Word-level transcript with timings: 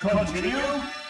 Continue. 0.00 1.07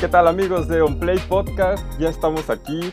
¿Qué 0.00 0.08
tal 0.08 0.28
amigos 0.28 0.68
de 0.68 0.82
On 0.82 0.98
Play 0.98 1.18
Podcast? 1.20 1.82
Ya 1.98 2.10
estamos 2.10 2.50
aquí 2.50 2.92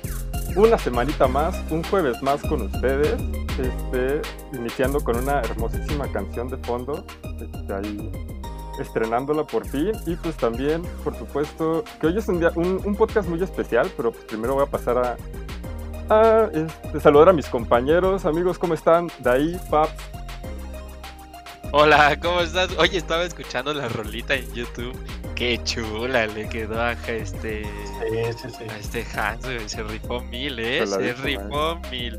una 0.55 0.77
semanita 0.77 1.27
más, 1.27 1.59
un 1.70 1.84
jueves 1.84 2.21
más 2.21 2.41
con 2.44 2.61
ustedes, 2.61 3.16
este, 3.59 4.21
iniciando 4.53 5.03
con 5.03 5.17
una 5.17 5.41
hermosísima 5.41 6.09
canción 6.13 6.47
de 6.47 6.58
fondo, 6.58 7.03
este, 7.41 7.73
ahí 7.73 8.11
estrenándola 8.80 9.45
por 9.45 9.67
fin 9.67 9.91
y 10.05 10.16
pues 10.16 10.38
también, 10.38 10.81
por 11.03 11.17
supuesto, 11.17 11.84
que 11.99 12.08
hoy 12.08 12.17
es 12.17 12.27
un, 12.30 12.39
día, 12.39 12.52
un, 12.55 12.95
podcast 12.95 13.27
muy 13.27 13.41
especial, 13.44 13.91
pero 13.97 14.11
pues 14.11 14.23
primero 14.23 14.53
voy 14.53 14.63
a 14.63 14.67
pasar 14.67 14.97
a, 14.97 15.17
a 16.09 16.49
este, 16.53 17.02
saludar 17.02 17.30
a 17.30 17.33
mis 17.33 17.47
compañeros, 17.49 18.25
amigos, 18.25 18.58
¿cómo 18.58 18.75
están? 18.75 19.11
Daí, 19.20 19.59
Paps, 19.70 19.91
Hola, 21.75 22.20
¿cómo 22.22 22.39
estás? 22.41 22.70
Oye, 22.77 22.99
estaba 22.99 23.23
escuchando 23.23 23.73
la 23.73 23.89
rolita 23.89 24.35
en 24.35 24.45
YouTube. 24.53 24.95
Qué 25.43 25.59
chula 25.65 26.25
le 26.27 26.47
quedó 26.47 26.79
a 26.79 26.93
este. 26.93 27.66
Sí, 27.66 28.33
sí, 28.38 28.49
sí. 28.49 28.63
A 28.69 28.77
este 28.77 29.05
Hans, 29.13 29.44
güey, 29.44 29.67
Se 29.67 29.83
rifó 29.83 30.22
mil, 30.22 30.58
¿eh? 30.58 30.88
Se 30.88 30.91
la 30.91 30.95
Se 30.95 31.03
dijo, 31.03 31.22
rifó 31.22 31.81
mil. 31.91 32.17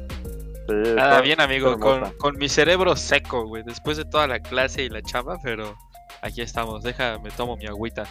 Sí, 0.69 0.93
Nada 0.95 1.23
bien, 1.23 1.41
amigo, 1.41 1.81
con, 1.81 2.13
con 2.19 2.37
mi 2.37 2.51
cerebro 2.51 2.95
seco, 2.97 3.47
güey. 3.47 3.63
Después 3.63 3.97
de 3.97 4.05
toda 4.05 4.27
la 4.27 4.41
clase 4.41 4.83
y 4.83 4.91
la 4.91 5.01
chamba, 5.01 5.39
pero 5.43 5.75
aquí 6.21 6.43
estamos. 6.43 6.83
Déjame, 6.83 7.31
tomo 7.31 7.57
mi 7.57 7.67
agüita. 7.67 8.05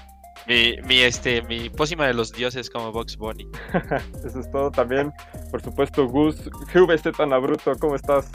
Mi, 0.47 0.78
mi, 0.88 1.02
este, 1.02 1.44
mi 1.44 1.69
pócima 1.69 2.08
de 2.08 2.16
los 2.16 2.31
dioses 2.31 2.67
como 2.72 2.91
Box 2.91 3.16
Bunny. 3.16 3.45
Eso 4.25 4.39
es 4.39 4.52
todo 4.52 4.72
también, 4.72 5.14
por 5.52 5.61
supuesto, 5.61 6.08
Gus, 6.08 6.50
GVC 6.73 7.16
tan 7.16 7.30
bruto, 7.39 7.75
¿cómo 7.80 7.95
estás? 7.95 8.31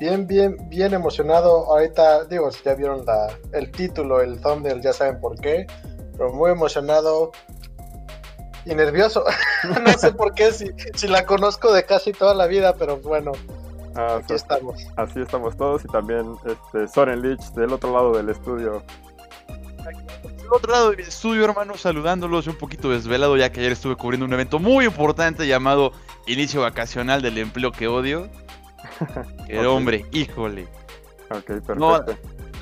Bien, 0.00 0.26
bien, 0.26 0.56
bien 0.68 0.94
emocionado. 0.94 1.66
Ahorita, 1.72 2.24
digo, 2.26 2.50
si 2.52 2.62
ya 2.64 2.74
vieron 2.74 3.04
la, 3.04 3.28
el 3.52 3.70
título, 3.72 4.20
el 4.20 4.40
thumbnail, 4.40 4.80
ya 4.80 4.92
saben 4.92 5.20
por 5.20 5.38
qué. 5.40 5.66
Pero 6.16 6.32
muy 6.32 6.50
emocionado 6.52 7.32
y 8.64 8.74
nervioso. 8.74 9.24
no 9.84 9.92
sé 9.98 10.12
por 10.12 10.34
qué, 10.34 10.52
si, 10.52 10.66
si 10.94 11.08
la 11.08 11.24
conozco 11.26 11.72
de 11.72 11.84
casi 11.84 12.12
toda 12.12 12.34
la 12.34 12.46
vida, 12.46 12.74
pero 12.74 12.98
bueno, 12.98 13.32
Ah, 13.94 14.16
aquí 14.18 14.28
so- 14.28 14.34
estamos. 14.36 14.86
Así 14.96 15.20
estamos 15.20 15.56
todos 15.56 15.84
y 15.84 15.88
también 15.88 16.34
este, 16.46 16.86
Soren 16.86 17.20
Lich 17.22 17.40
del 17.54 17.72
otro 17.72 17.92
lado 17.92 18.12
del 18.12 18.28
estudio. 18.28 18.84
Del 20.36 20.52
otro 20.52 20.70
lado 20.72 20.90
del 20.90 21.00
estudio, 21.00 21.44
hermano, 21.44 21.76
saludándolos 21.76 22.46
un 22.46 22.56
poquito 22.56 22.90
desvelado, 22.90 23.36
ya 23.36 23.50
que 23.50 23.60
ayer 23.60 23.72
estuve 23.72 23.96
cubriendo 23.96 24.26
un 24.26 24.32
evento 24.32 24.58
muy 24.60 24.84
importante 24.84 25.46
llamado 25.48 25.92
Inicio 26.26 26.60
Vacacional 26.60 27.22
del 27.22 27.38
Empleo 27.38 27.72
que 27.72 27.88
Odio. 27.88 28.28
Que 29.46 29.58
Ok. 29.58 29.66
hombre, 29.66 30.04
híjole. 30.12 30.66
Ok, 31.30 31.44
perfecto. 31.44 31.74
No, 31.74 31.98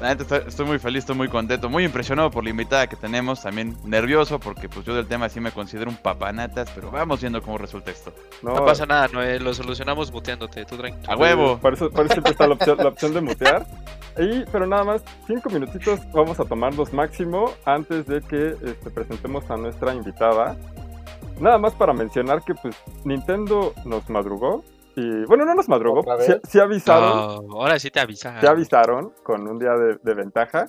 La 0.00 0.08
neta, 0.08 0.22
estoy, 0.24 0.40
estoy 0.46 0.66
muy 0.66 0.78
feliz, 0.78 1.00
estoy 1.00 1.16
muy 1.16 1.28
contento, 1.28 1.70
muy 1.70 1.84
impresionado 1.84 2.30
por 2.30 2.44
la 2.44 2.50
invitada 2.50 2.86
que 2.86 2.96
tenemos, 2.96 3.42
también 3.42 3.76
nervioso, 3.84 4.38
porque 4.38 4.68
pues 4.68 4.84
yo 4.84 4.94
del 4.94 5.06
tema 5.06 5.28
sí 5.30 5.40
me 5.40 5.52
considero 5.52 5.90
un 5.90 5.96
papanatas, 5.96 6.70
pero 6.74 6.90
vamos 6.90 7.20
viendo 7.20 7.40
cómo 7.40 7.56
resulta 7.56 7.90
esto. 7.92 8.12
No 8.42 8.54
pasa 8.64 8.84
nada, 8.84 9.08
Noé. 9.08 9.40
Lo 9.40 9.54
solucionamos 9.54 10.12
muteándote. 10.12 10.64
Tú 10.66 10.76
tranquilo. 10.76 11.10
¡A 11.10 11.16
huevo! 11.16 11.58
Por 11.58 11.72
eso, 11.74 11.90
por 11.90 12.04
eso 12.04 12.14
siempre 12.14 12.32
está 12.32 12.46
la 12.46 12.54
opción, 12.54 12.76
la 12.76 12.88
opción 12.88 13.14
de 13.14 13.20
mutear. 13.22 13.66
Y, 14.18 14.44
pero 14.50 14.66
nada 14.66 14.84
más, 14.84 15.02
cinco 15.26 15.48
minutitos 15.50 16.00
vamos 16.12 16.40
a 16.40 16.44
tomarlos 16.44 16.92
máximo 16.92 17.52
antes 17.64 18.06
de 18.06 18.20
que 18.20 18.56
este, 18.62 18.90
presentemos 18.90 19.48
a 19.50 19.56
nuestra 19.56 19.94
invitada. 19.94 20.56
Nada 21.40 21.58
más 21.58 21.74
para 21.74 21.92
mencionar 21.92 22.42
que 22.42 22.54
pues 22.54 22.74
Nintendo 23.04 23.72
nos 23.84 24.08
madrugó. 24.10 24.64
Y 24.96 25.24
bueno, 25.26 25.44
no 25.44 25.54
nos 25.54 25.68
madrugó, 25.68 26.00
¿Otra 26.00 26.16
sí, 26.42 26.58
avisaron. 26.58 27.46
No, 27.46 27.60
ahora 27.60 27.78
sí 27.78 27.90
te 27.90 28.00
avisaron. 28.00 28.40
te 28.40 28.48
avisaron 28.48 29.12
con 29.22 29.46
un 29.46 29.58
día 29.58 29.72
de, 29.72 29.98
de 30.02 30.14
ventaja. 30.14 30.68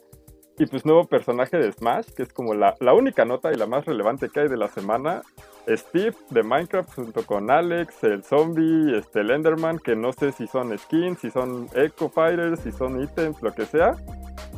Y 0.60 0.66
pues 0.66 0.86
nuevo 0.86 1.06
personaje 1.06 1.56
de 1.58 1.72
Smash, 1.72 2.08
que 2.16 2.24
es 2.24 2.34
como 2.34 2.54
la, 2.56 2.76
la 2.80 2.94
única 2.94 3.26
nota 3.26 3.54
y 3.54 3.56
la 3.56 3.68
más 3.68 3.86
relevante 3.86 4.28
que 4.30 4.42
hay 4.42 4.48
de 4.50 4.58
la 4.58 4.68
semana. 4.68 5.22
Steve 5.70 6.16
de 6.30 6.44
Minecraft 6.44 6.94
junto 6.96 7.26
con 7.26 7.52
Alex, 7.52 8.04
el 8.04 8.24
zombie, 8.24 8.98
este, 8.98 9.20
el 9.22 9.32
Enderman, 9.32 9.80
que 9.80 9.96
no 9.96 10.14
sé 10.14 10.32
si 10.32 10.48
son 10.48 10.78
skins, 10.78 11.20
si 11.20 11.30
son 11.30 11.68
Echo 11.76 12.10
Fighters, 12.10 12.62
si 12.62 12.72
son 12.72 13.02
ítems, 13.02 13.42
lo 13.42 13.54
que 13.54 13.66
sea. 13.66 13.96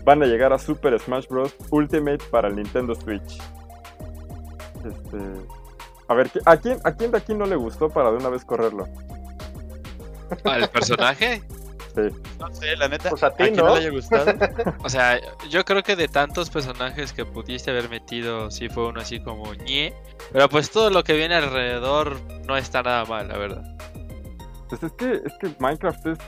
Van 0.03 0.23
a 0.23 0.25
llegar 0.25 0.53
a 0.53 0.57
Super 0.57 0.97
Smash 0.99 1.27
Bros. 1.27 1.55
Ultimate 1.69 2.23
para 2.31 2.47
el 2.47 2.55
Nintendo 2.55 2.95
Switch. 2.95 3.39
Este, 4.85 5.17
a 6.07 6.13
ver, 6.13 6.31
¿a 6.45 6.57
quién, 6.57 6.79
¿a 6.83 6.93
quién 6.93 7.11
de 7.11 7.17
aquí 7.17 7.33
no 7.35 7.45
le 7.45 7.55
gustó 7.55 7.89
para 7.89 8.09
de 8.09 8.17
una 8.17 8.29
vez 8.29 8.45
correrlo? 8.45 8.87
¿Al 10.43 10.69
personaje? 10.69 11.41
Sí. 11.95 12.01
No 12.39 12.53
sé, 12.53 12.75
la 12.75 12.87
neta, 12.87 13.09
Pues 13.09 13.23
a 13.23 13.31
ti, 13.31 13.51
¿no? 13.51 13.73
le 13.73 13.79
haya 13.79 13.89
gustado. 13.89 14.31
O 14.83 14.89
sea, 14.89 15.19
yo 15.49 15.65
creo 15.65 15.81
que 15.83 15.95
de 15.95 16.07
tantos 16.07 16.49
personajes 16.49 17.13
que 17.13 17.25
pudiste 17.25 17.71
haber 17.71 17.89
metido, 17.89 18.51
sí 18.51 18.69
fue 18.69 18.87
uno 18.87 19.01
así 19.01 19.19
como 19.19 19.53
ñe. 19.53 19.93
Pero 20.31 20.47
pues 20.49 20.69
todo 20.71 20.89
lo 20.89 21.03
que 21.03 21.13
viene 21.13 21.35
alrededor 21.35 22.19
no 22.45 22.57
está 22.57 22.83
nada 22.83 23.05
mal, 23.05 23.27
la 23.27 23.37
verdad. 23.37 23.63
Pues 24.69 24.83
es 24.83 24.91
que, 24.93 25.13
es 25.13 25.33
que 25.39 25.55
Minecraft 25.59 26.05
es 26.07 26.19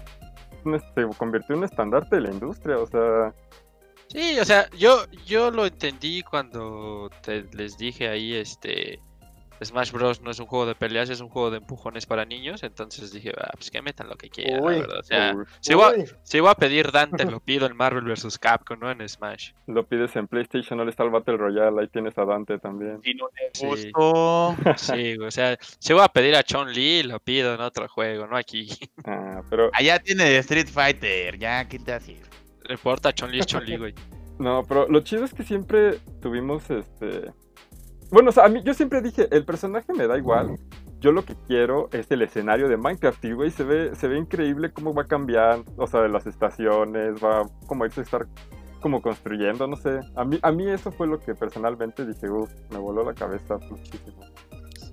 se 0.96 1.18
convirtió 1.18 1.56
en 1.56 1.60
un 1.60 1.66
estandarte 1.66 2.18
de 2.18 2.22
la 2.22 2.32
industria, 2.32 2.78
o 2.78 2.86
sea, 2.86 3.34
Sí, 4.12 4.38
o 4.40 4.46
sea, 4.46 4.70
yo, 4.72 5.06
yo 5.26 5.52
lo 5.52 5.66
entendí 5.66 6.22
cuando 6.22 7.10
te, 7.22 7.46
les 7.54 7.78
dije 7.78 8.10
ahí, 8.10 8.36
este, 8.36 9.00
Smash 9.64 9.92
Bros. 9.92 10.22
no 10.22 10.32
es 10.32 10.40
un 10.40 10.46
juego 10.48 10.66
de 10.66 10.76
peleas, 10.76 11.10
es 11.10 11.22
un 11.22 11.30
juego 11.30 11.52
de 11.52 11.58
empujones 11.58 12.06
para 12.06 12.26
niños. 12.26 12.64
Entonces 12.64 13.12
dije, 13.12 13.32
ah, 13.38 13.52
pues 13.54 13.70
que 13.72 13.82
metan 13.82 14.10
lo 14.10 14.16
que 14.16 14.30
quieran, 14.30 14.64
Uy. 14.64 14.76
la 14.76 14.80
verdad. 14.82 15.00
O 15.00 15.04
sea, 15.04 15.34
uy, 15.36 15.46
si 15.60 15.74
voy, 15.74 15.84
a, 15.84 15.90
Uy, 16.00 16.06
si 16.24 16.40
voy 16.40 16.50
a 16.50 16.56
pedir 16.56 16.92
Dante, 16.92 17.26
lo 17.26 17.40
pido 17.46 17.66
en 17.68 17.76
Marvel 17.76 18.04
vs. 18.04 18.38
Capcom, 18.40 18.80
no 18.80 18.90
en 18.92 19.08
Smash. 19.08 19.52
lo 19.68 19.86
pides 19.86 20.16
en 20.16 20.28
PlayStation, 20.28 20.78
no 20.78 20.84
le 20.86 20.92
está 20.92 21.04
el 21.04 21.10
Battle 21.12 21.38
Royale, 21.38 21.82
ahí 21.82 21.88
tienes 21.88 22.18
a 22.18 22.26
Dante 22.26 22.58
también. 22.60 23.00
Si 23.04 23.14
no 23.14 23.28
te 23.30 23.50
Sí. 23.54 23.66
gustó. 23.68 24.56
Sí, 24.78 25.16
güey, 25.16 25.28
o 25.28 25.32
sea, 25.32 25.58
si 25.80 25.94
voy 25.94 26.04
a 26.04 26.08
pedir 26.08 26.36
a 26.36 26.44
Chun 26.44 26.72
Li, 26.72 27.04
lo 27.04 27.20
pido 27.20 27.54
en 27.54 27.62
otro 27.62 27.88
juego, 27.88 28.28
no 28.28 28.38
aquí. 28.38 28.68
Ah, 29.06 29.42
pero 29.50 29.70
Allá 29.74 30.00
tiene 30.00 30.38
Street 30.38 30.68
Fighter, 30.68 31.38
ya, 31.40 31.68
¿qué 31.68 31.80
te 31.80 31.92
hace? 31.94 32.16
No 32.68 32.74
importa, 32.74 33.12
Chun 33.14 33.32
Li 33.32 33.40
es 33.40 33.46
Chun 33.48 33.66
Li, 33.66 33.78
güey. 33.78 33.94
no, 34.40 34.64
pero 34.68 34.88
lo 34.88 35.02
chido 35.02 35.26
es 35.26 35.34
que 35.34 35.44
siempre 35.44 35.98
tuvimos 36.22 36.70
este 36.70 37.32
bueno, 38.12 38.30
o 38.30 38.32
sea, 38.34 38.46
a 38.46 38.50
mí 38.50 38.62
yo 38.64 38.74
siempre 38.74 39.02
dije, 39.02 39.28
el 39.32 39.46
personaje 39.46 39.94
me 39.94 40.06
da 40.06 40.18
igual. 40.18 40.60
Yo 41.00 41.12
lo 41.12 41.24
que 41.24 41.36
quiero 41.48 41.90
es 41.94 42.12
el 42.12 42.22
escenario 42.22 42.68
de 42.68 42.78
Minecraft 42.78 43.24
y 43.26 43.32
güey, 43.32 43.50
se 43.50 43.64
ve 43.64 43.96
se 43.96 44.08
ve 44.08 44.18
increíble 44.18 44.72
cómo 44.72 44.94
va 44.94 45.06
cambiando, 45.06 45.72
o 45.78 45.88
sea, 45.88 46.08
las 46.08 46.28
estaciones, 46.28 47.24
va 47.24 47.50
como 47.66 47.86
irse 47.86 48.02
a 48.02 48.04
estar 48.04 48.28
como 48.82 49.02
construyendo, 49.02 49.66
no 49.66 49.78
sé. 49.78 50.00
A 50.16 50.26
mí 50.26 50.40
a 50.42 50.52
mí 50.52 50.70
eso 50.70 50.92
fue 50.92 51.08
lo 51.08 51.20
que 51.20 51.34
personalmente 51.34 52.06
dije, 52.06 52.30
uff, 52.30 52.52
me 52.70 52.78
voló 52.78 53.04
la 53.04 53.14
cabeza 53.14 53.58
muchísimo. 53.70 54.26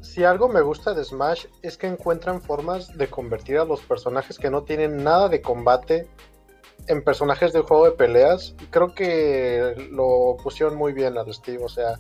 si 0.01 0.25
algo 0.25 0.49
me 0.49 0.61
gusta 0.63 0.95
de 0.95 1.05
Smash 1.05 1.47
es 1.63 1.77
que 1.77 1.89
encuentran 1.89 2.41
formas 2.41 2.97
de 2.97 3.09
convertir 3.09 3.59
a 3.59 3.65
los 3.65 3.81
personajes 3.81 4.39
que 4.39 4.49
no 4.51 4.63
tienen 4.63 5.03
nada 5.03 5.29
de 5.29 5.43
combate 5.43 6.09
en 6.87 7.03
personajes 7.03 7.53
de 7.53 7.61
juego 7.61 7.85
de 7.85 7.93
peleas. 7.93 8.55
Creo 8.71 8.95
que 8.95 9.89
lo 9.93 10.37
pusieron 10.43 10.77
muy 10.77 10.93
bien 10.93 11.19
al 11.19 11.33
Steve, 11.33 11.63
o 11.63 11.69
sea, 11.69 11.99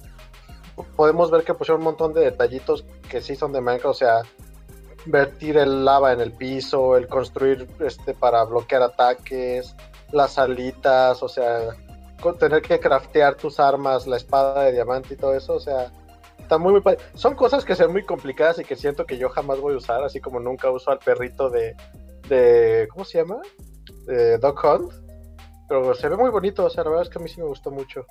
podemos 0.96 1.30
ver 1.30 1.44
que 1.44 1.54
pusieron 1.54 1.80
un 1.80 1.86
montón 1.86 2.12
de 2.12 2.22
detallitos 2.22 2.84
que 3.08 3.20
sí 3.20 3.36
son 3.36 3.52
de 3.52 3.60
Minecraft, 3.60 3.94
o 3.94 3.94
sea, 3.94 4.22
vertir 5.06 5.56
el 5.56 5.84
lava 5.84 6.12
en 6.12 6.20
el 6.20 6.32
piso, 6.32 6.96
el 6.96 7.08
construir 7.08 7.68
este 7.80 8.14
para 8.14 8.44
bloquear 8.44 8.82
ataques, 8.82 9.74
las 10.12 10.38
alitas, 10.38 11.22
o 11.22 11.28
sea, 11.28 11.76
tener 12.38 12.62
que 12.62 12.80
craftear 12.80 13.36
tus 13.36 13.60
armas, 13.60 14.06
la 14.06 14.16
espada 14.16 14.64
de 14.64 14.72
diamante 14.72 15.14
y 15.14 15.16
todo 15.16 15.34
eso, 15.34 15.54
o 15.54 15.60
sea, 15.60 15.92
está 16.38 16.58
muy, 16.58 16.72
muy. 16.72 16.82
Son 17.14 17.34
cosas 17.34 17.64
que 17.64 17.74
son 17.74 17.92
muy 17.92 18.04
complicadas 18.04 18.58
y 18.58 18.64
que 18.64 18.76
siento 18.76 19.06
que 19.06 19.18
yo 19.18 19.28
jamás 19.28 19.60
voy 19.60 19.74
a 19.74 19.78
usar, 19.78 20.02
así 20.02 20.20
como 20.20 20.40
nunca 20.40 20.70
uso 20.70 20.90
al 20.90 20.98
perrito 20.98 21.50
de, 21.50 21.76
de 22.28 22.88
¿cómo 22.90 23.04
se 23.04 23.18
llama? 23.18 23.40
De 24.06 24.38
Dog 24.38 24.58
Hunt. 24.64 24.92
Pero 25.68 25.94
se 25.94 26.08
ve 26.08 26.16
muy 26.16 26.30
bonito, 26.30 26.64
o 26.64 26.70
sea, 26.70 26.82
la 26.84 26.90
verdad 26.90 27.06
es 27.06 27.10
que 27.10 27.18
a 27.18 27.22
mí 27.22 27.28
sí 27.28 27.40
me 27.40 27.46
gustó 27.46 27.70
mucho. 27.70 28.06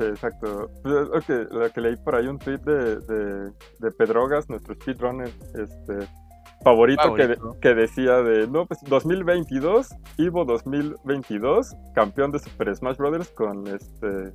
Sí, 0.00 0.06
exacto. 0.06 0.70
Pues 0.82 0.94
es 0.94 1.08
lo 1.08 1.20
que, 1.20 1.54
lo 1.54 1.70
que 1.70 1.80
leí 1.82 1.96
por 1.96 2.14
ahí 2.14 2.26
un 2.26 2.38
tweet 2.38 2.58
de, 2.58 2.96
de, 3.00 3.50
de 3.80 3.90
Pedrogas, 3.98 4.48
nuestro 4.48 4.74
speedrunner 4.74 5.28
este, 5.54 6.08
favorito, 6.64 7.14
Que, 7.14 7.26
de- 7.28 7.38
que 7.60 7.74
decía 7.74 8.22
de, 8.22 8.46
no, 8.48 8.64
pues 8.66 8.80
2022, 8.86 9.88
Evo 10.18 10.44
2022, 10.46 11.74
campeón 11.94 12.30
de 12.32 12.38
Super 12.38 12.74
Smash 12.74 12.96
Bros. 12.96 13.28
con 13.30 13.66
este 13.66 14.32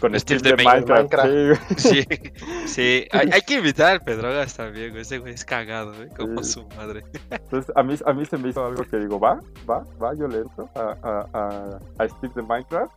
con 0.00 0.18
Steve 0.18 0.38
Steve 0.38 0.56
de 0.56 0.62
de 0.62 0.64
Minecraft. 0.64 1.12
Minecraft. 1.14 1.78
sí. 1.78 2.04
Sí, 2.06 2.66
sí. 2.66 3.08
Hay, 3.12 3.28
hay 3.32 3.40
que 3.42 3.56
invitar 3.56 3.92
al 3.92 4.00
Pedrogas 4.00 4.56
también. 4.56 4.96
Ese 4.96 5.18
güey 5.18 5.34
es 5.34 5.44
cagado, 5.44 5.92
¿eh? 6.02 6.08
Como 6.16 6.42
Sí. 6.42 6.52
su 6.52 6.66
madre. 6.76 7.02
Entonces, 7.30 7.70
a 7.76 7.82
mí, 7.82 7.94
a 8.06 8.12
mí 8.14 8.24
se 8.24 8.38
me 8.38 8.48
hizo 8.48 8.64
algo 8.64 8.82
que 8.84 8.96
digo, 8.96 9.20
va, 9.20 9.38
va, 9.68 9.84
va, 10.02 10.14
yo 10.14 10.26
le 10.26 10.38
entro 10.38 10.70
a, 10.74 10.96
a, 11.02 11.26
a, 11.34 11.78
a 11.98 12.08
Steve 12.08 12.32
de 12.34 12.42
Minecraft. 12.42 12.92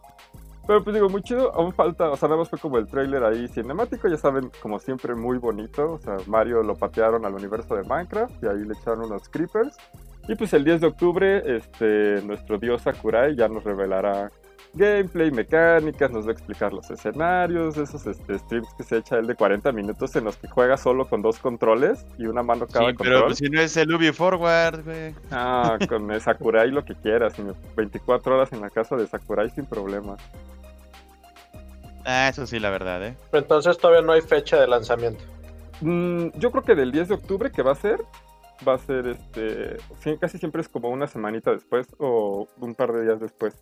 Pero 0.65 0.83
pues 0.83 0.93
digo, 0.93 1.09
muy 1.09 1.21
chido, 1.21 1.53
aún 1.53 1.73
falta, 1.73 2.09
o 2.09 2.15
sea, 2.15 2.29
nada 2.29 2.39
más 2.39 2.49
fue 2.49 2.57
como 2.57 2.77
el 2.77 2.87
trailer 2.87 3.23
ahí 3.23 3.49
cinemático, 3.49 4.07
ya 4.07 4.17
saben, 4.17 4.49
como 4.61 4.79
siempre, 4.79 5.13
muy 5.13 5.37
bonito. 5.37 5.93
O 5.93 5.99
sea, 5.99 6.17
Mario 6.27 6.63
lo 6.63 6.75
patearon 6.75 7.25
al 7.25 7.33
universo 7.33 7.75
de 7.75 7.83
Minecraft 7.83 8.41
y 8.41 8.47
ahí 8.47 8.63
le 8.63 8.73
echaron 8.73 9.05
unos 9.05 9.27
creepers. 9.27 9.75
Y 10.29 10.35
pues 10.35 10.53
el 10.53 10.63
10 10.63 10.81
de 10.81 10.87
octubre, 10.87 11.57
este, 11.57 12.21
nuestro 12.21 12.57
dios 12.57 12.83
Sakurai 12.83 13.35
ya 13.35 13.49
nos 13.49 13.65
revelará 13.65 14.31
gameplay, 14.73 15.31
mecánicas, 15.31 16.11
nos 16.11 16.25
va 16.25 16.29
a 16.29 16.33
explicar 16.33 16.73
los 16.73 16.89
escenarios, 16.89 17.77
esos 17.77 18.05
este, 18.07 18.39
streams 18.39 18.67
que 18.75 18.83
se 18.83 18.97
echa 18.97 19.17
él 19.17 19.27
de 19.27 19.35
40 19.35 19.71
minutos 19.71 20.15
en 20.15 20.23
los 20.25 20.37
que 20.37 20.47
juega 20.47 20.77
solo 20.77 21.07
con 21.07 21.21
dos 21.21 21.39
controles 21.39 22.05
y 22.17 22.25
una 22.25 22.41
mano 22.43 22.65
cada 22.67 22.89
Sí, 22.89 22.95
pero 22.97 23.11
control. 23.11 23.25
pues, 23.25 23.37
si 23.37 23.49
no 23.49 23.61
es 23.61 23.77
el 23.77 23.93
Ubi 23.93 24.11
Forward, 24.11 24.83
güey. 24.83 25.15
Ah, 25.31 25.77
con 25.89 26.09
el 26.11 26.21
Sakurai 26.21 26.71
lo 26.71 26.83
que 26.83 26.95
quieras, 26.95 27.33
señor. 27.33 27.55
24 27.75 28.35
horas 28.35 28.51
en 28.51 28.61
la 28.61 28.69
casa 28.69 28.95
de 28.95 29.05
Sakurai 29.07 29.49
sin 29.51 29.65
problema. 29.65 30.17
Ah, 32.05 32.27
eso 32.29 32.45
sí, 32.45 32.59
la 32.59 32.69
verdad, 32.69 33.05
¿eh? 33.05 33.15
Pero 33.31 33.43
entonces 33.43 33.77
todavía 33.77 34.01
no 34.01 34.11
hay 34.11 34.21
fecha 34.21 34.59
de 34.59 34.67
lanzamiento. 34.67 35.23
Mm, 35.81 36.29
yo 36.37 36.51
creo 36.51 36.63
que 36.63 36.75
del 36.75 36.91
10 36.91 37.09
de 37.09 37.13
octubre 37.15 37.51
que 37.51 37.61
va 37.61 37.71
a 37.73 37.75
ser, 37.75 38.01
va 38.67 38.73
a 38.75 38.77
ser 38.77 39.07
este, 39.07 39.77
casi 40.19 40.37
siempre 40.37 40.61
es 40.61 40.69
como 40.69 40.89
una 40.89 41.07
semanita 41.07 41.51
después 41.51 41.87
o 41.99 42.47
un 42.59 42.75
par 42.75 42.91
de 42.91 43.03
días 43.03 43.19
después. 43.19 43.55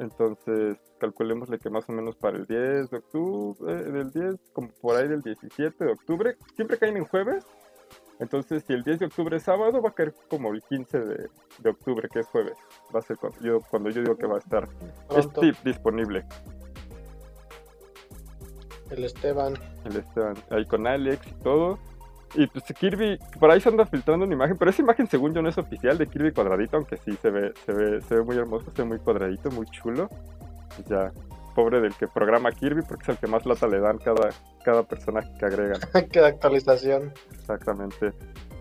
Entonces, 0.00 0.78
calculémosle 0.98 1.58
que 1.58 1.68
más 1.68 1.86
o 1.90 1.92
menos 1.92 2.16
para 2.16 2.38
el 2.38 2.46
10 2.46 2.88
de 2.88 2.96
octubre, 2.96 3.70
eh, 3.70 3.92
del 3.92 4.10
10, 4.10 4.36
como 4.54 4.68
por 4.80 4.96
ahí 4.96 5.06
del 5.06 5.20
17 5.20 5.84
de 5.84 5.92
octubre, 5.92 6.36
siempre 6.56 6.78
caen 6.78 6.96
en 6.96 7.04
jueves. 7.04 7.44
Entonces, 8.18 8.64
si 8.66 8.72
el 8.72 8.82
10 8.82 8.98
de 9.00 9.06
octubre 9.06 9.36
es 9.36 9.42
sábado, 9.42 9.82
va 9.82 9.90
a 9.90 9.94
caer 9.94 10.14
como 10.30 10.54
el 10.54 10.62
15 10.62 11.00
de, 11.00 11.28
de 11.58 11.70
octubre, 11.70 12.08
que 12.08 12.20
es 12.20 12.26
jueves. 12.28 12.56
Va 12.94 13.00
a 13.00 13.02
ser 13.02 13.18
cuando 13.18 13.40
yo, 13.40 13.60
cuando 13.60 13.90
yo 13.90 14.00
digo 14.00 14.16
que 14.16 14.26
va 14.26 14.36
a 14.36 14.38
estar 14.38 14.66
Pronto, 15.06 15.40
Steam 15.40 15.54
disponible. 15.64 16.24
el 18.88 19.04
Esteban. 19.04 19.54
el 19.84 19.96
Esteban, 19.98 20.34
ahí 20.48 20.64
con 20.64 20.86
Alex 20.86 21.26
y 21.26 21.34
todo. 21.42 21.78
Y 22.34 22.46
pues 22.46 22.64
Kirby, 22.78 23.18
por 23.38 23.50
ahí 23.50 23.60
se 23.60 23.68
anda 23.68 23.86
filtrando 23.86 24.24
una 24.24 24.34
imagen, 24.34 24.56
pero 24.56 24.70
esa 24.70 24.82
imagen 24.82 25.06
según 25.06 25.34
yo 25.34 25.42
no 25.42 25.48
es 25.48 25.58
oficial 25.58 25.98
de 25.98 26.06
Kirby 26.06 26.32
cuadradito, 26.32 26.76
aunque 26.76 26.96
sí 26.96 27.12
se 27.20 27.30
ve, 27.30 27.52
se 27.66 27.72
ve, 27.72 28.00
se 28.02 28.14
ve 28.16 28.22
muy 28.22 28.36
hermoso, 28.36 28.70
se 28.74 28.82
ve 28.82 28.88
muy 28.88 28.98
cuadradito, 28.98 29.50
muy 29.50 29.66
chulo. 29.66 30.08
Pues 30.76 30.86
ya, 30.88 31.12
pobre 31.54 31.80
del 31.80 31.94
que 31.94 32.06
programa 32.06 32.52
Kirby, 32.52 32.82
porque 32.82 33.02
es 33.02 33.08
el 33.10 33.16
que 33.18 33.26
más 33.26 33.44
lata 33.46 33.66
le 33.66 33.80
dan 33.80 33.98
cada, 33.98 34.30
cada 34.64 34.82
personaje 34.84 35.30
que 35.38 35.46
agregan. 35.46 35.80
Qué 36.12 36.20
actualización. 36.20 37.12
Exactamente. 37.32 38.12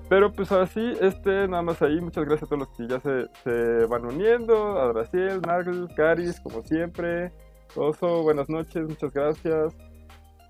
Pero 0.10 0.34
pues 0.34 0.52
ahora 0.52 0.66
sí, 0.66 0.94
este 1.02 1.48
nada 1.48 1.62
más 1.62 1.82
ahí, 1.84 2.02
muchas 2.02 2.26
gracias 2.26 2.44
a 2.44 2.56
todos 2.56 2.68
los 2.68 2.76
que 2.76 2.88
ya 2.88 3.00
se, 3.00 3.28
se 3.44 3.86
van 3.86 4.06
uniendo, 4.06 4.80
a 4.80 4.92
Brasil, 4.92 5.40
Nagel, 5.46 5.88
Caris, 5.96 6.40
como 6.40 6.64
siempre, 6.64 7.32
Oso, 7.76 8.24
buenas 8.24 8.50
noches, 8.50 8.88
muchas 8.88 9.14
gracias. 9.14 9.76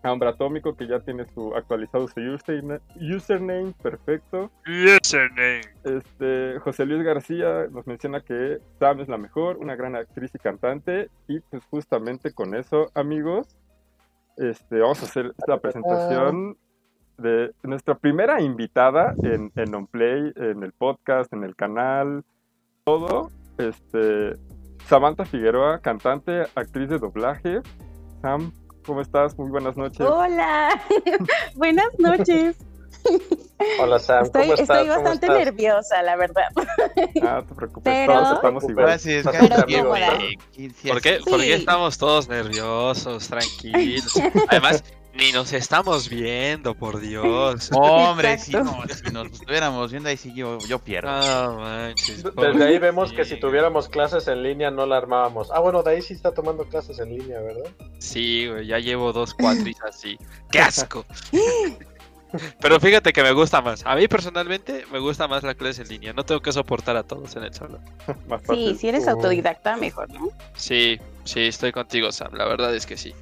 A 0.02 0.12
Hombre 0.12 0.30
Atómico 0.30 0.76
que 0.76 0.88
ya 0.88 1.00
tiene 1.02 1.26
su 1.34 1.54
actualizado 1.56 2.08
su 2.08 2.22
username, 2.22 2.80
username 2.96 3.74
perfecto. 3.82 4.50
Username. 4.66 5.62
Este, 5.84 6.60
José 6.60 6.86
Luis 6.86 7.04
García 7.04 7.68
nos 7.72 7.86
menciona 7.86 8.22
que 8.22 8.60
Sam 8.80 9.02
es 9.02 9.10
la 9.10 9.18
mejor, 9.18 9.58
una 9.58 9.76
gran 9.76 9.96
actriz 9.96 10.32
y 10.34 10.40
cantante. 10.40 11.10
Y 11.28 11.42
pues 11.42 11.64
justamente 11.66 12.32
con 12.32 12.56
eso, 12.56 12.92
amigos, 12.96 13.58
este, 14.38 14.80
vamos 14.80 15.02
a 15.02 15.06
hacer 15.06 15.34
la 15.48 15.60
presentación 15.60 16.58
de 17.18 17.52
nuestra 17.64 17.96
primera 17.96 18.42
invitada 18.42 19.14
en, 19.24 19.52
en 19.56 19.76
OnPlay, 19.76 20.32
en 20.38 20.64
el 20.64 20.72
podcast, 20.72 21.34
en 21.34 21.44
el 21.44 21.56
canal, 21.56 22.24
todo. 22.86 23.30
Este, 23.58 24.34
Samantha 24.86 25.26
Figueroa, 25.26 25.80
cantante, 25.80 26.44
actriz 26.56 26.90
de 26.90 26.98
doblaje. 26.98 27.62
Sam, 28.22 28.52
¿cómo 28.86 29.02
estás? 29.02 29.38
Muy 29.38 29.50
buenas 29.50 29.78
noches. 29.78 30.02
Hola, 30.02 30.82
buenas 31.56 31.88
noches. 32.00 32.58
Hola 33.80 33.98
Sam, 34.00 34.26
Estoy, 34.26 34.42
¿cómo 34.44 34.54
estás? 34.56 34.62
estoy 34.78 34.88
¿Cómo 34.90 35.02
bastante 35.04 35.26
estás? 35.28 35.46
nerviosa, 35.46 36.04
la 36.04 36.16
verdad. 36.16 36.44
Ah, 37.22 37.36
no 37.42 37.46
te 37.46 37.56
preocupes, 37.56 37.84
Pero- 37.94 38.14
todos 38.14 38.34
estamos 38.36 38.64
igual. 38.70 38.90
Ah, 38.90 38.98
sí, 38.98 39.14
es 39.14 39.24
casi. 39.26 39.48
Sí, 40.52 40.70
sí, 40.76 40.88
¿Por 40.90 41.02
qué, 41.02 41.16
es- 41.16 41.24
¿Por 41.24 41.40
qué 41.40 41.46
Sí. 41.46 41.52
estamos 41.54 41.98
todos 41.98 42.28
nerviosos, 42.30 43.28
tranquilos? 43.28 44.14
Además, 44.50 44.84
ni 45.14 45.32
nos 45.32 45.52
estamos 45.54 46.10
viendo, 46.10 46.76
por 46.76 47.00
Dios. 47.00 47.70
Hombre, 47.74 48.38
si, 48.38 48.52
no, 48.52 48.84
si 48.88 49.12
nos 49.12 49.28
estuviéramos 49.32 49.92
viendo 49.92 50.10
ahí 50.10 50.18
sí 50.18 50.34
yo, 50.34 50.60
yo 50.60 50.80
pierdo. 50.80 51.10
No 51.10 51.58
manches. 51.60 52.24
Desde 52.24 52.64
ahí 52.64 52.80
vemos 52.80 53.12
que 53.12 53.26
si 53.26 53.40
tuviéramos 53.40 53.90
clases 53.90 54.28
en 54.28 54.44
línea 54.44 54.72
no 54.72 54.86
la 54.86 54.98
armábamos. 54.98 55.50
Ah, 55.52 55.60
bueno, 55.60 55.84
de 55.84 55.92
ahí 55.92 56.02
sí 56.02 56.14
está 56.14 56.32
tomando 56.34 56.64
clases 56.66 57.00
en 57.00 57.10
línea, 57.18 57.40
¿verdad? 57.42 57.70
Sí, 57.98 58.48
güey, 58.48 58.68
ya 58.68 58.80
llevo 58.80 59.12
dos 59.12 59.34
cuatris 59.34 59.78
así. 59.88 60.18
¡Qué 60.52 60.60
asco! 60.60 61.06
Pero 62.62 62.80
fíjate 62.80 63.12
que 63.12 63.24
me 63.24 63.32
gusta 63.32 63.60
más. 63.60 63.84
A 63.88 63.96
mí 63.96 64.08
personalmente 64.08 64.86
me 64.92 65.00
gusta 65.00 65.28
más 65.28 65.42
la 65.42 65.56
clase 65.56 65.82
en 65.82 65.88
línea. 65.88 66.14
No 66.14 66.24
tengo 66.24 66.42
que 66.42 66.52
soportar 66.52 66.96
a 66.96 67.02
todos 67.02 67.36
en 67.36 67.44
el 67.44 67.54
salón. 67.54 67.82
Sí, 68.48 68.76
si 68.80 68.90
eres 68.90 69.06
Uh. 69.08 69.12
autodidacta, 69.12 69.76
mejor, 69.78 70.10
¿no? 70.12 70.30
Sí, 70.56 71.00
sí, 71.24 71.48
estoy 71.48 71.72
contigo, 71.72 72.12
Sam. 72.12 72.34
La 72.36 72.46
verdad 72.46 72.76
es 72.76 72.86
que 72.86 72.98
sí. 72.98 73.16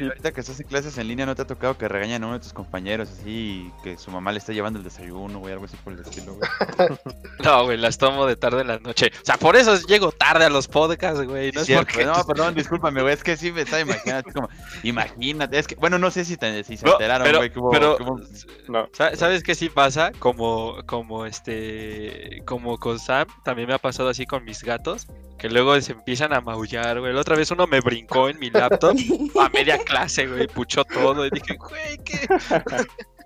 Ahorita 0.00 0.32
que 0.32 0.40
estás 0.40 0.60
en 0.60 0.66
clases 0.66 0.96
en 0.98 1.08
línea, 1.08 1.26
¿no 1.26 1.34
te 1.34 1.42
ha 1.42 1.46
tocado 1.46 1.76
que 1.78 1.88
regañan 1.88 2.22
a 2.22 2.26
uno 2.26 2.34
de 2.38 2.42
tus 2.42 2.52
compañeros 2.52 3.08
así, 3.10 3.70
que 3.82 3.96
su 3.98 4.10
mamá 4.10 4.32
le 4.32 4.38
está 4.38 4.52
llevando 4.52 4.78
el 4.78 4.84
desayuno, 4.84 5.38
güey, 5.40 5.52
algo 5.52 5.64
así 5.66 5.76
por 5.82 5.92
el 5.92 6.00
estilo, 6.00 6.34
güey? 6.34 6.48
No, 7.44 7.64
güey, 7.64 7.76
las 7.78 7.98
tomo 7.98 8.26
de 8.26 8.36
tarde 8.36 8.62
en 8.62 8.66
la 8.68 8.78
noche. 8.78 9.10
O 9.22 9.24
sea, 9.24 9.36
por 9.36 9.56
eso 9.56 9.76
llego 9.86 10.10
tarde 10.12 10.44
a 10.44 10.50
los 10.50 10.66
podcasts, 10.68 11.22
güey. 11.24 11.52
No 11.52 11.60
es 11.60 11.66
Cierto, 11.66 11.86
porque... 11.92 12.04
No, 12.04 12.14
perdón, 12.26 12.54
discúlpame, 12.54 13.00
güey, 13.02 13.14
es 13.14 13.22
que 13.22 13.36
sí 13.36 13.52
me 13.52 13.62
estaba 13.62 13.80
imaginando, 13.80 14.28
así 14.28 14.34
como, 14.34 14.48
imagínate, 14.82 15.58
es 15.58 15.66
que, 15.66 15.74
bueno, 15.76 15.98
no 15.98 16.10
sé 16.10 16.24
si, 16.24 16.36
te- 16.36 16.64
si 16.64 16.76
se 16.76 16.84
No, 16.86 16.92
enteraron, 16.92 17.24
pero, 17.26 17.38
güey, 17.38 17.50
que 17.52 17.58
hubo- 17.58 17.70
pero 17.70 17.96
que 17.96 18.02
hubo- 18.02 18.20
No, 18.68 18.88
Sa- 18.92 19.14
¿Sabes 19.16 19.42
qué 19.42 19.54
sí 19.54 19.68
pasa? 19.68 20.12
Como, 20.18 20.76
como 20.86 21.26
este, 21.26 22.42
como 22.44 22.78
con 22.78 22.98
Sam, 22.98 23.26
también 23.44 23.68
me 23.68 23.74
ha 23.74 23.78
pasado 23.78 24.08
así 24.08 24.26
con 24.26 24.44
mis 24.44 24.62
gatos, 24.62 25.06
que 25.38 25.48
luego 25.48 25.80
se 25.80 25.92
empiezan 25.92 26.32
a 26.32 26.40
maullar, 26.40 26.98
güey. 26.98 27.12
La 27.12 27.20
otra 27.20 27.36
vez 27.36 27.50
uno 27.52 27.66
me 27.68 27.80
brincó 27.80 28.28
en 28.28 28.38
mi 28.40 28.50
laptop 28.50 28.96
a 29.40 29.48
media 29.50 29.78
clase, 29.88 30.26
güey, 30.26 30.46
puchó 30.46 30.84
todo 30.84 31.26
y 31.26 31.30
dije, 31.30 31.56
güey, 31.56 31.98
¿qué? 32.04 32.28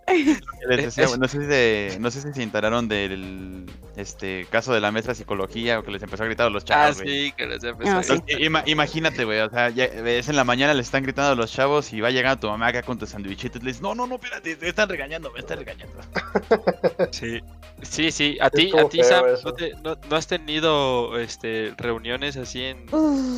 les 0.68 0.84
decía, 0.84 1.04
es- 1.04 1.08
güey, 1.10 1.20
no 1.20 1.28
sé 1.28 1.40
si 1.40 1.46
de- 1.46 1.96
no 2.00 2.10
sé 2.10 2.20
si 2.22 2.32
se 2.32 2.42
enteraron 2.42 2.88
del 2.88 3.66
este 3.96 4.46
caso 4.50 4.72
de 4.72 4.80
la 4.80 4.90
maestra 4.90 5.12
de 5.12 5.18
psicología 5.18 5.78
o 5.78 5.82
que 5.82 5.90
les 5.90 6.02
empezó 6.02 6.22
a 6.22 6.26
gritar 6.26 6.46
a 6.46 6.50
los 6.50 6.62
Ah, 6.64 6.66
chavos, 6.66 7.02
güey. 7.02 7.26
sí, 7.26 7.32
que 7.36 7.46
les 7.46 7.62
empezó 7.64 7.90
Ah, 7.90 7.98
a- 7.98 8.02
sí. 8.02 8.14
Ima- 8.38 8.62
imagínate, 8.66 9.24
güey, 9.24 9.40
o 9.40 9.50
sea, 9.50 9.68
ya, 9.70 9.84
es 9.84 10.28
en 10.28 10.36
la 10.36 10.44
mañana, 10.44 10.72
le 10.74 10.82
están 10.82 11.02
gritando 11.02 11.32
a 11.32 11.34
los 11.34 11.52
chavos 11.52 11.92
y 11.92 12.00
va 12.00 12.10
llegando 12.10 12.40
tu 12.40 12.46
mamá 12.48 12.68
acá 12.68 12.82
con 12.82 12.98
tu 12.98 13.06
sandwichito 13.06 13.58
y 13.58 13.60
le 13.62 13.66
dices, 13.68 13.82
no, 13.82 13.94
no, 13.94 14.06
no, 14.06 14.14
espérate, 14.16 14.56
me 14.60 14.68
están 14.68 14.88
regañando, 14.88 15.30
me 15.32 15.40
están 15.40 15.58
regañando. 15.58 15.94
Sí, 17.12 17.40
sí, 17.82 18.10
sí. 18.10 18.38
A 18.40 18.48
ti, 18.50 18.70
a 18.76 18.88
ti 18.88 19.02
Sam. 19.02 19.24
¿no, 19.44 19.52
te- 19.52 19.74
no- 19.82 19.96
no 20.08 20.16
has 20.16 20.26
tenido 20.26 21.18
este, 21.18 21.74
reuniones 21.76 22.36
así 22.36 22.62
en, 22.64 22.86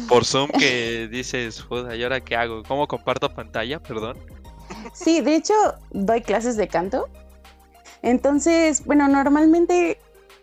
por 0.09 0.25
Zoom 0.25 0.51
que 0.51 1.09
dices, 1.11 1.61
joder, 1.63 1.99
¿y 1.99 2.03
ahora 2.03 2.21
qué 2.21 2.37
hago? 2.37 2.63
¿Cómo 2.63 2.87
comparto 2.87 3.29
pantalla? 3.35 3.81
Perdón. 3.81 4.17
Sí, 4.93 5.21
de 5.21 5.37
hecho, 5.37 5.55
doy 5.91 6.23
clases 6.23 6.57
de 6.57 6.69
canto. 6.69 7.09
Entonces, 8.03 8.85
bueno, 8.85 9.09
normalmente, 9.09 9.99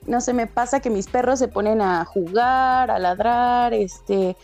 no 0.08 0.22
sé, 0.22 0.34
me 0.34 0.48
pasa 0.48 0.80
que 0.80 0.90
mis 0.90 1.08
perros 1.08 1.40
se 1.40 1.48
ponen 1.48 1.82
a 1.82 2.06
jugar, 2.06 2.90
a 2.90 2.98
ladrar, 2.98 3.74
este, 3.74 4.36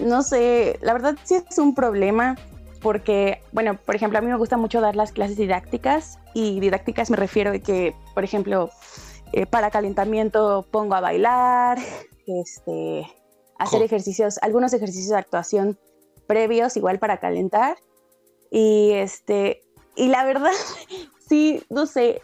no 0.00 0.22
sé, 0.22 0.78
la 0.80 0.92
verdad 0.94 1.16
sí 1.24 1.34
es 1.34 1.58
un 1.58 1.74
problema 1.74 2.36
porque, 2.80 3.42
bueno, 3.52 3.78
por 3.78 3.96
ejemplo, 3.96 4.18
a 4.18 4.22
mí 4.22 4.28
me 4.28 4.36
gusta 4.36 4.56
mucho 4.56 4.80
dar 4.80 4.96
las 4.96 5.12
clases 5.12 5.36
didácticas 5.36 6.18
y 6.34 6.60
didácticas 6.60 7.10
me 7.10 7.16
refiero 7.16 7.50
a 7.50 7.58
que, 7.58 7.94
por 8.14 8.24
ejemplo, 8.24 8.70
eh, 9.32 9.44
para 9.44 9.70
calentamiento 9.70 10.66
pongo 10.70 10.94
a 10.94 11.00
bailar, 11.00 11.78
este, 12.26 13.06
hacer 13.58 13.82
ejercicios, 13.82 14.38
algunos 14.40 14.72
ejercicios 14.72 15.10
de 15.10 15.18
actuación 15.18 15.78
previos 16.26 16.76
igual 16.76 16.98
para 16.98 17.18
calentar 17.18 17.76
y 18.50 18.92
este, 18.92 19.62
y 19.94 20.08
la 20.08 20.24
verdad, 20.24 20.52
sí, 21.28 21.62
no 21.70 21.86
sé, 21.86 22.22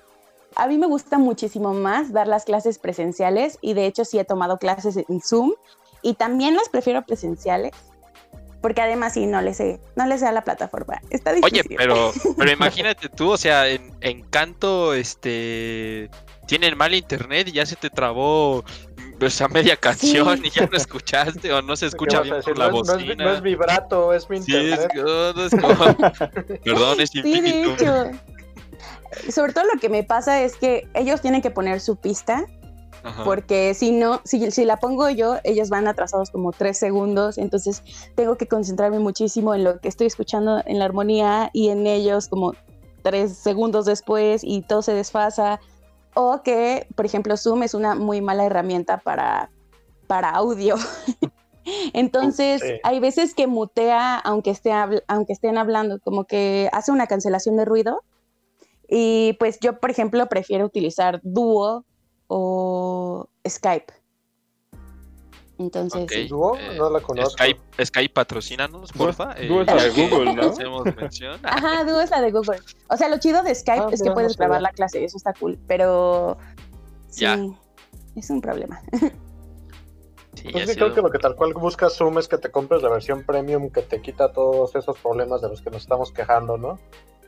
a 0.55 0.67
mí 0.67 0.79
me 0.79 0.87
gusta 0.87 1.19
muchísimo 1.19 1.73
más 1.73 2.13
dar 2.13 2.27
las 2.27 2.45
clases 2.45 2.79
presenciales 2.79 3.59
y 3.61 3.75
de 3.75 3.87
hecho 3.87 4.05
sí 4.05 4.19
he 4.19 4.25
tomado 4.25 4.59
clases 4.59 4.97
en 4.97 5.21
Zoom 5.21 5.53
y 6.03 6.15
también 6.15 6.57
las 6.57 6.69
prefiero 6.69 7.03
presenciales 7.03 7.73
porque 8.63 8.81
además 8.81 9.13
sí, 9.13 9.27
no 9.27 9.43
le 9.43 9.53
sé, 9.53 9.81
no 9.97 10.07
le 10.07 10.17
sé 10.17 10.27
a 10.27 10.33
la 10.33 10.45
plataforma. 10.45 11.01
Está 11.11 11.33
difícil. 11.33 11.61
Oye, 11.61 11.77
pero, 11.77 12.13
pero 12.39 12.53
imagínate 12.53 13.09
tú, 13.09 13.33
o 13.33 13.37
sea, 13.37 13.69
en, 13.69 13.93
en 14.01 14.23
canto, 14.23 14.95
este, 14.95 16.09
tienen 16.47 16.79
mal 16.79 16.95
internet 16.95 17.49
y 17.49 17.53
ya 17.53 17.67
se 17.67 17.77
te 17.77 17.91
trabó 17.91 18.65
pues 19.23 19.41
a 19.41 19.47
media 19.47 19.77
canción 19.77 20.45
y 20.45 20.51
ya 20.51 20.67
no 20.67 20.77
escuchaste 20.77 21.53
o 21.53 21.63
no 21.63 21.77
se 21.77 21.87
escucha 21.87 22.23
¿Qué 22.23 22.31
bien 22.31 22.43
por 22.43 22.59
la 22.59 22.71
no, 22.71 22.81
es, 22.83 22.89
no 22.89 22.95
es- 22.95 23.05
bocina. 23.05 23.25
no 23.25 23.31
es 23.33 23.41
vibrato, 23.41 24.13
es 24.13 24.29
mi 24.29 24.43
Sí, 24.43 24.53
es, 24.57 24.63
internet. 24.65 24.91
que- 24.93 25.03
no, 25.03 25.33
no 25.33 25.45
es 25.45 25.53
como- 25.53 25.97
Perdón, 26.65 27.01
es 27.01 27.11
Sí, 27.11 27.23
de 27.41 27.63
hecho. 27.73 28.11
Sobre 29.31 29.53
todo 29.53 29.63
lo 29.73 29.79
que 29.81 29.89
me 29.89 30.03
pasa 30.03 30.43
es 30.43 30.57
que 30.57 30.89
ellos 30.95 31.21
tienen 31.21 31.41
que 31.41 31.53
poner 31.53 31.81
su 31.81 31.95
pista, 31.95 32.45
Ajá. 33.05 33.23
porque 33.23 33.75
si 33.75 33.93
no, 33.93 34.21
si, 34.25 34.51
si 34.51 34.65
la 34.65 34.79
pongo 34.79 35.09
yo, 35.09 35.37
ellos 35.45 35.69
van 35.69 35.87
atrasados 35.87 36.31
como 36.31 36.51
tres 36.51 36.79
segundos, 36.79 37.39
entonces 37.39 37.85
tengo 38.17 38.37
que 38.37 38.49
concentrarme 38.49 38.99
muchísimo 38.99 39.55
en 39.55 39.63
lo 39.63 39.79
que 39.79 39.87
estoy 39.87 40.09
escuchando 40.09 40.63
en 40.67 40.81
la 40.81 40.87
armonía 40.87 41.49
y 41.53 41.69
en 41.69 41.87
ellos 41.87 42.27
como 42.27 42.55
tres 43.03 43.37
segundos 43.39 43.85
después 43.87 44.43
y 44.43 44.63
todo 44.63 44.83
se 44.83 44.95
desfasa. 44.95 45.61
O 46.15 46.43
que, 46.43 46.87
por 46.95 47.07
ejemplo, 47.07 47.37
Zoom 47.37 47.63
es 47.63 47.75
una 47.75 47.95
muy 47.95 48.21
mala 48.21 48.45
herramienta 48.45 48.99
para, 48.99 49.51
para 50.07 50.31
audio. 50.31 50.77
Entonces, 51.93 52.61
Sí. 52.61 52.75
hay 52.83 53.01
veces 53.01 53.35
que 53.35 53.47
mutea 53.47 54.19
aunque, 54.19 54.51
esté 54.51 54.73
aunque 55.09 55.33
estén 55.33 55.57
hablando, 55.59 56.01
como 56.01 56.25
que 56.25 56.69
hace 56.73 56.93
una 56.93 57.07
cancelación 57.07 57.57
de 57.57 57.65
ruido. 57.65 58.03
Y 58.89 59.35
pues 59.39 59.59
yo, 59.61 59.79
por 59.81 59.91
ejemplo, 59.91 60.27
prefiero 60.29 60.67
utilizar 60.67 61.21
Duo 61.23 61.85
o 62.27 63.29
Skype. 63.49 63.93
Entonces, 65.63 66.03
Ok, 66.03 66.11
sí. 66.13 66.29
¿Duo? 66.29 66.57
eh, 66.59 66.75
No 66.77 66.91
la 66.91 67.01
conozco. 67.01 67.31
Skype, 67.31 67.61
Skype 67.85 68.13
patrocínanos, 68.15 68.93
porfa. 68.93 69.35
Duo 69.47 69.61
es 69.63 69.67
la 69.69 69.75
de 69.83 69.91
que 69.93 70.09
Google, 70.09 70.35
¿no? 70.35 70.43
Hacemos 70.51 70.85
mención. 70.97 71.41
Ajá, 71.45 71.85
Duo 71.85 72.01
es 72.01 72.11
la 72.11 72.21
de 72.21 72.31
Google. 72.33 72.59
O 72.89 72.97
sea, 72.97 73.09
lo 73.09 73.19
chido 73.19 73.43
de 73.43 73.55
Skype 73.55 73.85
Ah, 73.87 73.89
es 73.93 74.03
que 74.03 74.09
no 74.09 74.15
puedes 74.15 74.37
grabar 74.37 74.61
la 74.61 74.71
clase, 74.73 75.05
eso 75.05 75.17
está 75.17 75.33
cool, 75.35 75.59
pero 75.69 76.37
sí, 77.09 77.21
Ya. 77.23 77.39
es 78.17 78.29
un 78.31 78.41
problema. 78.41 78.81
Sí, 80.35 80.49
Pues 80.51 80.71
sí, 80.71 80.75
creo 80.77 80.87
sido- 80.89 80.95
que 80.95 81.03
lo 81.03 81.11
que 81.11 81.19
tal 81.19 81.37
cual 81.37 81.53
buscas 81.53 81.95
Zoom 81.95 82.19
es 82.19 82.27
que 82.27 82.39
te 82.39 82.51
compres 82.51 82.83
la 82.83 82.89
versión 82.89 83.23
premium 83.23 83.71
que 83.71 83.83
te 83.83 84.01
quita 84.01 84.33
todos 84.33 84.75
esos 84.75 84.99
problemas 84.99 85.43
de 85.43 85.49
los 85.51 85.61
que 85.61 85.71
nos 85.71 85.83
estamos 85.83 86.11
quejando, 86.11 86.57
¿no? 86.57 86.79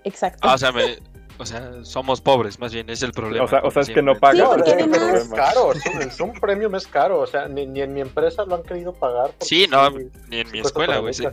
Exacto. 0.04 0.40
Ah, 0.42 0.54
o 0.54 0.58
sea, 0.58 0.72
me- 0.72 0.98
o 1.38 1.46
sea, 1.46 1.70
somos 1.84 2.20
pobres, 2.20 2.58
más 2.58 2.72
bien, 2.72 2.88
es 2.90 3.02
el 3.02 3.12
problema. 3.12 3.44
O 3.44 3.48
sea, 3.48 3.58
o 3.58 3.62
como 3.62 3.72
sea, 3.72 3.82
es 3.82 3.90
que 3.90 4.02
no. 4.02 4.14
Sí, 4.14 4.20
porque 4.20 4.70
es, 4.70 5.22
es 5.24 5.28
caro, 5.28 5.72
el 6.00 6.10
Zoom 6.12 6.32
Premium 6.40 6.74
es 6.74 6.86
caro, 6.86 7.20
o 7.20 7.26
sea, 7.26 7.48
ni, 7.48 7.66
ni 7.66 7.80
en 7.82 7.92
mi 7.92 8.00
empresa 8.00 8.44
lo 8.44 8.54
han 8.56 8.62
querido 8.62 8.92
pagar. 8.92 9.32
Sí, 9.40 9.66
no, 9.70 9.90
sí, 9.90 10.08
ni 10.28 10.38
en 10.40 10.50
mi 10.50 10.60
escuela, 10.60 10.98
güey. 10.98 11.14
Sí, 11.14 11.24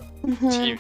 sí, 0.50 0.76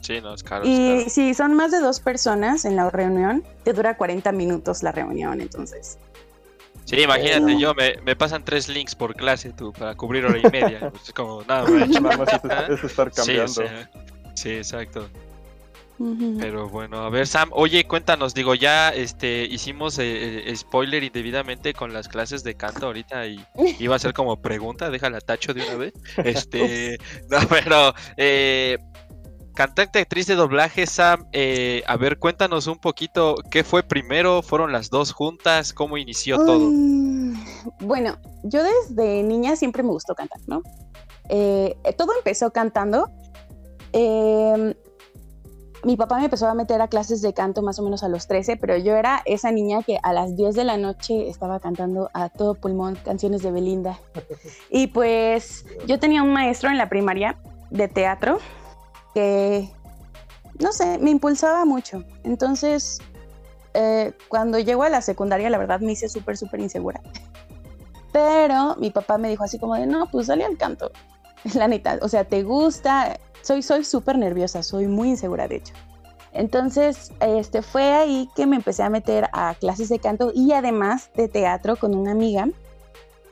sí, 0.00 0.20
no, 0.20 0.34
es 0.34 0.42
caro. 0.42 0.64
es 0.64 0.70
Y 0.70 0.98
caro. 0.98 1.10
si 1.10 1.34
son 1.34 1.54
más 1.54 1.70
de 1.72 1.80
dos 1.80 2.00
personas 2.00 2.64
en 2.64 2.76
la 2.76 2.90
reunión, 2.90 3.44
te 3.64 3.72
dura 3.72 3.96
40 3.96 4.32
minutos 4.32 4.82
la 4.82 4.92
reunión, 4.92 5.40
entonces. 5.40 5.98
Sí, 6.86 7.00
imagínate, 7.00 7.40
no. 7.54 7.58
yo 7.58 7.74
me, 7.74 7.96
me 8.04 8.14
pasan 8.14 8.44
tres 8.44 8.68
links 8.68 8.94
por 8.94 9.14
clase 9.14 9.50
tú 9.54 9.72
para 9.72 9.94
cubrir 9.94 10.26
hora 10.26 10.38
y 10.38 10.42
media. 10.50 10.80
pues, 10.90 11.04
es 11.04 11.12
como 11.14 11.42
nada 11.44 11.64
más. 11.68 11.88
Nada 11.88 12.16
más 12.18 12.28
es, 12.68 12.78
es 12.78 12.84
estar 12.84 13.10
Sí, 13.10 13.16
cambiando. 13.16 13.52
sea, 13.52 13.90
sí, 14.34 14.50
exacto. 14.50 15.08
Pero 16.38 16.68
bueno, 16.68 16.98
a 16.98 17.10
ver, 17.10 17.26
Sam, 17.26 17.50
oye, 17.52 17.86
cuéntanos, 17.86 18.34
digo, 18.34 18.54
ya 18.54 18.90
este 18.90 19.44
hicimos 19.44 19.98
eh, 19.98 20.50
eh, 20.50 20.56
spoiler 20.56 21.04
indebidamente 21.04 21.72
con 21.72 21.92
las 21.92 22.08
clases 22.08 22.42
de 22.42 22.56
canto 22.56 22.86
ahorita 22.86 23.26
y 23.26 23.44
iba 23.78 23.94
a 23.94 23.98
ser 23.98 24.12
como 24.12 24.40
pregunta, 24.40 24.90
déjala 24.90 25.20
tacho 25.20 25.54
de 25.54 25.62
una 25.62 25.76
vez. 25.76 25.92
Este, 26.24 26.98
no, 27.28 27.38
pero 27.48 27.94
eh, 28.16 28.78
cantante, 29.54 30.00
actriz 30.00 30.26
de 30.26 30.34
doblaje, 30.34 30.86
Sam, 30.86 31.26
eh, 31.32 31.82
a 31.86 31.96
ver, 31.96 32.18
cuéntanos 32.18 32.66
un 32.66 32.78
poquito, 32.78 33.36
¿qué 33.50 33.62
fue 33.62 33.82
primero? 33.82 34.42
¿Fueron 34.42 34.72
las 34.72 34.90
dos 34.90 35.12
juntas? 35.12 35.72
¿Cómo 35.72 35.96
inició 35.96 36.36
todo? 36.44 36.70
Bueno, 37.80 38.18
yo 38.42 38.62
desde 38.62 39.22
niña 39.22 39.56
siempre 39.56 39.82
me 39.82 39.90
gustó 39.90 40.14
cantar, 40.14 40.40
¿no? 40.46 40.62
Eh, 41.28 41.76
todo 41.96 42.12
empezó 42.16 42.50
cantando. 42.50 43.08
Eh, 43.92 44.74
mi 45.84 45.96
papá 45.96 46.18
me 46.18 46.24
empezó 46.24 46.48
a 46.48 46.54
meter 46.54 46.80
a 46.80 46.88
clases 46.88 47.22
de 47.22 47.34
canto 47.34 47.62
más 47.62 47.78
o 47.78 47.82
menos 47.82 48.02
a 48.02 48.08
los 48.08 48.26
13, 48.26 48.56
pero 48.56 48.76
yo 48.76 48.96
era 48.96 49.22
esa 49.24 49.50
niña 49.50 49.82
que 49.82 49.98
a 50.02 50.12
las 50.12 50.36
10 50.36 50.54
de 50.54 50.64
la 50.64 50.76
noche 50.76 51.28
estaba 51.28 51.60
cantando 51.60 52.10
a 52.14 52.28
todo 52.28 52.54
pulmón 52.54 52.96
canciones 52.96 53.42
de 53.42 53.50
Belinda. 53.50 53.98
Y 54.70 54.88
pues 54.88 55.64
yo 55.86 56.00
tenía 56.00 56.22
un 56.22 56.32
maestro 56.32 56.70
en 56.70 56.78
la 56.78 56.88
primaria 56.88 57.36
de 57.70 57.88
teatro 57.88 58.38
que, 59.14 59.70
no 60.58 60.72
sé, 60.72 60.98
me 60.98 61.10
impulsaba 61.10 61.64
mucho. 61.64 62.02
Entonces, 62.24 63.00
eh, 63.74 64.12
cuando 64.28 64.58
llego 64.58 64.82
a 64.82 64.88
la 64.88 65.00
secundaria, 65.00 65.50
la 65.50 65.58
verdad 65.58 65.80
me 65.80 65.92
hice 65.92 66.08
súper, 66.08 66.36
súper 66.36 66.60
insegura. 66.60 67.00
Pero 68.12 68.76
mi 68.76 68.90
papá 68.90 69.18
me 69.18 69.28
dijo 69.28 69.44
así 69.44 69.58
como 69.58 69.74
de, 69.74 69.86
no, 69.86 70.10
pues 70.10 70.26
dale 70.28 70.44
al 70.44 70.56
canto. 70.56 70.90
La 71.54 71.68
neta, 71.68 71.98
o 72.02 72.08
sea, 72.08 72.24
te 72.24 72.42
gusta. 72.42 73.18
Soy 73.42 73.62
soy 73.62 73.84
súper 73.84 74.16
nerviosa, 74.16 74.62
soy 74.62 74.86
muy 74.86 75.10
insegura, 75.10 75.46
de 75.48 75.56
hecho. 75.56 75.74
Entonces, 76.32 77.12
este, 77.20 77.62
fue 77.62 77.92
ahí 77.92 78.28
que 78.34 78.46
me 78.46 78.56
empecé 78.56 78.82
a 78.82 78.90
meter 78.90 79.28
a 79.32 79.54
clases 79.54 79.88
de 79.88 80.00
canto 80.00 80.32
y 80.34 80.52
además 80.52 81.10
de 81.14 81.28
teatro 81.28 81.76
con 81.76 81.94
una 81.94 82.10
amiga, 82.10 82.48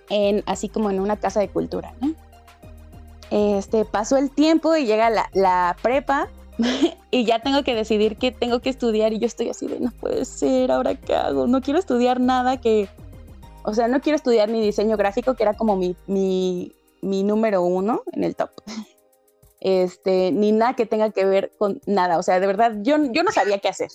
en, 0.08 0.44
así 0.46 0.68
como 0.68 0.90
en 0.90 1.00
una 1.00 1.16
casa 1.16 1.40
de 1.40 1.48
cultura. 1.48 1.94
Este, 3.30 3.84
pasó 3.84 4.18
el 4.18 4.30
tiempo 4.30 4.76
y 4.76 4.84
llega 4.84 5.10
la, 5.10 5.28
la 5.32 5.76
prepa 5.82 6.28
y 7.10 7.24
ya 7.24 7.40
tengo 7.40 7.64
que 7.64 7.74
decidir 7.74 8.16
qué 8.16 8.30
tengo 8.30 8.60
que 8.60 8.70
estudiar 8.70 9.12
y 9.12 9.18
yo 9.18 9.26
estoy 9.26 9.48
así 9.48 9.66
de, 9.66 9.80
no 9.80 9.90
puede 9.90 10.24
ser, 10.24 10.70
¿ahora 10.70 10.94
qué 10.94 11.16
hago? 11.16 11.46
No 11.46 11.60
quiero 11.60 11.80
estudiar 11.80 12.20
nada 12.20 12.58
que, 12.58 12.88
o 13.64 13.74
sea, 13.74 13.88
no 13.88 14.00
quiero 14.00 14.16
estudiar 14.16 14.48
ni 14.48 14.60
diseño 14.60 14.96
gráfico, 14.96 15.34
que 15.34 15.42
era 15.42 15.54
como 15.54 15.76
mi, 15.76 15.96
mi, 16.06 16.72
mi 17.02 17.22
número 17.24 17.62
uno 17.62 18.02
en 18.12 18.24
el 18.24 18.34
top. 18.36 18.50
Este, 19.60 20.32
ni 20.32 20.50
nada 20.52 20.74
que 20.74 20.86
tenga 20.86 21.10
que 21.10 21.24
ver 21.24 21.52
con 21.58 21.80
nada. 21.86 22.18
O 22.18 22.22
sea, 22.22 22.40
de 22.40 22.46
verdad, 22.46 22.72
yo, 22.80 22.96
yo 23.12 23.22
no 23.22 23.30
sabía 23.30 23.58
qué 23.58 23.68
hacer. 23.68 23.90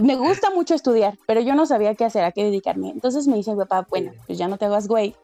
Me 0.00 0.16
gusta 0.16 0.50
mucho 0.50 0.74
estudiar, 0.74 1.18
pero 1.26 1.40
yo 1.40 1.54
no 1.54 1.66
sabía 1.66 1.94
qué 1.94 2.04
hacer, 2.04 2.24
a 2.24 2.32
qué 2.32 2.44
dedicarme. 2.44 2.90
Entonces 2.90 3.26
me 3.26 3.36
dice 3.36 3.52
mi 3.52 3.58
papá, 3.58 3.86
bueno, 3.90 4.12
pues 4.26 4.38
ya 4.38 4.48
no 4.48 4.56
te 4.56 4.64
hagas 4.64 4.88
güey. 4.88 5.14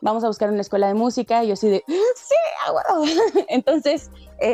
Vamos 0.00 0.24
a 0.24 0.28
buscar 0.28 0.50
una 0.50 0.60
escuela 0.60 0.88
de 0.88 0.94
música. 0.94 1.44
Y 1.44 1.48
yo 1.48 1.54
así 1.54 1.68
de, 1.68 1.82
sí, 1.86 2.34
a 2.66 2.72
huevo". 2.72 3.04
Entonces, 3.48 4.10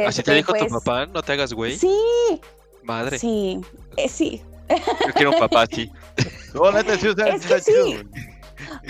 Así 0.07 0.23
te 0.23 0.31
este, 0.31 0.35
dijo 0.35 0.53
tu 0.53 0.59
pues, 0.59 0.73
papá, 0.73 1.07
no 1.07 1.23
te 1.23 1.33
hagas 1.33 1.53
güey. 1.53 1.77
Sí, 1.77 1.97
Madre, 2.83 3.19
sí, 3.19 3.61
eh, 3.97 4.09
sí. 4.09 4.43
yo 5.07 5.13
quiero 5.15 5.31
un 5.31 5.39
papá 5.39 5.63
así. 5.63 5.91
No, 6.55 6.71
neta, 6.73 6.97
sí, 6.99 7.09
o 7.09 7.15
sea, 7.15 7.29
Es 7.29 7.47
que 7.47 7.55
está 7.55 7.61
chido, 7.61 7.87
sí. 7.87 7.95
güey. 7.95 8.33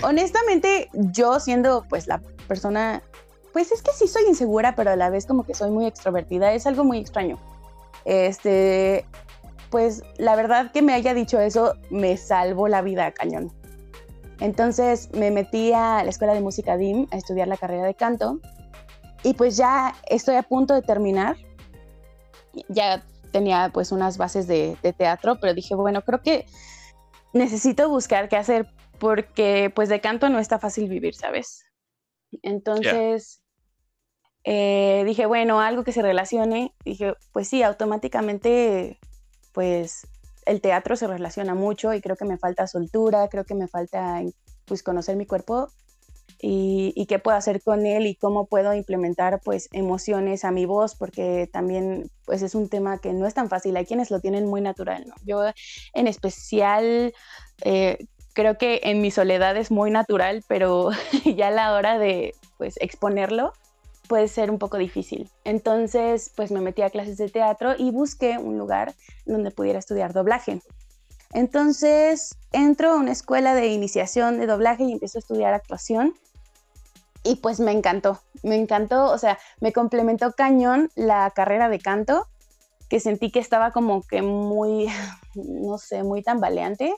Honestamente, 0.03 0.89
yo 0.93 1.39
siendo 1.39 1.85
pues 1.89 2.07
la 2.07 2.21
persona, 2.43 3.01
pues 3.51 3.71
es 3.71 3.81
que 3.81 3.91
sí 3.91 4.07
soy 4.07 4.23
insegura, 4.27 4.75
pero 4.75 4.91
a 4.91 4.95
la 4.95 5.09
vez 5.09 5.25
como 5.25 5.43
que 5.43 5.53
soy 5.53 5.71
muy 5.71 5.85
extrovertida, 5.85 6.53
es 6.53 6.67
algo 6.67 6.83
muy 6.83 6.97
extraño. 6.97 7.39
Este, 8.05 9.05
pues 9.69 10.03
la 10.17 10.35
verdad 10.35 10.71
que 10.71 10.81
me 10.81 10.93
haya 10.93 11.13
dicho 11.13 11.39
eso 11.39 11.73
me 11.89 12.17
salvó 12.17 12.67
la 12.67 12.81
vida 12.81 13.11
cañón. 13.11 13.51
Entonces 14.39 15.09
me 15.13 15.31
metí 15.31 15.73
a 15.73 16.03
la 16.03 16.09
escuela 16.09 16.33
de 16.33 16.41
música 16.41 16.77
DIM 16.77 17.07
a 17.11 17.17
estudiar 17.17 17.47
la 17.47 17.57
carrera 17.57 17.85
de 17.85 17.95
canto 17.95 18.39
y 19.23 19.33
pues 19.35 19.57
ya 19.57 19.95
estoy 20.07 20.35
a 20.35 20.43
punto 20.43 20.73
de 20.73 20.81
terminar. 20.81 21.37
Ya 22.67 23.03
tenía 23.31 23.71
pues 23.73 23.91
unas 23.91 24.17
bases 24.17 24.47
de, 24.47 24.77
de 24.83 24.93
teatro, 24.93 25.39
pero 25.39 25.53
dije, 25.53 25.75
bueno, 25.75 26.03
creo 26.03 26.21
que 26.21 26.45
necesito 27.33 27.89
buscar 27.89 28.29
qué 28.29 28.37
hacer 28.37 28.67
porque 28.99 29.71
pues 29.73 29.89
de 29.89 30.01
canto 30.01 30.29
no 30.29 30.39
está 30.39 30.59
fácil 30.59 30.87
vivir, 30.87 31.15
¿sabes? 31.15 31.65
Entonces 32.41 33.41
eh, 34.43 35.03
dije, 35.05 35.25
bueno, 35.25 35.61
algo 35.61 35.83
que 35.83 35.91
se 35.91 36.01
relacione. 36.01 36.73
Dije, 36.83 37.13
pues 37.31 37.47
sí, 37.47 37.63
automáticamente 37.63 38.99
pues 39.53 40.07
el 40.45 40.61
teatro 40.61 40.95
se 40.95 41.07
relaciona 41.07 41.53
mucho 41.53 41.93
y 41.93 42.01
creo 42.01 42.15
que 42.15 42.25
me 42.25 42.37
falta 42.37 42.67
soltura, 42.67 43.27
creo 43.29 43.45
que 43.45 43.55
me 43.55 43.67
falta 43.67 44.21
pues 44.65 44.83
conocer 44.83 45.15
mi 45.15 45.25
cuerpo 45.25 45.69
y, 46.41 46.91
y 46.95 47.05
qué 47.05 47.19
puedo 47.19 47.37
hacer 47.37 47.61
con 47.61 47.85
él 47.85 48.05
y 48.07 48.15
cómo 48.15 48.47
puedo 48.47 48.73
implementar 48.73 49.39
pues 49.43 49.69
emociones 49.71 50.43
a 50.43 50.51
mi 50.51 50.65
voz 50.65 50.95
porque 50.95 51.49
también 51.51 52.09
pues 52.25 52.41
es 52.41 52.55
un 52.55 52.67
tema 52.67 52.99
que 52.99 53.13
no 53.13 53.27
es 53.27 53.33
tan 53.33 53.49
fácil, 53.49 53.77
hay 53.77 53.85
quienes 53.85 54.11
lo 54.11 54.19
tienen 54.19 54.47
muy 54.47 54.59
natural, 54.59 55.05
¿no? 55.07 55.15
Yo 55.23 55.43
en 55.93 56.07
especial 56.07 57.13
eh, 57.63 57.97
creo 58.33 58.57
que 58.57 58.81
en 58.83 59.01
mi 59.01 59.11
soledad 59.11 59.55
es 59.57 59.71
muy 59.71 59.91
natural, 59.91 60.43
pero 60.47 60.89
ya 61.35 61.47
a 61.47 61.51
la 61.51 61.73
hora 61.73 61.97
de 61.97 62.35
pues 62.57 62.75
exponerlo 62.81 63.53
puede 64.07 64.27
ser 64.27 64.51
un 64.51 64.59
poco 64.59 64.77
difícil. 64.77 65.29
Entonces, 65.43 66.31
pues 66.35 66.51
me 66.51 66.61
metí 66.61 66.81
a 66.81 66.89
clases 66.89 67.17
de 67.17 67.29
teatro 67.29 67.73
y 67.77 67.91
busqué 67.91 68.37
un 68.37 68.57
lugar 68.57 68.93
donde 69.25 69.51
pudiera 69.51 69.79
estudiar 69.79 70.13
doblaje. 70.13 70.61
Entonces, 71.33 72.35
entro 72.51 72.91
a 72.91 72.95
una 72.95 73.11
escuela 73.11 73.55
de 73.55 73.67
iniciación 73.67 74.39
de 74.39 74.45
doblaje 74.45 74.83
y 74.83 74.91
empiezo 74.91 75.17
a 75.17 75.21
estudiar 75.21 75.53
actuación. 75.53 76.13
Y 77.23 77.37
pues 77.37 77.59
me 77.59 77.71
encantó, 77.71 78.19
me 78.43 78.55
encantó, 78.55 79.05
o 79.05 79.17
sea, 79.17 79.39
me 79.61 79.71
complementó 79.71 80.33
cañón 80.33 80.91
la 80.95 81.31
carrera 81.31 81.69
de 81.69 81.79
canto, 81.79 82.27
que 82.89 82.99
sentí 82.99 83.31
que 83.31 83.39
estaba 83.39 83.71
como 83.71 84.03
que 84.03 84.21
muy, 84.21 84.87
no 85.35 85.77
sé, 85.77 86.03
muy 86.03 86.21
tambaleante. 86.21 86.93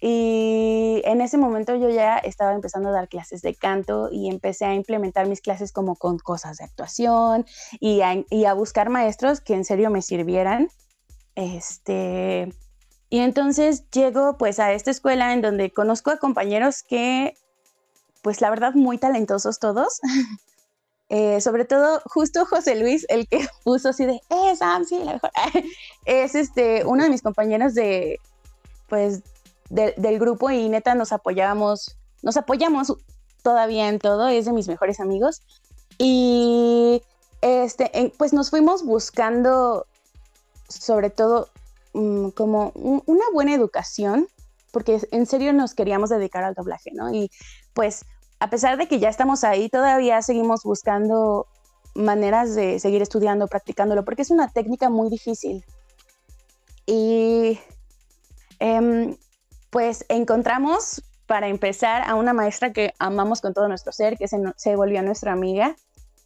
Y 0.00 1.02
en 1.04 1.20
ese 1.20 1.38
momento 1.38 1.74
yo 1.74 1.90
ya 1.90 2.18
estaba 2.18 2.52
empezando 2.52 2.90
a 2.90 2.92
dar 2.92 3.08
clases 3.08 3.42
de 3.42 3.54
canto 3.54 4.08
y 4.12 4.28
empecé 4.28 4.64
a 4.64 4.74
implementar 4.74 5.26
mis 5.28 5.40
clases 5.40 5.72
como 5.72 5.96
con 5.96 6.18
cosas 6.18 6.58
de 6.58 6.64
actuación 6.64 7.46
y 7.80 8.02
a, 8.02 8.24
y 8.30 8.44
a 8.44 8.54
buscar 8.54 8.90
maestros 8.90 9.40
que 9.40 9.54
en 9.54 9.64
serio 9.64 9.90
me 9.90 10.02
sirvieran. 10.02 10.68
Este, 11.34 12.52
y 13.10 13.20
entonces 13.20 13.90
llego 13.90 14.36
pues 14.38 14.60
a 14.60 14.72
esta 14.72 14.90
escuela 14.90 15.32
en 15.32 15.40
donde 15.40 15.72
conozco 15.72 16.10
a 16.10 16.18
compañeros 16.18 16.82
que, 16.82 17.34
pues 18.22 18.40
la 18.40 18.50
verdad, 18.50 18.74
muy 18.74 18.98
talentosos 18.98 19.58
todos. 19.58 20.00
Eh, 21.10 21.40
sobre 21.40 21.64
todo, 21.64 22.02
justo 22.04 22.44
José 22.44 22.74
Luis, 22.74 23.06
el 23.08 23.26
que 23.28 23.38
puso 23.64 23.88
así 23.88 24.04
de, 24.04 24.20
eh, 24.28 24.56
Sam, 24.56 24.84
sí, 24.84 24.98
la 24.98 25.14
mejor. 25.14 25.30
es 26.04 26.34
este, 26.34 26.84
uno 26.84 27.02
de 27.02 27.08
mis 27.08 27.22
compañeros 27.22 27.74
de, 27.74 28.20
pues, 28.90 29.22
del 29.68 30.18
grupo 30.18 30.50
y 30.50 30.68
neta 30.68 30.94
nos 30.94 31.12
apoyamos, 31.12 31.96
nos 32.22 32.36
apoyamos 32.36 32.94
todavía 33.42 33.88
en 33.88 33.98
todo, 33.98 34.28
es 34.28 34.46
de 34.46 34.52
mis 34.52 34.68
mejores 34.68 35.00
amigos. 35.00 35.42
Y 35.98 37.02
este, 37.40 38.12
pues 38.16 38.32
nos 38.32 38.50
fuimos 38.50 38.84
buscando, 38.84 39.86
sobre 40.68 41.10
todo, 41.10 41.48
mm, 41.92 42.30
como 42.30 42.72
una 42.74 43.24
buena 43.32 43.54
educación, 43.54 44.28
porque 44.72 45.00
en 45.10 45.26
serio 45.26 45.52
nos 45.52 45.74
queríamos 45.74 46.10
dedicar 46.10 46.44
al 46.44 46.54
doblaje, 46.54 46.90
¿no? 46.92 47.12
Y 47.12 47.30
pues 47.74 48.04
a 48.40 48.50
pesar 48.50 48.78
de 48.78 48.86
que 48.86 48.98
ya 48.98 49.08
estamos 49.08 49.44
ahí, 49.44 49.68
todavía 49.68 50.22
seguimos 50.22 50.62
buscando 50.62 51.46
maneras 51.94 52.54
de 52.54 52.78
seguir 52.78 53.02
estudiando, 53.02 53.48
practicándolo, 53.48 54.04
porque 54.04 54.22
es 54.22 54.30
una 54.30 54.52
técnica 54.52 54.88
muy 54.88 55.10
difícil. 55.10 55.64
Y 56.86 57.58
em, 58.60 59.16
pues 59.70 60.04
encontramos, 60.08 61.02
para 61.26 61.48
empezar, 61.48 62.02
a 62.06 62.14
una 62.14 62.32
maestra 62.32 62.72
que 62.72 62.94
amamos 62.98 63.40
con 63.40 63.52
todo 63.54 63.68
nuestro 63.68 63.92
ser, 63.92 64.16
que 64.16 64.26
se, 64.28 64.76
volvió 64.76 65.02
nuestra 65.02 65.32
amiga, 65.32 65.76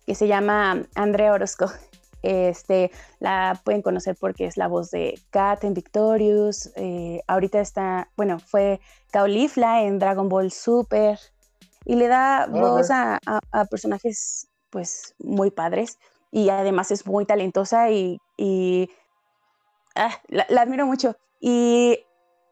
que 0.06 0.14
se 0.14 0.28
llama 0.28 0.84
Andrea 0.94 1.32
Orozco. 1.32 1.70
Este, 2.22 2.92
la 3.18 3.60
pueden 3.64 3.82
conocer 3.82 4.16
porque 4.18 4.46
es 4.46 4.56
la 4.56 4.68
voz 4.68 4.92
de 4.92 5.20
Kat 5.30 5.64
en 5.64 5.74
Victorious. 5.74 6.70
Eh, 6.76 7.20
ahorita 7.26 7.60
está, 7.60 8.08
bueno, 8.16 8.38
fue 8.38 8.80
Caulifla 9.10 9.82
en 9.82 9.98
Dragon 9.98 10.28
Ball 10.28 10.52
Super 10.52 11.18
y 11.84 11.96
le 11.96 12.06
da 12.06 12.46
voz 12.46 12.90
a, 12.90 13.18
personajes 13.70 14.48
pues 14.70 15.14
muy 15.18 15.50
padres 15.50 15.98
y 16.30 16.48
además 16.48 16.90
es 16.92 17.06
muy 17.06 17.26
talentosa 17.26 17.90
y, 17.90 18.20
ah, 19.96 20.10
la, 20.28 20.62
admiro 20.62 20.86
mucho. 20.86 21.16
Y 21.40 21.98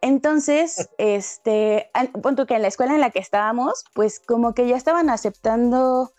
entonces, 0.01 0.89
este, 0.99 1.91
punto 2.23 2.47
que 2.47 2.55
en 2.55 2.63
la 2.63 2.69
escuela 2.69 2.95
en 2.95 3.01
la 3.01 3.11
que 3.11 3.19
estábamos, 3.19 3.85
pues 3.95 4.21
como 4.21 4.55
que 4.55 4.69
ya 4.69 4.77
estaban 4.77 5.11
aceptando, 5.11 6.13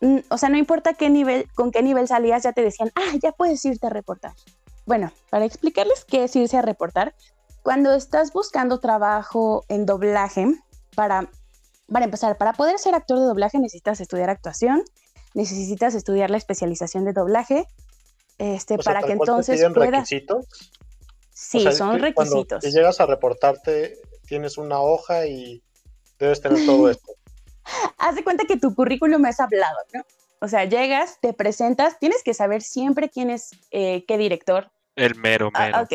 mm, 0.00 0.18
o 0.28 0.38
sea, 0.38 0.48
no 0.48 0.56
importa 0.56 0.94
qué 0.94 1.10
nivel, 1.10 1.46
con 1.54 1.70
qué 1.70 1.82
nivel 1.82 2.08
salías, 2.08 2.42
ya 2.42 2.52
te 2.52 2.62
decían, 2.62 2.90
ah, 2.94 3.16
ya 3.22 3.32
puedes 3.32 3.64
irte 3.64 3.86
a 3.86 3.90
reportar. 3.90 4.32
Bueno, 4.86 5.12
para 5.30 5.44
explicarles 5.44 6.04
qué 6.04 6.24
es 6.24 6.36
irse 6.36 6.56
a 6.56 6.62
reportar, 6.62 7.14
cuando 7.62 7.92
estás 7.92 8.32
buscando 8.32 8.80
trabajo 8.80 9.64
en 9.68 9.84
doblaje 9.84 10.46
para 10.94 11.28
para 11.90 12.04
empezar, 12.04 12.36
para 12.36 12.52
poder 12.52 12.78
ser 12.78 12.94
actor 12.94 13.18
de 13.18 13.24
doblaje 13.24 13.58
necesitas 13.58 14.00
estudiar 14.00 14.30
actuación, 14.30 14.82
necesitas 15.34 15.94
estudiar 15.94 16.30
la 16.30 16.36
especialización 16.36 17.04
de 17.04 17.12
doblaje, 17.12 17.66
este, 18.38 18.78
para 18.78 19.02
que 19.02 19.12
entonces 19.12 19.60
puedas... 19.74 19.90
requisitos? 19.90 20.46
Sí, 21.40 21.70
son 21.72 22.00
requisitos. 22.00 22.64
Si 22.64 22.72
llegas 22.72 23.00
a 23.00 23.06
reportarte, 23.06 23.98
tienes 24.26 24.58
una 24.58 24.80
hoja 24.80 25.26
y 25.26 25.62
debes 26.18 26.40
tener 26.40 26.64
todo 26.66 26.90
esto. 26.90 27.12
Haz 27.98 28.16
de 28.16 28.24
cuenta 28.24 28.44
que 28.44 28.56
tu 28.56 28.74
currículum 28.74 29.24
es 29.26 29.38
hablado, 29.38 29.78
¿no? 29.92 30.02
O 30.40 30.48
sea, 30.48 30.64
llegas, 30.64 31.18
te 31.20 31.32
presentas, 31.32 31.98
tienes 31.98 32.22
que 32.22 32.34
saber 32.34 32.62
siempre 32.62 33.08
quién 33.08 33.30
es 33.30 33.50
eh, 33.70 34.04
qué 34.06 34.18
director. 34.18 34.70
El 34.96 35.14
mero, 35.16 35.50
ah, 35.54 35.66
mero. 35.66 35.82
ok. 35.82 35.92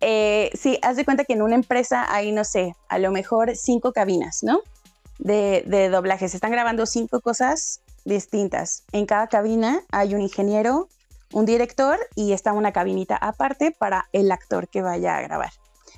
Eh, 0.00 0.50
sí, 0.54 0.78
haz 0.82 0.96
de 0.96 1.04
cuenta 1.04 1.24
que 1.24 1.32
en 1.32 1.42
una 1.42 1.54
empresa 1.54 2.06
hay, 2.08 2.32
no 2.32 2.44
sé, 2.44 2.74
a 2.88 2.98
lo 2.98 3.10
mejor 3.10 3.56
cinco 3.56 3.92
cabinas, 3.92 4.42
¿no? 4.42 4.62
de, 5.18 5.88
doblaje. 5.90 6.28
Se 6.28 6.36
están 6.36 6.52
grabando 6.52 6.86
cinco 6.86 7.20
cosas 7.20 7.80
distintas. 8.04 8.84
En 8.92 9.06
cada 9.06 9.28
cabina 9.28 9.82
hay 9.90 10.14
un 10.14 10.20
ingeniero, 10.20 10.88
un 11.34 11.44
director 11.44 11.98
y 12.14 12.32
está 12.32 12.52
una 12.52 12.72
cabinita 12.72 13.16
aparte 13.16 13.74
para 13.76 14.08
el 14.12 14.30
actor 14.30 14.68
que 14.68 14.82
vaya 14.82 15.16
a 15.16 15.22
grabar. 15.22 15.50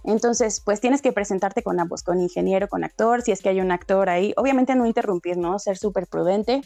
Entonces, 0.02 0.60
pues 0.60 0.80
tienes 0.80 1.02
que 1.02 1.12
presentarte 1.12 1.62
con 1.62 1.78
ambos, 1.78 2.02
con 2.02 2.20
ingeniero, 2.20 2.68
con 2.68 2.84
actor, 2.84 3.22
si 3.22 3.32
es 3.32 3.42
que 3.42 3.50
hay 3.50 3.60
un 3.60 3.70
actor 3.70 4.08
ahí. 4.08 4.32
Obviamente 4.36 4.74
no 4.74 4.86
interrumpir, 4.86 5.36
¿no? 5.36 5.58
Ser 5.58 5.76
súper 5.76 6.06
prudente. 6.06 6.62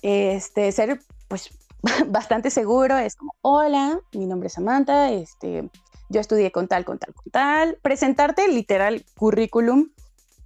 Este, 0.00 0.72
ser, 0.72 1.00
pues, 1.28 1.50
bastante 2.08 2.50
seguro. 2.50 2.98
Es 2.98 3.14
como, 3.14 3.34
hola, 3.40 4.00
mi 4.12 4.26
nombre 4.26 4.48
es 4.48 4.54
Samantha, 4.54 5.12
este, 5.12 5.70
yo 6.08 6.20
estudié 6.20 6.50
con 6.50 6.66
tal, 6.66 6.84
con 6.84 6.98
tal, 6.98 7.14
con 7.14 7.30
tal. 7.30 7.78
Presentarte 7.82 8.48
literal 8.48 9.04
currículum 9.16 9.90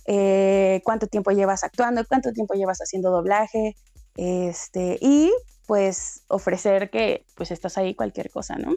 eh, 0.06 0.82
cuánto 0.84 1.06
tiempo 1.06 1.32
llevas 1.32 1.64
actuando, 1.64 2.04
cuánto 2.06 2.32
tiempo 2.32 2.54
llevas 2.54 2.78
haciendo 2.78 3.10
doblaje, 3.10 3.76
este, 4.16 4.98
y 5.00 5.32
pues 5.66 6.22
ofrecer 6.28 6.90
que 6.90 7.24
pues 7.34 7.50
estás 7.50 7.76
ahí 7.78 7.94
cualquier 7.94 8.30
cosa, 8.30 8.56
¿no? 8.56 8.76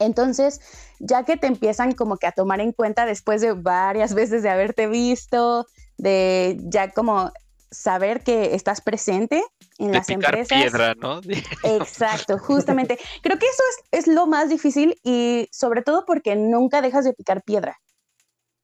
Entonces, 0.00 0.60
ya 1.00 1.24
que 1.24 1.36
te 1.36 1.46
empiezan 1.46 1.92
como 1.92 2.18
que 2.18 2.26
a 2.26 2.32
tomar 2.32 2.60
en 2.60 2.72
cuenta 2.72 3.06
después 3.06 3.40
de 3.40 3.52
varias 3.52 4.14
veces 4.14 4.42
de 4.42 4.50
haberte 4.50 4.86
visto, 4.86 5.66
de 5.96 6.58
ya 6.64 6.90
como 6.90 7.32
saber 7.70 8.22
que 8.22 8.54
estás 8.54 8.80
presente 8.80 9.42
en 9.78 9.92
las 9.92 10.08
empresas. 10.08 10.46
piedra, 10.58 10.94
¿no? 10.94 11.20
Exacto, 11.62 12.38
justamente. 12.38 12.98
Creo 13.22 13.38
que 13.38 13.46
eso 13.46 13.62
es, 13.92 14.06
es, 14.06 14.14
lo 14.14 14.26
más 14.26 14.48
difícil 14.48 14.98
y 15.04 15.48
sobre 15.52 15.82
todo 15.82 16.04
porque 16.06 16.34
nunca 16.34 16.80
dejas 16.80 17.04
de 17.04 17.12
picar 17.12 17.42
piedra 17.42 17.78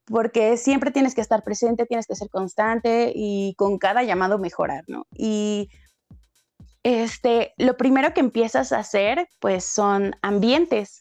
porque 0.06 0.56
siempre 0.56 0.90
tienes 0.90 1.14
que 1.14 1.20
estar 1.20 1.42
presente, 1.42 1.86
tienes 1.86 2.06
que 2.06 2.14
ser 2.14 2.28
constante 2.28 3.12
y 3.14 3.54
con 3.56 3.78
cada 3.78 4.02
llamado 4.02 4.38
mejorar, 4.38 4.84
¿no? 4.86 5.06
Y 5.16 5.70
este, 6.84 7.54
lo 7.56 7.76
primero 7.76 8.12
que 8.14 8.20
empiezas 8.20 8.72
a 8.72 8.78
hacer, 8.78 9.26
pues 9.40 9.64
son 9.64 10.14
ambientes. 10.22 11.00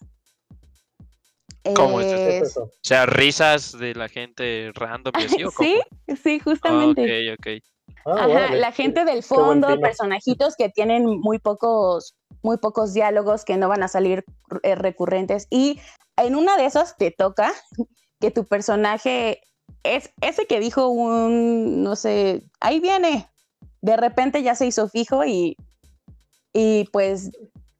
¿Cómo 1.76 2.02
es 2.02 2.12
eso? 2.50 2.64
O 2.64 2.72
sea, 2.82 3.06
risas 3.06 3.78
de 3.78 3.94
la 3.94 4.10
gente 4.10 4.72
random 4.74 5.14
y 5.20 5.26
así, 5.26 5.44
¿o 5.44 5.52
Sí, 5.60 5.82
sí, 6.22 6.40
justamente. 6.40 7.34
ok, 7.34 7.40
ok. 7.40 7.64
Ah, 8.06 8.26
Ajá, 8.26 8.56
la 8.56 8.72
gente 8.72 9.06
del 9.06 9.24
fondo, 9.24 9.80
personajitos 9.80 10.56
que 10.58 10.70
tienen 10.70 11.06
muy 11.06 11.40
pocos, 11.40 12.16
muy 12.42 12.58
pocos 12.58 12.94
diálogos 12.94 13.46
que 13.46 13.56
no 13.56 13.70
van 13.70 13.84
a 13.84 13.88
salir 13.88 14.26
eh, 14.64 14.76
recurrentes. 14.76 15.48
Y 15.50 15.80
en 16.18 16.36
una 16.36 16.58
de 16.58 16.66
esas 16.66 16.98
te 16.98 17.12
toca 17.12 17.54
que 18.20 18.32
tu 18.32 18.46
personaje 18.46 19.42
es 19.84 20.12
ese 20.22 20.48
que 20.48 20.60
dijo 20.60 20.88
un, 20.88 21.84
no 21.84 21.96
sé, 21.96 22.44
ahí 22.60 22.80
viene, 22.80 23.30
de 23.82 23.98
repente 23.98 24.44
ya 24.44 24.56
se 24.56 24.66
hizo 24.66 24.90
fijo 24.90 25.24
y, 25.26 25.56
y 26.54 26.86
pues 26.92 27.32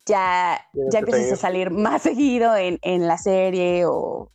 ya, 0.06 0.60
ya 0.92 1.00
empiezas 1.00 1.34
a 1.34 1.36
salir 1.36 1.72
más 1.72 2.02
seguido 2.02 2.56
en, 2.58 3.08
la 3.08 3.18
serie 3.18 3.86
o 3.86 4.30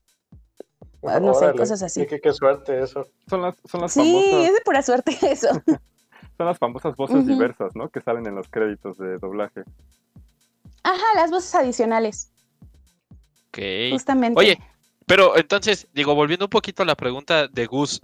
no 1.02 1.34
sé, 1.34 1.52
cosas 1.54 1.82
así. 1.82 2.06
Qué, 2.06 2.32
suerte 2.32 2.82
eso. 2.82 3.06
Son 3.28 3.42
las, 3.42 3.56
son 3.64 3.82
las 3.82 3.92
sí, 3.92 4.30
es 4.44 4.52
de 4.52 4.60
pura 4.64 4.82
suerte 4.82 5.16
eso. 5.22 5.48
son 6.36 6.46
las 6.46 6.58
famosas 6.58 6.96
voces 6.96 7.26
diversas, 7.26 7.74
¿no? 7.74 7.88
Que 7.88 8.00
salen 8.00 8.26
en 8.26 8.34
los 8.34 8.48
créditos 8.48 8.96
de 8.98 9.18
doblaje. 9.18 9.64
Ajá, 10.82 11.14
las 11.16 11.30
voces 11.30 11.54
adicionales. 11.54 12.32
Ok. 13.48 13.58
Justamente. 13.92 14.38
Oye, 14.38 14.58
pero 15.06 15.36
entonces, 15.36 15.88
digo, 15.92 16.14
volviendo 16.14 16.46
un 16.46 16.50
poquito 16.50 16.82
a 16.82 16.86
la 16.86 16.94
pregunta 16.94 17.48
de 17.48 17.66
Gus, 17.66 18.00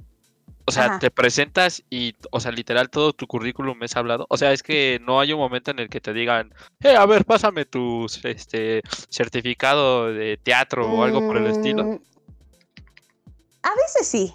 o 0.66 0.72
sea, 0.72 0.98
te 0.98 1.10
presentas 1.10 1.82
y, 1.90 2.14
o 2.30 2.40
sea, 2.40 2.50
literal 2.50 2.90
todo 2.90 3.12
tu 3.12 3.26
currículum 3.26 3.82
es 3.82 3.96
hablado. 3.96 4.26
O 4.30 4.36
sea, 4.36 4.52
es 4.52 4.62
que 4.62 5.00
no 5.04 5.20
hay 5.20 5.32
un 5.32 5.38
momento 5.38 5.70
en 5.70 5.78
el 5.78 5.88
que 5.88 6.00
te 6.00 6.12
digan, 6.12 6.54
eh, 6.80 6.96
a 6.96 7.04
ver, 7.06 7.24
pásame 7.24 7.64
tu 7.64 8.06
este, 8.22 8.82
certificado 9.08 10.12
de 10.12 10.38
teatro 10.42 10.90
o 10.90 11.02
algo 11.04 11.20
por 11.26 11.36
el 11.36 11.46
estilo. 11.46 11.84
Mm, 11.84 11.98
a 13.62 13.70
veces 13.74 14.06
sí. 14.06 14.34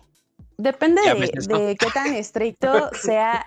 Depende 0.58 1.02
de, 1.02 1.78
qué 1.80 1.88
tan 1.94 2.13
estricto 2.13 2.89
sea 3.02 3.46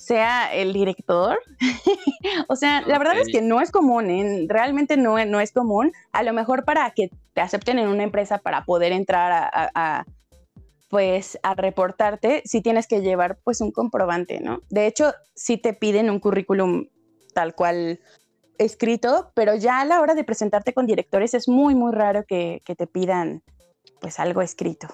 sea 0.00 0.52
el 0.54 0.72
director. 0.72 1.38
o 2.48 2.56
sea, 2.56 2.80
la 2.80 2.98
verdad 2.98 3.18
es 3.18 3.28
que 3.28 3.42
no 3.42 3.60
es 3.60 3.70
común, 3.70 4.10
¿eh? 4.10 4.46
realmente 4.48 4.96
no, 4.96 5.22
no 5.26 5.40
es 5.40 5.52
común. 5.52 5.92
A 6.12 6.22
lo 6.22 6.32
mejor 6.32 6.64
para 6.64 6.90
que 6.92 7.10
te 7.34 7.40
acepten 7.42 7.78
en 7.78 7.88
una 7.88 8.02
empresa 8.02 8.38
para 8.38 8.64
poder 8.64 8.92
entrar 8.92 9.50
a, 9.52 10.04
pues 10.90 11.38
a 11.44 11.54
reportarte, 11.54 12.42
sí 12.44 12.60
tienes 12.60 12.88
que 12.88 13.00
llevar 13.00 13.38
pues 13.44 13.60
un 13.60 13.70
comprobante, 13.70 14.40
¿no? 14.40 14.60
De 14.68 14.86
hecho, 14.86 15.14
sí 15.36 15.56
te 15.56 15.72
piden 15.72 16.10
un 16.10 16.18
currículum 16.18 16.88
tal 17.32 17.54
cual 17.54 18.00
escrito, 18.58 19.30
pero 19.34 19.54
ya 19.54 19.80
a 19.80 19.84
la 19.84 20.00
hora 20.00 20.14
de 20.14 20.24
presentarte 20.24 20.74
con 20.74 20.86
directores 20.86 21.32
es 21.32 21.48
muy, 21.48 21.76
muy 21.76 21.92
raro 21.92 22.24
que, 22.26 22.60
te 22.66 22.86
pidan 22.88 23.42
pues 24.00 24.18
algo 24.18 24.42
escrito 24.42 24.88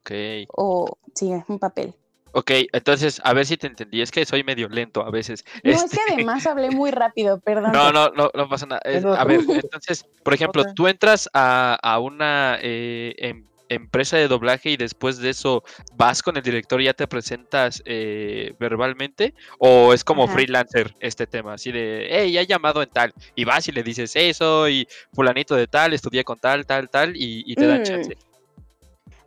Ok. 0.00 0.10
o 0.48 0.98
sí, 1.14 1.30
un 1.48 1.58
papel. 1.60 1.94
Ok, 2.32 2.50
entonces, 2.72 3.20
a 3.22 3.32
ver 3.32 3.46
si 3.46 3.56
te 3.56 3.68
entendí. 3.68 4.02
Es 4.02 4.10
que 4.10 4.24
soy 4.24 4.42
medio 4.42 4.68
lento 4.68 5.06
a 5.06 5.10
veces. 5.10 5.44
No, 5.62 5.70
es 5.70 5.84
Este, 5.84 5.96
que 5.96 6.14
además 6.14 6.44
hablé 6.46 6.72
muy 6.72 6.90
rápido, 6.90 7.38
perdón. 7.40 7.70
No, 7.70 7.92
no, 7.92 8.08
no, 8.08 8.30
no 8.34 8.48
pasa 8.48 8.66
nada. 8.66 8.82
A 9.16 9.24
ver, 9.24 9.40
entonces, 9.48 10.04
por 10.24 10.34
ejemplo, 10.34 10.64
tú 10.74 10.88
entras 10.88 11.30
a, 11.32 11.78
a 11.80 12.00
una 12.00 12.58
eh, 12.60 13.14
em- 13.18 13.46
empresa 13.74 14.16
de 14.16 14.28
doblaje 14.28 14.70
y 14.70 14.76
después 14.76 15.18
de 15.18 15.30
eso 15.30 15.62
vas 15.94 16.22
con 16.22 16.36
el 16.36 16.42
director 16.42 16.80
y 16.80 16.84
ya 16.84 16.94
te 16.94 17.06
presentas 17.06 17.82
eh, 17.84 18.54
verbalmente, 18.58 19.34
o 19.58 19.92
es 19.92 20.04
como 20.04 20.24
Ajá. 20.24 20.32
freelancer 20.34 20.94
este 21.00 21.26
tema, 21.26 21.54
así 21.54 21.72
de, 21.72 22.06
hey, 22.10 22.32
ya 22.32 22.40
he 22.42 22.46
llamado 22.46 22.82
en 22.82 22.90
tal, 22.90 23.12
y 23.34 23.44
vas 23.44 23.68
y 23.68 23.72
le 23.72 23.82
dices, 23.82 24.12
hey, 24.14 24.32
soy 24.34 24.86
fulanito 25.12 25.54
de 25.54 25.66
tal, 25.66 25.92
estudié 25.92 26.24
con 26.24 26.38
tal, 26.38 26.66
tal, 26.66 26.88
tal, 26.88 27.16
y, 27.16 27.42
y 27.46 27.54
te 27.54 27.66
dan 27.66 27.80
Mm. 27.80 27.84
chance. 27.84 28.16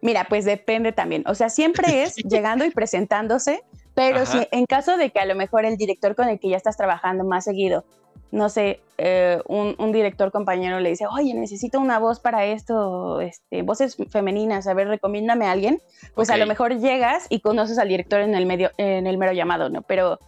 Mira, 0.01 0.25
pues 0.29 0.45
depende 0.45 0.91
también. 0.91 1.23
O 1.27 1.35
sea, 1.35 1.49
siempre 1.49 2.03
es 2.03 2.15
llegando 2.29 2.65
y 2.65 2.71
presentándose, 2.71 3.61
pero 3.95 4.19
Ajá. 4.19 4.25
si 4.25 4.47
en 4.51 4.65
caso 4.65 4.97
de 4.97 5.09
que 5.09 5.19
a 5.19 5.25
lo 5.25 5.35
mejor 5.35 5.65
el 5.65 5.77
director 5.77 6.15
con 6.15 6.29
el 6.29 6.39
que 6.39 6.49
ya 6.49 6.57
estás 6.57 6.77
trabajando 6.77 7.23
más 7.23 7.45
seguido, 7.45 7.83
no 8.31 8.49
sé, 8.49 8.81
eh, 8.97 9.39
un, 9.47 9.75
un 9.77 9.91
director 9.91 10.31
compañero 10.31 10.79
le 10.79 10.89
dice, 10.89 11.05
oye, 11.07 11.33
necesito 11.33 11.79
una 11.79 11.99
voz 11.99 12.19
para 12.19 12.45
esto, 12.45 13.21
este, 13.21 13.61
voces 13.61 13.95
femeninas, 14.09 14.67
a 14.67 14.73
ver, 14.73 14.87
recomiéndame 14.87 15.45
a 15.45 15.51
alguien, 15.51 15.81
pues 16.15 16.29
a 16.29 16.37
lo 16.37 16.45
mejor 16.45 16.77
llegas 16.79 17.25
y 17.29 17.39
conoces 17.39 17.77
al 17.77 17.87
director 17.87 18.21
en 18.21 18.35
el 18.35 18.45
medio, 18.45 18.71
en 18.77 19.07
el 19.07 19.17
mero 19.17 19.31
llamado, 19.33 19.69
¿no? 19.69 19.81
Pero, 19.81 20.19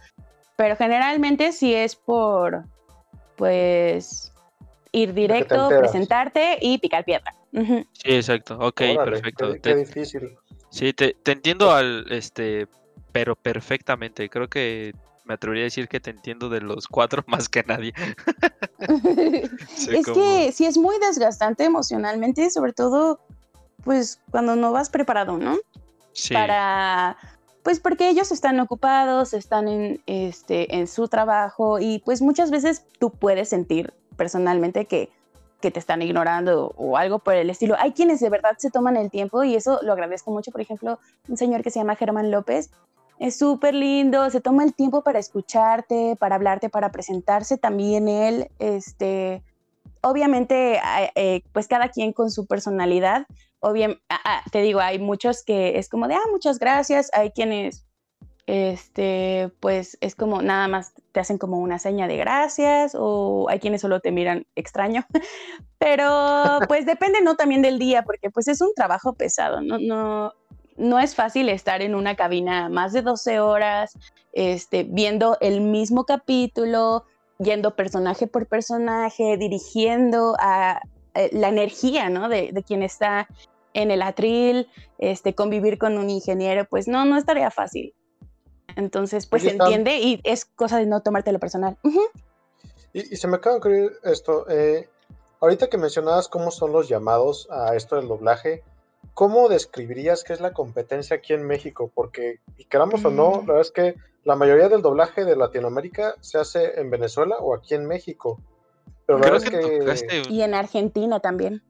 pero 0.56 0.76
generalmente 0.76 1.52
si 1.52 1.74
es 1.74 1.96
por, 1.96 2.64
pues, 3.36 4.32
ir 4.92 5.14
directo, 5.14 5.68
presentarte 5.76 6.58
y 6.60 6.78
picar 6.78 7.04
piedra. 7.04 7.34
Sí, 7.52 8.14
exacto, 8.14 8.58
ok, 8.60 8.80
Órale, 8.80 9.10
perfecto. 9.10 9.52
Qué, 9.54 9.58
Te- 9.60 9.70
qué 9.70 9.76
difícil. 9.76 10.38
Sí, 10.70 10.92
te, 10.92 11.14
te 11.22 11.32
entiendo 11.32 11.72
al, 11.72 12.06
este, 12.10 12.66
pero 13.12 13.34
perfectamente. 13.34 14.28
Creo 14.28 14.48
que 14.48 14.94
me 15.30 15.34
atrevería 15.34 15.62
a 15.62 15.66
decir 15.66 15.86
que 15.86 16.00
te 16.00 16.10
entiendo 16.10 16.48
de 16.48 16.60
los 16.60 16.88
cuatro 16.88 17.22
más 17.28 17.48
que 17.48 17.62
nadie. 17.62 17.94
Es 18.80 20.06
que 20.06 20.50
sí 20.52 20.66
es 20.66 20.76
muy 20.76 20.98
desgastante 20.98 21.64
emocionalmente, 21.64 22.50
sobre 22.50 22.72
todo, 22.72 23.20
pues 23.84 24.20
cuando 24.32 24.56
no 24.56 24.72
vas 24.72 24.90
preparado, 24.90 25.38
¿no? 25.38 25.56
Sí, 26.12 26.34
Para, 26.34 27.16
pues 27.62 27.78
porque 27.78 28.08
ellos 28.08 28.32
están 28.32 28.58
ocupados, 28.58 29.32
están 29.32 29.68
en, 29.68 30.02
este, 30.06 30.76
en 30.76 30.88
su 30.88 31.06
trabajo 31.06 31.78
y 31.78 32.00
pues 32.00 32.22
muchas 32.22 32.50
veces 32.50 32.84
tú 32.98 33.10
puedes 33.10 33.50
sentir 33.50 33.94
personalmente 34.16 34.86
que, 34.86 35.10
que 35.60 35.70
te 35.70 35.78
están 35.78 36.02
ignorando 36.02 36.74
o 36.76 36.96
algo 36.96 37.20
por 37.20 37.34
el 37.34 37.50
estilo. 37.50 37.76
Hay 37.78 37.92
quienes 37.92 38.18
de 38.18 38.30
verdad 38.30 38.56
se 38.58 38.70
toman 38.70 38.96
el 38.96 39.10
tiempo 39.10 39.44
y 39.44 39.54
eso 39.54 39.78
lo 39.82 39.92
agradezco 39.92 40.32
mucho. 40.32 40.50
Por 40.50 40.62
ejemplo, 40.62 40.98
un 41.28 41.36
señor 41.36 41.62
que 41.62 41.70
se 41.70 41.78
llama 41.78 41.94
Germán 41.94 42.32
López. 42.32 42.70
Es 43.20 43.38
súper 43.38 43.74
lindo, 43.74 44.30
se 44.30 44.40
toma 44.40 44.64
el 44.64 44.74
tiempo 44.74 45.02
para 45.02 45.18
escucharte, 45.18 46.16
para 46.18 46.36
hablarte, 46.36 46.70
para 46.70 46.90
presentarse 46.90 47.58
también 47.58 48.08
él. 48.08 48.48
Este, 48.58 49.42
obviamente, 50.00 50.80
a- 50.82 51.10
eh, 51.14 51.42
pues 51.52 51.68
cada 51.68 51.90
quien 51.90 52.14
con 52.14 52.30
su 52.30 52.46
personalidad. 52.46 53.26
Obviamente, 53.60 54.02
te 54.50 54.62
digo, 54.62 54.80
hay 54.80 54.98
muchos 54.98 55.44
que 55.44 55.78
es 55.78 55.90
como 55.90 56.08
de, 56.08 56.14
ah, 56.14 56.22
muchas 56.30 56.58
gracias. 56.58 57.10
Hay 57.12 57.30
quienes, 57.32 57.84
este, 58.46 59.52
pues 59.60 59.98
es 60.00 60.14
como 60.14 60.40
nada 60.40 60.66
más 60.66 60.94
te 61.12 61.20
hacen 61.20 61.36
como 61.36 61.58
una 61.58 61.78
seña 61.78 62.08
de 62.08 62.16
gracias 62.16 62.96
o 62.98 63.48
hay 63.50 63.58
quienes 63.60 63.82
solo 63.82 64.00
te 64.00 64.12
miran 64.12 64.46
extraño. 64.56 65.04
Pero 65.78 66.58
pues 66.68 66.86
depende, 66.86 67.20
¿no? 67.20 67.36
También 67.36 67.60
del 67.60 67.78
día, 67.78 68.02
porque 68.02 68.30
pues 68.30 68.48
es 68.48 68.62
un 68.62 68.72
trabajo 68.74 69.12
pesado, 69.12 69.60
¿no? 69.60 69.78
No, 69.78 70.32
no 70.80 70.98
es 70.98 71.14
fácil 71.14 71.48
estar 71.48 71.82
en 71.82 71.94
una 71.94 72.16
cabina 72.16 72.68
más 72.68 72.92
de 72.92 73.02
12 73.02 73.40
horas, 73.40 73.92
este, 74.32 74.84
viendo 74.84 75.36
el 75.40 75.60
mismo 75.60 76.04
capítulo, 76.04 77.04
yendo 77.38 77.76
personaje 77.76 78.26
por 78.26 78.46
personaje, 78.46 79.36
dirigiendo 79.36 80.36
a 80.40 80.80
eh, 81.14 81.30
la 81.32 81.48
energía, 81.48 82.08
¿no? 82.08 82.28
De, 82.28 82.50
de 82.52 82.62
quien 82.62 82.82
está 82.82 83.28
en 83.74 83.90
el 83.90 84.02
atril, 84.02 84.68
este, 84.98 85.34
convivir 85.34 85.78
con 85.78 85.98
un 85.98 86.10
ingeniero, 86.10 86.66
pues 86.68 86.88
no, 86.88 87.04
no 87.04 87.16
es 87.16 87.24
tarea 87.24 87.50
fácil. 87.50 87.94
Entonces, 88.76 89.26
pues 89.26 89.42
se 89.42 89.50
entiende 89.50 89.98
y 89.98 90.20
es 90.24 90.44
cosa 90.44 90.78
de 90.78 90.86
no 90.86 91.02
tomártelo 91.02 91.38
personal. 91.38 91.76
Y, 92.92 93.14
y 93.14 93.16
se 93.16 93.28
me 93.28 93.36
acaba 93.36 93.54
de 93.54 93.58
ocurrir 93.58 93.92
esto. 94.04 94.48
eh, 94.48 94.88
ahorita 95.40 95.68
que 95.68 95.78
mencionabas 95.78 96.28
cómo 96.28 96.50
son 96.50 96.72
los 96.72 96.88
llamados 96.88 97.48
a 97.50 97.74
esto 97.74 97.96
del 97.96 98.08
doblaje, 98.08 98.62
¿cómo 99.20 99.50
describirías 99.50 100.24
qué 100.24 100.32
es 100.32 100.40
la 100.40 100.54
competencia 100.54 101.16
aquí 101.16 101.34
en 101.34 101.46
México? 101.46 101.92
Porque, 101.94 102.40
y 102.56 102.64
queramos 102.64 103.04
o 103.04 103.10
no, 103.10 103.32
Mm. 103.32 103.48
la 103.48 103.52
verdad 103.52 103.60
es 103.60 103.70
que 103.70 103.94
la 104.24 104.34
mayoría 104.34 104.70
del 104.70 104.80
doblaje 104.80 105.26
de 105.26 105.36
Latinoamérica 105.36 106.14
se 106.22 106.38
hace 106.38 106.80
en 106.80 106.88
Venezuela 106.88 107.36
o 107.38 107.54
aquí 107.54 107.74
en 107.74 107.84
México. 107.86 108.40
Pero 109.04 109.18
la 109.18 109.26
creo 109.26 109.34
verdad 109.40 109.50
que 109.50 109.58
es 109.58 109.66
que 109.66 109.78
tocaste 109.80 110.22
Y 110.30 110.40
en 110.40 110.54
Argentina 110.54 111.20
también. 111.20 111.62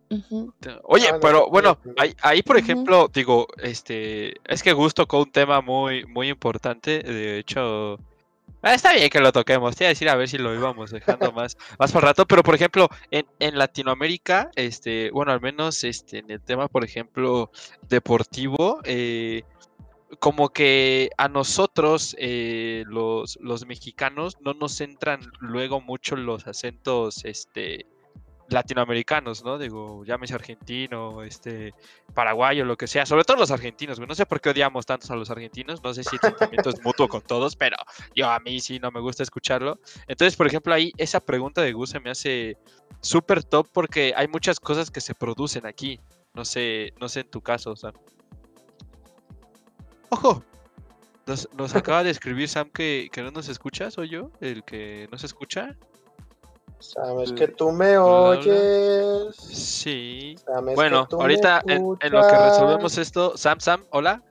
Oye, 0.84 1.08
Ah, 1.12 1.18
pero 1.20 1.50
bueno, 1.50 1.76
ahí, 1.96 2.14
ahí, 2.22 2.42
por 2.44 2.56
ejemplo, 2.56 3.08
digo, 3.12 3.48
este, 3.60 4.34
es 4.46 4.62
que 4.62 4.72
Gus 4.72 4.94
tocó 4.94 5.18
un 5.18 5.32
tema 5.32 5.60
muy, 5.60 6.04
muy 6.06 6.28
importante. 6.28 7.02
De 7.02 7.40
hecho, 7.40 7.98
ah, 8.62 8.74
está 8.74 8.92
bien 8.92 9.10
que 9.10 9.20
lo 9.20 9.32
toquemos. 9.32 9.76
Te 9.76 9.84
iba 9.84 9.88
a 9.88 9.90
decir 9.90 10.08
a 10.08 10.16
ver 10.16 10.28
si 10.28 10.38
lo 10.38 10.54
íbamos 10.54 10.90
dejando 10.90 11.32
más, 11.32 11.56
más 11.78 11.92
por 11.92 12.02
rato. 12.02 12.26
Pero 12.26 12.42
por 12.42 12.54
ejemplo, 12.54 12.88
en, 13.10 13.26
en 13.38 13.58
Latinoamérica, 13.58 14.50
este, 14.56 15.10
bueno, 15.10 15.32
al 15.32 15.40
menos 15.40 15.84
este, 15.84 16.18
en 16.18 16.30
el 16.30 16.40
tema, 16.40 16.68
por 16.68 16.84
ejemplo, 16.84 17.50
deportivo, 17.88 18.80
eh, 18.84 19.42
como 20.18 20.50
que 20.50 21.10
a 21.16 21.28
nosotros, 21.28 22.16
eh, 22.18 22.84
los, 22.86 23.38
los 23.40 23.66
mexicanos, 23.66 24.36
no 24.40 24.54
nos 24.54 24.80
entran 24.80 25.20
luego 25.38 25.80
mucho 25.80 26.16
los 26.16 26.46
acentos, 26.46 27.24
este, 27.24 27.86
latinoamericanos, 28.50 29.44
¿no? 29.44 29.58
Digo, 29.58 30.04
llámese 30.04 30.34
argentino, 30.34 31.22
este, 31.22 31.72
paraguayo, 32.14 32.64
lo 32.64 32.76
que 32.76 32.86
sea, 32.86 33.06
sobre 33.06 33.24
todo 33.24 33.36
los 33.36 33.50
argentinos, 33.50 33.98
güey. 33.98 34.08
No 34.08 34.14
sé 34.14 34.26
por 34.26 34.40
qué 34.40 34.50
odiamos 34.50 34.86
tantos 34.86 35.10
a 35.10 35.16
los 35.16 35.30
argentinos, 35.30 35.82
no 35.82 35.94
sé 35.94 36.04
si 36.04 36.16
el 36.16 36.20
sentimiento 36.20 36.70
es 36.70 36.82
mutuo 36.82 37.08
con 37.08 37.22
todos, 37.22 37.56
pero 37.56 37.76
yo 38.14 38.28
a 38.28 38.38
mí 38.40 38.60
sí 38.60 38.78
no 38.78 38.90
me 38.90 39.00
gusta 39.00 39.22
escucharlo. 39.22 39.78
Entonces, 40.08 40.36
por 40.36 40.46
ejemplo, 40.46 40.74
ahí 40.74 40.92
esa 40.96 41.20
pregunta 41.20 41.62
de 41.62 41.72
Gus 41.72 41.90
se 41.90 42.00
me 42.00 42.10
hace 42.10 42.56
súper 43.00 43.44
top 43.44 43.68
porque 43.72 44.12
hay 44.16 44.28
muchas 44.28 44.60
cosas 44.60 44.90
que 44.90 45.00
se 45.00 45.14
producen 45.14 45.66
aquí. 45.66 46.00
No 46.34 46.44
sé, 46.44 46.92
no 47.00 47.08
sé 47.08 47.20
en 47.20 47.30
tu 47.30 47.40
caso, 47.40 47.74
Sam. 47.76 47.94
¡Ojo! 50.10 50.44
Nos, 51.26 51.48
nos 51.54 51.76
acaba 51.76 52.02
de 52.02 52.10
escribir 52.10 52.48
Sam 52.48 52.70
que, 52.70 53.08
que 53.12 53.22
no 53.22 53.30
nos 53.30 53.48
escucha, 53.48 53.90
¿soy 53.90 54.08
yo? 54.08 54.32
¿El 54.40 54.64
que 54.64 55.08
no 55.12 55.18
se 55.18 55.26
escucha? 55.26 55.76
Sabes 56.80 57.32
que 57.32 57.48
tú 57.48 57.70
me 57.72 57.96
oyes. 57.98 59.36
Sí. 59.36 60.36
sabes 60.44 60.70
que 60.70 60.74
Bueno, 60.74 61.06
me 61.10 61.18
ahorita 61.22 61.62
en, 61.66 61.96
en 62.00 62.12
lo 62.12 62.26
que 62.26 62.36
resolvemos 62.36 62.98
esto, 62.98 63.36
Sam, 63.36 63.60
Sam, 63.60 63.84
hola. 63.90 64.22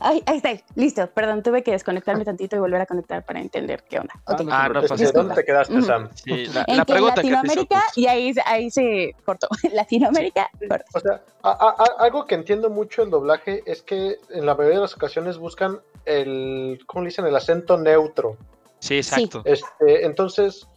Ay, 0.00 0.22
ahí 0.26 0.36
está, 0.36 0.50
listo. 0.76 1.08
Perdón, 1.10 1.42
tuve 1.42 1.64
que 1.64 1.72
desconectarme 1.72 2.24
tantito 2.24 2.54
y 2.54 2.60
volver 2.60 2.80
a 2.80 2.86
conectar 2.86 3.24
para 3.24 3.40
entender 3.40 3.82
qué 3.90 3.98
onda. 3.98 4.14
Ah, 4.26 4.36
no, 4.40 4.52
Ah, 4.52 4.68
no 4.68 4.80
pasa 4.82 4.94
¿Dónde 5.06 5.22
nada. 5.24 5.34
te 5.34 5.44
quedaste. 5.44 5.82
Sam? 5.82 6.08
Sí, 6.14 6.46
la, 6.46 6.64
En 6.68 6.76
la 6.76 6.84
que 6.84 6.92
pregunta 6.92 7.14
que 7.16 7.20
te 7.22 7.26
hizo 7.26 7.36
Latinoamérica, 7.36 7.82
Gus. 7.88 7.98
y 7.98 8.06
ahí, 8.06 8.32
se- 8.32 8.42
ahí 8.46 8.70
se 8.70 9.16
cortó. 9.24 9.48
Latinoamérica, 9.72 10.48
cortó. 10.68 10.84
O 10.94 11.00
sea, 11.00 11.20
a- 11.42 11.50
a- 11.50 11.74
a- 11.82 12.04
algo 12.04 12.26
que 12.26 12.36
entiendo 12.36 12.70
mucho 12.70 13.02
el 13.02 13.10
doblaje 13.10 13.64
es 13.66 13.82
que 13.82 14.18
en 14.30 14.46
la 14.46 14.54
mayoría 14.54 14.76
de 14.76 14.82
las 14.82 14.94
ocasiones 14.94 15.36
buscan 15.36 15.80
el, 16.04 16.78
¿cómo 16.86 17.02
le 17.02 17.08
dicen? 17.08 17.26
El 17.26 17.34
acento 17.34 17.76
neutro. 17.76 18.36
Sí, 18.78 18.98
exacto. 18.98 19.42
Este, 19.44 20.06
entonces, 20.06 20.68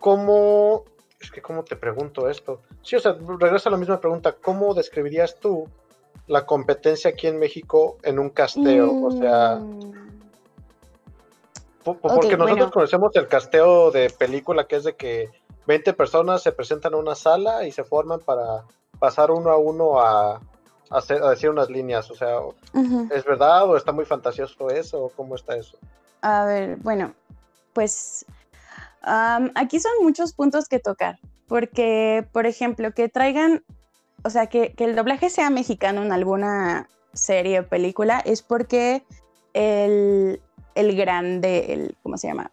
¿cómo, 0.00 0.84
es 1.20 1.30
que 1.30 1.40
cómo 1.42 1.62
te 1.64 1.76
pregunto 1.76 2.28
esto? 2.28 2.60
Sí, 2.82 2.96
o 2.96 3.00
sea, 3.00 3.16
regreso 3.38 3.68
a 3.68 3.72
la 3.72 3.78
misma 3.78 4.00
pregunta, 4.00 4.32
¿cómo 4.32 4.74
describirías 4.74 5.36
tú 5.40 5.68
la 6.26 6.44
competencia 6.46 7.10
aquí 7.10 7.26
en 7.26 7.38
México 7.38 7.96
en 8.02 8.18
un 8.18 8.30
casteo? 8.30 9.02
O 9.04 9.10
sea, 9.10 9.56
Mm, 9.56 10.20
po- 11.84 11.98
porque 11.98 12.36
nosotros 12.36 12.56
bueno. 12.66 12.70
conocemos 12.70 13.14
el 13.16 13.28
casteo 13.28 13.90
de 13.90 14.10
película 14.10 14.66
que 14.66 14.76
es 14.76 14.84
de 14.84 14.94
que 14.96 15.30
20 15.66 15.92
personas 15.92 16.42
se 16.42 16.52
presentan 16.52 16.94
a 16.94 16.98
una 16.98 17.14
sala 17.14 17.64
y 17.66 17.72
se 17.72 17.84
forman 17.84 18.20
para 18.20 18.64
pasar 18.98 19.30
uno 19.30 19.50
a 19.50 19.58
uno 19.58 20.00
a, 20.00 20.36
a 20.36 20.40
hacer- 20.90 21.22
a 21.22 21.30
decir 21.30 21.50
unas 21.50 21.68
líneas. 21.70 22.10
O 22.10 22.14
sea. 22.14 22.38
¿es 23.10 23.24
verdad 23.24 23.64
o 23.68 23.76
está 23.76 23.92
muy 23.92 24.04
fantasioso 24.04 24.68
eso? 24.70 25.04
¿O 25.04 25.08
cómo 25.10 25.34
está 25.34 25.56
eso? 25.56 25.78
A 26.22 26.44
ver, 26.44 26.76
bueno, 26.76 27.14
pues 27.72 28.24
am, 29.02 29.50
aquí 29.54 29.80
son 29.80 29.92
muchos 30.02 30.32
puntos 30.32 30.68
que 30.68 30.78
tocar, 30.78 31.18
porque, 31.46 32.26
por 32.32 32.46
ejemplo, 32.46 32.92
que 32.92 33.08
traigan, 33.08 33.64
o 34.24 34.30
sea, 34.30 34.46
que, 34.46 34.72
que 34.74 34.84
el 34.84 34.96
doblaje 34.96 35.30
sea 35.30 35.50
mexicano 35.50 36.02
en 36.02 36.12
alguna 36.12 36.88
serie 37.12 37.60
o 37.60 37.68
película 37.68 38.20
es 38.20 38.42
porque 38.42 39.02
el, 39.54 40.40
el 40.74 40.96
grande, 40.96 41.72
el, 41.72 41.96
¿cómo 42.02 42.16
se 42.16 42.28
llama? 42.28 42.50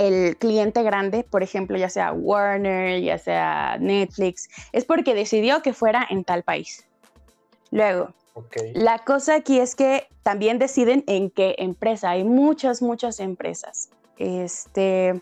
el 0.00 0.38
cliente 0.38 0.82
grande, 0.82 1.24
por 1.24 1.42
ejemplo, 1.42 1.76
ya 1.76 1.90
sea 1.90 2.12
Warner, 2.12 3.02
ya 3.02 3.18
sea 3.18 3.76
Netflix, 3.78 4.48
es 4.72 4.86
porque 4.86 5.14
decidió 5.14 5.60
que 5.60 5.74
fuera 5.74 6.06
en 6.08 6.24
tal 6.24 6.42
país. 6.42 6.86
Luego, 7.70 8.14
Ok. 8.32 8.56
la 8.72 9.00
cosa 9.00 9.34
aquí 9.34 9.60
es 9.60 9.76
que 9.76 10.08
también 10.22 10.58
deciden 10.58 11.04
en 11.06 11.28
qué 11.28 11.54
empresa. 11.58 12.10
Hay 12.10 12.24
muchas, 12.24 12.80
muchas 12.80 13.20
empresas. 13.20 13.90
Este, 14.16 15.20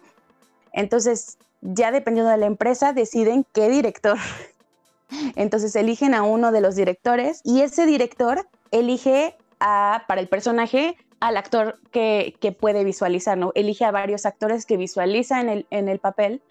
entonces, 0.73 1.39
ya 1.61 1.91
dependiendo 1.91 2.31
de 2.31 2.39
la 2.39 2.47
empresa, 2.47 2.93
deciden 2.93 3.45
qué 3.53 3.69
director. 3.69 4.17
Entonces, 5.37 5.75
eligen 5.75 6.15
a 6.15 6.23
uno 6.23 6.53
de 6.53 6.61
los 6.61 6.77
directores 6.77 7.41
y 7.43 7.63
ese 7.63 7.87
director 7.87 8.47
elige 8.71 9.37
a, 9.59 10.05
para 10.07 10.21
el 10.21 10.29
personaje 10.29 10.97
al 11.21 11.37
actor 11.37 11.79
que, 11.91 12.37
que 12.41 12.53
puede 12.53 12.85
visualizar, 12.85 13.39
¿no? 13.39 13.53
Elige 13.55 13.85
a 13.85 13.91
varios 13.91 14.27
actores 14.27 14.67
que 14.67 14.77
visualiza 14.77 15.41
en 15.41 15.49
el, 15.49 15.67
en 15.71 15.89
el 15.89 15.99
papel 15.99 16.43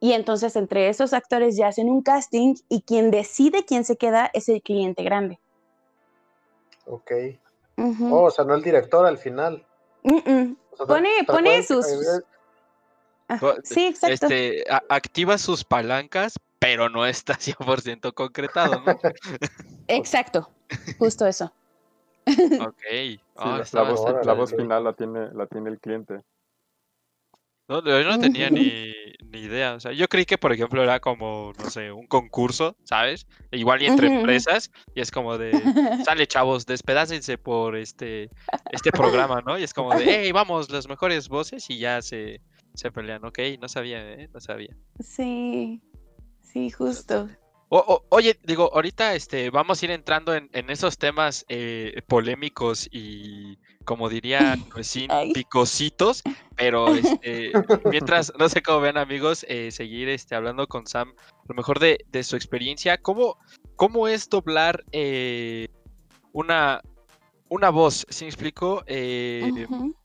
y 0.00 0.12
entonces 0.12 0.56
entre 0.56 0.88
esos 0.88 1.12
actores 1.12 1.56
ya 1.56 1.68
hacen 1.68 1.88
un 1.88 2.02
casting 2.02 2.54
y 2.68 2.82
quien 2.82 3.10
decide 3.10 3.64
quién 3.64 3.84
se 3.84 3.96
queda 3.96 4.30
es 4.34 4.48
el 4.48 4.62
cliente 4.62 5.02
grande. 5.02 5.38
Ok. 6.86 7.12
Oh, 7.78 8.24
o 8.24 8.30
sea, 8.30 8.44
no 8.44 8.54
el 8.54 8.62
director 8.62 9.06
al 9.06 9.18
final. 9.18 9.64
O 10.02 10.10
sea, 10.76 10.86
Pone, 10.86 11.10
pone 11.26 11.62
sus... 11.62 11.86
Co- 13.40 13.56
Sí, 13.64 13.86
exacto. 13.86 14.26
Este, 14.26 14.64
a- 14.70 14.82
activa 14.88 15.36
sus 15.38 15.64
palancas, 15.64 16.34
pero 16.58 16.88
no 16.88 17.06
está 17.06 17.34
100% 17.40 18.12
concretado, 18.14 18.80
¿no? 18.80 18.98
Exacto. 19.88 20.50
Justo 20.98 21.26
eso. 21.26 21.52
Ok. 22.60 22.82
Sí, 22.90 23.20
Ah, 23.36 23.62
la- 23.72 23.82
voz, 23.82 24.24
la 24.24 24.46
final 24.46 24.84
la 24.84 24.92
tiene, 24.94 25.28
la 25.32 25.46
tiene 25.46 25.70
el 25.70 25.78
cliente. 25.78 26.22
No, 27.68 27.84
yo 27.84 28.02
no 28.04 28.18
tenía 28.20 28.48
ni, 28.48 28.92
ni 29.24 29.40
idea. 29.40 29.74
O 29.74 29.80
sea, 29.80 29.90
yo 29.92 30.06
creí 30.08 30.24
que, 30.24 30.38
por 30.38 30.52
ejemplo, 30.52 30.82
era 30.84 31.00
como, 31.00 31.52
no 31.58 31.68
sé, 31.68 31.90
un 31.90 32.06
concurso, 32.06 32.76
¿sabes? 32.84 33.26
Igual 33.50 33.82
y 33.82 33.86
entre 33.86 34.06
empresas, 34.06 34.70
y 34.94 35.00
es 35.00 35.10
como 35.10 35.36
de, 35.36 35.60
sale 36.04 36.26
chavos, 36.28 36.64
despedácense 36.64 37.38
por 37.38 37.74
este, 37.76 38.30
este 38.70 38.92
programa, 38.92 39.42
¿no? 39.44 39.58
Y 39.58 39.64
es 39.64 39.74
como 39.74 39.92
de, 39.96 40.04
hey, 40.06 40.30
vamos, 40.32 40.70
las 40.70 40.88
mejores 40.88 41.28
voces, 41.28 41.68
y 41.68 41.78
ya 41.78 42.00
se, 42.02 42.40
se 42.76 42.90
pelean, 42.92 43.24
ok, 43.24 43.38
no 43.60 43.68
sabía, 43.68 44.12
¿eh? 44.14 44.28
No 44.32 44.40
sabía. 44.40 44.76
Sí, 45.00 45.80
sí, 46.42 46.70
justo. 46.70 47.28
O- 47.68 47.78
o- 47.78 48.04
oye, 48.10 48.38
digo, 48.44 48.70
ahorita 48.72 49.14
este, 49.14 49.50
vamos 49.50 49.82
a 49.82 49.86
ir 49.86 49.90
entrando 49.90 50.34
en, 50.34 50.48
en 50.52 50.70
esos 50.70 50.98
temas 50.98 51.44
eh, 51.48 52.00
polémicos 52.06 52.88
y, 52.92 53.58
como 53.84 54.08
diría 54.08 54.56
Ay. 55.10 55.32
picositos, 55.32 56.22
pero 56.54 56.94
este, 56.94 57.52
mientras, 57.90 58.32
no 58.38 58.48
sé 58.48 58.62
cómo 58.62 58.80
ven 58.80 58.96
amigos, 58.96 59.44
eh, 59.48 59.72
seguir 59.72 60.08
este, 60.08 60.36
hablando 60.36 60.68
con 60.68 60.86
Sam, 60.86 61.12
a 61.18 61.44
lo 61.48 61.54
mejor 61.56 61.80
de, 61.80 61.98
de 62.06 62.22
su 62.22 62.36
experiencia, 62.36 62.98
¿cómo, 62.98 63.36
cómo 63.74 64.06
es 64.06 64.28
doblar 64.28 64.84
eh, 64.92 65.66
una, 66.32 66.80
una 67.48 67.70
voz? 67.70 68.06
¿Sí 68.10 68.26
me 68.26 68.28
explico? 68.28 68.84
Eh, 68.86 69.66
Ujú. 69.68 69.96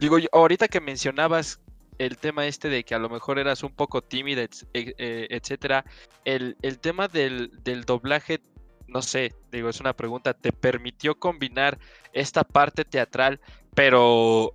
Digo, 0.00 0.18
ahorita 0.32 0.68
que 0.68 0.80
mencionabas 0.80 1.60
el 1.98 2.18
tema 2.18 2.46
este 2.46 2.68
de 2.68 2.84
que 2.84 2.94
a 2.94 2.98
lo 2.98 3.08
mejor 3.08 3.38
eras 3.38 3.62
un 3.62 3.72
poco 3.72 4.02
tímida, 4.02 4.42
ets- 4.42 4.66
e- 4.74 4.94
eh, 4.98 5.26
etcétera, 5.30 5.84
el, 6.24 6.56
el 6.62 6.78
tema 6.78 7.08
del, 7.08 7.50
del 7.62 7.84
doblaje, 7.84 8.40
no 8.88 9.02
sé, 9.02 9.32
digo, 9.50 9.68
es 9.68 9.80
una 9.80 9.92
pregunta, 9.94 10.34
¿te 10.34 10.52
permitió 10.52 11.14
combinar 11.18 11.78
esta 12.12 12.44
parte 12.44 12.84
teatral, 12.84 13.40
pero 13.74 14.54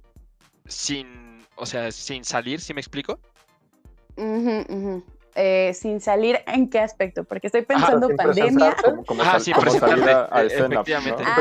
sin, 0.65 1.45
o 1.55 1.65
sea, 1.65 1.91
sin 1.91 2.23
salir, 2.23 2.61
¿sí 2.61 2.73
me 2.73 2.81
explico? 2.81 3.19
Eh, 5.35 5.73
sin 5.73 6.01
salir, 6.01 6.39
¿en 6.47 6.69
qué 6.69 6.79
aspecto? 6.79 7.23
Porque 7.23 7.47
estoy 7.47 7.61
pensando 7.61 8.07
sin 8.07 8.17
pandemia. 8.17 8.75
Como, 8.83 9.05
como 9.05 9.23
sal- 9.23 9.41
sí, 9.41 9.53
como 9.53 9.71
salir 9.71 10.09
a, 10.09 10.27
a 10.31 10.43
eh, 10.43 10.47
escena. 10.47 10.67
¿no? 10.67 10.81
efectivamente. 10.81 11.23
Ah, 11.25 11.35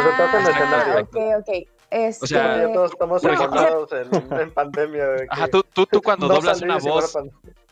Ah, 0.63 1.01
ok, 1.03 1.17
ok. 1.41 1.69
Este, 1.91 2.27
sea, 2.27 2.59
Ya 2.59 2.73
todos 2.73 2.93
estamos 2.93 3.25
encerrados 3.25 3.91
en, 3.93 4.41
en 4.41 4.51
pandemia. 4.53 5.07
de 5.07 5.27
Ajá, 5.31 5.47
que 5.47 5.51
tú, 5.53 5.63
tú, 5.73 5.87
tú 5.87 6.03
cuando 6.03 6.29
no 6.29 6.35
doblas 6.35 6.61
una 6.61 6.79
voz, 6.79 7.17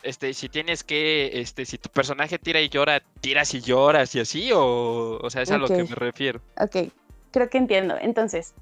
este, 0.03 0.33
si 0.33 0.49
tienes 0.49 0.85
que, 0.85 1.41
este, 1.41 1.67
si 1.67 1.79
tu 1.79 1.91
personaje 1.91 2.39
tira 2.39 2.61
y 2.61 2.69
llora, 2.69 3.03
tiras 3.21 3.53
y 3.55 3.61
lloras 3.61 4.15
y 4.15 4.21
así, 4.21 4.53
o, 4.53 5.19
o 5.21 5.31
sea, 5.31 5.43
es 5.43 5.51
a 5.51 5.59
lo 5.59 5.69
que 5.69 5.85
me 5.85 5.95
refiero. 5.95 6.41
Ok, 6.59 6.91
creo 7.31 7.51
que 7.51 7.59
entiendo. 7.59 7.97
Entonces, 8.01 8.55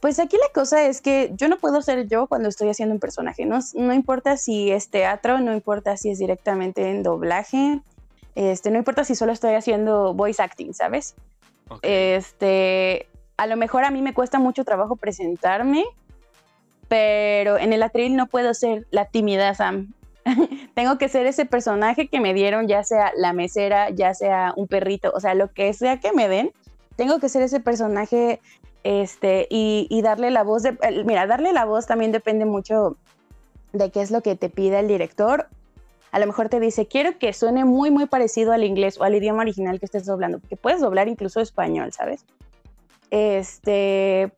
pues 0.00 0.18
aquí 0.18 0.36
la 0.36 0.52
cosa 0.52 0.86
es 0.86 1.02
que 1.02 1.32
yo 1.34 1.48
no 1.48 1.58
puedo 1.58 1.82
ser 1.82 2.06
yo 2.08 2.26
cuando 2.26 2.48
estoy 2.48 2.68
haciendo 2.68 2.94
un 2.94 3.00
personaje. 3.00 3.44
No, 3.44 3.58
no 3.74 3.92
importa 3.92 4.36
si 4.36 4.70
es 4.70 4.88
teatro, 4.88 5.40
no 5.40 5.52
importa 5.52 5.96
si 5.96 6.10
es 6.10 6.18
directamente 6.18 6.88
en 6.88 7.02
doblaje, 7.02 7.80
este, 8.34 8.70
no 8.70 8.78
importa 8.78 9.04
si 9.04 9.14
solo 9.14 9.32
estoy 9.32 9.54
haciendo 9.54 10.14
voice 10.14 10.42
acting, 10.42 10.74
¿sabes? 10.74 11.14
Ok. 11.68 11.80
Este, 11.82 13.08
a 13.36 13.46
lo 13.46 13.56
mejor 13.56 13.84
a 13.84 13.90
mí 13.90 14.02
me 14.02 14.14
cuesta 14.14 14.38
mucho 14.38 14.64
trabajo 14.64 14.96
presentarme, 14.96 15.84
pero 16.88 17.58
en 17.58 17.72
el 17.72 17.82
atril 17.82 18.16
no 18.16 18.26
puedo 18.26 18.54
ser 18.54 18.86
la 18.90 19.06
tímida 19.06 19.54
Sam. 19.54 19.92
Tengo 20.74 20.98
que 20.98 21.08
ser 21.08 21.26
ese 21.26 21.46
personaje 21.46 22.08
que 22.08 22.20
me 22.20 22.34
dieron, 22.34 22.68
ya 22.68 22.82
sea 22.84 23.12
la 23.16 23.32
mesera, 23.32 23.90
ya 23.90 24.14
sea 24.14 24.52
un 24.56 24.66
perrito, 24.66 25.12
o 25.14 25.20
sea, 25.20 25.34
lo 25.34 25.52
que 25.52 25.72
sea 25.72 26.00
que 26.00 26.12
me 26.12 26.28
den, 26.28 26.52
tengo 26.96 27.20
que 27.20 27.28
ser 27.28 27.42
ese 27.42 27.60
personaje 27.60 28.40
este, 28.82 29.46
y, 29.50 30.00
darle 30.02 30.30
la 30.30 30.42
voz. 30.42 30.62
De, 30.62 30.76
mira, 31.04 31.26
darle 31.26 31.52
la 31.52 31.64
voz 31.64 31.86
también 31.86 32.10
depende 32.10 32.44
mucho 32.44 32.96
de 33.72 33.90
qué 33.90 34.00
es 34.00 34.10
lo 34.10 34.22
que 34.22 34.34
te 34.34 34.48
pide 34.48 34.80
el 34.80 34.88
director. 34.88 35.48
A 36.10 36.18
lo 36.18 36.26
mejor 36.26 36.48
te 36.48 36.58
dice, 36.60 36.86
quiero 36.86 37.18
que 37.18 37.32
suene 37.32 37.64
muy, 37.64 37.90
muy 37.90 38.06
parecido 38.06 38.52
al 38.52 38.64
inglés 38.64 38.98
o 38.98 39.04
al 39.04 39.14
idioma 39.14 39.42
original 39.42 39.78
que 39.78 39.86
estés 39.86 40.06
doblando, 40.06 40.38
porque 40.38 40.56
puedes 40.56 40.80
doblar 40.80 41.08
incluso 41.08 41.40
español, 41.40 41.92
¿sabes? 41.92 42.24
Este, 43.10 44.32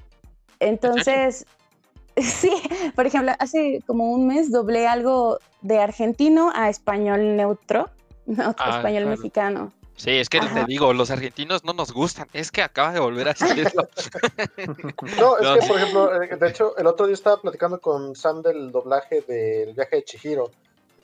entonces, 0.61 1.47
sí, 2.17 2.51
por 2.95 3.07
ejemplo, 3.07 3.33
hace 3.39 3.83
como 3.87 4.13
un 4.13 4.27
mes 4.27 4.51
doblé 4.51 4.87
algo 4.87 5.39
de 5.63 5.79
argentino 5.79 6.53
a 6.55 6.69
español 6.69 7.37
neutro, 7.37 7.91
no, 8.27 8.55
Ah, 8.59 8.77
español 8.77 9.05
claro. 9.05 9.17
mexicano. 9.17 9.73
Sí, 9.97 10.13
es 10.13 10.29
que 10.29 10.39
te 10.39 10.65
digo, 10.67 10.93
los 10.93 11.11
argentinos 11.11 11.65
no 11.65 11.73
nos 11.73 11.91
gustan. 11.93 12.29
Es 12.33 12.53
que 12.53 12.63
acaba 12.63 12.93
de 12.93 13.01
volver 13.01 13.29
a 13.31 13.33
decirlo. 13.33 13.89
No, 15.19 15.37
es 15.39 15.43
No, 15.43 15.55
que, 15.59 15.67
por 15.67 15.77
ejemplo, 15.77 16.23
eh, 16.23 16.37
de 16.37 16.49
hecho, 16.49 16.77
el 16.77 16.87
otro 16.87 17.07
día 17.07 17.15
estaba 17.15 17.41
platicando 17.41 17.81
con 17.81 18.15
Sam 18.15 18.41
del 18.43 18.71
doblaje 18.71 19.23
del 19.23 19.75
viaje 19.75 19.97
de 19.97 20.05
Chihiro. 20.05 20.53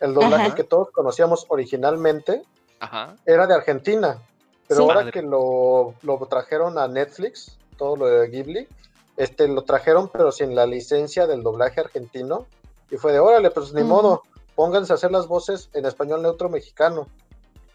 El 0.01 0.15
doblaje 0.15 0.47
Ajá. 0.47 0.55
que 0.55 0.63
todos 0.63 0.91
conocíamos 0.93 1.45
originalmente 1.49 2.43
Ajá. 2.79 3.17
era 3.27 3.49
de 3.49 3.55
Argentina, 3.55 4.19
pero 4.69 4.81
Sí. 4.81 4.83
ahora 4.83 5.01
Madre. 5.01 5.13
que 5.13 5.23
lo, 5.23 5.95
lo 6.03 6.17
trajeron 6.27 6.79
a 6.79 6.89
Netflix, 6.89 7.57
todo 7.77 7.97
lo 7.97 8.07
de 8.07 8.29
Ghibli, 8.29 8.69
este, 9.17 9.47
lo 9.49 9.63
trajeron 9.63 10.09
pero 10.09 10.33
sin 10.33 10.55
la 10.55 10.67
licencia 10.67 11.27
del 11.27 11.43
doblaje 11.43 11.81
argentino 11.81 12.47
y 12.91 12.97
fue 12.97 13.13
de, 13.13 13.21
órale, 13.21 13.51
pues 13.51 13.73
ni 13.73 13.83
modo, 13.85 14.23
pónganse 14.55 14.93
a 14.93 14.97
hacer 14.97 15.11
las 15.11 15.27
voces 15.27 15.69
en 15.73 15.87
español 15.87 16.23
neutro 16.23 16.49
mexicano. 16.49 17.09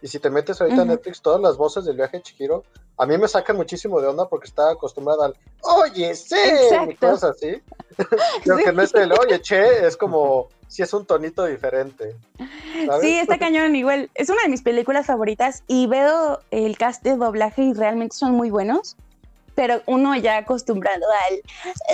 Y 0.02 0.08
si 0.08 0.20
te 0.20 0.30
metes 0.30 0.62
ahorita 0.62 0.82
a 0.82 0.86
Ujú. 0.86 0.94
Netflix, 0.94 1.22
todas 1.22 1.42
las 1.42 1.58
voces 1.58 1.84
del 1.86 1.98
viaje 1.98 2.18
de 2.18 2.24
Chihiro, 2.24 2.64
a 2.98 3.06
mí 3.06 3.18
me 3.18 3.28
sacan 3.28 3.58
muchísimo 3.58 4.00
de 4.00 4.08
onda 4.08 4.28
porque 4.30 4.48
estaba 4.48 4.72
acostumbrada 4.72 5.26
al, 5.26 5.36
oye, 5.62 6.16
sí, 6.16 6.36
y 6.90 6.96
cosas 6.96 7.32
así. 7.36 7.62
Creo 8.44 8.58
Sí. 8.58 8.64
que 8.64 8.72
no 8.72 8.82
es 8.82 8.94
el, 8.94 9.12
oye, 9.12 9.42
che, 9.42 9.86
es 9.86 9.98
como, 9.98 10.48
si 10.68 10.84
es 10.84 10.94
un 10.94 11.06
tonito 11.06 11.46
diferente. 11.46 12.16
¿sabes? 12.86 13.02
Sí, 13.02 13.20
está 13.20 13.38
cañón, 13.38 13.76
igual. 13.76 14.10
Es 14.16 14.30
una 14.30 14.42
de 14.44 14.50
mis 14.50 14.62
películas 14.62 15.06
favoritas 15.06 15.64
y 15.68 15.88
veo 15.88 16.40
el 16.52 16.78
cast 16.78 17.04
de 17.04 17.18
doblaje 17.18 17.64
y 17.64 17.74
realmente 17.74 18.16
son 18.16 18.32
muy 18.34 18.50
buenos. 18.50 18.96
Pero 19.56 19.82
uno 19.88 20.16
ya 20.16 20.38
acostumbrado 20.38 21.06
al, 21.30 21.36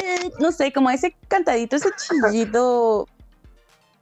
eh, 0.03 0.29
no 0.37 0.51
sé, 0.51 0.71
como 0.71 0.91
ese 0.91 1.15
cantadito, 1.27 1.75
ese 1.77 1.89
chillito, 1.95 3.07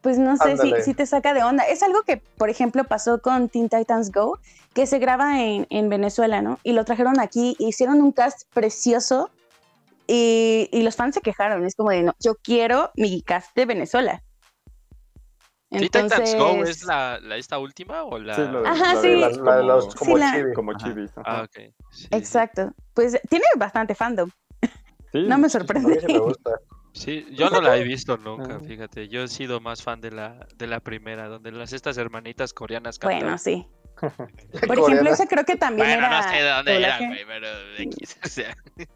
pues 0.03 0.19
no 0.19 0.35
sé 0.37 0.55
si, 0.83 0.93
te 0.93 1.05
saca 1.07 1.33
de 1.33 1.41
onda. 1.43 1.63
Es 1.63 1.81
algo 1.81 2.03
que, 2.03 2.17
por 2.17 2.49
ejemplo, 2.49 2.83
pasó 2.83 3.21
con 3.21 3.47
Teen 3.49 3.69
Titans 3.69 4.11
Go, 4.11 4.37
que 4.73 4.85
se 4.85 4.99
graba 4.99 5.41
en, 5.41 5.65
en 5.69 5.89
Venezuela, 5.89 6.41
¿no? 6.41 6.59
Y 6.61 6.73
lo 6.73 6.83
trajeron 6.85 7.19
aquí, 7.19 7.55
hicieron 7.57 8.01
un 8.01 8.11
cast 8.11 8.43
precioso 8.53 9.31
y, 10.05 10.67
y 10.73 10.83
los 10.83 10.95
fans 10.97 11.15
se 11.15 11.21
quejaron. 11.21 11.65
Es 11.65 11.75
como 11.75 11.89
de, 11.91 12.03
no, 12.03 12.13
yo 12.19 12.35
quiero 12.35 12.91
mi 12.95 13.21
cast 13.21 13.55
de 13.55 13.65
Venezuela. 13.65 14.21
¿Sí, 15.71 15.79
Titans 15.79 16.11
Go 16.13 16.19
es 16.19 16.33
Entonces- 16.33 16.83
la, 16.83 17.19
la- 17.21 17.37
esta 17.37 17.57
última 17.57 18.03
o 18.03 18.19
la...? 18.19 18.35
Sí, 18.35 18.41
Ajá, 18.65 18.93
la 18.93 19.01
de 19.01 19.01
sí. 19.01 19.07
de 19.07 19.63
los 19.63 19.95
como- 19.95 20.17
Sí, 20.17 20.23
chibi. 20.33 20.53
como. 20.53 20.71
Ah, 21.25 21.41
ok. 21.45 21.55
Sí, 21.55 21.73
sí. 21.91 22.07
Exacto. 22.11 22.73
Pues 22.93 23.19
tiene 23.29 23.45
bastante 23.55 23.95
fandom. 23.95 24.29
Sí, 25.11 25.23
No 25.27 25.29
me 25.29 25.33
A 25.35 25.37
mí 25.37 25.49
sorprende. 25.49 25.99
sí 26.01 26.13
me 26.13 26.19
gusta. 26.19 26.51
Sí, 26.93 27.25
yo 27.31 27.49
no 27.49 27.59
la 27.59 27.75
he 27.77 27.83
visto 27.83 28.17
nunca, 28.17 28.59
fíjate. 28.59 29.07
Yo 29.07 29.23
he 29.23 29.27
sido 29.27 29.59
más 29.59 29.81
fan 29.83 29.99
de 29.99 30.11
la, 30.11 30.47
de 30.55 30.67
la 30.67 30.79
primera, 30.79 31.27
donde 31.27 31.51
las 31.51 31.73
estas 31.73 31.97
hermanitas 31.97 32.53
coreanas 32.53 32.99
cantaban. 32.99 33.23
Bueno, 33.23 33.37
sí. 33.39 33.67
Por 34.67 34.77
ejemplo, 34.79 35.09
ese 35.11 35.27
creo 35.27 35.43
que 35.43 35.55
también 35.55 35.87
Bueno, 35.87 36.07
era 36.07 36.21
no 36.21 36.29
sé 36.29 36.35
de 36.35 36.49
dónde 36.49 36.75
era, 36.77 36.97
doblaje. 36.97 37.07
güey, 37.07 37.25
pero 37.25 37.47
de 37.47 37.83
X, 37.83 38.17
o 38.23 38.27
sea. 38.27 38.55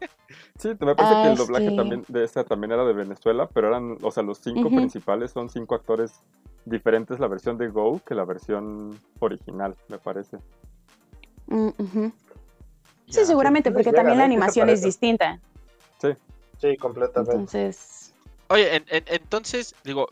Sí, 0.58 0.68
me 0.68 0.94
parece 0.94 1.14
Ah, 1.14 1.22
que 1.22 1.28
el 1.30 1.36
doblaje 1.36 1.70
sí. 1.70 1.76
también 1.76 2.04
de 2.08 2.24
esta 2.24 2.44
también 2.44 2.72
era 2.72 2.84
de 2.84 2.92
Venezuela, 2.92 3.48
pero 3.48 3.68
eran, 3.68 3.96
o 4.02 4.10
sea, 4.10 4.22
los 4.24 4.38
cinco 4.38 4.68
principales 4.68 5.30
son 5.30 5.48
cinco 5.48 5.74
actores 5.76 6.20
diferentes 6.64 7.18
la 7.20 7.28
versión 7.28 7.56
de 7.58 7.68
Go 7.68 8.00
que 8.04 8.14
la 8.14 8.24
versión 8.24 8.98
original, 9.20 9.74
me 9.88 9.98
parece. 9.98 10.36
Mm, 11.46 11.68
Sí, 13.06 13.24
seguramente, 13.24 13.70
sí, 13.70 13.74
porque 13.74 13.92
también 13.92 14.18
la 14.18 14.24
¿eh? 14.24 14.26
¿Qué 14.26 14.30
te 14.30 14.34
animación 14.34 14.68
es 14.68 14.82
distinta. 14.82 15.40
Sí, 15.98 16.08
completamente. 16.76 17.32
Entonces, 17.32 18.14
Oye, 18.50 18.76
en- 18.76 18.84
en- 18.88 19.04
entonces, 19.08 19.74
digo, 19.84 20.08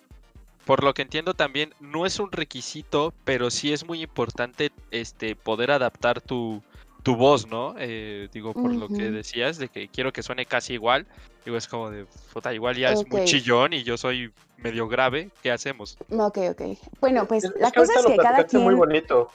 por 0.66 0.84
lo 0.84 0.92
que 0.94 1.02
entiendo 1.02 1.32
también, 1.34 1.72
no 1.80 2.04
es 2.04 2.18
un 2.20 2.30
requisito, 2.30 3.14
pero 3.24 3.50
sí 3.50 3.72
es 3.72 3.86
muy 3.86 4.02
importante 4.02 4.72
este 4.90 5.34
poder 5.36 5.70
adaptar 5.70 6.20
tu, 6.20 6.62
tu 7.02 7.16
voz, 7.16 7.46
¿no? 7.46 7.74
Eh, 7.78 8.28
digo, 8.32 8.52
por 8.52 8.74
lo 8.74 8.88
que 8.88 9.10
decías, 9.10 9.56
de 9.58 9.68
que 9.68 9.88
quiero 9.88 10.12
que 10.12 10.22
suene 10.22 10.44
casi 10.44 10.74
igual. 10.74 11.06
Digo, 11.44 11.56
es 11.56 11.66
como 11.68 11.90
de, 11.90 12.04
puta, 12.32 12.52
igual 12.52 12.76
ya 12.76 12.90
es 12.90 13.08
muy 13.08 13.24
chillón 13.24 13.72
y 13.72 13.84
yo 13.84 13.96
soy 13.96 14.32
medio 14.58 14.88
grave. 14.88 15.30
¿Qué 15.42 15.50
hacemos? 15.52 15.96
ok, 16.10 16.38
ok. 16.50 16.62
Bueno, 17.00 17.26
pues 17.26 17.44
Es- 17.44 17.52
es 17.52 17.60
la 17.60 17.70
que 17.70 17.80
cosa 17.80 17.92
es 17.94 18.02
lo 18.02 18.10
que 18.10 18.16
cada 18.16 18.44
quien... 18.44 18.64
muy 18.64 18.74
bonito. 18.74 19.30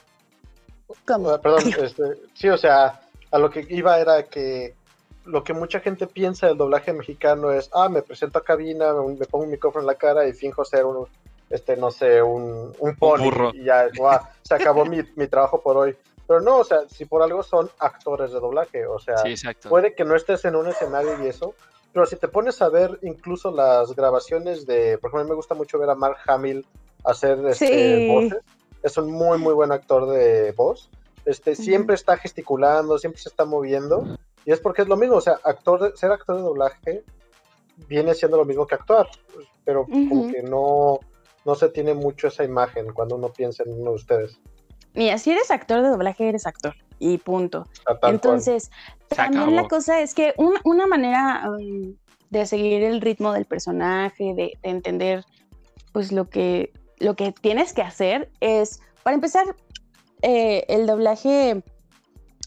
¿Cómo? 1.06 1.30
Ah, 1.30 1.40
Perdón, 1.40 1.64
este, 1.78 2.02
sí, 2.34 2.48
o 2.50 2.58
sea, 2.58 3.00
a 3.30 3.38
lo 3.38 3.50
que 3.50 3.66
iba 3.70 3.98
era 3.98 4.28
que 4.28 4.74
lo 5.24 5.44
que 5.44 5.52
mucha 5.52 5.80
gente 5.80 6.06
piensa 6.06 6.46
del 6.48 6.56
doblaje 6.56 6.92
mexicano 6.92 7.52
es, 7.52 7.70
ah, 7.72 7.88
me 7.88 8.02
presento 8.02 8.38
a 8.38 8.44
cabina, 8.44 8.92
me, 8.94 9.14
me 9.14 9.26
pongo 9.26 9.44
un 9.44 9.50
micrófono 9.50 9.82
en 9.82 9.86
la 9.86 9.94
cara 9.94 10.26
y 10.26 10.32
finjo 10.32 10.64
ser 10.64 10.84
un, 10.84 11.06
este, 11.50 11.76
no 11.76 11.90
sé, 11.90 12.22
un, 12.22 12.72
un 12.78 12.96
pony 12.96 13.24
burro. 13.24 13.50
y 13.54 13.64
ya, 13.64 13.88
guau, 13.96 14.18
se 14.42 14.54
acabó 14.54 14.84
mi, 14.84 15.00
mi 15.16 15.26
trabajo 15.28 15.60
por 15.60 15.76
hoy. 15.76 15.96
Pero 16.26 16.40
no, 16.40 16.58
o 16.58 16.64
sea, 16.64 16.88
si 16.88 17.04
por 17.04 17.22
algo 17.22 17.42
son 17.42 17.70
actores 17.78 18.32
de 18.32 18.40
doblaje, 18.40 18.86
o 18.86 18.98
sea, 18.98 19.18
Sí, 19.18 19.34
puede 19.68 19.94
que 19.94 20.04
no 20.04 20.14
estés 20.16 20.44
en 20.44 20.56
un 20.56 20.66
escenario 20.68 21.22
y 21.22 21.26
eso, 21.28 21.54
pero 21.92 22.06
si 22.06 22.16
te 22.16 22.28
pones 22.28 22.62
a 22.62 22.68
ver 22.68 22.98
incluso 23.02 23.50
las 23.50 23.94
grabaciones 23.94 24.64
de, 24.64 24.96
por 24.98 25.08
ejemplo, 25.08 25.20
a 25.20 25.24
mí 25.24 25.30
me 25.30 25.36
gusta 25.36 25.54
mucho 25.54 25.78
ver 25.78 25.90
a 25.90 25.94
Mark 25.94 26.16
Hamill 26.26 26.64
hacer 27.04 27.38
este, 27.46 27.98
Sí. 27.98 28.08
voces, 28.08 28.38
es 28.82 28.96
un 28.96 29.12
muy, 29.12 29.36
muy 29.38 29.52
buen 29.52 29.72
actor 29.72 30.08
de 30.08 30.52
voz, 30.52 30.88
este, 31.26 31.54
siempre 31.54 31.94
está 31.96 32.16
gesticulando, 32.16 32.98
siempre 32.98 33.20
se 33.20 33.28
está 33.28 33.44
moviendo, 33.44 34.04
y 34.44 34.52
es 34.52 34.60
porque 34.60 34.82
es 34.82 34.88
lo 34.88 34.96
mismo, 34.96 35.16
o 35.16 35.20
sea, 35.20 35.38
actor 35.44 35.80
de- 35.90 35.96
ser 35.96 36.10
actor 36.12 36.36
de 36.36 36.42
doblaje 36.42 37.04
viene 37.88 38.14
siendo 38.14 38.36
lo 38.36 38.44
mismo 38.44 38.66
que 38.66 38.74
actuar, 38.74 39.08
pero 39.64 39.86
como 39.86 40.30
que 40.30 40.42
no, 40.42 41.00
no 41.44 41.54
se 41.54 41.68
tiene 41.68 41.94
mucho 41.94 42.28
esa 42.28 42.44
imagen 42.44 42.92
cuando 42.92 43.16
uno 43.16 43.28
piensa 43.30 43.62
en 43.64 43.72
uno 43.80 43.90
de 43.90 43.96
ustedes. 43.96 44.38
Mira, 44.94 45.16
si 45.18 45.30
eres 45.30 45.50
actor 45.50 45.82
de 45.82 45.88
doblaje, 45.88 46.28
eres 46.28 46.46
actor. 46.46 46.74
Y 46.98 47.18
punto. 47.18 47.66
Cual. 47.84 48.12
Entonces, 48.12 48.70
también 49.08 49.56
la 49.56 49.66
cosa 49.66 50.00
es 50.00 50.14
que 50.14 50.34
un- 50.36 50.58
una 50.64 50.86
manera 50.86 51.48
um, 51.50 51.96
de 52.30 52.46
seguir 52.46 52.82
el 52.84 53.00
ritmo 53.00 53.32
del 53.32 53.44
personaje, 53.46 54.34
de, 54.36 54.52
de 54.62 54.70
entender 54.70 55.24
pues 55.92 56.12
lo 56.12 56.28
que, 56.28 56.72
lo 56.98 57.16
que 57.16 57.32
tienes 57.32 57.72
que 57.72 57.82
hacer 57.82 58.30
es, 58.40 58.80
para 59.02 59.14
empezar, 59.14 59.44
eh, 60.22 60.64
el 60.68 60.86
doblaje 60.86 61.62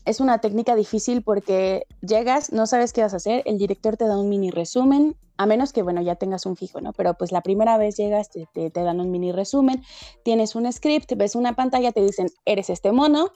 es 0.05 0.19
una 0.19 0.39
técnica 0.39 0.75
difícil 0.75 1.21
porque 1.23 1.85
llegas, 2.01 2.51
no 2.51 2.67
sabes 2.67 2.93
qué 2.93 3.01
vas 3.01 3.13
a 3.13 3.17
hacer, 3.17 3.41
el 3.45 3.57
director 3.57 3.97
te 3.97 4.05
da 4.07 4.17
un 4.17 4.29
mini 4.29 4.51
resumen, 4.51 5.15
a 5.37 5.45
menos 5.45 5.73
que, 5.73 5.81
bueno, 5.81 6.01
ya 6.01 6.15
tengas 6.15 6.45
un 6.45 6.55
fijo, 6.55 6.79
¿no? 6.79 6.93
Pero 6.93 7.13
pues 7.15 7.31
la 7.31 7.41
primera 7.41 7.77
vez 7.77 7.97
llegas, 7.97 8.29
te, 8.29 8.47
te- 8.53 8.69
te 8.69 8.83
dan 8.83 8.99
un 9.01 9.11
mini 9.11 9.31
resumen, 9.33 9.83
tienes 10.23 10.55
un 10.55 10.71
script, 10.71 11.11
ves 11.17 11.35
una 11.35 11.53
pantalla, 11.55 11.91
te 11.91 12.01
dicen, 12.01 12.27
eres 12.45 12.69
este 12.69 12.91
mono, 12.93 13.31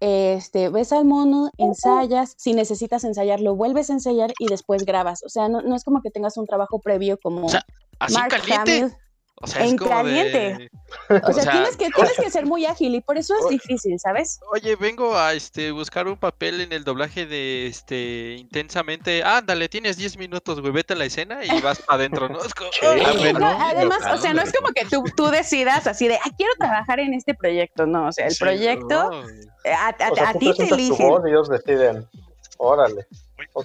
este, 0.00 0.68
ves 0.68 0.92
al 0.92 1.04
mono, 1.04 1.50
ensayas, 1.56 2.34
si 2.36 2.52
necesitas 2.52 3.04
ensayarlo, 3.04 3.54
vuelves 3.54 3.90
a 3.90 3.94
ensayar 3.94 4.32
y 4.38 4.48
después 4.48 4.84
grabas. 4.84 5.22
O 5.24 5.28
sea, 5.28 5.48
no, 5.48 5.62
no 5.62 5.74
es 5.76 5.84
como 5.84 6.02
que 6.02 6.10
tengas 6.10 6.36
un 6.36 6.46
trabajo 6.46 6.80
previo 6.80 7.18
como 7.22 7.46
O 7.46 7.48
sea, 7.48 7.64
Así 7.98 8.14
Mark 8.14 8.30
caliente. 8.30 8.78
Hamill. 8.82 8.96
O 9.42 9.46
sea, 9.46 9.64
es 9.64 9.70
en 9.72 9.76
como 9.76 9.90
caliente. 9.90 10.38
de, 10.38 10.70
O 11.10 11.18
sea, 11.18 11.28
O 11.28 11.32
sea, 11.34 11.52
tienes, 11.52 11.76
que, 11.76 11.90
tienes 11.90 12.16
que 12.16 12.30
ser 12.30 12.46
muy 12.46 12.64
ágil 12.64 12.94
y 12.94 13.02
por 13.02 13.18
eso 13.18 13.34
es 13.38 13.44
o- 13.44 13.48
difícil, 13.50 13.98
¿sabes? 14.00 14.40
Oye, 14.50 14.76
vengo 14.76 15.14
a 15.16 15.34
este 15.34 15.72
buscar 15.72 16.08
un 16.08 16.16
papel 16.16 16.62
en 16.62 16.72
el 16.72 16.84
doblaje 16.84 17.26
de 17.26 17.66
este 17.66 18.36
intensamente. 18.38 19.22
Ándale, 19.22 19.68
tienes 19.68 19.98
10 19.98 20.16
minutos, 20.16 20.60
güey, 20.62 20.72
vete 20.72 20.94
a 20.94 20.96
la 20.96 21.04
escena 21.04 21.44
y 21.44 21.60
vas 21.60 21.80
para 21.82 21.98
adentro, 21.98 22.28
¿no? 22.30 22.42
Es 22.42 22.54
como, 22.54 22.70
Sí. 22.80 22.86
"Ah, 22.86 23.12
bueno, 23.18 23.38
No, 23.40 23.58
además, 23.60 23.98
o 24.10 24.16
sea, 24.16 24.32
no 24.32 24.40
es 24.40 24.52
como 24.54 24.72
que 24.72 24.86
tú, 24.86 25.04
tú 25.14 25.26
decidas 25.26 25.86
así 25.86 26.08
de, 26.08 26.16
ah, 26.16 26.30
quiero 26.36 26.52
trabajar 26.58 27.00
en 27.00 27.12
este 27.12 27.34
proyecto, 27.34 27.84
no, 27.86 28.08
o 28.08 28.12
sea, 28.12 28.26
el 28.26 28.32
sí, 28.32 28.38
proyecto, 28.42 28.88
no, 28.88 29.22
güey". 29.22 29.34
eh, 29.64 29.72
a, 29.74 29.88
a- 29.88 30.10
O 30.12 30.14
sea, 30.14 30.28
a 30.30 30.32
tú 30.32 30.38
ti 30.38 30.54
te 30.56 30.66
tu 30.66 30.74
eligen. 30.76 31.08
voz 31.10 31.22
y 31.26 31.28
ellos 31.28 31.48
deciden, 31.50 32.08
órale. 32.56 33.06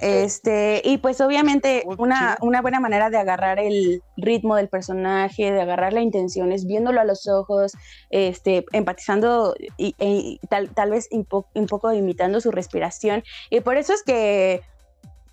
Este, 0.02 0.82
y 0.84 0.98
pues 0.98 1.22
obviamente 1.22 1.84
una, 1.98 2.38
una 2.42 2.62
buena 2.62 2.80
manera 2.80 3.10
de 3.10 3.18
agarrar 3.18 3.60
el 3.60 4.02
ritmo 4.18 4.56
del 4.56 4.68
personaje, 4.68 5.52
de 5.52 5.62
agarrar 5.62 5.94
la 5.94 6.02
intención, 6.02 6.52
es 6.52 6.66
viéndolo 6.66 7.00
a 7.02 7.06
los 7.06 7.28
ojos, 7.28 7.74
este, 8.10 8.66
empatizando 8.74 9.56
y, 9.78 9.96
y 10.00 10.40
tal, 10.50 10.70
tal 10.70 10.92
vez 10.92 11.08
un, 11.12 11.26
po- 11.26 11.48
un 11.56 11.68
poco 11.68 11.94
imitando 11.94 12.42
su 12.42 12.52
respiración. 12.52 13.24
Y 13.50 13.62
por 13.62 13.78
eso 13.78 13.94
es 13.94 14.04
que, 14.04 14.62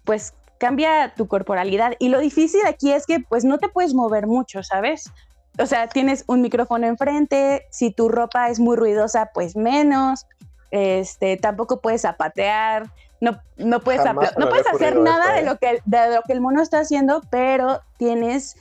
pues, 0.04 0.34
cambia 0.58 1.12
tu 1.16 1.28
corporalidad. 1.28 1.94
Y 1.98 2.08
lo 2.08 2.18
difícil 2.18 2.60
aquí 2.66 2.92
es 2.92 3.06
que, 3.06 3.20
pues, 3.20 3.44
no 3.44 3.58
te 3.58 3.68
puedes 3.68 3.94
mover 3.94 4.26
mucho, 4.26 4.62
¿sabes? 4.62 5.10
O 5.58 5.66
sea, 5.66 5.88
tienes 5.88 6.24
un 6.28 6.40
micrófono 6.40 6.86
enfrente, 6.86 7.66
si 7.70 7.90
tu 7.90 8.08
ropa 8.08 8.50
es 8.50 8.60
muy 8.60 8.76
ruidosa, 8.76 9.30
pues 9.34 9.56
menos. 9.56 10.26
Este, 10.70 11.36
tampoco 11.36 11.80
puedes 11.80 12.02
zapatear, 12.02 12.84
no, 13.20 13.40
no 13.56 13.80
puedes, 13.80 14.02
no 14.04 14.48
puedes 14.48 14.66
hacer 14.66 14.96
nada 14.96 15.32
de 15.34 15.40
¿eh? 15.40 15.44
lo, 15.44 15.58
que, 15.58 15.80
de 15.84 16.14
lo 16.14 16.22
que 16.22 16.32
el 16.32 16.40
mono 16.40 16.62
está 16.62 16.80
haciendo, 16.80 17.22
pero 17.30 17.82
tienes 17.96 18.56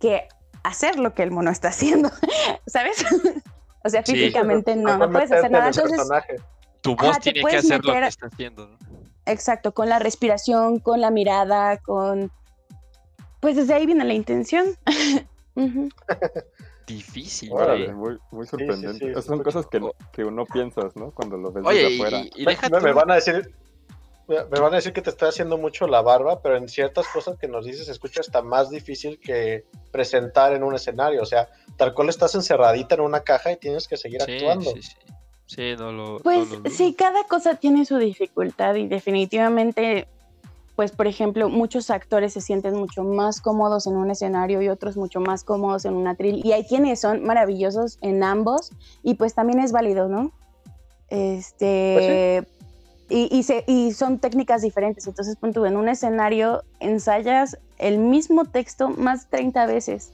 que 0.00 0.28
hacer 0.62 0.98
lo 0.98 1.14
que 1.14 1.22
el 1.22 1.30
mono 1.30 1.50
está 1.50 1.68
haciendo, 1.68 2.10
¿sabes? 2.66 3.04
o 3.84 3.88
sea, 3.88 4.04
Sí. 4.04 4.12
físicamente 4.12 4.76
no, 4.76 4.96
no 4.98 5.10
puedes 5.10 5.32
hacer 5.32 5.50
nada. 5.50 5.68
Entonces, 5.68 5.96
personaje. 5.96 6.36
Tu 6.82 6.94
voz 6.96 7.18
tiene 7.20 7.42
que 7.42 7.56
hacer 7.56 7.84
lo 7.84 7.92
que 7.92 8.06
está 8.06 8.26
haciendo. 8.26 8.68
¿no? 8.68 8.78
exacto, 9.26 9.74
con 9.74 9.88
la 9.88 9.98
respiración, 9.98 10.78
con 10.78 11.00
la 11.00 11.10
mirada, 11.10 11.78
con... 11.78 12.30
Pues 13.40 13.56
desde 13.56 13.74
ahí 13.74 13.86
viene 13.86 14.04
la 14.04 14.14
intención. 14.14 14.66
Difícil, 16.86 17.50
Órale, 17.52 17.92
güey. 17.92 17.96
muy, 17.96 18.18
muy 18.30 18.46
sorprendente. 18.46 19.04
sí, 19.04 19.10
Esas 19.10 19.24
se 19.24 19.28
son 19.30 19.42
cosas 19.42 19.66
que, 19.66 19.80
que 20.12 20.24
uno 20.24 20.46
piensas, 20.46 20.94
¿no? 20.94 21.10
Cuando 21.10 21.36
lo 21.36 21.50
ves 21.50 21.64
Oye, 21.66 21.82
desde 21.82 21.90
y, 21.92 22.00
afuera. 22.00 22.22
y 22.36 22.84
Me, 22.84 22.92
van 22.92 23.10
a 23.10 23.16
decir, 23.16 23.52
me 24.28 24.60
van 24.60 24.72
a 24.72 24.76
decir 24.76 24.92
que 24.92 25.02
te 25.02 25.10
estoy 25.10 25.28
haciendo 25.28 25.56
mucho 25.56 25.86
la 25.86 26.02
barba, 26.02 26.40
pero 26.42 26.56
en 26.56 26.68
ciertas 26.68 27.06
cosas 27.08 27.38
que 27.38 27.46
nos 27.46 27.64
dices 27.64 27.86
se 27.86 27.92
escucha 27.92 28.20
hasta 28.20 28.42
más 28.42 28.70
difícil 28.70 29.20
que 29.20 29.64
presentar 29.92 30.52
en 30.52 30.64
un 30.64 30.74
escenario. 30.74 31.22
O 31.22 31.26
sea, 31.26 31.48
tal 31.76 31.94
cual 31.94 32.08
estás 32.08 32.34
encerradita 32.34 32.96
en 32.96 33.02
una 33.02 33.20
caja 33.20 33.52
y 33.52 33.56
tienes 33.56 33.86
que 33.86 33.96
seguir 33.96 34.20
Sí, 34.22 34.32
actuando. 34.32 34.70
sí, 34.72 34.82
sí. 34.82 34.94
Sí, 35.46 35.74
no 35.78 35.92
lo. 35.92 36.12
no 36.14 36.18
Pues 36.20 36.50
lo 36.50 36.68
sí, 36.70 36.94
cada 36.94 37.22
cosa 37.24 37.54
tiene 37.54 37.84
su 37.84 37.98
dificultad 37.98 38.74
y 38.74 38.88
definitivamente, 38.88 40.08
pues 40.74 40.90
por 40.90 41.06
ejemplo, 41.06 41.48
muchos 41.48 41.90
actores 41.90 42.32
se 42.32 42.40
sienten 42.40 42.74
mucho 42.74 43.04
más 43.04 43.40
cómodos 43.40 43.86
en 43.86 43.94
un 43.94 44.10
escenario 44.10 44.60
y 44.60 44.68
otros 44.68 44.96
mucho 44.96 45.20
más 45.20 45.44
cómodos 45.44 45.84
en 45.84 45.94
un 45.94 46.08
atril. 46.08 46.44
Y 46.44 46.50
hay 46.50 46.64
quienes 46.64 47.00
son 47.00 47.22
maravillosos 47.22 47.98
en 48.02 48.24
ambos 48.24 48.72
y 49.04 49.14
pues 49.14 49.34
también 49.34 49.60
es 49.60 49.70
válido, 49.70 50.08
¿no? 50.08 50.32
Este... 51.10 52.44
Y, 53.08 53.28
y, 53.36 53.44
se- 53.44 53.64
y 53.66 53.92
son 53.92 54.18
técnicas 54.18 54.62
diferentes. 54.62 55.06
Entonces, 55.06 55.36
pon 55.36 55.52
tú, 55.52 55.64
en 55.64 55.76
un 55.76 55.88
escenario 55.88 56.62
ensayas 56.80 57.58
el 57.78 57.98
mismo 57.98 58.44
texto 58.46 58.88
más 58.88 59.24
de 59.30 59.38
30 59.38 59.66
veces. 59.66 60.12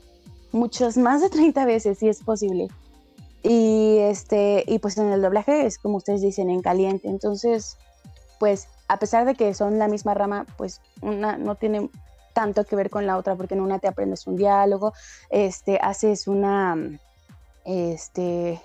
Muchas 0.51 0.97
más 0.97 1.21
de 1.21 1.29
30 1.29 1.65
veces, 1.65 1.97
si 1.97 2.07
es 2.09 2.21
posible. 2.23 2.67
Y 3.41 3.97
este, 3.99 4.63
y 4.67 4.79
pues 4.79 4.97
en 4.97 5.11
el 5.11 5.21
doblaje 5.21 5.65
es 5.65 5.77
como 5.77 5.97
ustedes 5.97 6.21
dicen, 6.21 6.49
en 6.49 6.61
caliente. 6.61 7.07
Entonces, 7.09 7.77
pues, 8.39 8.67
a 8.87 8.99
pesar 8.99 9.25
de 9.25 9.33
que 9.35 9.53
son 9.53 9.79
la 9.79 9.87
misma 9.87 10.13
rama, 10.13 10.45
pues 10.57 10.79
una 11.01 11.37
no 11.37 11.55
tiene 11.55 11.89
tanto 12.33 12.63
que 12.65 12.75
ver 12.75 12.89
con 12.89 13.05
la 13.07 13.17
otra, 13.17 13.35
porque 13.35 13.53
en 13.55 13.61
una 13.61 13.79
te 13.79 13.87
aprendes 13.87 14.27
un 14.27 14.35
diálogo, 14.37 14.93
este, 15.29 15.77
haces 15.81 16.27
una, 16.27 16.75
este, 17.65 18.61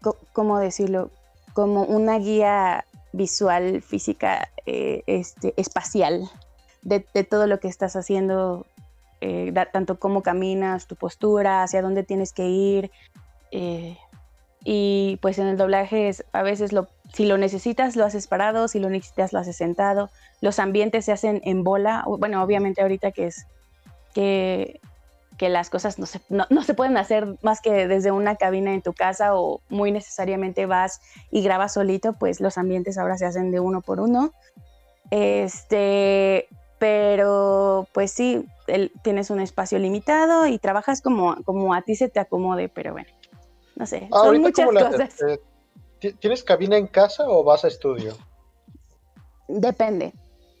co- 0.00 0.16
¿cómo 0.32 0.58
decirlo? 0.58 1.10
Como 1.54 1.82
una 1.84 2.18
guía 2.18 2.84
visual, 3.12 3.82
física, 3.82 4.48
eh, 4.66 5.02
este, 5.06 5.54
espacial 5.56 6.30
de, 6.82 7.00
todo 7.00 7.46
lo 7.46 7.60
que 7.60 7.68
estás 7.68 7.94
haciendo, 7.96 8.66
eh, 9.20 9.52
tanto 9.72 9.98
cómo 9.98 10.22
caminas, 10.22 10.86
tu 10.86 10.96
postura, 10.96 11.62
hacia 11.62 11.82
dónde 11.82 12.02
tienes 12.02 12.32
que 12.32 12.46
ir. 12.48 12.90
eh, 13.50 13.96
y 14.64 15.18
pues 15.20 15.38
en 15.38 15.48
el 15.48 15.56
doblaje 15.56 16.08
es, 16.08 16.24
a 16.32 16.42
veces 16.42 16.72
lo, 16.72 16.86
si 17.12 17.26
lo 17.26 17.36
necesitas 17.36 17.96
lo 17.96 18.04
haces 18.04 18.26
parado, 18.26 18.68
si 18.68 18.78
lo 18.78 18.88
necesitas 18.90 19.32
lo 19.32 19.40
haces 19.40 19.56
sentado. 19.56 20.10
Los 20.40 20.58
ambientes 20.58 21.04
se 21.04 21.12
hacen 21.12 21.40
en 21.44 21.64
bola. 21.64 22.04
Bueno, 22.06 22.42
obviamente 22.42 22.82
ahorita 22.82 23.10
que 23.10 23.26
es 23.26 23.46
que, 24.14 24.80
que 25.42 25.48
las 25.48 25.70
cosas 25.70 25.98
no 25.98 26.06
se, 26.06 26.20
no, 26.28 26.46
no 26.50 26.62
se 26.62 26.72
pueden 26.72 26.96
hacer 26.96 27.36
más 27.42 27.60
que 27.60 27.88
desde 27.88 28.12
una 28.12 28.36
cabina 28.36 28.72
en 28.74 28.80
tu 28.80 28.92
casa 28.92 29.34
o 29.34 29.60
muy 29.70 29.90
necesariamente 29.90 30.66
vas 30.66 31.00
y 31.32 31.42
grabas 31.42 31.72
solito, 31.74 32.12
pues 32.12 32.40
los 32.40 32.58
ambientes 32.58 32.96
ahora 32.96 33.18
se 33.18 33.26
hacen 33.26 33.50
de 33.50 33.58
uno 33.58 33.80
por 33.80 33.98
uno. 33.98 34.30
Este, 35.10 36.46
pero 36.78 37.88
pues 37.92 38.12
sí, 38.12 38.46
el- 38.68 38.92
tienes 39.02 39.30
un 39.30 39.40
espacio 39.40 39.80
limitado 39.80 40.46
y 40.46 40.60
trabajas 40.60 41.02
como, 41.02 41.34
como 41.44 41.74
a 41.74 41.82
ti 41.82 41.96
se 41.96 42.08
te 42.08 42.20
acomode, 42.20 42.68
pero 42.68 42.92
bueno, 42.92 43.08
no 43.74 43.84
sé, 43.86 44.08
Ah, 44.12 44.20
son 44.22 44.40
muchas 44.42 44.66
¿cómo 44.66 44.78
le 44.78 44.84
cosas. 44.86 45.20
Eh, 45.22 45.40
¿ti- 45.98 46.12
¿Tienes 46.12 46.44
cabina 46.44 46.76
en 46.76 46.86
casa 46.86 47.24
o 47.26 47.42
vas 47.42 47.64
a 47.64 47.68
estudio? 47.68 48.16
Depende. 49.48 50.12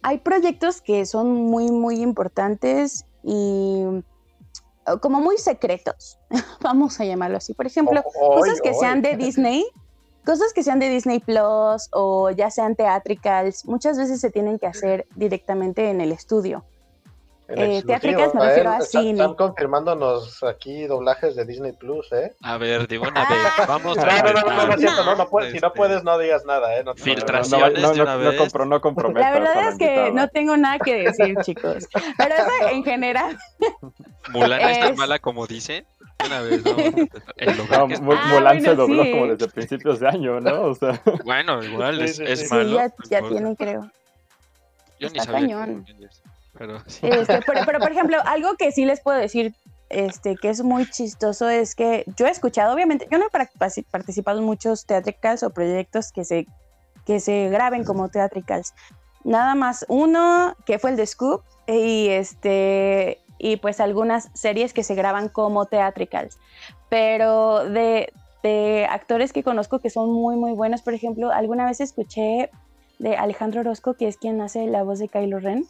Hay 0.02 0.18
proyectos 0.18 0.80
que 0.80 1.06
son 1.06 1.32
muy, 1.32 1.70
muy 1.70 2.02
importantes 2.02 3.04
y 3.22 3.84
como 5.00 5.20
muy 5.20 5.38
secretos, 5.38 6.18
vamos 6.60 7.00
a 7.00 7.04
llamarlo 7.04 7.36
así. 7.36 7.54
Por 7.54 7.66
ejemplo, 7.66 8.02
cosas 8.02 8.60
que 8.60 8.74
sean 8.74 9.02
de 9.02 9.16
Disney, 9.18 9.64
cosas 10.24 10.52
que 10.52 10.62
sean 10.62 10.78
de 10.78 10.88
Disney 10.88 11.20
Plus 11.20 11.88
o 11.92 12.30
ya 12.30 12.50
sean 12.50 12.74
teatricals, 12.74 13.64
muchas 13.66 13.98
veces 13.98 14.20
se 14.20 14.30
tienen 14.30 14.58
que 14.58 14.66
hacer 14.66 15.06
directamente 15.14 15.90
en 15.90 16.00
el 16.00 16.12
estudio. 16.12 16.64
Eh, 17.54 17.82
teatricals 17.86 18.34
me 18.34 18.44
¿eh? 18.44 18.48
refiero 18.48 18.70
a 18.70 18.80
cine. 18.80 19.10
Están 19.12 19.34
confirmándonos 19.34 20.42
aquí 20.42 20.86
doblajes 20.86 21.36
de 21.36 21.44
Disney 21.44 21.72
Plus, 21.72 22.10
¿eh? 22.12 22.34
A 22.42 22.56
ver, 22.58 22.88
de 22.88 22.98
una 22.98 23.12
Ah. 23.14 23.28
vez, 23.58 23.68
vamos 23.68 23.96
No, 23.96 24.02
a 24.02 24.06
no, 24.06 24.22
no, 24.22 24.32
no, 24.32 24.42
no, 24.56 24.66
no, 24.68 24.76
cierto, 24.78 25.04
no, 25.04 25.16
no 25.16 25.28
puedes, 25.28 25.52
si 25.52 25.58
no 25.58 25.66
Este, 25.68 25.76
puedes 25.76 26.04
no 26.04 26.18
digas 26.18 26.44
nada, 26.44 26.76
¿eh? 26.76 26.84
No, 26.84 26.94
Filtración. 26.94 27.60
No, 27.60 27.66
no, 27.68 27.72
de 27.92 27.96
no, 27.98 28.02
una 28.04 28.16
no 28.16 28.18
vez. 28.20 28.40
compro- 28.40 28.66
no 28.68 28.80
comprometas 28.80 29.22
La 29.32 29.38
verdad 29.38 29.68
es 29.70 29.78
que 29.78 30.10
no 30.12 30.28
tengo 30.28 30.56
nada 30.56 30.78
que 30.78 30.94
decir, 31.04 31.36
chicos. 31.42 31.88
Pero 32.16 32.34
eso 32.34 32.68
en 32.70 32.84
general, 32.84 33.38
Mulan 34.30 34.60
es 34.60 34.80
tan 34.80 34.96
mala 34.96 35.18
como 35.18 35.46
dicen. 35.46 35.84
De 36.20 36.26
una 36.28 36.40
vez. 36.42 36.62
El 37.36 37.56
No, 37.56 37.64
doblaje 37.64 37.94
es- 37.94 38.00
Mu- 38.00 38.12
Ah, 38.12 38.26
Mulan 38.32 38.60
se 38.60 38.66
bueno, 38.68 38.82
dobló 38.82 39.02
sí. 39.02 39.10
como 39.10 39.26
desde 39.26 39.48
principios 39.48 40.00
de 40.00 40.08
año, 40.08 40.40
¿no? 40.40 40.62
O 40.62 40.74
sea, 40.74 41.00
Bueno, 41.24 41.62
igual 41.64 42.00
es, 42.00 42.16
sí, 42.16 42.24
es 42.26 42.48
sí. 42.48 42.54
malo. 42.54 42.76
ya, 42.76 42.86
no 42.88 42.94
ya 43.10 43.28
tienen, 43.28 43.56
creo. 43.56 43.90
Yo 45.00 45.08
ni 45.10 45.18
está 45.18 45.32
sabía 45.32 45.40
cañón. 45.56 45.84
que 45.84 45.92
pero 46.56 46.80
sí. 46.86 47.06
Este, 47.06 47.40
pero, 47.46 47.60
pero, 47.66 47.78
por 47.80 47.92
ejemplo, 47.92 48.18
algo 48.24 48.54
que 48.56 48.72
sí 48.72 48.84
les 48.84 49.00
puedo 49.00 49.18
decir, 49.18 49.54
este, 49.88 50.36
que 50.36 50.48
es 50.48 50.62
muy 50.62 50.88
chistoso, 50.88 51.48
es 51.48 51.74
que 51.74 52.04
yo 52.16 52.26
he 52.26 52.30
escuchado, 52.30 52.74
obviamente, 52.74 53.06
yo 53.10 53.18
no 53.18 53.26
he 53.26 53.30
partic- 53.30 53.84
participado 53.90 54.38
en 54.38 54.44
muchos 54.44 54.86
teatricals 54.86 55.42
o 55.42 55.50
proyectos 55.50 56.12
que 56.12 56.24
se, 56.24 56.46
que 57.04 57.20
se 57.20 57.48
graben 57.50 57.84
como 57.84 58.08
teatricals. 58.08 58.74
Nada 59.24 59.54
más 59.54 59.84
uno, 59.88 60.56
que 60.66 60.78
fue 60.78 60.90
el 60.90 60.96
de 60.96 61.06
Scoop, 61.06 61.42
y 61.66 62.08
este, 62.08 63.20
y 63.38 63.56
pues 63.56 63.80
algunas 63.80 64.30
series 64.34 64.72
que 64.72 64.82
se 64.82 64.94
graban 64.94 65.28
como 65.28 65.66
teatricals. 65.66 66.38
Pero 66.88 67.64
de, 67.68 68.12
de 68.42 68.86
actores 68.90 69.32
que 69.32 69.42
conozco 69.42 69.78
que 69.78 69.90
son 69.90 70.10
muy, 70.12 70.36
muy 70.36 70.52
buenos, 70.52 70.82
por 70.82 70.94
ejemplo, 70.94 71.30
alguna 71.30 71.66
vez 71.66 71.80
escuché 71.80 72.50
de 72.98 73.16
Alejandro 73.16 73.60
Orozco, 73.60 73.94
que 73.94 74.08
es 74.08 74.16
quien 74.16 74.40
hace 74.40 74.66
la 74.66 74.82
voz 74.82 74.98
de 74.98 75.08
Kylo 75.08 75.38
Ren. 75.38 75.66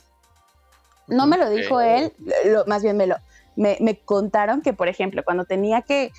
No 1.09 1.27
me 1.27 1.37
lo 1.37 1.51
dijo 1.51 1.81
él, 1.81 2.13
lo- 2.47 2.65
más 2.67 2.83
bien 2.83 2.97
me 2.97 3.07
lo 3.07 3.17
me, 3.57 3.77
me 3.81 3.99
contaron 3.99 4.63
que, 4.63 4.73
por 4.73 4.89
ejemplo, 4.89 5.23
cuando 5.25 5.45
tenía 5.45 5.83
que, 5.83 6.11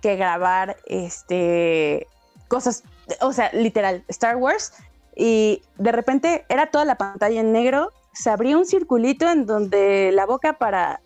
que 0.00 0.16
grabar 0.16 0.76
este 0.86 2.06
cosas, 2.48 2.82
o 3.20 3.32
sea, 3.32 3.50
literal, 3.52 4.04
Star 4.08 4.36
Wars, 4.36 4.72
y 5.14 5.62
de 5.76 5.92
repente 5.92 6.46
era 6.48 6.70
toda 6.70 6.84
la 6.86 6.96
pantalla 6.96 7.40
en 7.40 7.52
negro, 7.52 7.92
se 8.14 8.30
abría 8.30 8.56
un 8.56 8.64
circulito 8.64 9.28
en 9.30 9.44
donde 9.44 10.10
la 10.12 10.24
boca 10.24 10.54
para, 10.54 11.00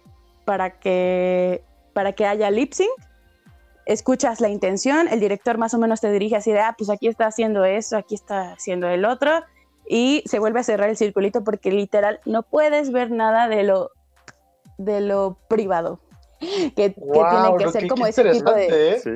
para 0.44 0.78
que 0.78 1.64
para 1.94 2.12
que 2.12 2.26
haya 2.26 2.50
lip 2.50 2.72
sync, 2.72 2.88
escuchas 3.84 4.40
la 4.40 4.48
intención, 4.48 5.08
el 5.08 5.18
director 5.20 5.58
más 5.58 5.74
o 5.74 5.78
menos 5.78 6.00
te 6.00 6.10
dirige 6.12 6.36
así 6.36 6.52
de, 6.52 6.60
ah, 6.60 6.74
pues 6.78 6.88
aquí 6.90 7.08
está 7.08 7.26
haciendo 7.26 7.64
eso, 7.64 7.96
aquí 7.96 8.14
está 8.14 8.52
haciendo 8.52 8.88
el 8.88 9.04
otro, 9.04 9.42
y 9.86 10.22
se 10.26 10.38
vuelve 10.38 10.60
a 10.60 10.64
cerrar 10.64 10.88
el 10.88 10.96
circulito 10.96 11.42
porque 11.44 11.70
literal 11.70 12.20
no 12.24 12.42
puedes 12.42 12.92
ver 12.92 13.10
nada 13.10 13.48
de 13.48 13.62
lo 13.64 13.90
de 14.78 15.00
lo 15.00 15.38
privado 15.48 16.00
que, 16.40 16.90
tiene 16.90 17.56
que 17.58 17.68
ser 17.70 17.82
que- 17.82 17.88
como 17.88 18.06
ese 18.06 18.24
tipo 18.30 18.52
de 18.52 18.92
¿eh? 18.94 19.00
sí. 19.00 19.10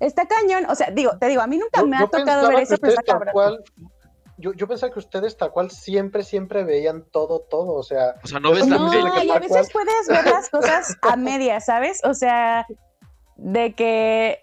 está 0.00 0.26
cañón 0.26 0.66
o 0.68 0.74
sea 0.74 0.90
digo 0.90 1.16
te 1.18 1.26
digo 1.28 1.40
a 1.42 1.46
mí 1.46 1.56
nunca 1.58 1.80
Yo- 1.80 1.86
me 1.86 1.96
ha 1.96 2.06
tocado 2.06 2.48
ver 2.48 2.60
eso 2.60 2.76
pero 2.80 2.92
está 2.92 3.02
cabrón 3.02 3.32
cual- 3.32 3.64
yo, 4.40 4.52
yo 4.52 4.68
pensaba 4.68 4.92
que 4.92 5.00
ustedes 5.00 5.36
tal 5.36 5.50
cual 5.50 5.72
siempre, 5.72 6.22
siempre 6.22 6.62
veían 6.62 7.02
todo, 7.10 7.40
todo, 7.40 7.72
o 7.72 7.82
sea, 7.82 8.14
O 8.22 8.26
sea, 8.28 8.38
no 8.38 8.52
ves 8.52 8.68
la 8.68 8.76
no 8.78 8.94
y 9.24 9.30
a 9.30 9.40
veces 9.40 9.68
cual- 9.72 9.84
puedes 9.84 10.06
ver 10.08 10.32
las 10.32 10.48
cosas 10.48 10.96
a 11.02 11.16
medias 11.16 11.64
sabes 11.64 12.00
o 12.04 12.14
sea 12.14 12.64
de 13.38 13.72
que 13.72 14.42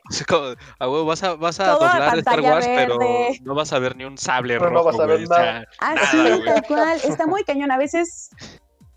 a 0.80 0.90
huevo, 0.90 1.06
vas 1.06 1.22
a, 1.22 1.36
vas 1.36 1.60
a 1.60 1.72
doblar 1.72 2.18
Star 2.20 2.40
Wars, 2.42 2.66
pero 2.66 2.98
no 3.44 3.54
vas 3.54 3.74
a 3.74 3.80
ver 3.80 3.96
ni 3.98 4.06
un 4.06 4.18
sable 4.18 4.58
Pero 4.58 4.72
no 4.72 4.78
rojo, 4.78 4.86
vas 4.86 5.00
a 5.00 5.06
ver 5.06 5.18
güey, 5.18 5.26
o 5.26 5.30
nada. 5.30 5.44
sea, 5.44 5.68
Ah, 5.80 5.96
Nada, 5.96 6.08
sí, 6.08 6.42
tal 6.46 6.64
cual. 6.66 7.00
Está 7.04 7.28
muy 7.28 7.44
cañón. 7.44 7.72
A 7.72 7.78
veces, 7.78 8.30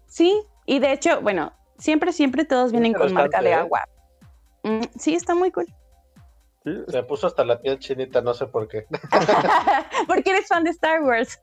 sí. 0.06 0.40
Y 0.66 0.78
de 0.78 0.92
hecho, 0.92 1.20
bueno, 1.20 1.52
siempre, 1.78 2.12
siempre 2.12 2.44
todos 2.44 2.70
vienen 2.70 2.92
con 2.94 3.12
marca 3.12 3.42
de 3.42 3.50
¿eh? 3.50 3.54
agua. 3.54 3.88
Mm, 4.62 4.82
sí, 4.96 5.14
está 5.14 5.34
muy 5.34 5.50
cool. 5.50 5.66
Sí, 6.64 6.72
se 6.88 7.02
puso 7.02 7.26
hasta 7.26 7.44
la 7.44 7.60
piel 7.60 7.78
chinita, 7.80 8.20
no 8.20 8.34
sé 8.34 8.46
por 8.46 8.68
qué. 8.68 8.86
Porque 10.06 10.30
eres 10.30 10.46
fan 10.46 10.62
de 10.62 10.70
Star 10.70 11.02
Wars. 11.02 11.40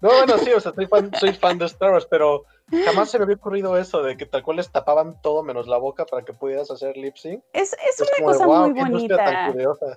No, 0.00 0.10
bueno, 0.10 0.38
sí, 0.38 0.52
o 0.52 0.60
sea, 0.60 0.72
soy 0.72 0.86
fan, 0.86 1.10
soy 1.18 1.32
fan 1.32 1.58
de 1.58 1.64
Star 1.64 1.90
Wars, 1.90 2.06
pero 2.08 2.44
jamás 2.84 3.10
se 3.10 3.18
me 3.18 3.24
había 3.24 3.36
ocurrido 3.36 3.76
eso 3.76 4.02
de 4.02 4.16
que 4.16 4.26
tal 4.26 4.42
cual 4.42 4.56
les 4.58 4.70
tapaban 4.70 5.20
todo 5.22 5.42
menos 5.42 5.66
la 5.66 5.76
boca 5.78 6.04
para 6.06 6.24
que 6.24 6.32
pudieras 6.32 6.70
hacer 6.70 6.96
lip 6.96 7.16
sync. 7.16 7.42
Es, 7.52 7.72
es 7.74 8.00
una 8.00 8.10
de, 8.18 8.24
cosa 8.24 8.46
"Guau, 8.46 8.64
muy 8.70 8.74
qué 8.74 8.80
industria 8.80 9.16
tan 9.16 9.26
bonita. 9.26 9.52
curiosa". 9.52 9.96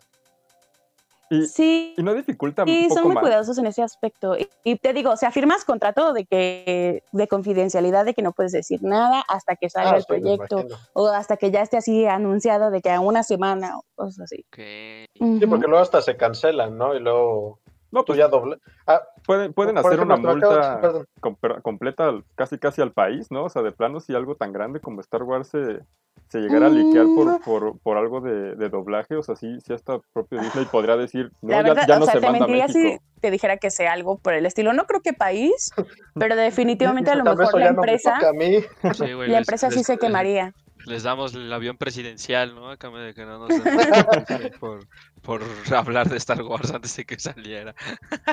y, 1.29 1.45
Sí. 1.45 1.93
y 1.97 2.03
no 2.03 2.13
dificulta 2.13 2.63
Sí, 2.63 2.83
un 2.83 2.87
poco 2.87 2.93
son 2.95 3.03
muy 3.07 3.15
más. 3.15 3.21
cuidadosos 3.21 3.57
en 3.57 3.65
ese 3.65 3.83
aspecto. 3.83 4.37
Y, 4.37 4.49
y 4.63 4.77
te 4.77 4.93
digo, 4.93 5.11
o 5.11 5.17
sea, 5.17 5.29
firmas 5.31 5.65
contrato 5.65 6.13
de 6.13 6.25
que 6.25 7.03
de 7.11 7.27
confidencialidad 7.27 8.05
de 8.05 8.13
que 8.13 8.21
no 8.21 8.31
puedes 8.31 8.53
decir 8.53 8.79
nada 8.81 9.23
hasta 9.27 9.55
que 9.57 9.69
salga 9.69 9.91
Ah, 9.91 9.97
el 9.97 10.05
proyecto 10.05 10.65
o 10.93 11.07
hasta 11.07 11.35
que 11.35 11.51
ya 11.51 11.61
esté 11.61 11.77
así 11.77 12.05
anunciado 12.05 12.71
de 12.71 12.81
que 12.81 12.91
a 12.91 13.01
una 13.01 13.23
semana 13.23 13.77
o 13.77 13.81
cosas 13.95 14.21
así. 14.21 14.45
Sí, 14.55 15.45
porque 15.49 15.67
luego 15.67 15.79
hasta 15.83 16.01
se 16.01 16.15
cancelan, 16.15 16.77
¿no? 16.77 16.95
Y 16.95 16.99
luego 16.99 17.59
No, 17.91 18.01
tú 18.01 18.07
pues 18.07 18.19
ya 18.19 18.27
doble. 18.27 18.57
Ah, 18.85 19.01
pueden, 19.25 19.53
pueden 19.53 19.75
por 19.75 19.85
hacer 19.85 19.93
ejemplo, 19.99 20.15
una 20.15 20.33
multa 20.33 21.05
com- 21.21 21.37
completa 21.61 22.09
al- 22.09 22.23
casi 22.35 22.57
casi 22.57 22.81
al 22.81 22.91
país, 22.91 23.27
¿no? 23.31 23.45
O 23.45 23.49
sea, 23.49 23.61
de 23.61 23.71
plano 23.71 23.99
si 23.99 24.13
algo 24.13 24.35
tan 24.35 24.51
grande 24.51 24.79
como 24.81 24.99
Star 25.01 25.23
Wars 25.23 25.47
se, 25.47 25.79
se 26.27 26.39
llegara 26.39 26.65
a 26.67 26.69
liquear 26.69 27.05
Mm. 27.05 27.15
por, 27.15 27.41
por, 27.41 27.79
por 27.79 27.97
algo 27.97 28.19
de, 28.19 28.55
de 28.55 28.69
doblaje, 28.69 29.15
o 29.15 29.23
sea, 29.23 29.35
sí, 29.37 29.57
sí 29.65 29.71
hasta 29.73 29.99
propio 30.13 30.41
Disney 30.41 30.65
podría 30.65 30.97
decir, 30.97 31.31
no, 31.41 31.49
La 31.51 31.57
ya, 31.57 31.63
verdad, 31.63 31.85
ya 31.87 31.95
o 31.95 31.99
no 31.99 32.05
sea, 32.05 32.13
se 32.15 32.19
te 32.19 32.25
manda 32.29 32.45
a 32.45 32.47
mentiría 32.49 32.67
si 32.67 32.97
te 33.21 33.31
dijera 33.31 33.55
que 33.57 33.71
sea 33.71 33.93
algo 33.93 34.17
por 34.17 34.33
el 34.33 34.45
estilo. 34.45 34.73
No 34.73 34.85
creo 34.85 35.01
que 35.01 35.13
país, 35.13 35.71
pero 36.15 36.35
definitivamente 36.35 37.09
a 37.11 37.15
lo 37.15 37.23
mejor 37.23 37.59
la 37.59 37.71
no 37.71 37.81
me 37.81 37.91
empresa, 37.91 38.15
toca 38.15 38.29
a 38.29 38.33
mí. 38.33 38.57
Sí, 38.93 39.13
güey, 39.13 39.29
la 39.29 39.39
les- 39.39 39.47
empresa 39.47 39.69
sí 39.71 39.77
les- 39.77 39.85
se 39.87 39.97
quemaría. 39.97 40.53
Les 40.85 41.03
damos 41.03 41.33
el 41.35 41.51
avión 41.51 41.75
presidencial, 41.77 42.55
¿no? 42.55 42.69
A 42.69 42.77
cambio 42.77 43.01
de 43.01 43.13
que 43.13 43.25
no 43.25 43.39
nos 43.39 43.49
por, 44.59 44.79
por 45.27 45.43
hablar 45.75 46.09
de 46.09 46.17
Star 46.17 46.41
Wars 46.41 46.71
antes 46.71 46.95
de 46.95 47.05
que 47.05 47.19
saliera. 47.19 47.75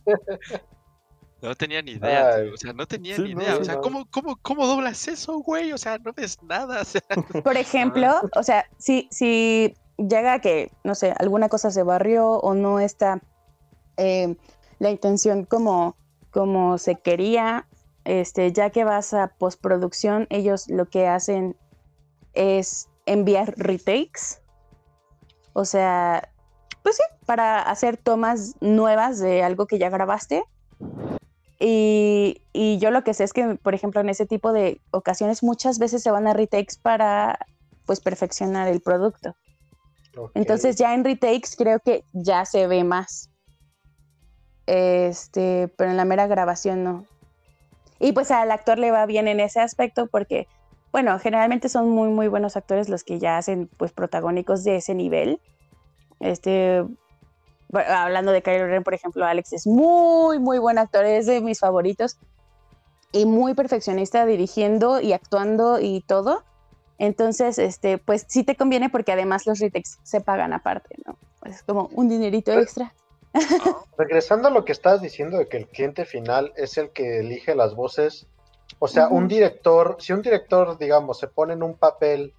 No 1.43 1.57
tenía 1.57 1.83
ni 1.83 1.93
idea, 1.93 2.35
Ay. 2.37 2.45
tío, 2.45 2.55
o 2.55 2.57
sea, 2.57 2.72
no 2.72 2.87
tenía 2.87 3.16
Sí, 3.16 3.22
ni 3.22 3.30
idea. 3.33 3.57
o 3.57 3.64
sea, 3.64 3.74
no. 3.74 3.80
¿cómo, 3.80 4.07
cómo, 4.12 4.37
¿cómo 4.43 4.64
doblas 4.64 5.09
eso, 5.09 5.39
güey? 5.41 5.72
O 5.72 5.78
sea, 5.78 5.99
no 5.99 6.12
ves 6.12 6.41
nada. 6.45 6.83
o 6.83 6.85
sea, 6.85 7.03
Por 7.43 7.57
ejemplo, 7.57 8.09
o 8.37 8.45
sea, 8.45 8.64
si, 8.78 9.09
si 9.11 9.74
llega 9.99 10.39
que, 10.39 10.70
no 10.85 10.95
sé, 10.95 11.12
alguna 11.18 11.49
cosa 11.49 11.72
se 11.72 11.83
barrió 11.83 12.28
o 12.35 12.55
no 12.55 12.78
está 12.78 13.20
eh, 13.97 14.37
la 14.78 14.91
intención 14.91 15.45
como, 15.45 15.97
como 16.30 16.78
se 16.78 16.95
quería, 17.01 17.66
este, 18.05 18.53
ya 18.53 18.70
que 18.70 18.85
vas 18.85 19.12
a 19.12 19.35
postproducción, 19.37 20.28
ellos 20.30 20.68
lo 20.68 20.89
que 20.89 21.09
hacen 21.09 21.57
es 22.35 22.89
enviar 23.05 23.53
retakes. 23.57 24.41
O 25.53 25.65
sea, 25.65 26.29
pues 26.83 26.97
sí, 26.97 27.03
para 27.27 27.63
hacer 27.63 27.97
tomas 27.97 28.55
nuevas 28.61 29.19
de 29.19 29.43
algo 29.43 29.67
que 29.67 29.79
ya 29.79 29.91
grabaste. 29.91 30.45
Y, 31.59 32.43
y 32.53 32.79
yo 32.79 32.91
lo 32.91 33.05
que 33.05 33.15
sé 33.15 33.25
es 33.25 33.33
que, 33.33 33.57
por 33.63 33.75
ejemplo, 33.75 34.01
en 34.01 34.09
ese 34.09 34.27
tipo 34.27 34.53
de 34.53 34.81
ocasiones 34.91 35.43
muchas 35.43 35.79
veces 35.79 36.03
se 36.03 36.11
van 36.11 36.27
a 36.27 36.33
retakes 36.33 36.75
para 36.83 37.39
pues 37.87 38.01
perfeccionar 38.01 38.69
el 38.69 38.81
producto. 38.81 39.35
Entonces 40.35 40.77
ya 40.77 40.95
en 40.95 41.05
retakes 41.05 41.57
creo 41.57 41.81
que 41.81 42.05
ya 42.13 42.45
se 42.45 42.67
ve 42.67 42.85
más. 42.85 43.31
Este, 44.67 45.69
pero 45.77 45.91
en 45.91 45.97
la 45.97 46.05
mera 46.05 46.27
grabación 46.27 46.85
no. 46.85 47.07
Y 47.99 48.13
pues 48.13 48.31
al 48.31 48.51
actor 48.51 48.79
le 48.79 48.91
va 48.91 49.07
bien 49.07 49.29
en 49.29 49.41
ese 49.41 49.61
aspecto 49.61 50.07
porque, 50.07 50.49
bueno, 50.93 51.18
generalmente 51.18 51.70
son 51.70 51.88
muy, 51.88 52.11
muy 52.11 52.28
buenos 52.28 52.57
actores 52.57 52.88
los 52.88 53.03
que 53.03 53.18
ya 53.18 53.38
hacen 53.38 53.68
pues 53.78 53.93
protagónicos 53.93 54.62
de 54.62 54.76
ese 54.76 54.95
nivel. 54.95 55.40
Este, 56.20 56.84
hablando 57.72 58.30
de 58.30 58.43
Kylo 58.43 58.66
Ren, 58.66 58.84
por 58.84 58.95
ejemplo, 58.95 59.24
Alex 59.24 59.55
es 59.55 59.66
muy, 59.66 60.38
muy 60.38 60.59
buen 60.59 60.78
actor, 60.78 61.05
es 61.05 61.26
de 61.26 61.40
mis 61.40 61.61
favoritos 61.61 62.18
y 63.11 63.24
muy 63.24 63.55
perfeccionista 63.55 64.26
dirigiendo 64.26 65.01
y 65.01 65.14
actuando 65.14 65.80
y 65.80 66.03
todo. 66.03 66.45
Entonces, 66.99 67.59
este, 67.59 67.99
pues 67.99 68.26
sí 68.28 68.45
te 68.45 68.55
conviene 68.55 68.90
porque 68.90 69.12
además 69.12 69.47
los 69.47 69.59
retakes 69.59 69.99
se 70.03 70.20
pagan 70.20 70.53
aparte, 70.53 70.97
¿no? 71.07 71.16
Es 71.45 71.62
como 71.62 71.88
un 71.95 72.09
dinerito 72.09 72.53
extra. 72.53 72.95
Regresando 73.99 74.49
a 74.49 74.51
lo 74.51 74.64
que 74.64 74.72
estabas 74.72 75.01
diciendo 75.01 75.38
de 75.38 75.49
que 75.49 75.57
el 75.57 75.66
cliente 75.68 76.05
final 76.05 76.53
es 76.55 76.76
el 76.76 76.90
que 76.90 77.20
elige 77.20 77.55
las 77.55 77.74
voces, 77.74 78.26
o 78.85 78.89
sea, 78.89 79.07
un 79.07 79.28
director, 79.28 79.97
si 80.01 80.12
un 80.12 80.22
director, 80.22 80.76
digamos, 80.76 81.16
se 81.16 81.28
pone 81.28 81.53
en 81.53 81.62
un 81.62 81.74
papel 81.74 82.35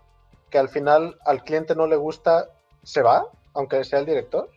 que 0.50 0.58
al 0.58 0.68
final 0.68 1.18
al 1.26 1.42
cliente 1.46 1.74
no 1.74 1.88
le 1.88 1.96
gusta, 1.96 2.50
¿se 2.84 3.02
va? 3.02 3.26
Aunque 3.54 3.82
sea 3.86 4.00
el 4.00 4.06
director. 4.06 4.50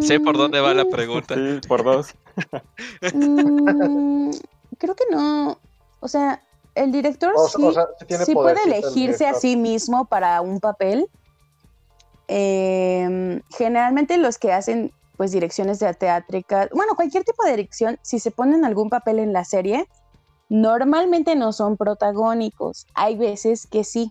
Sé 0.00 0.20
por 0.20 0.38
dónde 0.38 0.62
va 0.62 0.72
la 0.72 0.84
Mm, 0.84 0.90
pregunta. 0.90 1.34
Sí, 1.34 1.60
por 1.68 1.84
dos. 1.84 2.14
mm, 3.14 4.30
creo 4.78 4.96
que 4.96 5.04
no. 5.10 5.58
O 6.00 6.08
sea, 6.08 6.42
el 6.74 6.90
director 6.90 7.34
O, 7.36 7.46
sí, 7.46 7.62
o 7.62 7.72
sea, 7.72 7.86
sí 7.98 8.06
tiene 8.06 8.24
sí 8.24 8.32
puede 8.32 8.62
el 8.64 8.72
elegirse 8.72 9.26
a 9.26 9.34
sí 9.34 9.56
mismo 9.58 10.06
para 10.06 10.40
un 10.40 10.58
papel. 10.58 11.06
Em, 12.28 13.42
generalmente 13.50 14.16
los 14.16 14.38
que 14.38 14.54
hacen 14.54 14.90
pues 15.18 15.32
direcciones 15.32 15.80
de 15.80 15.92
teátricas, 15.92 16.70
bueno, 16.72 16.94
cualquier 16.96 17.24
tipo 17.24 17.44
de 17.44 17.50
dirección, 17.50 17.98
si 18.00 18.18
se 18.20 18.30
ponen 18.30 18.64
algún 18.64 18.88
papel 18.88 19.18
en 19.18 19.34
la 19.34 19.44
serie, 19.44 19.86
normalmente 20.48 21.36
no 21.36 21.52
son 21.52 21.76
protagónicos. 21.76 22.86
Hay 22.94 23.16
veces 23.16 23.66
que 23.70 23.84
sí. 23.84 24.10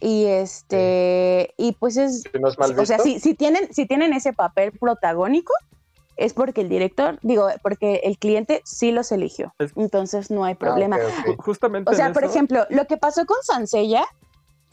Y 0.00 0.24
este, 0.26 1.54
y 1.56 1.72
pues 1.72 1.96
es, 1.96 2.22
Si 2.32 2.38
no 2.40 2.48
es 2.48 2.58
mal 2.58 2.76
o 2.78 2.84
sea, 2.86 2.98
si, 2.98 3.20
si 3.20 3.34
tienen, 3.34 3.72
si 3.72 3.86
tienen 3.86 4.12
ese 4.12 4.32
papel 4.32 4.72
protagónico, 4.72 5.52
es 6.16 6.34
porque 6.34 6.60
el 6.62 6.68
director, 6.68 7.18
digo, 7.22 7.48
porque 7.62 8.00
el 8.04 8.18
cliente 8.18 8.62
sí 8.64 8.90
los 8.90 9.12
eligió. 9.12 9.54
Es- 9.60 9.72
Entonces 9.76 10.30
no 10.30 10.44
hay 10.44 10.54
Ah, 10.54 10.58
problema. 10.58 10.98
Justamente 11.38 11.90
O 11.90 11.94
sea, 11.94 12.06
en 12.08 12.12
por 12.12 12.24
eso- 12.24 12.32
ejemplo, 12.32 12.66
lo 12.70 12.86
que 12.86 12.96
pasó 12.96 13.24
con 13.26 13.36
Sansella, 13.42 14.04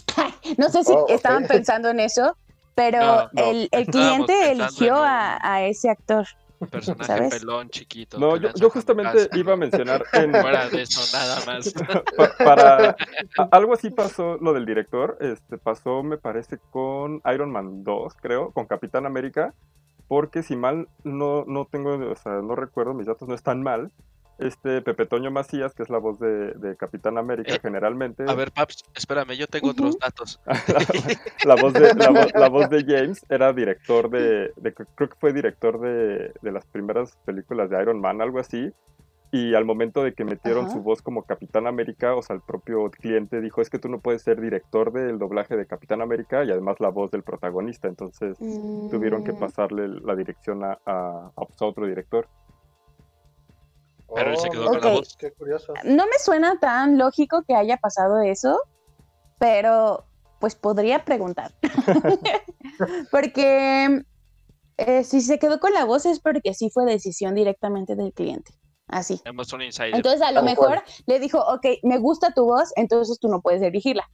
no 0.58 0.70
sé 0.70 0.84
si 0.84 0.94
Oh, 0.94 1.06
estaban 1.10 1.46
pensando 1.46 1.90
en 1.90 2.00
eso, 2.00 2.36
pero 2.74 3.00
No, 3.00 3.30
no, 3.34 3.52
el, 3.52 3.70
el 3.72 3.86
cliente 3.86 4.52
eligió 4.52 4.98
en 4.98 5.04
a, 5.06 5.40
a 5.42 5.64
ese 5.64 5.90
actor. 5.90 6.26
Personaje 6.68 7.05
¿Sabes? 7.05 7.39
pelón, 7.39 7.70
chiquito. 7.70 8.20
No, 8.20 8.36
yo, 8.36 8.49
yo 8.55 8.70
justamente 8.70 9.28
casa. 9.28 9.38
iba 9.38 9.53
a 9.53 9.55
mencionar 9.55 10.03
en, 10.14 10.32
Fuera 10.32 10.70
de 10.70 10.82
eso, 10.82 11.01
nada 11.18 11.38
más. 11.45 11.74
pa- 12.18 12.34
para 12.38 12.89
a- 13.38 13.47
algo 13.51 13.74
así 13.74 13.89
pasó 13.89 14.38
lo 14.41 14.53
del 14.53 14.66
director, 14.66 15.18
este 15.22 15.57
pasó 15.57 16.03
me 16.03 16.18
parece 16.18 16.57
con 16.72 17.22
Iron 17.34 17.51
Man 17.51 17.84
2, 17.84 18.14
creo, 18.22 18.51
con 18.51 18.66
Capitán 18.66 19.05
América, 19.05 19.53
porque 20.07 20.43
si 20.43 20.55
mal 20.55 20.88
no 21.03 21.45
no 21.47 21.66
tengo, 21.66 21.93
o 21.95 22.16
sea, 22.16 22.41
no 22.41 22.55
recuerdo, 22.55 22.93
mis 22.93 23.07
datos 23.07 23.28
no 23.28 23.36
están 23.36 23.64
mal. 23.64 23.91
Este 24.40 24.82
Pepe 24.82 25.06
Toño 25.06 25.32
Macías, 25.32 25.74
que 25.74 25.84
es 25.84 25.90
la 25.90 25.98
voz 25.98 26.18
de, 26.20 26.54
de 26.54 26.78
Capitán 26.78 27.18
América 27.18 27.56
Eh, 27.56 27.60
generalmente, 27.62 28.24
A 28.28 28.34
ver, 28.36 28.52
Paps, 28.52 28.84
espérame, 28.96 29.36
yo 29.36 29.48
tengo 29.48 29.70
otros 29.70 29.96
Ujú. 29.96 30.00
datos. 30.00 30.40
la, 31.46 31.56
voz 31.56 31.74
de, 31.74 31.94
la, 31.96 32.10
voz, 32.12 32.32
la 32.34 32.48
voz 32.48 32.70
de 32.70 32.84
James 32.86 33.20
era 33.30 33.52
director 33.54 34.10
de, 34.10 34.52
de- 34.56 34.74
creo 34.74 35.10
que 35.10 35.16
fue 35.20 35.34
director 35.34 35.80
de, 35.82 36.32
de 36.42 36.52
las 36.52 36.66
primeras 36.68 37.12
películas 37.26 37.70
de 37.70 37.82
Iron 37.82 38.00
Man, 38.00 38.22
algo 38.22 38.40
así. 38.40 38.72
Y 39.32 39.54
al 39.54 39.64
momento 39.66 40.04
de 40.04 40.14
que 40.14 40.24
metieron 40.24 40.64
Ajá. 40.64 40.72
su 40.74 40.82
voz 40.82 41.02
como 41.04 41.24
Capitán 41.24 41.68
América, 41.68 42.16
o 42.16 42.22
sea, 42.24 42.36
el 42.36 42.42
propio 42.42 42.90
cliente 42.90 43.42
dijo, 43.42 43.62
es 43.62 43.70
que 43.70 43.78
tú 43.78 43.88
no 43.88 44.00
puedes 44.00 44.24
ser 44.24 44.42
director 44.42 44.92
del 44.92 45.20
doblaje 45.20 45.56
de 45.56 45.68
Capitán 45.68 46.02
América 46.02 46.44
y 46.44 46.50
además 46.52 46.78
la 46.80 46.90
voz 46.90 47.12
del 47.12 47.22
protagonista. 47.24 47.88
Entonces 47.88 48.38
tuvieron 48.90 49.22
que 49.24 49.34
Mm, 49.34 49.40
pasarle 49.40 49.88
la 49.88 50.16
dirección 50.16 50.64
a, 50.64 50.80
a 50.86 51.32
otro 51.60 51.86
director. 51.86 52.28
Pero 54.16 54.32
él 54.32 54.38
se 54.38 54.47
Oh, 54.47 54.51
quedó 54.51 54.66
con 54.68 54.82
la 54.82 54.89
voz. 54.91 55.16
Qué 55.18 55.32
curioso. 55.32 55.74
No 55.84 56.05
me 56.05 56.20
suena 56.20 56.60
tan 56.60 56.97
lógico 56.97 57.43
que 57.47 57.55
haya 57.55 57.78
pasado 57.78 58.22
eso, 58.22 58.60
pero 59.39 60.05
pues 60.39 60.55
podría 60.55 61.03
preguntar. 61.05 61.53
porque 63.12 64.03
eh, 64.78 65.03
si 65.03 65.22
se 65.22 65.39
quedó 65.39 65.60
con 65.60 65.74
la 65.74 65.86
voz 65.86 66.05
es 66.05 66.20
porque 66.20 66.53
sí 66.53 66.70
fue 66.70 66.86
decisión 66.86 67.36
directamente 67.36 67.95
del 67.95 68.14
cliente. 68.14 68.51
Así. 68.88 69.20
Tenemos 69.20 69.53
un 69.53 69.62
insider. 69.62 69.95
Entonces 69.95 70.22
a 70.22 70.32
lo 70.32 70.41
mejor 70.41 70.68
cual. 70.68 70.84
le 71.05 71.20
dijo, 71.20 71.39
ok, 71.39 71.66
me 71.84 71.99
gusta 71.99 72.34
tu 72.34 72.45
voz, 72.45 72.72
entonces 72.76 73.20
tú 73.20 73.28
no 73.28 73.41
puedes 73.41 73.62
dirigirla. 73.62 74.10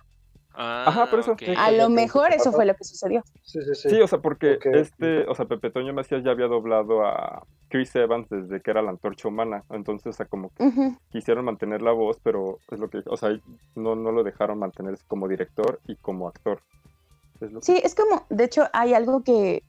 Ah, 0.58 0.86
Ajá, 0.88 1.10
por 1.10 1.20
eso. 1.20 1.36
A 1.58 1.72
lo 1.72 1.90
mejor 1.90 2.32
eso 2.32 2.52
fue 2.52 2.66
lo 2.66 2.74
que 2.76 2.84
sucedió. 2.84 3.24
Sí, 3.42 3.60
sí, 3.62 3.76
sí. 3.76 3.90
Sí, 3.90 4.02
o 4.02 4.08
sea, 4.08 4.20
porque 4.20 4.58
este, 4.74 5.28
o 5.28 5.36
sea, 5.36 5.46
Pepe 5.46 5.70
Toño 5.70 5.94
Macías 5.94 6.24
ya 6.24 6.32
había 6.32 6.48
doblado 6.48 7.06
a 7.06 7.44
Chris 7.70 7.96
Evans 7.96 8.28
desde 8.30 8.62
que 8.62 8.72
era 8.72 8.82
la 8.82 8.92
antorcha 8.92 9.28
humana. 9.28 9.64
Entonces, 9.70 10.08
o 10.08 10.14
sea, 10.14 10.26
como 10.26 10.50
que 10.52 10.72
quisieron 11.12 11.46
mantener 11.46 11.82
la 11.82 11.92
voz, 11.92 12.20
pero 12.24 12.60
es 12.72 12.80
lo 12.80 12.90
que, 12.90 13.02
o 13.06 13.18
sea, 13.18 13.30
no, 13.76 13.96
no 13.96 14.12
lo 14.12 14.24
dejaron 14.24 14.60
mantenerse 14.60 15.04
como 15.08 15.28
director 15.28 15.80
y 15.88 15.96
como 15.98 16.28
actor. 16.28 16.62
Es 17.42 17.52
lo 17.52 17.60
que- 17.60 17.66
Sí, 17.66 17.82
es 17.84 17.94
como, 17.96 18.26
de 18.30 18.44
hecho, 18.46 18.68
hay 18.72 18.94
algo 18.94 19.24
que, 19.24 19.62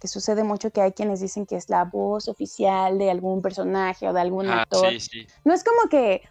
que 0.00 0.08
sucede 0.08 0.44
mucho 0.44 0.70
que 0.70 0.82
hay 0.82 0.92
quienes 0.92 1.20
dicen 1.20 1.46
que 1.46 1.56
es 1.56 1.70
la 1.70 1.84
voz 1.84 2.28
oficial 2.28 2.98
de 2.98 3.10
algún 3.10 3.40
personaje 3.40 4.06
o 4.06 4.12
de 4.12 4.20
algún 4.20 4.48
Ah, 4.48 4.62
actor. 4.62 4.90
sí, 4.90 5.00
sí. 5.00 5.26
No 5.44 5.54
es 5.54 5.64
como 5.64 5.88
que 5.88 6.22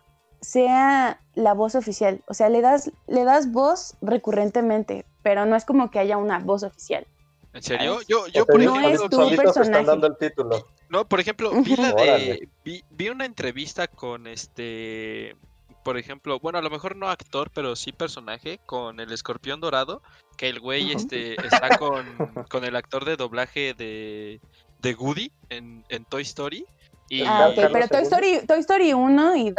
sea 0.44 1.20
la 1.36 1.54
voz 1.54 1.76
oficial, 1.76 2.22
o 2.28 2.34
sea, 2.34 2.50
le 2.50 2.62
das, 2.62 2.92
le 3.08 3.24
das 3.24 3.52
voz 3.52 3.96
recurrentemente, 4.02 5.06
pero 5.24 5.46
no 5.46 5.56
es 5.56 5.66
como 5.66 5.90
que 5.90 6.00
haya 6.00 6.18
una 6.18 6.40
voz 6.40 6.64
oficial. 6.64 7.08
¿En 7.54 7.62
serio? 7.62 7.94
¿Sabes? 7.94 8.08
Yo, 8.08 8.28
yo 8.28 8.46
por 8.46 8.62
no 8.62 8.74
dicen, 8.74 8.86
es 8.86 9.00
ejemplo, 9.00 9.30
tu 9.30 9.36
personaje. 9.36 9.72
están 9.72 9.86
dando 9.86 10.08
el 10.08 10.18
título. 10.18 10.68
No, 10.90 11.08
por 11.08 11.20
ejemplo, 11.20 11.52
vi 11.62 11.76
la 11.76 11.94
de. 11.94 12.50
Vi, 12.66 12.84
vi 12.92 13.10
una 13.10 13.26
entrevista 13.26 13.88
con 13.88 14.28
este. 14.28 15.36
Por 15.84 15.98
ejemplo, 15.98 16.40
bueno, 16.40 16.58
a 16.60 16.62
lo 16.62 16.70
mejor 16.70 16.96
no 16.96 17.10
actor, 17.10 17.52
pero 17.54 17.76
sí 17.76 17.92
personaje, 17.92 18.60
con 18.66 19.00
el 19.00 19.12
escorpión 19.12 19.60
dorado. 19.60 20.02
Que 20.38 20.50
el 20.50 20.60
güey 20.60 20.92
este, 20.92 21.34
está 21.46 21.78
con, 21.78 22.06
con 22.50 22.64
el 22.64 22.76
actor 22.76 23.06
de 23.06 23.18
doblaje 23.18 23.74
de, 23.74 24.42
de 24.82 24.96
Woody 24.96 25.32
en, 25.50 25.86
en 25.90 26.06
Toy 26.06 26.24
Story. 26.24 26.66
Y, 27.10 27.22
Ah, 27.24 27.50
ok, 27.50 27.56
Carlos 27.56 27.72
pero 27.74 27.88
Toy. 27.88 28.02
Story, 28.04 28.48
Toy 28.48 28.60
Story 28.60 28.94
1 28.94 29.36
y 29.36 29.52
2. 29.52 29.58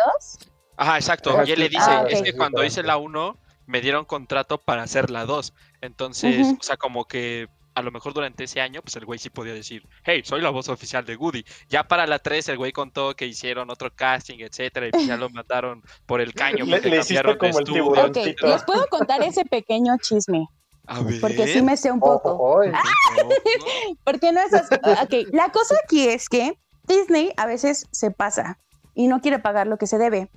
Ajá, 0.77 0.97
exacto. 0.97 1.37
Ah, 1.39 1.45
Y 1.47 1.53
él 1.53 1.61
le 1.61 1.69
dice: 1.69 1.83
ah, 1.87 2.05
Es 2.09 2.23
que 2.23 2.33
cuando 2.35 2.65
hice 2.65 2.83
la 2.83 2.97
1, 2.97 3.37
me 3.67 3.81
dieron 3.81 4.05
contrato 4.05 4.59
para 4.59 4.83
hacer 4.83 5.11
la 5.11 5.25
2. 5.25 5.53
Entonces, 5.81 6.47
o 6.59 6.63
sea, 6.63 6.77
como 6.77 7.05
que 7.07 7.49
a 7.77 7.83
lo 7.83 7.91
mejor 7.91 8.15
durante 8.15 8.45
ese 8.45 8.61
año, 8.61 8.81
pues 8.83 8.95
el 8.97 9.05
güey 9.05 9.19
sí 9.19 9.31
podía 9.31 9.53
decir, 9.53 9.83
hey, 10.05 10.23
soy 10.25 10.41
la 10.41 10.51
voz 10.51 10.69
oficial 10.69 11.05
de 11.05 11.17
Woody. 11.17 11.45
Ya 11.69 11.83
para 11.89 12.07
la 12.07 12.21
3 12.21 12.49
el 12.51 12.57
güey 12.57 12.71
contó 12.71 13.15
que 13.17 13.27
hicieron 13.27 13.69
otro 13.69 13.91
casting, 13.93 14.39
etcétera, 14.39 14.87
y 14.87 14.91
pues 14.93 15.07
ya 15.07 15.17
lo 15.17 15.29
mandaron 15.31 15.83
por 16.07 16.21
el 16.21 16.33
caño. 16.35 16.65
Le- 16.65 16.77
porque 16.77 16.89
le 16.91 16.99
cambiaron 16.99 17.33
de 17.33 17.39
como 17.39 17.59
el 17.59 17.65
estudio, 17.65 17.83
tiburón. 17.83 18.05
Ok, 18.07 18.13
Tiburoncito. 18.13 18.47
les 18.47 18.63
puedo 18.65 18.87
contar 18.89 19.23
ese 19.25 19.45
pequeño 19.45 19.97
chisme, 20.01 20.47
A 20.87 21.01
ver. 21.01 21.21
porque 21.21 21.49
sí 21.49 21.63
me 21.63 21.77
sé 21.77 21.91
un 21.91 21.99
poco. 21.99 22.31
Ojo, 22.35 22.59
oy. 22.61 22.69
No, 22.71 22.79
no. 22.79 23.97
Porque 24.05 24.31
no 24.31 24.41
es 24.41 24.55
así. 24.55 24.75
Ok, 25.03 25.29
la 25.33 25.49
cosa 25.51 25.75
aquí 25.85 26.07
es 26.09 26.29
que 26.29 26.57
Disney 26.85 27.33
a 27.37 27.47
veces 27.47 27.89
se 27.91 28.13
pasa 28.13 28.61
y 28.95 29.09
no 29.09 29.21
quiere 29.21 29.41
pagar 29.41 29.67
lo 29.67 29.79
que 29.79 29.89
se 29.89 29.99
debe. 29.99 30.29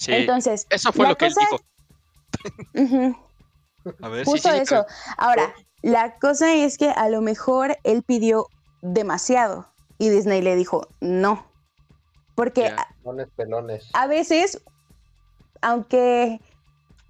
Sí, 0.00 0.12
Entonces, 0.14 0.66
eso 0.70 0.92
fue 0.92 1.06
lo 1.06 1.16
que 1.16 1.28
cosa- 1.28 1.40
él 1.42 1.58
dijo. 2.74 3.16
A 4.02 4.08
ver, 4.08 4.24
sí, 4.24 4.30
justo 4.30 4.48
sí, 4.48 4.56
sí, 4.56 4.62
eso. 4.62 4.86
Ahora, 5.18 5.52
la 5.82 6.18
cosa 6.18 6.54
es 6.54 6.78
que 6.78 6.88
a 6.90 7.08
lo 7.10 7.20
mejor 7.20 7.76
él 7.84 8.02
pidió 8.02 8.46
demasiado 8.82 9.72
y 9.98 10.08
Disney 10.08 10.40
le 10.42 10.56
dijo 10.56 10.88
no. 11.00 11.46
Porque 12.34 12.68
a, 12.68 12.88
Pelones, 13.02 13.28
pelones. 13.36 13.90
a 13.92 14.06
veces, 14.06 14.62
aunque... 15.60 16.40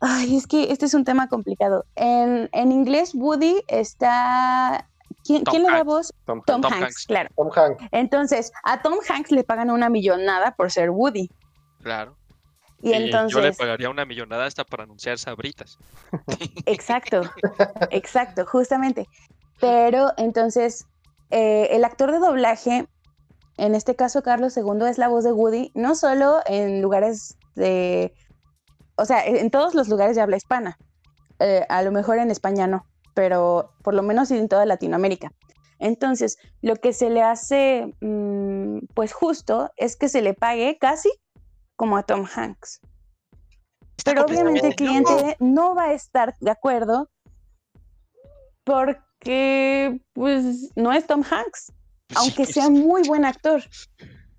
Ay, 0.00 0.36
es 0.36 0.46
que 0.46 0.72
este 0.72 0.86
es 0.86 0.94
un 0.94 1.04
tema 1.04 1.28
complicado. 1.28 1.84
En, 1.94 2.48
en 2.52 2.72
inglés, 2.72 3.14
Woody 3.14 3.62
está... 3.68 4.88
¿Quién, 5.24 5.44
¿quién 5.44 5.62
le 5.64 5.70
da 5.70 5.82
voz? 5.84 6.12
Tom 6.24 6.42
Tom, 6.46 6.62
Tom 6.62 6.72
Hanks, 6.72 6.84
Hanks. 6.84 7.06
claro. 7.06 7.28
Tom 7.36 7.50
Hanks. 7.54 7.84
Entonces, 7.92 8.50
a 8.64 8.80
Tom 8.82 8.94
Hanks 9.08 9.30
le 9.30 9.44
pagan 9.44 9.70
una 9.70 9.90
millonada 9.90 10.52
por 10.56 10.70
ser 10.72 10.90
Woody. 10.90 11.30
Claro. 11.82 12.16
Y 12.82 12.92
Y 12.92 12.92
yo 13.28 13.40
le 13.40 13.52
entonces, 13.52 13.56
pagaría 13.56 13.90
una 13.90 14.04
millonada 14.04 14.46
hasta 14.46 14.64
para 14.64 14.84
anunciar 14.84 15.18
sabritas. 15.18 15.78
exacto, 16.66 17.22
exacto, 17.90 18.46
justamente. 18.46 19.06
Pero 19.60 20.12
entonces, 20.16 20.86
eh, 21.30 21.68
el 21.72 21.84
actor 21.84 22.12
de 22.12 22.18
doblaje, 22.18 22.86
en 23.56 23.74
este 23.74 23.94
caso 23.96 24.22
Carlos 24.22 24.56
II, 24.56 24.86
es 24.88 24.98
la 24.98 25.08
voz 25.08 25.24
de 25.24 25.32
Woody, 25.32 25.70
no 25.74 25.94
solo 25.94 26.40
en 26.46 26.80
lugares 26.80 27.36
de, 27.54 28.14
o 28.96 29.04
sea, 29.04 29.24
en 29.26 29.36
en 29.36 29.50
todos 29.50 29.74
los 29.74 29.88
lugares 29.88 30.16
de 30.16 30.22
habla 30.22 30.36
hispana. 30.36 30.76
Eh, 31.40 31.64
a 31.68 31.82
lo 31.82 31.92
mejor 31.92 32.18
en 32.18 32.30
España 32.30 32.66
no, 32.66 32.84
pero 33.14 33.72
por 33.82 33.94
lo 33.94 34.02
menos 34.02 34.30
en 34.30 34.48
toda 34.48 34.66
Latinoamérica. 34.66 35.30
Entonces, 35.78 36.36
lo 36.60 36.76
que 36.76 36.92
se 36.92 37.08
le 37.10 37.22
hace, 37.22 37.94
mm, 38.00 38.80
pues 38.94 39.12
justo, 39.12 39.70
es 39.76 39.96
que 39.96 40.08
se 40.10 40.20
le 40.22 40.34
pague 40.34 40.76
casi 40.78 41.10
como 41.80 41.96
a 41.96 42.02
Tom 42.02 42.26
Hanks. 42.36 42.82
Está 43.96 44.12
Pero 44.12 44.26
obviamente 44.26 44.66
el 44.66 44.74
cliente 44.76 45.34
no 45.40 45.74
va 45.74 45.84
a 45.84 45.92
estar 45.94 46.34
de 46.38 46.50
acuerdo 46.50 47.08
porque, 48.64 49.98
pues, 50.12 50.70
no 50.76 50.92
es 50.92 51.06
Tom 51.06 51.22
Hanks, 51.22 51.72
Pues 52.08 52.18
aunque 52.18 52.36
pues, 52.44 52.50
sea 52.50 52.68
muy 52.68 53.08
buen 53.08 53.24
actor, 53.24 53.62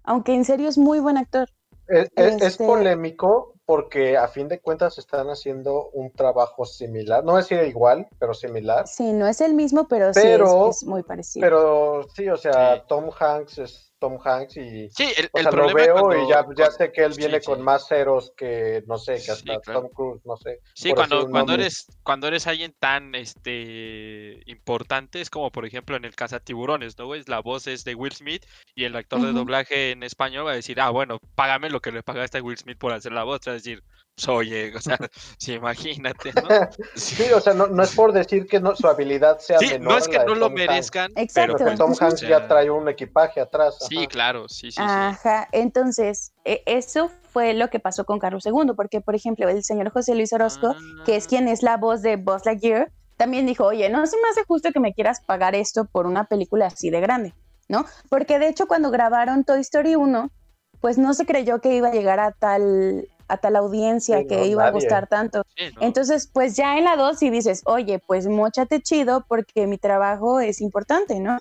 aunque 0.04 0.36
en 0.36 0.46
serio 0.46 0.70
es 0.70 0.78
muy 0.78 1.00
buen 1.00 1.18
actor. 1.18 1.50
Es, 1.88 2.10
es- 2.16 2.36
es 2.36 2.42
Este- 2.44 2.66
polémico 2.68 3.56
porque 3.66 4.18
a 4.18 4.28
fin 4.28 4.48
de 4.48 4.60
cuentas 4.60 5.00
están 5.00 5.28
haciendo 5.30 5.90
un 5.94 6.12
trabajo 6.12 6.64
similar. 6.66 7.24
No 7.24 7.38
decir 7.38 7.60
igual, 7.64 8.08
pero 8.20 8.36
similar. 8.36 8.88
Sí, 8.88 9.14
no 9.14 9.26
es 9.26 9.42
el 9.42 9.56
mismo, 9.56 9.88
pero, 9.88 10.12
Pero- 10.14 10.48
sí 10.66 10.70
es, 10.70 10.78
es 10.84 10.88
muy 10.88 11.02
parecido. 11.02 11.44
Pero 11.44 12.08
sí, 12.14 12.30
o 12.30 12.38
sea. 12.38 12.86
Tom 12.86 13.10
Hanks 13.20 13.58
es 13.58 13.91
Tom 14.02 14.18
Hanks 14.22 14.58
y 14.58 14.90
Sí, 14.90 15.14
el, 15.16 15.30
o 15.32 15.38
el 15.38 15.44
sea, 15.44 15.52
lo 15.52 15.58
problema 15.58 15.80
veo 15.80 15.94
cuando- 15.94 16.16
y 16.26 16.28
ya, 16.28 16.36
ya 16.38 16.44
cuando- 16.44 16.72
sé 16.72 16.92
que 16.92 17.04
él 17.04 17.14
viene 17.16 17.40
sí. 17.40 17.46
con 17.46 17.62
más 17.62 17.88
ceros 17.88 18.34
que, 18.36 18.84
no 18.88 18.98
sé, 18.98 19.14
que 19.14 19.20
Sí, 19.22 19.32
hasta 19.32 19.60
claro. 19.60 19.82
Tom 19.82 19.90
Cruise, 19.92 20.26
no 20.26 20.36
sé. 20.38 20.60
Sí, 20.74 20.92
cuando, 20.92 21.30
cuando 21.30 21.54
eres 21.54 21.86
cuando 22.02 22.28
eres 22.28 22.48
alguien 22.48 22.74
tan 22.80 23.14
este 23.16 24.42
importante, 24.48 25.22
es 25.22 25.30
como 25.30 25.52
por 25.52 25.66
ejemplo 25.66 25.96
en 25.96 26.06
el 26.06 26.16
Cazatiburones, 26.16 26.98
¿no? 26.98 27.06
güey? 27.06 27.24
La 27.28 27.40
voz 27.42 27.68
es 27.68 27.84
de 27.84 27.96
Will 27.96 28.14
Smith 28.14 28.44
y 28.76 28.86
el 28.86 28.96
actor 28.96 29.22
de 29.22 29.32
doblaje 29.34 29.92
en 29.92 30.04
español 30.04 30.48
va 30.48 30.52
a 30.52 30.56
decir, 30.56 30.82
ah, 30.82 30.90
bueno, 30.90 31.20
págame 31.36 31.70
lo 31.70 31.80
que 31.80 31.92
le 31.92 32.04
pagaste 32.04 32.40
a 32.40 32.44
Will 32.44 32.58
Smith 32.58 32.78
por 32.78 32.92
hacer 32.94 33.12
la 33.12 33.24
voz. 33.24 33.48
A 33.48 33.54
decir, 33.54 33.84
oye, 34.28 34.76
o 34.76 34.82
sea, 34.82 34.98
sí, 35.38 35.54
imagínate, 35.54 36.32
¿no? 36.34 36.48
Sí, 36.96 37.24
o 37.32 37.42
sea, 37.42 37.54
no, 37.54 37.68
no 37.68 37.84
es 37.84 37.92
por 37.92 38.14
decir 38.14 38.48
que 38.48 38.60
no, 38.60 38.76
su 38.76 38.88
habilidad 38.88 39.40
sea 39.40 39.60
Sí, 39.60 39.68
menor 39.72 39.94
no 39.94 39.98
es 39.98 40.08
que 40.08 40.20
no 40.20 40.36
lo 40.36 40.48
Tom 40.48 40.52
Hanks, 40.54 40.68
merezcan, 40.68 41.12
Exacto. 41.16 41.56
pero 41.58 41.66
pues, 41.66 41.80
Tom 41.80 41.92
o 41.92 41.96
Hanks 42.00 42.20
sea, 42.20 42.30
ya 42.30 42.48
trae 42.48 42.70
un 42.70 42.88
equipaje 42.90 43.40
atrás. 43.42 43.78
Sí, 43.88 44.08
claro, 44.08 44.48
sí, 44.48 44.72
sí, 44.72 44.74
sí. 44.74 44.82
Ajá, 44.82 45.48
entonces, 45.52 46.34
e- 46.46 46.62
eso 46.66 47.12
fue 47.32 47.54
lo 47.54 47.70
que 47.70 47.80
pasó 47.80 48.06
con 48.06 48.20
Carlos 48.20 48.46
II, 48.46 48.74
porque, 48.76 49.02
por 49.02 49.16
ejemplo, 49.16 49.48
el 49.50 49.64
señor 49.64 49.90
José 49.92 50.16
Luis 50.16 50.34
Orozco, 50.34 50.76
que 51.06 51.16
es 51.16 51.28
quien 51.28 51.48
es 51.48 51.64
la 51.64 51.78
voz 51.78 52.02
de 52.02 52.18
Buzz 52.18 52.46
Lightyear, 52.46 52.92
también 53.18 53.46
dijo, 53.46 53.66
oye, 53.66 53.90
no 53.90 54.06
se 54.08 54.18
me 54.18 54.30
hace 54.30 54.44
justo 54.48 54.72
que 54.72 54.80
me 54.80 54.94
quieras 54.94 55.22
pagar 55.26 55.56
esto 55.56 55.86
por 55.86 56.08
una 56.08 56.26
película 56.26 56.68
así 56.68 56.90
de 56.90 57.02
grande, 57.02 57.34
¿no? 57.70 57.86
Porque 58.10 58.40
de 58.40 58.48
hecho 58.48 58.68
cuando 58.68 58.90
grabaron 58.90 59.44
Toy 59.44 59.62
Story 59.62 59.96
1, 59.96 60.32
pues 60.80 60.98
no 60.98 61.14
se 61.14 61.26
creyó 61.28 61.62
que 61.62 61.76
iba 61.76 61.90
a 61.90 61.94
llegar 61.94 62.20
a 62.20 62.32
tal, 62.32 63.08
a 63.32 63.38
tal 63.38 63.56
audiencia, 63.56 64.20
Sí, 64.20 64.28
que 64.28 64.38
no, 64.38 64.46
iba 64.46 64.66
a 64.66 64.72
gustar 64.72 65.08
tanto. 65.08 65.44
sí, 65.56 65.64
¿no? 65.76 65.82
Entonces, 65.82 66.30
pues 66.32 66.56
ya 66.56 66.78
en 66.78 66.84
la 66.84 66.96
2 66.96 67.20
sí 67.20 67.30
dices, 67.30 67.62
oye, 67.66 68.00
pues 68.00 68.28
mochate 68.28 68.82
chido 68.82 69.26
porque 69.28 69.68
mi 69.68 69.78
trabajo 69.78 70.40
es 70.40 70.62
importante, 70.62 71.20
¿no? 71.20 71.40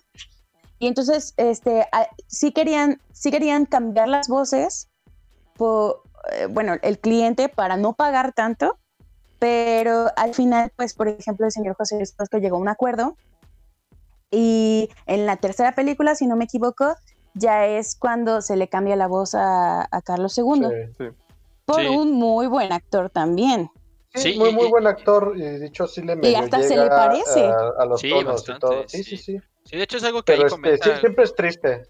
Y 0.78 0.86
entonces, 0.86 1.34
este, 1.36 1.82
a- 1.92 2.08
sí 2.26 2.52
querían, 2.52 3.00
sí 3.12 3.30
querían 3.30 3.66
cambiar 3.66 4.08
las 4.08 4.28
voces, 4.28 4.88
por, 5.56 6.02
eh, 6.32 6.46
bueno, 6.46 6.74
el 6.82 6.98
cliente 6.98 7.48
para 7.48 7.76
no 7.76 7.92
pagar 7.92 8.32
tanto, 8.32 8.78
pero 9.38 10.06
al 10.16 10.34
final, 10.34 10.72
pues, 10.76 10.94
por 10.94 11.08
ejemplo, 11.08 11.46
el 11.46 11.52
señor 11.52 11.74
José 11.76 11.96
Luis 11.96 12.14
llegó 12.40 12.56
a 12.56 12.60
un 12.60 12.68
acuerdo 12.68 13.16
y 14.30 14.88
en 15.06 15.26
la 15.26 15.36
tercera 15.36 15.72
película, 15.72 16.14
si 16.14 16.26
no 16.26 16.36
me 16.36 16.44
equivoco, 16.44 16.94
ya 17.34 17.66
es 17.66 17.96
cuando 17.98 18.42
se 18.42 18.56
le 18.56 18.68
cambia 18.68 18.96
la 18.96 19.06
voz 19.06 19.34
a, 19.34 19.82
a 19.90 20.02
Carlos 20.02 20.36
II, 20.38 20.68
Sí. 20.96 21.04
Por 21.70 21.80
Sí. 21.80 21.86
un 21.88 22.12
muy 22.12 22.46
buen 22.46 22.72
actor 22.72 23.10
también. 23.10 23.70
Sí, 24.12 24.32
Sí, 24.32 24.38
muy, 24.38 24.50
y- 24.50 24.52
muy 24.54 24.66
y- 24.66 24.70
buen 24.70 24.86
actor 24.88 25.34
y 25.36 25.58
dicho 25.60 25.86
sí 25.86 26.02
le 26.02 26.16
medio 26.16 26.38
hasta 26.38 26.62
se 26.62 26.70
llega 26.70 26.84
le 26.84 26.90
parece. 26.90 27.46
A, 27.46 27.82
a 27.82 27.84
los 27.86 28.00
Sí, 28.00 28.10
tonos 28.10 28.34
bastante, 28.34 28.52
y 28.56 28.60
todo. 28.60 28.88
Sí, 28.88 29.04
sí. 29.04 29.16
sí, 29.16 29.22
sí. 29.22 29.38
Sí, 29.64 29.76
de 29.76 29.82
hecho 29.84 29.98
es 29.98 30.04
algo 30.04 30.22
que 30.22 30.32
Pero 30.32 30.42
ahí 30.42 30.46
este, 30.46 30.56
comentan. 30.60 31.00
siempre 31.00 31.24
es 31.24 31.34
triste. 31.34 31.82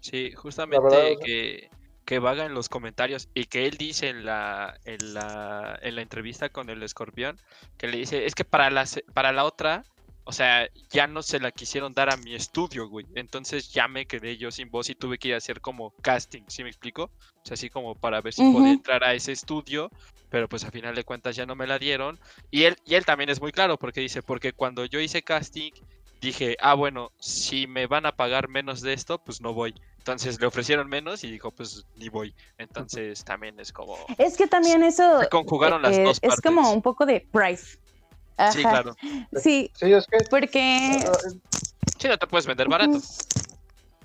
Sí, 0.00 0.30
justamente 0.32 0.88
verdad, 0.88 1.08
que, 1.24 1.70
que 2.04 2.18
vaga 2.18 2.44
en 2.44 2.54
los 2.54 2.68
comentarios 2.68 3.28
y 3.34 3.46
que 3.46 3.66
él 3.66 3.76
dice 3.78 4.08
en 4.10 4.24
la, 4.24 4.78
en 4.84 5.14
la, 5.14 5.78
en 5.82 5.96
la 5.96 6.02
entrevista 6.02 6.48
con 6.50 6.68
el 6.70 6.82
escorpión, 6.82 7.40
que 7.78 7.88
le 7.88 7.96
dice, 7.96 8.26
es 8.26 8.34
que 8.34 8.44
para 8.44 8.70
la, 8.70 8.86
se- 8.86 9.04
para 9.14 9.32
la 9.32 9.44
otra, 9.44 9.82
o 10.24 10.32
sea, 10.32 10.68
ya 10.90 11.06
no 11.06 11.22
se 11.22 11.38
la 11.38 11.50
quisieron 11.50 11.92
dar 11.92 12.12
a 12.12 12.16
mi 12.16 12.34
estudio, 12.34 12.88
güey. 12.88 13.06
Entonces 13.14 13.70
ya 13.72 13.88
me 13.88 14.06
quedé 14.06 14.36
yo 14.36 14.50
sin 14.50 14.70
voz 14.70 14.88
y 14.88 14.94
tuve 14.94 15.18
que 15.18 15.28
ir 15.28 15.34
a 15.34 15.38
hacer 15.38 15.60
como 15.60 15.90
casting, 16.02 16.42
¿sí 16.48 16.62
me 16.62 16.70
explico? 16.70 17.04
O 17.04 17.40
sea, 17.46 17.54
así 17.54 17.68
como 17.68 17.94
para 17.94 18.20
ver 18.20 18.32
si 18.32 18.42
podía 18.52 18.72
entrar 18.72 19.04
a 19.04 19.14
ese 19.14 19.32
estudio, 19.32 19.90
pero 20.30 20.48
pues 20.48 20.64
a 20.64 20.70
final 20.70 20.94
de 20.94 21.04
cuentas 21.04 21.36
ya 21.36 21.44
no 21.44 21.54
me 21.54 21.66
la 21.66 21.78
dieron. 21.78 22.18
Y 22.50 22.64
él, 22.64 22.76
y 22.86 22.94
él 22.94 23.04
también 23.04 23.28
es 23.28 23.40
muy 23.40 23.52
claro 23.52 23.76
porque 23.76 24.00
dice, 24.00 24.22
porque 24.22 24.52
cuando 24.52 24.86
yo 24.86 24.98
hice 24.98 25.22
casting, 25.22 25.72
dije, 26.20 26.56
ah, 26.60 26.74
bueno, 26.74 27.12
si 27.20 27.66
me 27.66 27.86
van 27.86 28.06
a 28.06 28.12
pagar 28.12 28.48
menos 28.48 28.80
de 28.80 28.94
esto, 28.94 29.18
pues 29.18 29.40
no 29.42 29.52
voy. 29.52 29.74
Entonces 29.98 30.40
le 30.40 30.46
ofrecieron 30.46 30.88
menos 30.88 31.22
y 31.24 31.30
dijo, 31.30 31.50
pues 31.50 31.84
ni 31.96 32.08
voy. 32.08 32.34
Entonces 32.58 33.24
también 33.24 33.60
es 33.60 33.72
como... 33.72 33.96
Es 34.18 34.36
que 34.36 34.46
también 34.46 34.82
eso 34.82 35.20
Se 35.20 35.28
conjugaron 35.28 35.82
las 35.82 35.96
eh, 35.96 36.02
dos 36.02 36.18
es 36.20 36.40
como 36.40 36.72
un 36.72 36.82
poco 36.82 37.06
de 37.06 37.26
price. 37.32 37.78
Ajá. 38.36 38.52
Sí, 38.52 38.62
claro. 38.62 38.94
Sí, 39.36 39.70
Sí, 39.74 39.92
es 39.92 40.06
que 40.06 40.18
porque 40.30 41.08
Sí, 41.98 42.08
no 42.08 42.18
te 42.18 42.26
puedes 42.26 42.46
vender 42.46 42.68
barato. 42.68 42.98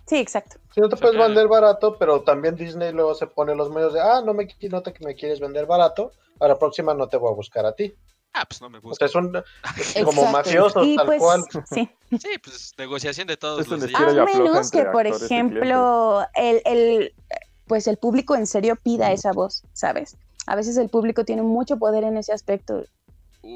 sí, 0.06 0.18
exacto. 0.18 0.58
si 0.74 0.82
no 0.82 0.90
te 0.90 0.96
O 0.96 0.98
sea, 0.98 1.08
puedes 1.08 1.28
vender 1.28 1.48
barato, 1.48 1.98
pero 1.98 2.22
también 2.22 2.56
Disney 2.56 2.92
luego 2.92 3.16
se 3.16 3.28
pone 3.28 3.56
los 3.56 3.70
medios 3.70 3.94
de, 3.94 4.02
ah, 4.02 4.22
no 4.26 4.34
me 4.34 4.48
no 4.70 4.82
te 4.82 4.94
que 4.94 5.06
me 5.06 5.16
quieres 5.16 5.40
vender 5.40 5.66
barato, 5.66 6.12
a 6.40 6.48
la 6.48 6.58
próxima 6.58 6.94
no 6.94 7.08
te 7.08 7.18
voy 7.18 7.32
a 7.32 7.36
buscar 7.36 7.66
a 7.66 7.74
ti. 7.74 7.94
Ah, 8.34 8.46
pues 8.48 8.62
no 8.62 8.70
me 8.70 8.78
O 8.78 8.82
gusta. 8.82 9.08
sea, 9.08 9.20
es 9.20 9.26
un 9.26 9.36
es 9.36 10.04
como 10.06 10.22
Y 10.84 10.96
tal 10.96 11.06
pues, 11.08 11.20
cual. 11.20 11.44
Sí. 11.70 11.90
Sí, 12.20 12.38
pues 12.44 12.74
negociación 12.78 13.28
de 13.28 13.38
todos 13.38 13.62
Es 13.62 13.68
los 13.68 13.86
días. 13.86 14.00
A 14.00 14.26
menos 14.26 14.70
que, 14.72 14.86
por 14.86 15.08
ejemplo, 15.08 16.26
el, 16.36 16.62
el, 16.66 17.14
pues 17.66 17.88
el 17.88 17.98
público 17.98 18.36
en 18.36 18.46
serio 18.48 18.76
pida 18.76 19.12
esa 19.12 19.32
voz, 19.32 19.64
¿sabes? 19.74 20.16
A 20.46 20.56
veces 20.56 20.78
el 20.78 20.90
público 20.90 21.26
tiene 21.26 21.42
mucho 21.42 21.78
poder 21.78 22.04
en 22.04 22.18
ese 22.18 22.32
aspecto. 22.34 22.86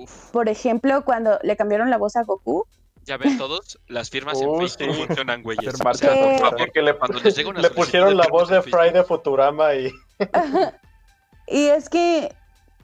Uf, 0.01 0.31
Por 0.31 0.49
ejemplo, 0.49 1.03
cuando 1.05 1.39
le 1.43 1.55
cambiaron 1.55 1.89
la 1.89 1.97
voz 1.97 2.15
a 2.15 2.23
Goku, 2.23 2.65
ya 3.05 3.17
ven 3.17 3.37
todos, 3.37 3.79
las 3.87 4.09
firmas 4.09 4.41
en 4.41 4.47
Uy, 4.49 4.67
Facebook 4.69 4.93
sí. 4.95 5.05
funcionan, 5.05 5.43
O 5.45 5.51
sea, 5.77 5.83
marcas 5.83 6.17
por 6.17 6.29
Que- 6.29 6.39
favor, 6.39 6.71
que 6.71 6.81
le, 6.81 6.97
cuando 6.97 7.19
les 7.19 7.35
llega 7.35 7.49
una 7.49 7.59
le 7.61 7.69
pusieron 7.69 8.15
la 8.17 8.27
voz 8.29 8.47
de. 8.49 8.61
Fry 8.61 8.91
de 8.93 9.03
Futurama 9.03 9.75
y 9.75 9.91
Y 11.47 11.65
es 11.67 11.89
que, 11.89 12.33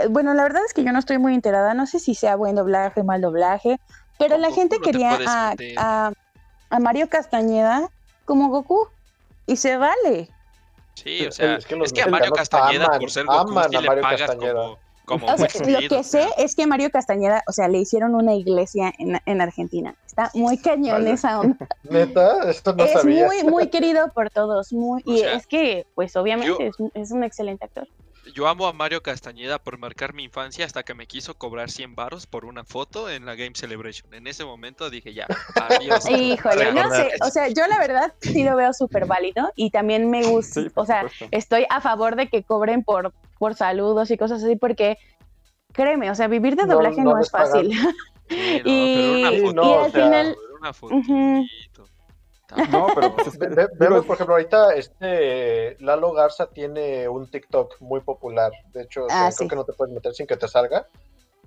bueno, 0.10 0.34
la 0.34 0.44
verdad 0.44 0.62
es 0.66 0.74
que 0.74 0.84
yo 0.84 0.92
no 0.92 1.00
estoy 1.00 1.18
muy 1.18 1.34
enterada, 1.34 1.74
no 1.74 1.88
sé 1.88 2.00
si 2.00 2.16
sea 2.16 2.36
buen 2.36 2.56
doblaje, 2.56 3.04
mal 3.04 3.22
doblaje, 3.22 3.80
pero 4.18 4.38
la 4.38 4.50
Goku 4.50 4.60
gente 4.60 4.76
no 4.78 4.82
quería 4.84 5.14
a, 5.26 5.50
meter. 5.52 5.76
a- 5.78 6.12
a 6.70 6.80
Mario 6.80 7.10
Castañeda 7.10 7.90
como 8.26 8.50
Goku 8.50 8.88
y 9.48 9.56
se 9.56 9.78
vale. 9.78 10.30
Sí, 10.96 11.26
o 11.26 11.32
sea, 11.32 11.56
es 11.56 11.66
que 11.66 11.78
los 11.78 11.94
a 11.98 12.08
Mario 12.08 12.32
Castañeda 12.34 12.86
aman- 12.88 13.00
por 13.00 13.10
ser 13.10 13.26
Goku 13.26 13.52
aman 13.52 13.70
sí 13.70 13.76
a 13.78 13.82
le 13.82 13.88
Mario 13.88 14.04
pagas 14.04 14.20
Castañeda. 14.22 14.54
como, 14.54 14.80
como 15.10 15.26
O 15.26 15.38
sea, 15.38 15.48
Will 15.66 15.74
lo 15.74 15.90
que 15.90 16.04
sé 16.04 16.28
es 16.38 16.56
que 16.56 16.68
Mario 16.68 16.92
Castañeda, 16.92 17.42
o 17.48 17.52
sea, 17.52 17.68
le 17.68 17.80
hicieron 17.80 18.14
una 18.14 18.36
iglesia 18.36 18.94
en, 19.00 19.20
en 19.26 19.42
Argentina. 19.42 19.96
Está 20.06 20.30
muy 20.36 20.58
cañón 20.60 20.98
Vale. 21.04 21.12
esa 21.14 21.40
onda. 21.40 21.68
neta, 21.90 22.50
esto 22.50 22.74
no 22.74 22.84
es 22.86 22.92
sabía. 22.92 23.26
muy, 23.26 23.44
muy 23.44 23.68
querido 23.72 24.12
por 24.14 24.30
todos. 24.30 24.72
Muy, 24.72 25.02
O 25.06 25.12
y 25.12 25.20
sea, 25.20 25.34
es 25.34 25.48
que, 25.48 25.86
pues 25.96 26.16
obviamente 26.16 26.56
yo- 26.60 26.66
es, 26.66 26.80
un- 26.80 26.92
es 26.94 27.12
un 27.12 27.24
excelente 27.24 27.66
actor. 27.66 27.88
Yo 28.36 28.48
amo 28.48 28.68
a 28.68 28.74
Mario 28.74 29.02
Castañeda 29.02 29.58
por 29.58 29.80
marcar 29.80 30.14
mi 30.14 30.24
infancia 30.24 30.64
hasta 30.64 30.84
que 30.84 30.94
me 30.94 31.08
quiso 31.08 31.34
cobrar 31.36 31.72
100 31.72 31.96
varos 31.96 32.28
por 32.28 32.46
una 32.46 32.64
foto 32.64 33.10
en 33.10 33.26
la 33.26 33.34
Game 33.34 33.54
Celebration. 33.56 34.14
En 34.14 34.28
ese 34.28 34.46
momento 34.46 34.92
dije 34.92 35.16
ya, 35.16 35.26
adiós. 35.56 36.08
Híjole, 36.10 36.72
no 36.74 36.92
sé, 36.94 37.10
o 37.26 37.30
sea, 37.32 37.48
yo 37.48 37.66
la 37.68 37.80
verdad 37.80 38.14
sí 38.22 38.44
lo 38.44 38.56
veo 38.56 38.72
súper 38.74 39.08
válido 39.08 39.50
y 39.56 39.72
también 39.72 40.12
me 40.12 40.22
gusta, 40.28 40.62
Sí, 40.62 40.68
o 40.76 40.86
sea, 40.86 41.04
supuesto. 41.10 41.28
estoy 41.32 41.66
a 41.70 41.82
favor 41.82 42.16
de 42.16 42.28
que 42.28 42.44
cobren 42.44 42.84
por, 42.84 43.14
por 43.40 43.56
saludos 43.56 44.12
y 44.12 44.18
cosas 44.18 44.44
así 44.44 44.56
porque, 44.56 44.98
créeme, 45.74 46.12
o 46.12 46.16
sea, 46.16 46.28
vivir 46.28 46.56
de 46.56 46.66
doblaje 46.66 47.02
no 47.02 47.18
es 47.18 47.32
fácil. 47.32 47.72
Sí, 48.30 48.62
no, 48.64 48.72
Y- 48.72 49.42
foto. 49.48 49.84
al 49.86 49.92
final-. 49.92 50.36
No, 52.72 52.88
pero 52.96 53.16
pues 53.16 53.38
Ve- 53.38 53.68
vemos, 53.80 54.06
por 54.06 54.16
ejemplo, 54.16 54.36
ahorita 54.36 54.74
este 54.76 55.76
Lalo 55.80 56.12
Garza 56.14 56.48
tiene 56.48 57.08
un 57.08 57.30
TikTok 57.30 57.80
muy 57.80 58.02
popular. 58.02 58.52
De 58.74 58.84
hecho, 58.84 59.06
o 59.06 59.10
sea, 59.10 59.28
Ah, 59.28 59.32
creo 59.36 59.50
que 59.50 59.56
no 59.56 59.64
te 59.66 59.74
puedes 59.74 59.94
meter 59.94 60.14
sin 60.14 60.26
que 60.28 60.36
te 60.38 60.48
salga. 60.48 60.86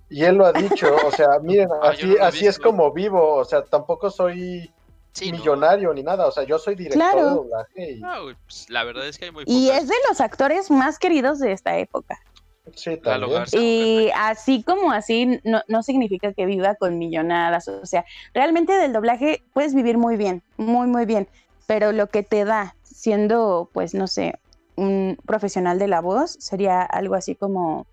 Y 0.09 0.25
él 0.25 0.37
lo 0.37 0.47
ha 0.47 0.53
dicho, 0.53 0.95
o 1.07 1.11
sea, 1.11 1.39
miren, 1.41 1.69
Ah, 1.83 1.91
así, 1.91 2.07
no 2.19 2.25
así 2.25 2.47
es 2.47 2.59
como 2.59 2.93
vivo, 2.93 3.35
o 3.37 3.45
sea, 3.45 3.63
tampoco 3.65 4.11
soy 4.11 4.71
Sí, 5.13 5.31
no. 5.31 5.39
millonario 5.39 5.93
ni 5.93 6.03
nada, 6.03 6.27
o 6.27 6.33
sea, 6.33 6.45
yo 6.45 6.59
soy 6.59 6.75
director 6.75 7.01
Claro. 7.13 7.27
de 7.29 7.35
doblaje 7.35 7.91
y 7.93 8.01
No, 8.01 8.13
pues, 8.47 8.67
la 8.71 8.85
verdad 8.85 9.07
es 9.07 9.19
que 9.19 9.27
hay 9.27 9.31
muy 9.31 9.45
Y 9.47 9.67
pocas. 9.69 9.83
es 9.83 9.89
de 9.89 9.95
los 10.09 10.21
actores 10.21 10.71
más 10.71 10.99
queridos 10.99 11.39
de 11.39 11.53
esta 11.53 11.77
época. 11.79 12.19
sí, 12.75 12.97
también. 12.97 13.43
Y 13.53 14.11
así 14.15 14.63
como 14.63 14.93
así, 14.93 15.41
no, 15.45 15.61
no 15.69 15.83
significa 15.83 16.33
que 16.33 16.47
viva 16.47 16.75
con 16.77 16.97
millonadas. 16.99 17.69
O 17.69 17.85
sea, 17.85 18.05
realmente 18.33 18.73
del 18.73 18.93
doblaje 18.93 19.43
puedes 19.53 19.75
vivir 19.75 19.99
muy 19.99 20.17
bien, 20.17 20.43
muy, 20.57 20.87
muy 20.87 21.05
bien. 21.05 21.29
Pero 21.67 21.93
lo 21.93 22.07
que 22.07 22.23
te 22.23 22.45
da 22.45 22.75
siendo, 22.83 23.69
pues, 23.73 23.95
no 23.95 24.07
sé, 24.07 24.39
un 24.77 25.19
profesional 25.27 25.79
de 25.79 25.89
la 25.89 26.01
voz 26.01 26.37
sería 26.41 26.83
algo 26.83 27.15
así 27.17 27.35
como 27.35 27.87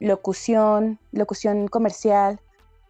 locución, 0.00 0.98
locución 1.12 1.68
comercial. 1.68 2.40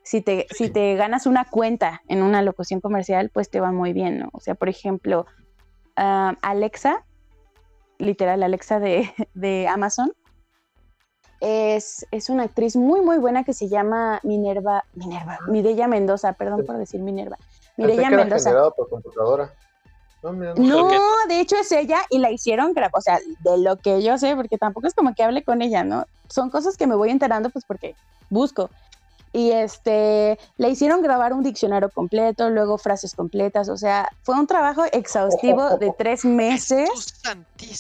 Si 0.07 0.21
te, 0.21 0.47
si 0.55 0.71
te 0.71 0.95
ganas 0.95 1.27
una 1.27 1.45
cuenta 1.45 2.01
en 2.07 2.23
una 2.23 2.41
locución 2.41 2.81
comercial, 2.81 3.29
pues 3.35 3.51
te 3.51 3.59
va 3.59 3.73
muy 3.73 3.93
bien, 3.93 4.21
¿no? 4.21 4.29
O 4.33 4.39
sea, 4.39 4.55
por 4.55 4.69
ejemplo, 4.69 5.27
ah, 5.97 6.37
Alexa, 6.43 7.05
literal, 7.99 8.45
Alexa 8.45 8.79
de, 8.79 9.13
de 9.35 9.67
Amazon, 9.67 10.13
es, 11.41 12.07
es 12.13 12.31
una 12.31 12.45
actriz 12.45 12.77
muy, 12.77 13.01
muy 13.01 13.19
buena 13.19 13.43
que 13.43 13.53
se 13.53 13.69
llama 13.69 14.21
Minerva, 14.23 14.85
Minerva, 14.95 15.41
Mireya 15.49 15.89
Mendoza, 15.89 16.35
perdón 16.35 16.65
por 16.65 16.79
decir 16.79 17.01
Minerva. 17.01 17.37
Mireya 17.77 18.07
era 18.07 18.17
Mendoza. 18.17 18.51
generado 18.51 18.75
por 18.77 18.89
computadora. 18.89 19.53
No, 20.23 20.89
de 21.29 21.41
hecho 21.41 21.57
es 21.57 21.73
ella 21.73 21.99
y 22.11 22.21
la 22.21 22.31
hicieron, 22.31 22.75
o 22.93 23.01
sea, 23.01 23.19
de 23.41 23.59
lo 23.59 23.77
que 23.77 24.05
yo 24.05 24.19
sé, 24.19 24.37
porque 24.37 24.57
tampoco 24.57 24.87
es 24.87 24.95
como 24.95 25.15
que 25.15 25.25
hable 25.25 25.43
con 25.43 25.63
ella, 25.63 25.83
¿no? 25.83 26.07
Son 26.29 26.49
cosas 26.49 26.77
que 26.77 26.87
me 26.87 26.95
voy 26.95 27.11
enterando 27.11 27.51
pues 27.51 27.65
porque 27.65 27.97
busco. 28.31 28.71
Y 29.37 29.51
este, 29.51 30.39
le 30.57 30.71
hicieron 30.71 31.03
grabar 31.03 31.35
un 31.35 31.43
diccionario 31.43 31.91
completo, 31.91 32.49
luego 32.49 32.79
frases 32.79 33.15
completas, 33.15 33.69
o 33.69 33.77
sea, 33.77 34.09
fue 34.23 34.35
un 34.35 34.47
trabajo 34.47 34.85
exhaustivo 34.93 35.77
de 35.77 35.93
tres 35.93 36.25
meses. 36.25 36.89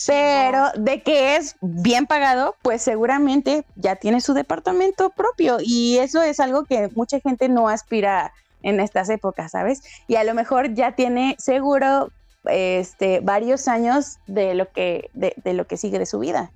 Pero 0.06 0.66
de 0.76 1.00
que 1.00 1.36
es 1.36 1.56
bien 1.62 2.04
pagado, 2.04 2.56
pues 2.60 2.82
seguramente 2.82 3.64
ya 3.74 3.96
tiene 3.96 4.20
su 4.20 4.34
departamento 4.34 5.08
propio 5.08 5.56
y 5.58 5.96
eso 5.96 6.22
es 6.22 6.40
algo 6.40 6.64
que 6.64 6.90
mucha 6.94 7.20
gente 7.20 7.48
no 7.48 7.70
aspira 7.70 8.34
en 8.62 8.78
estas 8.78 9.08
épocas, 9.08 9.52
¿sabes? 9.52 9.82
Y 10.08 10.16
a 10.16 10.24
lo 10.24 10.34
mejor 10.34 10.74
ya 10.74 10.92
tiene 10.92 11.36
seguro 11.38 12.10
este 12.44 13.20
varios 13.20 13.66
años 13.66 14.18
de 14.26 14.54
lo 14.54 14.70
que 14.70 15.08
de, 15.14 15.32
de 15.42 15.54
lo 15.54 15.66
que 15.66 15.78
sigue 15.78 15.98
de 15.98 16.04
su 16.04 16.18
vida 16.18 16.50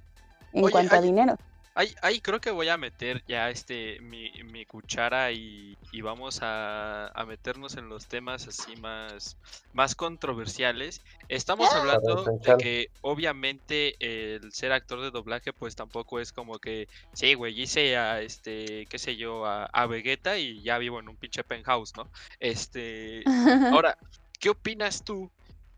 en 0.52 0.64
Oye, 0.64 0.72
cuanto 0.72 0.96
a 0.96 1.00
dinero. 1.00 1.36
Ahí, 1.80 1.94
ahí 2.02 2.20
creo 2.20 2.42
que 2.42 2.50
voy 2.50 2.68
a 2.68 2.76
meter 2.76 3.24
ya 3.26 3.48
este 3.48 4.00
mi, 4.00 4.30
mi 4.52 4.66
cuchara 4.66 5.32
y, 5.32 5.78
y 5.92 6.02
vamos 6.02 6.40
a, 6.42 7.06
a 7.06 7.24
meternos 7.24 7.78
en 7.78 7.88
los 7.88 8.06
temas 8.06 8.46
así 8.46 8.76
más, 8.76 9.38
más 9.72 9.94
controversiales. 9.94 11.00
Estamos 11.30 11.72
hablando 11.72 12.26
de 12.26 12.56
que 12.58 12.90
obviamente 13.00 13.94
el 13.98 14.52
ser 14.52 14.72
actor 14.72 15.00
de 15.00 15.10
doblaje 15.10 15.54
pues 15.54 15.74
tampoco 15.74 16.20
es 16.20 16.32
como 16.32 16.58
que, 16.58 16.86
sí, 17.14 17.32
güey, 17.32 17.58
hice 17.58 17.96
a 17.96 18.20
este, 18.20 18.84
qué 18.84 18.98
sé 18.98 19.16
yo, 19.16 19.46
a, 19.46 19.64
a 19.64 19.86
Vegeta 19.86 20.36
y 20.36 20.60
ya 20.60 20.76
vivo 20.76 21.00
en 21.00 21.08
un 21.08 21.16
pinche 21.16 21.44
penthouse, 21.44 21.96
¿no? 21.96 22.10
Este, 22.40 23.22
Ahora, 23.74 23.96
¿qué 24.38 24.50
opinas 24.50 25.02
tú 25.02 25.30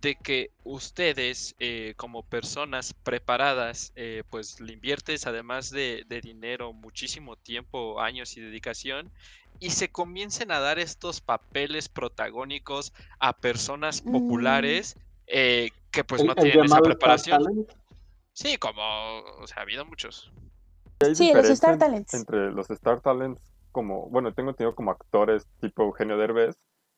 de 0.02 0.16
que 0.16 0.50
ustedes, 0.64 1.54
eh, 1.60 1.94
como 1.96 2.24
personas 2.24 2.92
preparadas, 2.92 3.92
eh, 3.94 4.24
pues 4.30 4.60
le 4.60 4.72
inviertes 4.72 5.26
además 5.28 5.70
de, 5.70 6.04
de 6.08 6.20
dinero, 6.20 6.72
muchísimo 6.72 7.36
tiempo, 7.36 8.00
años 8.00 8.36
y 8.36 8.40
dedicación, 8.40 9.12
y 9.60 9.70
se 9.70 9.92
comiencen 9.92 10.50
a 10.50 10.58
dar 10.58 10.80
estos 10.80 11.20
papeles 11.20 11.88
protagónicos 11.88 12.92
a 13.20 13.32
personas 13.38 14.02
Mm. 14.04 14.12
populares 14.12 14.98
eh, 15.28 15.70
que 15.92 16.02
pues 16.02 16.20
El- 16.20 16.26
no 16.26 16.34
el 16.36 16.42
tienen 16.42 16.64
esa 16.64 16.80
preparación? 16.80 17.66
Sí, 18.32 18.56
como, 18.56 18.82
o 19.20 19.46
sea, 19.46 19.58
ha 19.58 19.62
habido 19.62 19.84
muchos. 19.84 20.32
Sí, 21.14 21.32
los 21.32 21.48
Star 21.48 21.74
en- 21.74 21.78
Talents. 21.78 22.14
Entre 22.14 22.50
los 22.50 22.68
Star 22.70 23.00
Talents, 23.00 23.40
como, 23.70 24.10
bueno, 24.10 24.32
tengo 24.34 24.52
tenido 24.52 24.74
como 24.74 24.90
actores 24.90 25.46
tipo 25.60 25.84
Eugenio 25.84 26.18
Derbez 26.18 26.56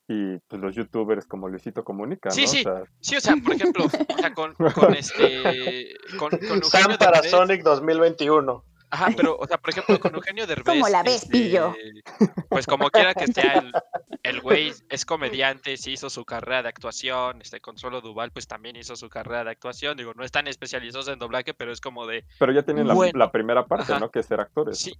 y 0.09 0.39
pues 0.49 0.61
los 0.61 0.75
youtubers 0.75 1.27
como 1.27 1.49
Luisito 1.49 1.83
Comunica, 1.85 2.31
Sí, 2.31 2.43
¿no? 2.43 2.49
sí. 2.49 2.61
O 2.61 2.63
sea, 2.63 2.83
Sí, 3.01 3.17
o 3.17 3.21
sea, 3.21 3.37
por 3.37 3.55
ejemplo, 3.55 3.85
o 3.87 4.19
sea, 4.19 4.35
con, 4.35 4.55
con 4.55 4.95
este, 4.95 5.95
con, 6.19 6.31
con 6.31 6.41
Eugenio 6.43 6.65
Sam 6.65 6.97
para 6.99 7.23
Derbez- 7.23 7.31
Sonic 7.31 7.63
2021. 7.63 8.65
Ajá, 8.91 9.09
pero, 9.17 9.37
o 9.37 9.47
sea, 9.49 9.59
por 9.59 9.71
ejemplo, 9.71 9.99
con 9.99 10.15
Eugenio 10.15 10.47
Derbez. 10.47 10.67
Como 10.67 10.89
la 10.89 11.03
ves, 11.03 11.25
pillo. 11.27 11.75
este, 11.75 12.45
Pues 12.49 12.65
como 12.65 12.91
quiera 12.91 13.13
que 13.13 13.27
sea, 13.27 13.55
el, 13.55 13.73
el 14.23 14.41
güey 14.41 14.73
es 14.89 15.05
comediante, 15.05 15.77
sí 15.77 15.93
hizo 15.95 16.09
su 16.11 16.25
carrera 16.25 16.63
de 16.63 16.69
actuación. 16.69 17.41
Este 17.41 17.61
Consuelo 17.61 18.01
Duval, 18.03 18.31
pues 18.31 18.47
también 18.47 18.77
hizo 18.77 18.95
su 18.95 19.09
carrera 19.09 19.43
de 19.43 19.51
actuación. 19.51 19.97
Digo, 19.97 20.13
no 20.15 20.23
están 20.23 20.47
especializados 20.47 21.09
en 21.09 21.19
doblaje, 21.19 21.55
pero 21.55 21.73
es 21.73 21.81
como 21.81 22.07
de. 22.07 22.25
pero 22.39 22.53
ya 22.53 22.63
tienen 22.63 22.87
la, 22.87 23.33
primera 23.33 23.67
parte, 23.67 23.93
Ajá. 23.95 23.99
¿no? 24.01 24.11
Que 24.13 24.21
es 24.21 24.27
ser 24.27 24.39
actores. 24.41 24.79
Sí, 24.79 24.93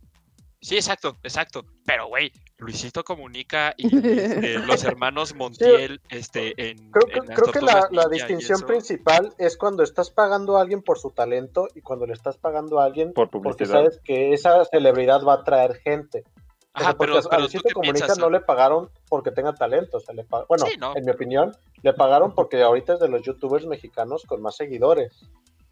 sí, 0.65 0.77
exacto, 0.77 1.17
exacto. 1.23 1.65
Pero, 1.85 2.09
güey, 2.09 2.33
Luisito 2.59 3.05
Comunica 3.05 3.75
y 3.77 3.87
este, 3.87 4.59
los 4.67 4.85
hermanos 4.85 5.35
Montiel, 5.35 6.01
este, 6.09 6.71
en. 6.71 6.91
Creo 6.91 7.07
que, 7.07 7.19
en 7.19 7.35
creo 7.35 7.53
que 7.53 7.61
la, 7.61 8.09
distinción 8.11 8.61
principal 8.63 9.33
es 9.39 9.57
cuando 9.57 9.83
estás 9.83 10.11
pagando 10.11 10.57
a 10.57 10.63
alguien 10.63 10.83
por 10.83 10.99
su 10.99 11.11
talento 11.11 11.69
y 11.75 11.81
cuando 11.83 12.07
le 12.07 12.15
estás 12.15 12.37
pagando 12.39 12.81
a 12.81 12.85
alguien 12.85 13.13
Por 13.13 13.31
porque 13.31 13.65
publicidad. 13.65 13.73
sabes 13.81 14.01
que 14.05 14.33
esa 14.33 14.65
celebridad 14.65 15.23
va 15.23 15.35
a 15.35 15.37
atraer 15.37 15.77
gente. 15.77 16.25
Ajá, 16.73 16.95
porque 16.95 17.13
pero, 17.13 17.17
a- 17.17 17.19
a 17.21 17.23
pero 17.23 17.37
¿tú 17.37 17.43
Luisito 17.43 17.75
Comunica 17.75 18.07
piensas? 18.07 18.19
no 18.19 18.31
le 18.31 18.41
pagaron 18.41 18.91
porque 19.09 19.31
tenga 19.31 19.55
talento. 19.55 19.99
O 19.99 20.01
sea, 20.01 20.15
le 20.15 20.25
bueno, 20.49 20.67
Sí, 20.67 20.77
¿no? 20.79 20.97
en 20.97 21.05
mi 21.05 21.13
opinión, 21.13 21.57
le 21.83 21.93
pagaron 21.93 22.35
porque 22.35 22.61
ahorita 22.63 22.95
es 22.95 23.01
de 23.01 23.09
los 23.09 23.23
youtubers 23.23 23.67
mexicanos 23.67 24.25
con 24.27 24.43
más 24.43 24.57
seguidores. 24.57 25.25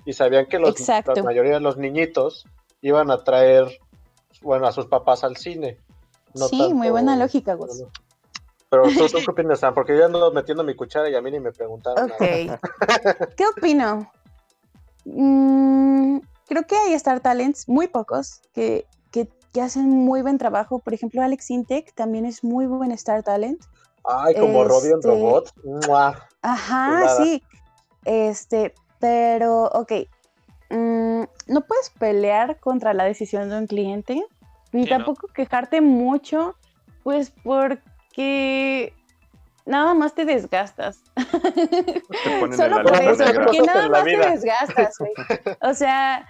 Y 0.04 0.12
sabían 0.12 0.46
que 0.46 0.58
los, 0.58 0.76
la 0.88 1.22
mayoría 1.22 1.54
de 1.54 1.60
los 1.60 1.76
niñitos 1.76 2.46
iban 2.82 3.10
a 3.10 3.24
traer 3.24 3.78
bueno, 4.40 4.66
a 4.66 4.72
sus 4.72 4.86
papás 4.86 5.24
al 5.24 5.36
cine. 5.36 5.78
No 6.34 6.48
sí, 6.48 6.58
tanto- 6.58 6.74
muy 6.74 6.90
buena 6.90 7.16
lógica, 7.16 7.54
Gus. 7.54 7.84
Pero 8.70 8.84
tú, 8.84 9.06
tú 9.06 9.18
qué 9.22 9.30
opinas, 9.30 9.60
Sam? 9.60 9.74
Porque 9.74 9.94
yo 9.96 10.06
ando 10.06 10.32
metiendo 10.32 10.64
mi 10.64 10.74
cuchara 10.74 11.10
y 11.10 11.14
a 11.14 11.20
mí 11.20 11.30
ni 11.30 11.40
me 11.40 11.52
preguntaron. 11.52 12.10
Ok. 12.10 12.20
nada. 12.20 12.60
¿Qué 13.36 13.44
opino? 13.46 14.10
Mm, 15.04 16.18
creo 16.46 16.62
que 16.66 16.76
hay 16.76 16.94
Star 16.94 17.20
Talents, 17.20 17.68
muy 17.68 17.88
pocos, 17.88 18.40
que, 18.54 18.86
que, 19.10 19.28
que 19.52 19.60
hacen 19.60 19.88
muy 19.90 20.22
buen 20.22 20.38
trabajo. 20.38 20.78
Por 20.78 20.94
ejemplo, 20.94 21.22
Alex 21.22 21.50
Intec 21.50 21.92
también 21.94 22.24
es 22.24 22.42
muy 22.44 22.66
buen 22.66 22.92
Star 22.92 23.22
Talent. 23.22 23.62
Ay, 24.04 24.34
como 24.34 24.62
Este- 24.64 24.96
Robot. 25.08 25.52
¡Mua! 25.64 26.26
Ajá, 26.40 27.16
sí. 27.22 27.42
Este, 28.04 28.74
pero, 28.98 29.64
ok. 29.64 29.92
Mm, 30.72 31.22
no 31.48 31.60
puedes 31.62 31.90
pelear 31.90 32.58
contra 32.58 32.92
la 32.94 33.04
decisión 33.04 33.48
de 33.50 33.58
un 33.58 33.66
cliente, 33.66 34.14
ni 34.72 34.84
Sí, 34.84 34.90
¿no? 34.90 34.96
tampoco 34.96 35.28
quejarte 35.28 35.80
mucho, 35.80 36.56
pues 37.02 37.30
porque 37.42 38.94
nada 39.66 39.94
más 39.94 40.14
te 40.14 40.24
desgastas. 40.24 41.02
Te 41.14 42.40
en 42.40 42.56
Solo 42.56 42.82
por 42.82 42.94
eso, 42.94 43.24
negra. 43.24 43.44
porque 43.44 43.60
nada 43.62 43.84
en 43.86 43.92
la 43.92 43.98
más 43.98 44.04
te 44.04 44.16
desgastas, 44.16 44.98
güey. 44.98 45.12
O 45.60 45.74
sea, 45.74 46.26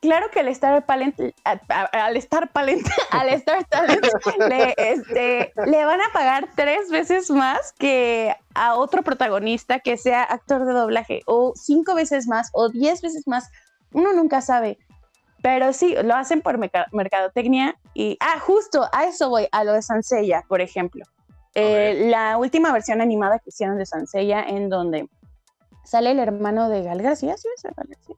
claro 0.00 0.30
que 0.30 0.40
al 0.40 0.48
Star 0.48 0.84
Talent, 0.86 1.18
a- 1.44 1.60
a- 1.68 2.06
al 2.06 2.16
Star 2.18 2.48
Talent, 2.52 2.86
al 3.10 3.28
Star 3.30 3.64
Talent, 3.64 4.06
le, 4.48 4.74
este, 4.78 5.52
le 5.66 5.84
van 5.84 6.00
a 6.00 6.12
pagar 6.12 6.48
tres 6.54 6.90
veces 6.90 7.30
más 7.30 7.72
que 7.78 8.34
a 8.64 8.74
otro 8.76 9.02
protagonista 9.02 9.80
que 9.80 9.96
sea 9.96 10.22
actor 10.22 10.64
de 10.66 10.72
doblaje, 10.72 11.22
o 11.26 11.52
cinco 11.54 11.94
veces 11.94 12.26
más, 12.28 12.50
o 12.52 12.68
diez 12.68 13.02
veces 13.02 13.26
más. 13.26 13.48
Uno 13.92 14.12
nunca 14.12 14.40
sabe. 14.40 14.78
Pero 15.42 15.72
sí, 15.72 15.94
lo 16.02 16.14
hacen 16.14 16.40
por 16.40 16.58
mercadotecnia 16.92 17.76
y... 17.94 18.16
Ah, 18.20 18.40
justo, 18.40 18.88
a 18.92 19.04
eso 19.04 19.28
voy, 19.28 19.46
a 19.52 19.62
lo 19.64 19.72
de 19.74 19.82
Sansella, 19.82 20.42
por 20.48 20.60
ejemplo. 20.60 21.04
Eh, 21.54 22.08
la 22.10 22.36
última 22.36 22.72
versión 22.72 23.00
animada 23.00 23.38
que 23.38 23.50
hicieron 23.50 23.78
de 23.78 23.86
Sansella 23.86 24.42
en 24.42 24.68
donde 24.68 25.08
sale 25.84 26.10
el 26.10 26.18
hermano 26.18 26.68
de 26.68 26.82
Gal 26.82 27.00
García, 27.00 27.36
¿sí? 27.36 27.48
¿Es 27.56 27.62
Gal 27.62 27.74
García? 27.88 28.16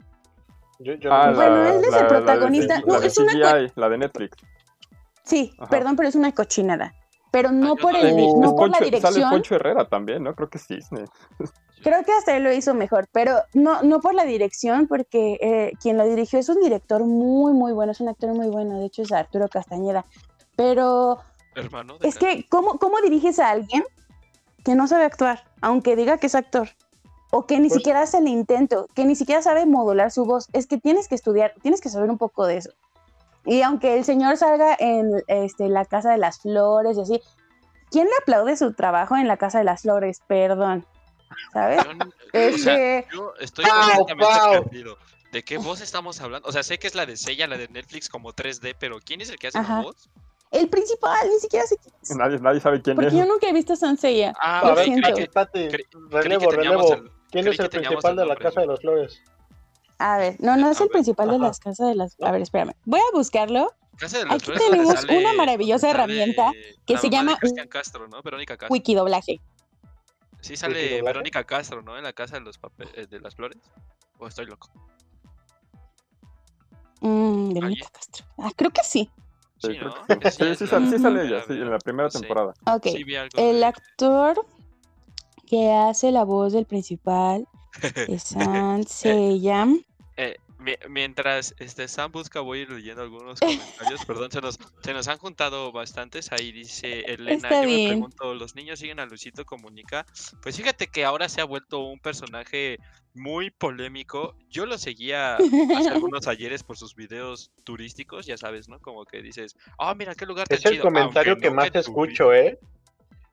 Yo, 0.81 0.95
yo 0.95 1.13
Ah, 1.13 1.31
no- 1.31 1.37
Bueno, 1.37 1.69
él 1.69 1.85
es 1.85 1.93
el 1.95 2.03
de- 2.03 2.05
protagonista. 2.09 2.81
La 2.81 2.87
No, 2.95 3.01
de 3.01 3.07
es 3.07 3.19
una 3.19 3.69
la 3.75 3.89
de 3.89 3.99
Netflix. 3.99 4.37
Sí, 5.25 5.53
Ajá. 5.59 5.69
perdón, 5.69 5.97
pero 5.97 6.09
es 6.09 6.15
una 6.15 6.33
cochinada. 6.33 6.95
Pero 7.31 7.51
no 7.53 7.69
yo 7.69 7.77
por, 7.77 7.95
el, 7.97 8.17
no 8.17 8.49
Es 8.49 8.53
por 8.55 8.69
la 8.71 8.79
Poncho- 8.79 8.79
Sale 8.79 8.85
dirección. 8.91 9.31
Poncho 9.31 9.55
Herrera 9.57 9.89
también, 9.89 10.23
¿no? 10.23 10.35
Creo 10.35 10.49
que 10.49 10.59
sí. 10.59 10.77
Disney. 10.77 11.05
Creo 11.83 12.03
que 12.05 12.13
hasta 12.13 12.37
él 12.37 12.43
lo 12.43 12.53
hizo 12.53 12.75
mejor, 12.75 13.07
pero 13.13 13.37
no, 13.55 13.83
no 13.83 14.01
por 14.01 14.15
la 14.15 14.25
dirección, 14.25 14.89
porque 14.89 15.39
eh, 15.41 15.73
quien 15.81 15.97
lo 15.97 16.05
dirigió 16.09 16.39
es 16.39 16.49
un 16.49 16.61
director 16.61 17.05
muy, 17.05 17.53
muy 17.53 17.73
bueno, 17.73 17.93
es 17.93 18.01
un 18.01 18.09
actor 18.09 18.35
muy 18.35 18.49
bueno, 18.49 18.81
de 18.81 18.87
hecho 18.87 19.03
es 19.03 19.13
Arturo 19.13 19.49
Castañeda. 19.49 20.05
Pero 20.57 21.19
Hermano 21.55 21.99
de 21.99 22.09
es 22.09 22.19
que, 22.19 22.47
¿cómo, 22.49 22.79
¿cómo 22.79 23.01
diriges 23.01 23.39
a 23.39 23.51
alguien 23.51 23.85
que 24.65 24.75
no 24.75 24.89
sabe 24.89 25.05
actuar, 25.05 25.45
aunque 25.61 25.95
diga 25.95 26.19
que 26.19 26.27
es 26.27 26.35
actor? 26.35 26.69
O 27.31 27.47
que 27.47 27.61
ni 27.61 27.69
Pues- 27.69 27.75
siquiera 27.79 28.01
hace 28.03 28.19
el 28.19 28.27
intento, 28.29 28.89
que 28.95 29.05
ni 29.05 29.15
siquiera 29.15 29.43
sabe 29.43 29.67
modular 29.67 30.11
su 30.11 30.25
voz. 30.25 30.49
Es 30.55 30.67
que 30.67 30.79
tienes 30.79 31.09
que 31.09 31.15
estudiar, 31.15 31.53
tienes 31.63 31.81
que 31.81 31.91
saber 31.91 32.11
un 32.11 32.19
poco 32.19 32.47
de 32.47 32.57
eso. 32.57 32.71
Y 33.49 33.63
aunque 33.63 33.97
el 33.97 34.05
señor 34.05 34.37
salga 34.37 34.77
en 34.79 35.11
este, 35.27 35.69
la 35.69 35.85
Casa 35.87 36.11
de 36.13 36.19
las 36.19 36.41
Flores 36.41 36.99
y 36.99 37.01
así, 37.01 37.23
¿quién 37.91 38.07
le 38.07 38.13
aplaude 38.21 38.57
su 38.57 38.75
trabajo 38.75 39.17
en 39.17 39.27
la 39.27 39.37
Casa 39.39 39.59
de 39.59 39.65
las 39.65 39.83
Flores? 39.83 40.21
Perdón. 40.27 40.87
¿Sabes? 41.53 41.83
Yo, 41.85 41.95
no- 41.95 42.05
o 42.55 42.59
sea, 42.59 43.09
yo 43.11 43.33
estoy 43.41 43.65
Pau, 43.65 44.07
completamente 44.07 44.25
Pau. 44.39 44.63
perdido. 44.65 44.99
¿De 45.33 45.43
qué 45.45 45.59
voz 45.59 45.81
estamos 45.81 46.21
hablando? 46.21 46.49
O 46.49 46.53
sea, 46.53 46.63
sé 46.63 46.79
que 46.79 46.87
es 46.87 46.95
la 46.95 47.05
de 47.07 47.17
Sella, 47.17 47.47
la 47.47 47.57
de 47.59 47.69
Netflix 47.69 48.09
como 48.09 48.33
3D, 48.33 48.77
pero 48.79 48.99
¿quién 49.05 49.21
es 49.21 49.31
el 49.31 49.39
que 49.39 49.49
hace 49.49 49.59
Ajá. 49.59 49.77
la 49.79 49.83
voz? 49.83 50.09
el 50.51 50.67
principal, 50.71 51.29
ni 51.31 51.39
siquiera 51.41 51.67
sé 51.67 51.77
quién 51.77 51.95
es. 52.03 52.17
Nadie, 52.17 52.39
nadie 52.41 52.61
sabe 52.61 52.81
quién 52.81 52.97
Porque 52.97 53.09
es. 53.09 53.15
yo 53.15 53.27
nunca 53.27 53.47
he 53.49 53.53
visto 53.53 53.77
Sansella. 53.77 54.33
Ah, 54.41 54.61
A 54.61 54.75
ver, 54.75 54.85
siento. 54.87 55.09
creí 55.13 55.27
que, 55.29 55.79
relevo, 56.11 56.51
relevo. 56.51 56.95
el- 56.95 57.11
¿Quién 57.31 57.47
es 57.49 57.59
el 57.59 57.69
principal 57.69 58.13
el 58.13 58.17
de 58.17 58.25
la 58.27 58.37
Casa 58.37 58.61
de 58.63 58.67
las 58.67 58.81
Flores? 58.81 59.23
A 59.99 60.17
ver, 60.19 60.37
no, 60.41 60.57
no 60.57 60.71
es 60.71 60.81
A 60.81 60.85
el 60.85 60.89
ver, 60.89 60.93
principal 60.93 61.31
de 61.31 61.39
las 61.39 61.59
casas 61.59 61.89
de 61.89 61.95
las... 61.95 62.17
A 62.21 62.31
ver, 62.31 62.43
espérame. 62.43 62.73
Voy 62.85 63.01
a 63.01 63.17
buscarlo. 63.17 63.73
Casa 63.97 64.19
de 64.19 64.25
las 64.27 64.35
Aquí 64.37 64.45
Flores 64.45 64.63
tenemos 64.65 64.95
sale- 64.95 65.19
una 65.19 65.33
maravillosa 65.33 65.81
sale 65.89 65.91
herramienta 65.95 66.53
que 66.87 66.99
se 66.99 67.11
llama 67.11 67.37
Cristian 67.37 67.67
Castro, 67.69 68.07
¿no? 68.07 68.23
Verónica 68.23 68.57
Castro. 68.57 68.73
Wikidoblaje. 68.73 69.41
Sí 70.41 70.57
sale 70.57 70.75
¿Wikidoblaje? 70.75 71.03
Verónica 71.03 71.45
Castro, 71.45 71.83
¿no? 71.83 71.99
En 71.99 72.05
la 72.05 72.13
Casa 72.13 72.37
de 72.37 72.43
los 72.43 72.61
eh, 72.95 73.07
de 73.09 73.21
las 73.21 73.35
Flores. 73.35 73.59
¿O 74.21 74.29
estoy 74.29 74.47
loco? 74.47 74.69
Mm, 77.01 77.53
Verónica 77.53 77.89
Castro. 77.93 78.27
Ah, 78.39 78.51
creo 78.55 78.71
que 78.71 78.83
sí. 78.85 79.11
Sí, 79.61 79.73
Sí, 79.73 79.79
sale, 80.31 80.55
sí 80.55 80.99
sale 81.01 81.27
ella, 81.27 81.43
sí, 81.43 81.55
vez. 81.55 81.63
en 81.63 81.71
la 81.71 81.79
primera 81.79 82.09
Sí. 82.11 82.21
temporada. 82.21 82.55
Ok. 82.67 82.87
El 83.37 83.65
actor 83.65 84.47
que 85.49 85.73
hace 85.73 86.13
la 86.13 86.23
voz 86.25 86.53
del 86.53 86.67
principal 86.67 87.49
San 88.19 88.85
Seiya. 88.87 89.67
Eh, 90.17 90.35
mi- 90.59 90.75
mientras 90.89 91.55
este 91.59 91.87
Sam 91.87 92.11
busca, 92.11 92.41
voy 92.41 92.59
a 92.61 92.63
ir 92.63 92.71
leyendo 92.71 93.03
algunos 93.03 93.41
comentarios. 93.43 94.05
Perdón, 94.05 94.33
se 94.33 94.41
nos, 94.41 94.59
se 94.83 94.93
nos 94.93 95.07
han 95.07 95.19
juntado 95.19 95.71
bastantes. 95.71 96.33
Ahí 96.33 96.51
dice 96.51 97.01
Elena, 97.13 97.55
Está 97.55 97.61
yo 97.61 97.71
me 97.71 97.79
bien. 97.79 97.81
pregunto, 97.81 98.35
¿los 98.35 98.57
niños 98.57 98.81
siguen 98.81 98.99
a 98.99 99.07
Luisito 99.07 99.45
Comunica? 99.45 100.07
Pues 100.43 100.57
fíjate 100.57 100.89
que 100.89 101.05
ahora 101.05 101.29
se 101.29 101.41
ha 101.41 101.45
vuelto 101.45 101.81
un 101.81 102.01
personaje 102.01 102.81
muy 103.15 103.51
polémico. 103.53 104.35
Yo 104.49 104.67
lo 104.67 104.77
seguía 104.79 105.47
hace 105.73 105.93
algunos 105.93 106.27
ayeres 106.27 106.65
por 106.65 106.77
sus 106.77 106.95
videos 106.97 107.53
turísticos, 107.65 108.27
ya 108.27 108.37
sabes, 108.37 108.69
¿no? 108.69 108.81
Como 108.81 109.05
que 109.07 109.23
dices, 109.23 109.55
oh, 109.79 109.95
mira 109.95 110.17
qué 110.17 110.27
lugar 110.27 110.49
tan 110.49 110.61
Es 110.61 110.67
el 110.67 110.73
chido", 110.73 110.83
comentario 110.83 111.35
aunque 111.35 111.41
que 111.41 111.51
no 111.51 111.55
más 111.55 111.71
me 111.73 111.81
escucho, 111.81 112.33
¿eh? 112.35 112.59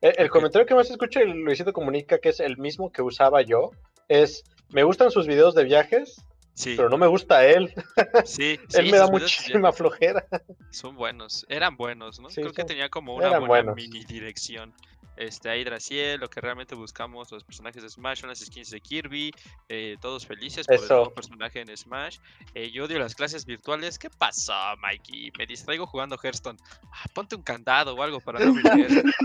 El, 0.01 0.13
el 0.17 0.29
comentario 0.29 0.65
que 0.65 0.75
más 0.75 0.89
escucho 0.89 1.19
de 1.19 1.25
Luisito 1.27 1.73
Comunica, 1.73 2.19
que 2.19 2.29
es 2.29 2.39
el 2.39 2.57
mismo 2.57 2.91
que 2.91 3.01
usaba 3.01 3.41
yo, 3.41 3.71
es, 4.07 4.43
me 4.69 4.83
gustan 4.83 5.11
sus 5.11 5.27
videos 5.27 5.55
de 5.55 5.63
viajes, 5.63 6.25
Sí, 6.55 6.75
pero 6.77 6.89
no 6.89 6.97
me 6.97 7.07
gusta 7.07 7.45
él. 7.45 7.73
sí, 8.25 8.57
él 8.73 8.89
me 8.89 8.97
da 8.97 9.07
muchísima 9.07 9.73
flojera. 9.73 10.25
Son 10.71 10.95
buenos, 10.95 11.45
eran 11.49 11.75
buenos, 11.75 12.19
¿no? 12.21 12.29
Sí, 12.29 12.41
Creo 12.41 12.53
que 12.53 12.63
tenía 12.63 12.87
como 12.87 13.13
una 13.15 13.27
buena 13.27 13.45
buenos. 13.45 13.75
mini 13.75 14.05
dirección. 14.05 14.73
Este, 15.17 15.49
hay 15.49 15.63
Draciel, 15.63 16.19
lo 16.19 16.29
que 16.29 16.41
realmente 16.41 16.75
buscamos, 16.75 17.31
los 17.31 17.43
personajes 17.43 17.81
de 17.83 17.89
Smash, 17.89 18.19
son 18.19 18.29
las 18.29 18.39
skins 18.39 18.69
de 18.69 18.81
Kirby, 18.81 19.31
eh, 19.69 19.95
todos 20.01 20.25
felices 20.25 20.67
por 20.67 20.75
el 20.75 20.87
nuevo 20.87 21.13
personaje 21.13 21.61
en 21.61 21.75
Smash. 21.75 22.17
Eh, 22.53 22.71
yo 22.71 22.85
odio 22.85 22.99
las 22.99 23.15
clases 23.15 23.45
virtuales. 23.45 23.97
¿Qué 23.97 24.09
pasó, 24.09 24.53
Mikey? 24.81 25.31
Me 25.37 25.45
distraigo 25.45 25.85
jugando 25.85 26.17
Hearthstone. 26.21 26.57
Ah, 26.91 27.05
ponte 27.13 27.35
un 27.35 27.43
candado 27.43 27.95
o 27.95 28.03
algo 28.03 28.19
para 28.19 28.39
no 28.39 28.53
vivir. 28.53 29.03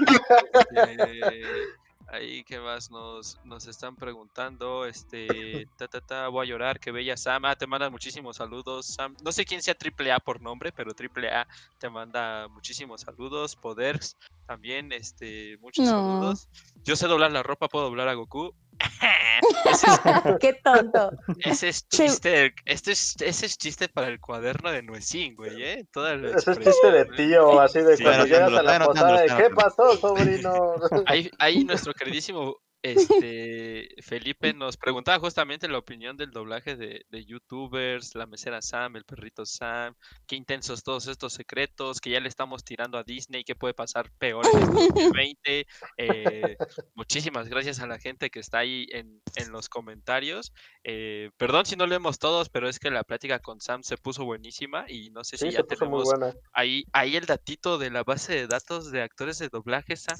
ahí, 2.13 2.45
¿qué 2.45 2.59
más 2.59 2.91
nos, 2.91 3.39
nos 3.45 3.67
están 3.67 3.97
preguntando? 3.97 4.85
Este, 4.87 5.67
ta, 5.77 5.89
ta, 5.89 6.01
ta, 6.01 6.29
voy 6.29 6.47
a 6.47 6.51
llorar, 6.51 6.81
que 6.81 6.91
bella 6.91 7.17
Sam. 7.17 7.45
Ah, 7.45 7.57
te 7.57 7.67
mandan 7.67 7.93
muchísimos 7.93 8.37
saludos, 8.37 8.87
Sam. 8.87 9.17
No 9.23 9.33
sé 9.33 9.45
quién 9.45 9.63
sea 9.63 9.75
AAA 9.75 10.21
por 10.21 10.41
nombre, 10.41 10.73
pero 10.73 10.93
AAA 10.93 11.47
te 11.79 11.89
manda 11.89 12.49
muchísimos 12.49 13.03
saludos. 13.03 13.57
Poders 13.57 14.17
también, 14.47 14.93
este, 14.93 15.57
muchos 15.59 15.85
No. 15.85 15.91
saludos. 15.93 16.49
Yo 16.85 16.97
sé 16.97 17.07
doblar 17.07 17.33
la 17.33 17.43
ropa, 17.43 17.69
puedo 17.69 17.87
doblar 17.87 18.09
a 18.09 18.15
Goku. 18.15 18.55
ese, 19.71 19.87
es, 19.87 20.01
Qué 20.41 20.53
tonto. 20.63 21.11
ese 21.39 21.69
es 21.69 21.87
Sí. 21.91 22.05
chiste, 22.05 22.55
este 22.65 22.93
es, 22.93 23.17
ese 23.21 23.47
es 23.47 23.59
chiste 23.59 23.89
para 23.89 24.09
el 24.09 24.21
cuaderno 24.21 24.71
de 24.71 24.83
Nuecín, 24.83 25.35
güey, 25.35 25.63
¿eh? 25.63 25.85
Toda 25.93 26.17
la 26.17 26.37
Ese 26.37 26.53
es 26.53 26.59
chiste 26.61 26.91
de 26.91 27.01
¿eh? 27.01 27.07
tío, 27.17 27.61
así 27.61 27.81
de 27.81 27.97
Sí, 27.97 28.03
cuando 28.05 28.25
llegas 28.27 28.53
a 28.53 28.63
la 28.63 28.87
posada, 28.87 29.37
¿qué 29.37 29.51
pasó, 29.51 29.97
sobrino? 29.97 30.75
Ahí, 31.07 31.31
ahí 31.39 31.65
nuestro 31.65 31.93
queridísimo 31.95 32.57
este, 32.83 33.95
Felipe 34.03 34.53
nos 34.55 34.77
preguntaba 34.77 35.19
justamente 35.19 35.69
la 35.69 35.79
opinión 35.79 36.17
del 36.17 36.31
doblaje 36.31 36.77
de, 36.77 37.05
de 37.11 37.25
youtubers, 37.25 38.15
la 38.15 38.27
mesera 38.27 38.63
Sam, 38.63 38.97
el 38.97 39.05
perrito 39.05 39.45
Sam, 39.45 39.95
qué 40.27 40.37
intensos 40.37 40.83
todos 40.83 41.07
estos 41.07 41.33
secretos, 41.33 42.01
que 42.01 42.11
ya 42.11 42.21
le 42.21 42.29
estamos 42.29 42.65
tirando 42.65 42.99
a 42.99 43.05
Disney, 43.05 43.45
qué 43.45 43.55
puede 43.55 43.75
pasar 43.75 44.11
peor 44.19 44.47
en 44.53 44.61
este 44.61 44.73
2020. 44.75 45.67
Eh, 45.97 46.57
muchísimas 46.95 47.49
gracias 47.49 47.81
a 47.81 47.87
la 47.87 47.99
gente 47.99 48.31
que 48.31 48.41
está 48.41 48.59
ahí 48.59 48.87
en, 48.91 49.21
en 49.37 49.53
los 49.53 49.69
comentarios. 49.69 50.53
Eh, 50.85 51.31
perdón 51.37 51.67
si 51.67 51.77
no 51.77 51.87
leemos 51.87 52.19
todos, 52.19 52.49
pero 52.49 52.69
es 52.69 52.79
que 52.79 52.91
la 52.91 53.05
plática 53.05 53.41
con 53.41 53.61
Sam 53.61 53.83
se 53.83 53.97
puso 53.97 54.25
buenísima 54.25 54.87
y 54.89 55.11
no 55.11 55.25
sé 55.25 55.37
si 55.37 55.51
Sí, 55.51 55.57
ya 55.57 55.63
tenemos 55.63 56.09
ahí, 56.53 56.85
ahí 56.93 57.17
el 57.17 57.27
datito 57.27 57.79
de 57.79 57.91
la 57.91 58.05
base 58.05 58.35
de 58.35 58.47
datos 58.47 58.91
de 58.91 59.03
actores 59.03 59.39
de 59.39 59.49
doblaje, 59.49 59.97
Sam. 59.97 60.19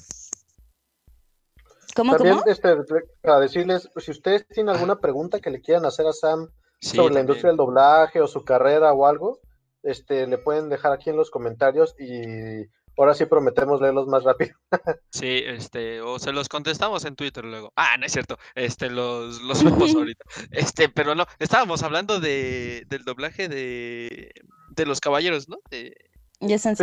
¿Cómo, 1.95 2.13
También, 2.15 2.39
cómo? 2.39 2.51
este, 2.51 2.75
para 3.21 3.39
decirles, 3.39 3.89
si 3.97 4.11
ustedes 4.11 4.47
tienen 4.47 4.73
alguna 4.73 4.99
pregunta 4.99 5.39
que 5.39 5.49
le 5.51 5.61
quieran 5.61 5.85
hacer 5.85 6.07
a 6.07 6.13
Sam 6.13 6.47
Sí, 6.79 6.95
sobre 6.97 7.13
la 7.13 7.19
industria 7.21 7.49
del 7.49 7.57
doblaje 7.57 8.21
o 8.21 8.27
su 8.27 8.43
carrera 8.43 8.91
o 8.93 9.05
algo, 9.05 9.39
este, 9.83 10.25
le 10.27 10.37
pueden 10.37 10.69
dejar 10.69 10.91
aquí 10.93 11.09
en 11.09 11.15
los 11.17 11.29
comentarios 11.29 11.93
y 11.99 12.65
ahora 12.97 13.13
sí 13.13 13.25
prometemos 13.25 13.79
leerlos 13.81 14.07
más 14.07 14.23
rápido. 14.23 14.55
Sí, 15.11 15.41
este, 15.45 15.99
o 16.01 16.17
se 16.19 16.31
los 16.31 16.47
contestamos 16.47 17.03
en 17.05 17.15
Twitter 17.17 17.43
luego. 17.43 17.71
Ah, 17.75 17.97
no 17.99 18.05
es 18.05 18.13
cierto. 18.13 18.37
Este, 18.55 18.89
los, 18.89 19.41
los 19.41 19.61
vemos 19.63 19.93
ahorita. 19.95 20.23
Este, 20.51 20.87
pero 20.89 21.13
no, 21.15 21.25
estábamos 21.37 21.83
hablando 21.83 22.19
de, 22.21 22.85
del 22.87 23.03
doblaje 23.03 23.49
de, 23.49 24.31
de 24.69 24.85
los 24.85 25.01
caballeros, 25.01 25.49
¿no? 25.49 25.57
De, 25.69 25.93
Ya 26.39 26.57
se 26.57 26.75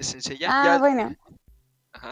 Sí, 0.00 0.20
sí, 0.20 0.38
ya, 0.38 0.48
Ah, 0.50 0.64
ya- 0.74 0.78
bueno. 0.78 1.10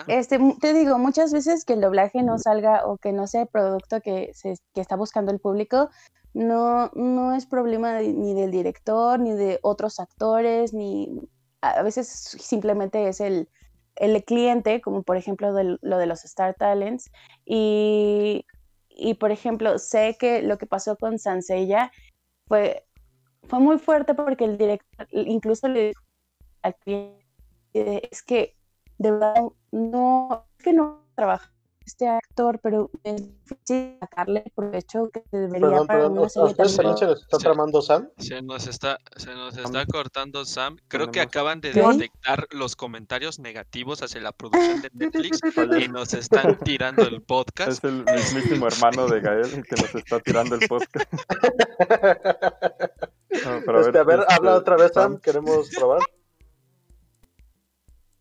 Este, 0.07 0.39
te 0.61 0.73
digo, 0.73 0.99
muchas 0.99 1.33
veces 1.33 1.65
que 1.65 1.75
el 1.75 1.81
doblaje 1.81 2.23
no 2.23 2.39
salga 2.39 2.87
o 2.87 2.99
que 2.99 3.13
no 3.13 3.27
sea 3.27 3.43
el 3.43 3.49
producto 3.49 4.01
que, 4.01 4.31
se, 4.35 4.55
está 4.75 4.97
buscando 4.97 5.33
el 5.33 5.41
público, 5.41 5.91
no, 6.35 6.91
no 6.95 7.35
es 7.35 7.47
problema 7.47 8.01
ni 8.01 8.35
del 8.35 8.51
director, 8.51 9.19
ni 9.19 9.33
de 9.33 9.59
otros 9.63 10.01
actores, 10.01 10.73
ni 10.75 11.21
a 11.63 11.83
veces 11.83 12.09
simplemente 12.09 13.09
es 13.09 13.21
el, 13.21 13.49
el 13.97 14.23
cliente, 14.25 14.81
como 14.81 15.03
por 15.03 15.17
ejemplo 15.17 15.51
lo 15.53 15.99
de 15.99 16.07
los 16.07 16.25
Star 16.25 16.55
Talents. 16.55 17.11
Y, 17.45 18.45
y 18.91 19.15
por 19.15 19.31
ejemplo, 19.31 19.79
sé 19.79 20.17
que 20.19 20.43
lo 20.43 20.59
que 20.59 20.67
pasó 20.67 20.97
con 20.97 21.19
Sansella 21.19 21.91
fue, 22.47 22.85
fue 23.45 23.61
muy 23.61 23.79
fuerte 23.79 24.15
porque 24.15 24.45
el 24.45 24.59
director 24.59 25.07
incluso 25.11 25.69
le 25.69 25.89
dijo 25.89 26.03
al 26.63 26.75
cliente, 26.77 28.09
es 28.11 28.23
que 28.23 28.57
de 28.99 29.11
verdad 29.11 29.35
no 29.73 30.47
es 30.59 30.65
que 30.65 30.73
no 30.73 31.05
trabaja 31.15 31.53
este 31.85 32.09
actor, 32.09 32.59
pero 32.61 32.91
es 33.05 33.29
difícil 33.45 33.97
sacarle 34.01 34.43
provecho 34.57 35.09
que 35.13 35.23
debería 35.31 35.69
Perdón, 35.69 35.87
para 35.87 35.99
perdón, 36.01 36.19
una 36.19 36.27
¿a 36.27 36.29
serie 36.29 36.55
tan 36.57 36.69
se 36.99 37.07
les 37.07 37.21
está 37.21 37.37
Sí. 37.39 37.45
tramando 37.45 37.81
Sam? 37.81 38.09
Se 38.19 38.43
nos 38.43 38.67
está, 38.67 38.99
se 39.15 39.33
nos 39.33 39.57
está 39.57 39.87
cortando 39.87 40.45
Sam. 40.45 40.79
Creo 40.89 41.13
que 41.13 41.21
acaban 41.21 41.61
de 41.61 41.71
¿Qué? 41.71 41.81
detectar 41.81 42.49
los 42.51 42.75
comentarios 42.75 43.39
negativos 43.39 44.03
hacia 44.03 44.21
la 44.21 44.33
producción 44.33 44.83
de 44.83 44.91
Netflix 44.95 45.39
y 45.81 45.87
nos 45.87 46.13
están 46.13 46.59
tirando 46.59 47.03
el 47.05 47.23
podcast. 47.23 47.71
Es 47.71 47.85
el 47.85 48.05
mismísimo 48.05 48.67
hermano 48.67 49.07
de 49.07 49.21
Gael 49.21 49.45
el 49.55 49.63
que 49.65 49.77
nos 49.81 49.95
está 49.95 50.19
tirando 50.19 50.57
el 50.57 50.67
podcast. 50.67 51.07
No, 53.45 53.61
pero 53.67 53.81
Este, 53.81 53.99
a 53.99 54.03
ver, 54.05 54.21
este, 54.21 54.35
habla 54.35 54.55
otra 54.57 54.77
vez, 54.77 54.91
Sam, 54.95 55.13
Sam. 55.13 55.21
queremos 55.21 55.69
probar. 55.77 56.01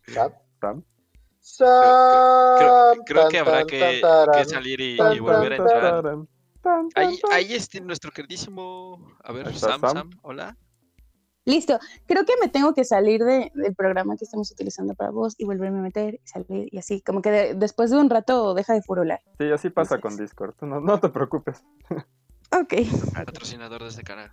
Sam. 0.13 0.31
Sam. 0.65 0.83
Creo, 3.05 3.29
que 3.29 3.39
habrá 3.39 3.65
que, 3.65 4.01
salir 4.45 4.81
y, 4.81 4.97
volver 5.19 5.53
a 5.53 5.55
entrar. 5.57 6.17
Ahí, 6.95 7.19
ahí 7.31 7.53
está 7.53 7.79
nuestro 7.79 8.11
queridísimo. 8.11 8.99
A 9.23 9.31
ver, 9.31 9.53
Sam, 9.55 9.79
Sam. 9.81 9.91
Sam, 9.91 10.09
hola. 10.23 10.57
Listo, 11.47 11.77
creo 12.07 12.25
que 12.25 12.33
me 12.41 12.49
tengo 12.49 12.73
que 12.73 12.83
salir 12.83 13.23
de- 13.23 13.51
del 13.53 13.75
programa 13.75 14.17
que 14.17 14.25
estamos 14.25 14.51
utilizando 14.51 14.95
para 14.95 15.11
vos 15.11 15.35
y 15.37 15.45
volverme 15.45 15.77
a 15.77 15.81
meter 15.83 16.15
y 16.15 16.27
salir 16.27 16.67
y 16.71 16.79
así, 16.79 17.01
como 17.01 17.21
que 17.21 17.29
de- 17.29 17.53
después 17.53 17.91
de 17.91 17.97
un 17.97 18.09
rato 18.09 18.55
deja 18.55 18.73
de 18.73 18.81
furular. 18.81 19.21
Sí, 19.37 19.51
así 19.51 19.69
pasa 19.69 19.99
con 20.01 20.17
Discord. 20.17 20.55
No, 20.61 20.81
no 20.81 20.99
te 20.99 21.09
preocupes. 21.09 21.63
Ok. 22.51 22.73
Patrocinador 23.13 23.83
de 23.83 23.89
este 23.89 24.01
canal. 24.03 24.31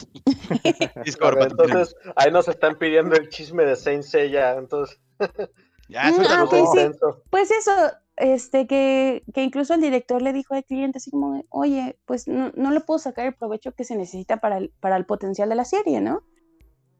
Discord, 1.04 1.36
ver, 1.38 1.48
entonces, 1.52 1.94
ahí 2.16 2.32
nos 2.32 2.48
están 2.48 2.76
pidiendo 2.76 3.14
el 3.14 3.28
chisme 3.28 3.64
de 3.64 3.76
Saint 3.76 4.02
Seiya, 4.02 4.54
entonces, 4.54 4.98
Ya, 5.88 6.10
Mm, 6.10 6.14
suéltalo 6.14 6.40
ah, 6.42 6.44
ok, 6.44 6.50
todo. 6.50 6.72
sí. 6.74 6.98
Pues 7.30 7.50
eso, 7.50 7.72
este, 8.16 8.66
que, 8.66 9.22
que 9.34 9.42
incluso 9.42 9.74
el 9.74 9.80
director 9.80 10.20
le 10.22 10.32
dijo 10.32 10.54
al 10.54 10.64
cliente 10.64 10.98
así 10.98 11.10
como, 11.10 11.44
oye, 11.50 11.98
pues 12.04 12.26
no, 12.28 12.50
no 12.54 12.70
le 12.70 12.80
puedo 12.80 12.98
sacar 12.98 13.26
el 13.26 13.34
provecho 13.34 13.72
que 13.72 13.84
se 13.84 13.96
necesita 13.96 14.38
para 14.38 14.58
el, 14.58 14.72
para 14.80 14.96
el 14.96 15.06
potencial 15.06 15.48
de 15.48 15.54
la 15.54 15.64
serie, 15.64 16.00
¿no? 16.00 16.22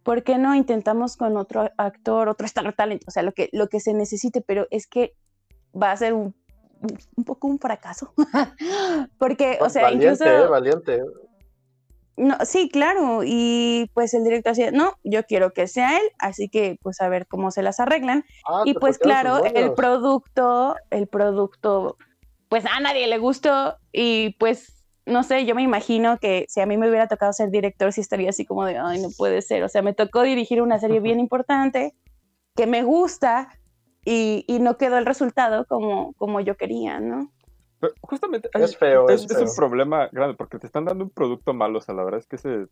¿Por 0.05 0.23
qué 0.23 0.39
no 0.39 0.55
intentamos 0.55 1.17
con 1.17 1.37
otro 1.37 1.71
actor, 1.77 2.29
otro 2.29 2.47
Star 2.47 2.75
Talent? 2.75 3.03
O 3.07 3.11
sea, 3.11 3.23
lo 3.23 3.33
que, 3.33 3.51
lo 3.53 3.69
que 3.69 3.81
se 3.81 3.93
necesite, 3.93 4.41
pero 4.41 4.67
es 4.71 4.87
que 4.87 5.15
va 5.75 5.93
a 5.93 5.97
ser 5.97 6.15
un, 6.15 6.35
un- 6.81 6.99
un 7.17 7.25
poco 7.25 7.47
un 7.49 7.59
fracaso. 7.59 8.15
Porque, 9.19 9.59
o 9.61 9.69
sea, 9.69 9.83
valiente, 9.83 10.25
incluso... 10.25 10.45
eh, 10.45 10.49
valiente. 10.49 11.03
No, 12.19 12.37
sí, 12.45 12.69
claro, 12.69 13.21
y 13.25 13.89
pues 13.95 14.13
el 14.13 14.25
director 14.25 14.53
decía, 14.53 14.73
no, 14.73 14.95
yo 15.05 15.23
quiero 15.23 15.53
que 15.53 15.69
sea 15.69 15.99
él, 15.99 16.03
así 16.19 16.49
que 16.49 16.77
pues 16.83 17.01
a 17.01 17.09
ver 17.09 17.29
cómo 17.29 17.53
se 17.53 17.63
las 17.63 17.79
arreglan. 17.79 18.25
Ah, 18.45 18.63
Y 18.65 18.75
pues 18.75 18.99
claro, 18.99 19.45
el 19.45 19.73
producto, 19.75 20.75
el 20.91 21.07
producto, 21.07 21.97
pues 22.49 22.65
a 22.67 22.81
nadie 22.81 23.07
le 23.07 23.19
gustó 23.19 23.77
y 23.93 24.35
pues 24.41 24.85
no 25.07 25.23
sé, 25.23 25.47
yo 25.47 25.55
me 25.55 25.63
imagino 25.63 26.19
que 26.19 26.45
si 26.49 26.61
a 26.61 26.67
mí 26.67 26.77
me 26.77 26.89
hubiera 26.89 27.07
tocado 27.07 27.33
ser 27.33 27.51
director, 27.51 27.93
sí 27.93 28.01
estaría 28.01 28.31
así 28.31 28.45
como 28.45 28.65
de, 28.65 28.79
ay, 28.79 29.01
no 29.01 29.09
puede 29.17 29.41
ser, 29.41 29.63
o 29.63 29.69
sea, 29.69 29.83
me 29.83 29.95
tocó 29.95 30.23
dirigir 30.23 30.61
una 30.61 30.81
serie 30.81 30.99
bien 30.99 31.21
importante 31.21 31.95
que 32.57 32.67
me 32.67 32.83
gusta 32.83 33.49
y, 34.05 34.45
y 34.49 34.59
no 34.59 34.77
quedó 34.77 34.99
el 34.99 35.07
resultado 35.07 35.67
como, 35.67 36.15
como 36.15 36.41
yo 36.41 36.57
quería, 36.57 36.99
¿no? 36.99 37.31
Pero 37.81 37.95
justamente 38.01 38.49
Es 38.55 38.77
feo, 38.77 39.09
es, 39.09 39.25
es 39.25 39.31
es 39.31 39.37
feo. 39.37 39.47
un 39.49 39.55
problema 39.57 40.09
grande 40.13 40.37
porque 40.37 40.59
te 40.59 40.67
están 40.67 40.85
dando 40.85 41.05
un 41.05 41.11
producto 41.11 41.55
malo. 41.55 41.79
O 41.79 41.81
sea, 41.81 41.95
la 41.95 42.05
verdad 42.05 42.21
es 42.21 42.27
que 42.27 42.37
ese 42.37 42.67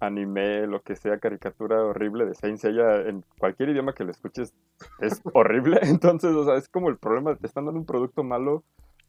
anime, 0.00 0.66
lo 0.66 0.82
que 0.82 0.96
sea, 0.96 1.18
caricatura 1.18 1.82
horrible 1.84 2.26
de 2.26 2.34
Saint 2.34 2.58
Seiya, 2.58 3.02
en 3.02 3.24
cualquier 3.38 3.70
idioma 3.70 3.94
que 3.94 4.04
lo 4.04 4.10
escuches, 4.10 4.52
es 5.00 5.20
horrible. 5.34 5.78
Entonces, 5.82 6.32
o 6.34 6.44
sea, 6.44 6.56
es 6.56 6.68
como 6.68 6.88
el 6.88 6.96
problema, 6.98 7.36
te 7.36 7.46
están 7.46 7.66
dando 7.66 7.80
un 7.80 7.86
producto 7.86 8.22
malo 8.24 8.64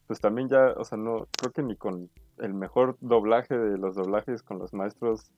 pues 0.06 0.20
también 0.20 0.48
ya, 0.48 0.72
o 0.76 0.84
sea, 0.84 0.96
no, 0.98 1.26
creo 1.36 1.52
que 1.52 1.62
ni 1.62 1.76
con 1.76 2.08
el 2.38 2.54
mejor 2.54 2.96
doblaje 3.00 3.56
de 3.58 3.76
los 3.76 3.96
doblajes 3.96 4.42
con 4.42 4.58
los 4.58 4.72
maestros 4.72 5.32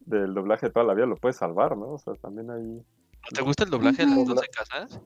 del 0.00 0.34
doblaje 0.34 0.66
de 0.66 0.72
toda 0.72 0.86
la 0.86 0.94
vida 0.94 1.06
lo 1.06 1.16
puedes 1.16 1.36
salvar, 1.36 1.76
¿no? 1.76 1.94
O 1.94 1.98
sea, 1.98 2.14
también 2.14 2.50
ahí... 2.50 2.62
¿No 2.62 3.28
te 3.32 3.42
gusta 3.42 3.64
el 3.64 3.70
doblaje 3.70 4.02
de 4.04 4.10
las 4.10 4.18
Ujú. 4.18 4.34
12 4.34 4.46
casas? 4.48 5.00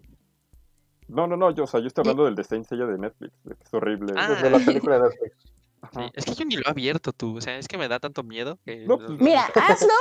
No, 1.08 1.26
no, 1.26 1.36
no, 1.36 1.50
yo, 1.50 1.64
o 1.64 1.66
sea, 1.66 1.80
yo 1.80 1.86
estoy 1.86 2.02
hablando 2.02 2.24
del 2.24 2.34
de 2.34 2.44
Saint 2.44 2.66
Seiya 2.66 2.86
de 2.86 2.98
Netflix, 2.98 3.32
de 3.44 3.54
que 3.54 3.64
es 3.64 3.74
horrible. 3.74 4.12
Ah. 4.16 4.28
Desde 4.28 4.50
la 4.50 4.58
película 4.58 4.98
de 4.98 5.08
Netflix. 5.08 5.36
Sí, 5.94 6.00
Es 6.12 6.24
que 6.24 6.34
yo 6.34 6.44
ni 6.44 6.56
lo 6.56 6.62
he 6.66 6.70
abierto 6.70 7.12
tú, 7.12 7.36
o 7.36 7.40
sea, 7.40 7.56
es 7.56 7.68
que 7.68 7.78
me 7.78 7.86
da 7.86 8.00
tanto 8.00 8.24
miedo 8.24 8.58
que... 8.66 8.84
No, 8.84 8.98
pues, 8.98 9.10
Mira, 9.20 9.44
hazlo 9.54 9.92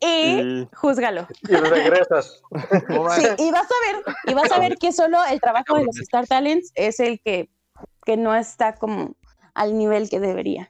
y 0.00 0.06
Y 0.06 0.68
júzgalo. 0.74 1.28
Y 1.42 1.54
regresas. 1.54 2.42
Sí, 2.50 3.26
y 3.38 3.50
vas 3.52 3.68
a 3.68 3.92
ver, 3.92 4.16
y 4.26 4.34
vas 4.34 4.50
a 4.50 4.58
ver 4.58 4.76
que 4.76 4.90
solo 4.90 5.18
el 5.30 5.40
trabajo 5.40 5.76
de 5.76 5.84
los 5.84 5.98
Star 6.00 6.26
Talents 6.26 6.72
es 6.74 6.98
el 6.98 7.20
que, 7.20 7.48
que 8.04 8.16
no 8.16 8.34
está 8.34 8.74
como 8.74 9.14
al 9.54 9.78
nivel 9.78 10.10
que 10.10 10.20
debería. 10.20 10.68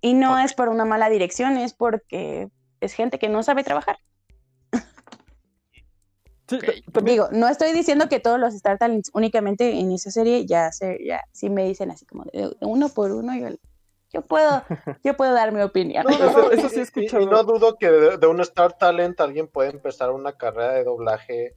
Y 0.00 0.14
no 0.14 0.38
es 0.38 0.52
por 0.52 0.68
una 0.68 0.84
mala 0.84 1.08
dirección, 1.08 1.56
es 1.56 1.72
porque 1.74 2.48
es 2.80 2.92
gente 2.92 3.18
que 3.18 3.28
no 3.28 3.42
sabe 3.42 3.64
trabajar. 3.64 3.98
Sí, 6.48 6.58
Digo, 7.02 7.28
no 7.32 7.48
estoy 7.48 7.72
diciendo 7.72 8.08
que 8.08 8.20
todos 8.20 8.38
los 8.40 8.54
Star 8.54 8.78
Talents 8.78 9.10
únicamente 9.14 9.78
en 9.78 9.92
esa 9.92 10.10
serie 10.10 10.46
ya 10.46 10.72
se, 10.72 10.98
ya 11.04 11.20
sí 11.32 11.50
me 11.50 11.64
dicen 11.66 11.90
así 11.90 12.06
como 12.06 12.24
de, 12.32 12.48
de 12.60 12.66
uno 12.66 12.88
por 12.88 13.12
uno, 13.12 13.34
yo, 13.36 13.48
yo 14.12 14.22
puedo, 14.22 14.62
yo 15.04 15.16
puedo 15.16 15.32
dar 15.34 15.52
mi 15.52 15.60
opinión. 15.60 16.04
No, 16.04 16.10
Eso- 16.12 16.50
eso 16.52 16.68
sí 16.68 16.76
he 16.76 16.78
y- 16.78 16.80
y- 16.80 16.82
escuchado. 16.82 17.22
Y, 17.22 17.26
no 17.26 17.42
dudo 17.44 17.76
que 17.78 17.90
de, 17.90 18.16
de 18.18 18.26
un 18.26 18.40
Star 18.40 18.76
Talent 18.78 19.20
alguien 19.20 19.48
puede 19.48 19.70
empezar 19.70 20.10
una 20.10 20.32
carrera 20.32 20.72
de 20.72 20.84
doblaje 20.84 21.54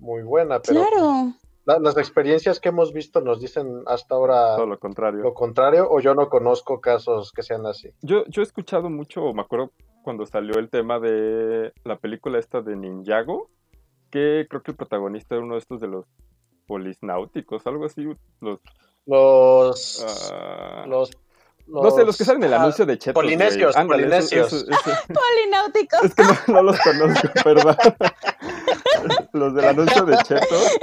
muy 0.00 0.22
buena, 0.22 0.60
pero 0.60 0.80
Claro. 0.86 1.32
la- 1.64 1.78
las 1.78 1.96
experiencias 1.96 2.60
que 2.60 2.68
hemos 2.68 2.92
visto 2.92 3.20
nos 3.22 3.40
dicen 3.40 3.82
hasta 3.86 4.14
ahora 4.16 4.56
todo 4.56 4.66
lo 4.66 4.78
contrario. 4.78 5.22
lo 5.22 5.32
contrario, 5.34 5.86
o 5.90 6.00
yo 6.00 6.14
no 6.14 6.28
conozco 6.28 6.80
casos 6.80 7.32
que 7.32 7.42
sean 7.42 7.64
así. 7.66 7.90
Yo, 8.02 8.24
yo 8.26 8.42
he 8.42 8.44
escuchado 8.44 8.90
mucho, 8.90 9.32
me 9.32 9.40
acuerdo 9.42 9.70
cuando 10.02 10.26
salió 10.26 10.58
el 10.58 10.68
tema 10.68 11.00
de 11.00 11.72
la 11.84 11.96
película 11.96 12.38
esta 12.38 12.60
de 12.60 12.76
Ninjago, 12.76 13.48
que 14.14 14.46
creo 14.48 14.62
que 14.62 14.70
el 14.70 14.76
protagonista 14.76 15.34
era 15.34 15.42
uno 15.42 15.54
de 15.54 15.58
estos 15.58 15.80
de 15.80 15.88
los 15.88 16.06
polisnáuticos, 16.68 17.66
algo 17.66 17.86
así, 17.86 18.06
los... 18.40 18.60
Los. 19.06 20.06
ah, 20.32 20.84
los, 20.86 21.10
no 21.66 21.90
sé, 21.90 22.04
los 22.04 22.16
que 22.16 22.24
salen 22.24 22.44
en 22.44 22.48
el 22.48 22.54
ah, 22.54 22.62
anuncio 22.62 22.86
de 22.86 22.96
Chetos. 22.96 23.20
polinesios, 23.20 23.76
Ándale, 23.76 24.04
polinesios. 24.04 24.66
Polináuticos. 25.08 26.04
es 26.04 26.14
que 26.14 26.22
no, 26.22 26.36
no 26.46 26.62
los 26.62 26.78
conozco, 26.78 27.28
perdón. 27.44 27.76
los 29.32 29.54
del 29.54 29.64
anuncio 29.64 30.04
de 30.04 30.16
Chetos. 30.18 30.78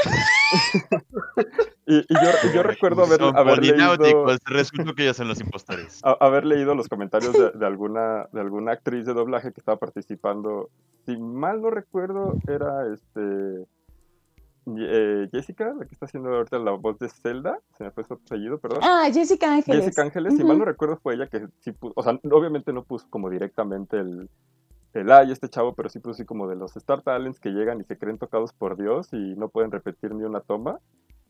Y, 1.94 2.00
y 2.08 2.54
yo, 2.54 2.64
recuerdo 2.64 3.04
haber, 3.04 3.22
haber 3.22 3.60
leído... 3.60 3.96
resulta 4.46 4.94
que 4.94 5.04
ellos 5.04 5.18
son 5.18 5.28
los 5.28 5.40
impostores. 5.42 6.02
a- 6.04 6.18
haber 6.20 6.46
leído 6.46 6.76
los 6.76 6.88
comentarios 6.88 7.34
de, 7.34 7.52
de 7.52 7.66
alguna 7.66 8.28
de 8.32 8.42
alguna 8.42 8.72
actriz 8.74 9.06
de 9.06 9.14
doblaje 9.14 9.52
que 9.52 9.60
estaba 9.60 9.78
participando. 9.78 10.70
Si 11.06 11.18
mal 11.18 11.62
no 11.62 11.70
recuerdo, 11.70 12.34
era 12.48 12.88
este 12.94 13.66
eh, 14.68 15.28
Jessica, 15.32 15.74
la 15.78 15.86
que 15.86 15.94
está 15.94 16.06
haciendo 16.06 16.30
ahorita 16.30 16.60
la 16.60 16.72
voz 16.72 17.00
de 17.00 17.10
Zelda. 17.10 17.60
Se 17.78 17.84
me 17.84 17.92
fue 17.92 18.04
su 18.04 18.14
apellido, 18.14 18.60
perdón. 18.60 18.80
Ah, 18.84 19.10
Jessica 19.12 19.54
Ángeles. 19.54 19.86
Jessica 19.86 20.04
Ángeles, 20.04 20.36
si 20.38 20.44
mal 20.44 20.60
no 20.60 20.66
recuerdo, 20.66 20.98
fue 21.02 21.16
ella 21.16 21.28
que 21.28 21.48
sí 21.60 21.72
puso, 21.72 21.94
o 21.96 22.04
sea, 22.04 22.20
obviamente 22.32 22.72
no 22.72 22.84
puso 22.84 23.08
como 23.10 23.30
directamente 23.30 23.98
el, 23.98 24.30
el 24.94 25.12
ay, 25.12 25.32
este 25.32 25.50
chavo, 25.50 25.74
pero 25.74 25.90
sí 25.90 26.00
puso 26.00 26.12
así 26.12 26.26
como 26.26 26.48
de 26.48 26.56
los 26.56 26.78
Star 26.78 27.02
Talents 27.02 27.40
que 27.40 27.50
llegan 27.50 27.82
y 27.82 27.84
se 27.86 27.98
creen 27.98 28.18
tocados 28.20 28.54
por 28.54 28.78
Dios 28.78 29.10
y 29.14 29.36
no 29.36 29.50
pueden 29.50 29.72
repetir 29.72 30.14
ni 30.14 30.24
una 30.24 30.42
toma. 30.42 30.80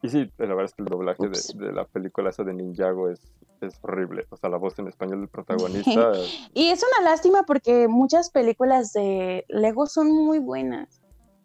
Y 0.03 0.09
sí, 0.09 0.31
la 0.37 0.47
verdad 0.47 0.65
es 0.65 0.73
que 0.73 0.81
el 0.83 0.89
doblaje 0.89 1.27
de, 1.29 1.65
de 1.65 1.71
la 1.73 1.85
película 1.85 2.31
esa 2.31 2.43
de 2.43 2.53
Ninjago 2.53 3.09
es, 3.09 3.19
es 3.61 3.77
horrible. 3.83 4.25
O 4.31 4.37
sea, 4.37 4.49
la 4.49 4.57
voz 4.57 4.77
en 4.79 4.87
español 4.87 5.19
del 5.19 5.29
protagonista. 5.29 6.11
Y 6.53 6.69
es 6.69 6.83
una 6.83 7.09
lástima 7.09 7.43
porque 7.43 7.87
muchas 7.87 8.31
películas 8.31 8.93
de 8.93 9.45
Lego 9.47 9.85
son 9.85 10.11
muy 10.11 10.39
buenas. 10.39 10.99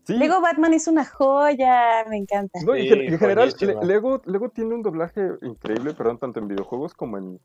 sí, 0.06 0.14
Lego 0.14 0.40
Batman 0.40 0.72
es 0.72 0.88
una 0.88 1.04
joya, 1.04 2.04
me 2.08 2.16
encanta. 2.16 2.60
no, 2.64 2.74
y 2.76 2.82
Sí, 2.82 2.88
gen- 2.88 3.02
y 3.02 3.06
en 3.08 3.18
general, 3.18 3.54
Lego, 3.82 4.22
Lego 4.24 4.48
tiene 4.48 4.74
un 4.74 4.82
doblaje 4.82 5.28
increíble, 5.42 5.92
perdón, 5.92 6.18
tanto 6.18 6.40
en 6.40 6.48
videojuegos 6.48 6.94
como 6.94 7.18
en 7.18 7.38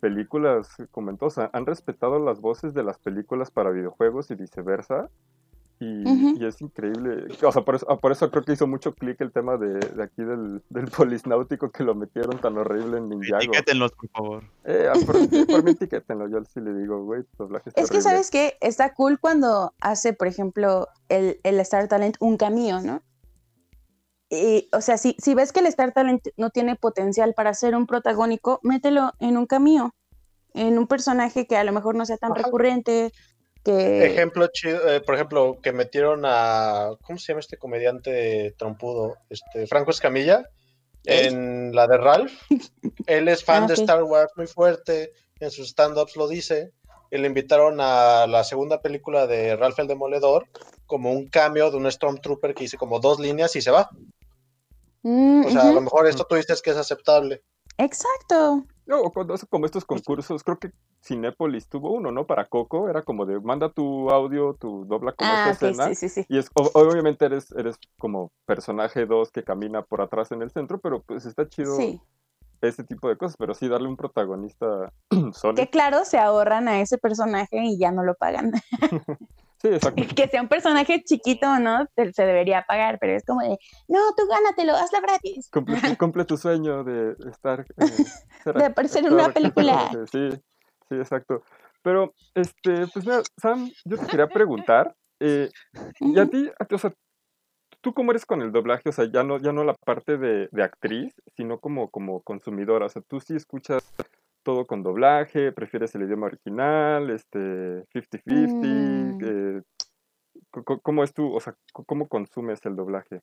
películas, 0.00 0.68
como 0.90 1.10
en 1.10 1.16
todo. 1.16 1.28
O 1.28 1.30
sea, 1.30 1.48
han 1.52 1.64
respetado 1.66 2.18
las 2.18 2.40
voces 2.40 2.74
de 2.74 2.82
las 2.82 2.98
películas 2.98 3.50
para 3.50 3.70
videojuegos 3.70 4.30
y 4.30 4.34
viceversa. 4.34 5.08
Y, 5.78 6.40
y 6.40 6.46
es 6.46 6.60
increíble. 6.62 7.26
O 7.42 7.52
sea, 7.52 7.62
por 7.62 7.74
eso, 7.74 7.86
por 7.98 8.10
eso 8.10 8.30
creo 8.30 8.42
que 8.42 8.52
hizo 8.52 8.66
mucho 8.66 8.94
clic 8.94 9.20
el 9.20 9.30
tema 9.30 9.58
de, 9.58 9.78
de 9.78 10.02
aquí 10.02 10.22
del, 10.22 10.62
del 10.70 10.86
polisnáutico 10.96 11.70
que 11.70 11.84
lo 11.84 11.94
metieron 11.94 12.38
tan 12.38 12.56
horrible 12.56 12.98
en 12.98 13.10
Ninjago. 13.10 13.42
Etiquétenlos, 13.42 13.92
por 13.92 14.08
favor. 14.08 14.44
Eh, 14.64 14.88
ah, 14.88 14.98
por, 15.04 15.16
por 15.46 15.62
mí 15.62 15.72
etiquétenlo, 15.72 16.28
yo 16.28 16.42
sí 16.44 16.60
le 16.60 16.72
digo, 16.72 17.04
güey, 17.04 17.24
doblaje 17.36 17.70
Es 17.76 17.90
que. 17.90 18.00
¿sabes 18.00 18.30
qué? 18.30 18.56
Está 18.60 18.94
cool 18.94 19.18
cuando 19.18 19.74
hace, 19.80 20.14
por 20.14 20.28
ejemplo, 20.28 20.88
el, 21.08 21.40
el 21.42 21.60
Star 21.60 21.88
Talent 21.88 22.16
un 22.20 22.38
cameo, 22.38 22.80
¿no? 22.80 23.02
Y, 24.30 24.68
o 24.72 24.80
sea, 24.80 24.96
si, 24.98 25.14
si 25.18 25.34
ves 25.34 25.52
que 25.52 25.60
el 25.60 25.66
Star 25.66 25.92
Talent 25.92 26.26
no 26.36 26.50
tiene 26.50 26.74
potencial 26.76 27.34
para 27.34 27.54
ser 27.54 27.76
un 27.76 27.86
protagónico, 27.86 28.60
mételo 28.62 29.12
en 29.20 29.36
un 29.36 29.46
cameo, 29.46 29.94
en 30.54 30.78
un 30.78 30.86
personaje 30.86 31.46
que 31.46 31.56
a 31.56 31.64
lo 31.64 31.72
mejor 31.72 31.94
no 31.94 32.06
sea 32.06 32.16
tan 32.16 32.32
Ajá. 32.32 32.42
recurrente, 32.42 33.12
que... 33.66 34.06
Ejemplo 34.06 34.46
chido, 34.46 34.88
eh, 34.88 35.00
por 35.02 35.14
ejemplo, 35.16 35.58
que 35.62 35.72
metieron 35.72 36.22
a. 36.24 36.92
¿Cómo 37.02 37.18
se 37.18 37.28
llama 37.32 37.40
este 37.40 37.58
comediante 37.58 38.54
trompudo? 38.56 39.16
Este, 39.28 39.66
Franco 39.66 39.90
Escamilla. 39.90 40.44
¿Eh? 41.04 41.26
En 41.26 41.74
la 41.74 41.86
de 41.86 41.98
Ralph. 41.98 42.32
Él 43.06 43.28
es 43.28 43.44
fan 43.44 43.64
Ah, 43.64 43.66
de. 43.66 43.74
Star 43.74 44.02
Wars 44.04 44.32
muy 44.36 44.46
fuerte. 44.46 45.12
En 45.40 45.50
sus 45.50 45.68
stand-ups 45.68 46.16
lo 46.16 46.28
dice. 46.28 46.72
Y 47.10 47.18
le 47.18 47.26
invitaron 47.26 47.78
a 47.80 48.26
la 48.26 48.42
segunda 48.44 48.80
película 48.80 49.26
de 49.26 49.54
Ralph 49.56 49.78
el 49.78 49.86
Demoledor 49.86 50.46
como 50.86 51.12
un 51.12 51.28
cameo 51.28 51.70
de 51.70 51.76
un 51.76 51.90
Stormtrooper 51.90 52.54
que 52.54 52.64
hice 52.64 52.76
como 52.76 53.00
dos 53.00 53.20
líneas 53.20 53.54
y 53.56 53.60
se 53.60 53.70
va. 53.70 53.90
Mm, 55.02 55.44
O 55.46 55.50
sea, 55.50 55.62
a 55.68 55.72
lo 55.72 55.80
mejor 55.80 56.06
esto 56.06 56.24
tú 56.28 56.34
dices 56.36 56.62
que 56.62 56.70
es 56.70 56.76
aceptable. 56.76 57.42
Exacto. 57.78 58.64
No, 58.86 59.00
o 59.00 59.12
cuando 59.12 59.34
hace 59.34 59.46
como 59.46 59.66
estos 59.66 59.84
concursos, 59.84 60.44
creo 60.44 60.58
que 60.58 60.70
Cinépolis 61.02 61.68
tuvo 61.68 61.92
uno, 61.92 62.12
¿no? 62.12 62.26
Para 62.26 62.46
Coco, 62.48 62.88
era 62.88 63.02
como 63.02 63.26
de 63.26 63.40
manda 63.40 63.68
tu 63.68 64.10
audio, 64.10 64.54
tu 64.54 64.84
dobla 64.86 65.12
como 65.12 65.32
Ah, 65.32 65.50
esta 65.50 65.68
escena. 65.68 65.88
sí, 65.88 65.94
sí, 65.96 66.08
sí. 66.08 66.26
Y 66.28 66.38
es, 66.38 66.48
obviamente 66.54 67.24
eres, 67.26 67.50
eres 67.52 67.76
como 67.98 68.30
personaje 68.46 69.04
2 69.06 69.32
que 69.32 69.42
camina 69.42 69.82
por 69.82 70.00
atrás 70.02 70.30
en 70.30 70.42
el 70.42 70.50
centro, 70.52 70.78
pero 70.80 71.02
pues 71.02 71.26
está 71.26 71.48
chido 71.48 71.76
ese 72.60 72.84
tipo 72.84 73.08
de 73.08 73.16
cosas, 73.16 73.36
pero 73.36 73.54
sí 73.54 73.68
darle 73.68 73.88
un 73.88 73.96
protagonista 73.96 74.92
Que 75.10 75.32
sólido. 75.32 75.66
claro, 75.70 76.04
se 76.04 76.18
ahorran 76.18 76.68
a 76.68 76.80
ese 76.80 76.96
personaje 76.96 77.58
y 77.64 77.78
ya 77.78 77.90
no 77.90 78.04
lo 78.04 78.14
pagan. 78.14 78.52
Sí, 79.60 79.68
exacto. 79.72 80.02
que 80.14 80.28
sea 80.28 80.42
un 80.42 80.48
personaje 80.48 81.02
chiquito, 81.02 81.58
¿no? 81.58 81.86
Se 82.12 82.22
debería 82.24 82.64
pagar, 82.68 82.98
pero 83.00 83.14
es 83.16 83.24
como 83.24 83.40
de, 83.40 83.58
no, 83.88 83.98
tú 84.16 84.24
gánatelo, 84.28 84.74
hazlo 84.74 85.00
gratis. 85.00 85.48
Cumple, 85.50 85.80
tu- 85.80 85.96
cumple 85.98 86.24
tu 86.24 86.36
sueño 86.36 86.84
de 86.84 87.16
estar... 87.30 87.60
eh, 87.60 87.64
ser 88.44 88.54
De 88.54 88.64
aparecer 88.66 89.04
en 89.06 89.14
una 89.14 89.32
película. 89.32 89.90
Sí, 90.10 90.30
sí, 90.88 90.94
exacto. 90.94 91.42
Pero, 91.82 92.14
este, 92.34 92.86
pues 92.88 93.06
mira, 93.06 93.22
Sam, 93.40 93.70
yo 93.84 93.96
te 93.96 94.06
quería 94.06 94.26
preguntar, 94.28 94.94
eh, 95.20 95.50
y 96.00 96.18
a 96.18 96.26
ti, 96.26 96.50
a 96.58 96.64
ti, 96.64 96.74
o 96.74 96.78
sea, 96.78 96.92
¿tú 97.80 97.94
cómo 97.94 98.10
eres 98.10 98.26
con 98.26 98.42
el 98.42 98.50
doblaje? 98.50 98.88
O 98.88 98.92
sea, 98.92 99.04
ya 99.10 99.22
no, 99.22 99.38
ya 99.38 99.52
no 99.52 99.62
la 99.62 99.74
parte 99.74 100.18
de, 100.18 100.48
de 100.50 100.62
actriz, 100.64 101.14
sino 101.36 101.60
como, 101.60 101.88
como 101.90 102.22
consumidora. 102.22 102.86
O 102.86 102.88
sea, 102.88 103.02
tú 103.08 103.20
sí 103.20 103.36
escuchas 103.36 103.84
todo 104.46 104.64
con 104.64 104.84
doblaje, 104.84 105.50
prefieres 105.50 105.92
el 105.96 106.02
idioma 106.02 106.26
original, 106.28 107.10
este, 107.10 107.84
50-50, 107.90 109.16
Mm. 109.18 109.18
eh, 109.20 109.62
¿cómo 110.82 111.02
es 111.02 111.12
tú, 111.12 111.34
o 111.34 111.40
sea, 111.40 111.56
cómo 111.72 112.06
consumes 112.06 112.64
el 112.64 112.76
doblaje? 112.76 113.22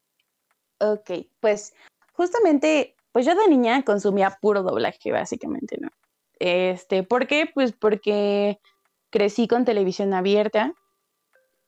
Ok, 0.79 1.11
pues 1.39 1.73
justamente, 2.11 2.97
pues 3.13 3.25
yo 3.25 3.35
de 3.35 3.47
niña 3.47 3.83
consumía 3.83 4.37
puro 4.41 4.63
doblaje, 4.63 5.13
básicamente, 5.13 5.77
¿no? 5.79 5.87
Este, 6.39 7.03
¿por 7.03 7.25
qué? 7.25 7.49
Pues 7.53 7.71
porque 7.71 8.59
crecí 9.09 9.47
con 9.47 9.63
televisión 9.63 10.13
abierta, 10.13 10.73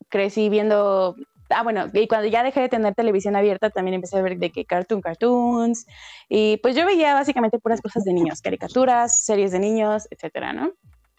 crecí 0.10 0.50
viendo, 0.50 1.16
ah, 1.50 1.64
bueno, 1.64 1.86
y 1.94 2.08
cuando 2.08 2.28
ya 2.28 2.44
dejé 2.44 2.62
de 2.62 2.70
tener 2.70 2.94
televisión 2.96 3.36
abierta, 3.36 3.70
también 3.70 3.96
empecé 3.96 4.18
a 4.18 4.22
ver 4.22 4.38
de 4.38 4.52
que 4.52 4.66
cartoon, 4.66 5.02
cartoons, 5.02 5.86
y 6.30 6.58
pues 6.58 6.76
yo 6.76 6.86
veía 6.86 7.14
básicamente 7.14 7.60
puras 7.60 7.82
cosas 7.82 8.04
de 8.04 8.14
niños, 8.14 8.42
caricaturas, 8.42 9.24
series 9.26 9.52
de 9.52 9.60
niños, 9.60 10.08
etcétera, 10.12 10.54
¿no? 10.54 10.72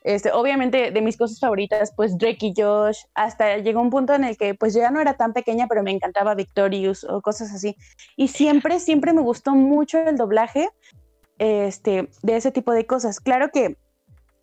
Este, 0.03 0.31
obviamente 0.31 0.93
de 0.93 1.01
mis 1.01 1.17
cosas 1.17 1.41
favoritas, 1.41 1.93
pues 1.97 2.17
Drake 2.17 2.39
y 2.47 2.55
Josh, 2.57 2.99
hasta 3.15 3.57
llegó 3.59 3.81
un 3.81 3.91
punto 3.91 4.15
en 4.15 4.23
el 4.23 4.37
que 4.37 4.55
pues 4.55 4.73
ya 4.73 4.91
no 4.93 5.01
era 5.01 5.15
tan 5.15 5.33
pequeña, 5.33 5.67
pero 5.67 5.83
me 5.83 5.91
encantaba 5.91 6.37
Victorious 6.37 7.03
o 7.03 7.21
cosas 7.21 7.53
así. 7.53 7.75
Y 8.17 8.29
siempre, 8.29 8.79
siempre 8.79 9.13
me 9.13 9.21
gustó 9.23 9.57
mucho 9.57 9.99
el 9.99 10.17
doblaje 10.17 10.69
este, 11.39 12.09
de 12.23 12.37
ese 12.37 12.53
tipo 12.53 12.73
de 12.73 12.87
cosas. 12.87 13.19
Claro 13.19 13.51
que 13.53 13.77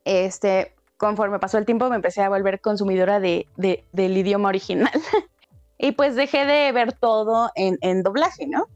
este, 0.04 0.76
conforme 0.98 1.40
pasó 1.40 1.58
el 1.58 1.66
tiempo 1.66 1.90
me 1.90 1.96
empecé 1.96 2.22
a 2.24 2.30
volver 2.30 2.60
consumidora 2.60 3.22
de, 3.22 3.48
de- 3.56 3.86
del 3.94 4.18
idioma 4.18 4.50
original. 4.50 4.92
y 5.78 5.92
pues 5.94 6.16
dejé 6.16 6.46
de 6.46 6.72
ver 6.72 6.94
todo 6.94 7.52
en, 7.56 7.78
en 7.82 8.04
doblaje, 8.04 8.48
¿no? 8.48 8.68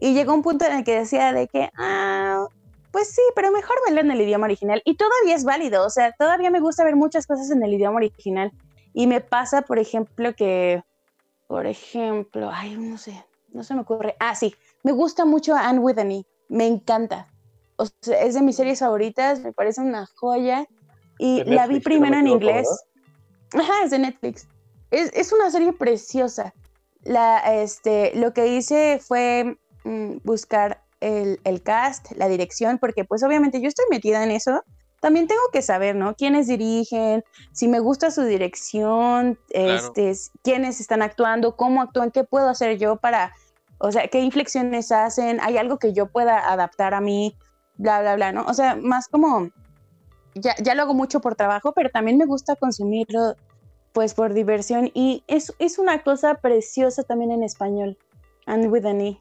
Y 0.00 0.14
llegó 0.14 0.34
un 0.34 0.42
punto 0.42 0.64
en 0.64 0.72
el 0.78 0.84
que 0.84 0.98
decía 0.98 1.32
de 1.32 1.48
que, 1.48 1.70
ah, 1.78 2.46
pues 2.90 3.08
sí, 3.08 3.22
pero 3.34 3.50
mejor 3.50 3.76
verlo 3.86 4.00
en 4.00 4.10
el 4.10 4.20
idioma 4.20 4.46
original. 4.46 4.82
Y 4.84 4.96
todavía 4.96 5.34
es 5.34 5.44
válido, 5.44 5.84
o 5.84 5.90
sea, 5.90 6.12
todavía 6.12 6.50
me 6.50 6.60
gusta 6.60 6.84
ver 6.84 6.96
muchas 6.96 7.26
cosas 7.26 7.50
en 7.50 7.62
el 7.62 7.74
idioma 7.74 7.96
original. 7.96 8.52
Y 8.92 9.06
me 9.06 9.20
pasa, 9.20 9.62
por 9.62 9.78
ejemplo, 9.78 10.34
que, 10.34 10.82
por 11.48 11.66
ejemplo, 11.66 12.50
ay, 12.52 12.76
no 12.76 12.96
sé, 12.98 13.24
no 13.52 13.64
se 13.64 13.74
me 13.74 13.80
ocurre. 13.80 14.14
Ah, 14.20 14.34
sí, 14.34 14.54
me 14.82 14.92
gusta 14.92 15.24
mucho 15.24 15.54
Anne 15.54 15.80
with 15.80 15.98
an 15.98 16.12
E, 16.12 16.26
me 16.48 16.66
encanta. 16.66 17.28
O 17.76 17.86
sea, 18.00 18.20
es 18.20 18.34
de 18.34 18.42
mis 18.42 18.56
series 18.56 18.78
favoritas, 18.78 19.40
me 19.40 19.52
parece 19.52 19.80
una 19.80 20.06
joya. 20.14 20.66
Y 21.18 21.42
la 21.44 21.66
vi 21.66 21.74
Netflix, 21.74 21.74
no 21.74 21.74
me 21.74 21.80
primero 21.80 22.14
en 22.14 22.26
equivoco, 22.26 22.44
inglés. 22.44 22.84
Ajá, 23.54 23.72
es 23.84 23.90
de 23.90 23.98
Netflix. 23.98 24.48
Es, 24.94 25.10
es 25.12 25.32
una 25.32 25.50
serie 25.50 25.72
preciosa. 25.72 26.54
La, 27.02 27.38
este, 27.62 28.12
lo 28.14 28.32
que 28.32 28.46
hice 28.46 29.00
fue 29.04 29.58
mm, 29.84 30.18
buscar 30.24 30.82
el, 31.00 31.40
el 31.44 31.62
cast, 31.62 32.12
la 32.12 32.28
dirección, 32.28 32.78
porque 32.78 33.04
pues 33.04 33.22
obviamente 33.22 33.60
yo 33.60 33.68
estoy 33.68 33.84
metida 33.90 34.22
en 34.22 34.30
eso. 34.30 34.62
También 35.00 35.26
tengo 35.26 35.42
que 35.52 35.60
saber, 35.60 35.96
¿no? 35.96 36.14
Quiénes 36.14 36.46
dirigen, 36.46 37.24
si 37.52 37.68
me 37.68 37.78
gusta 37.80 38.10
su 38.10 38.22
dirección, 38.22 39.38
Claro. 39.50 39.92
este, 39.96 40.12
quiénes 40.42 40.80
están 40.80 41.02
actuando, 41.02 41.56
cómo 41.56 41.82
actúan, 41.82 42.10
qué 42.10 42.24
puedo 42.24 42.48
hacer 42.48 42.78
yo 42.78 42.96
para, 42.96 43.34
o 43.78 43.92
sea, 43.92 44.08
qué 44.08 44.20
inflexiones 44.20 44.92
hacen, 44.92 45.40
hay 45.42 45.58
algo 45.58 45.78
que 45.78 45.92
yo 45.92 46.06
pueda 46.06 46.50
adaptar 46.50 46.94
a 46.94 47.02
mí, 47.02 47.36
bla, 47.76 48.00
bla, 48.00 48.14
bla, 48.14 48.32
¿no? 48.32 48.44
O 48.46 48.54
sea, 48.54 48.76
más 48.76 49.08
como, 49.08 49.50
ya, 50.34 50.54
ya 50.62 50.74
lo 50.74 50.82
hago 50.82 50.94
mucho 50.94 51.20
por 51.20 51.34
trabajo, 51.34 51.72
pero 51.72 51.90
también 51.90 52.16
me 52.16 52.24
gusta 52.24 52.56
consumirlo 52.56 53.34
pues 53.94 54.12
por 54.12 54.34
diversión 54.34 54.90
y 54.92 55.22
es, 55.28 55.54
es 55.60 55.78
una 55.78 56.02
cosa 56.02 56.34
preciosa 56.34 57.04
también 57.04 57.30
en 57.30 57.42
español, 57.42 57.96
and 58.44 58.66
with 58.66 58.84
an 58.84 59.00
E. 59.00 59.20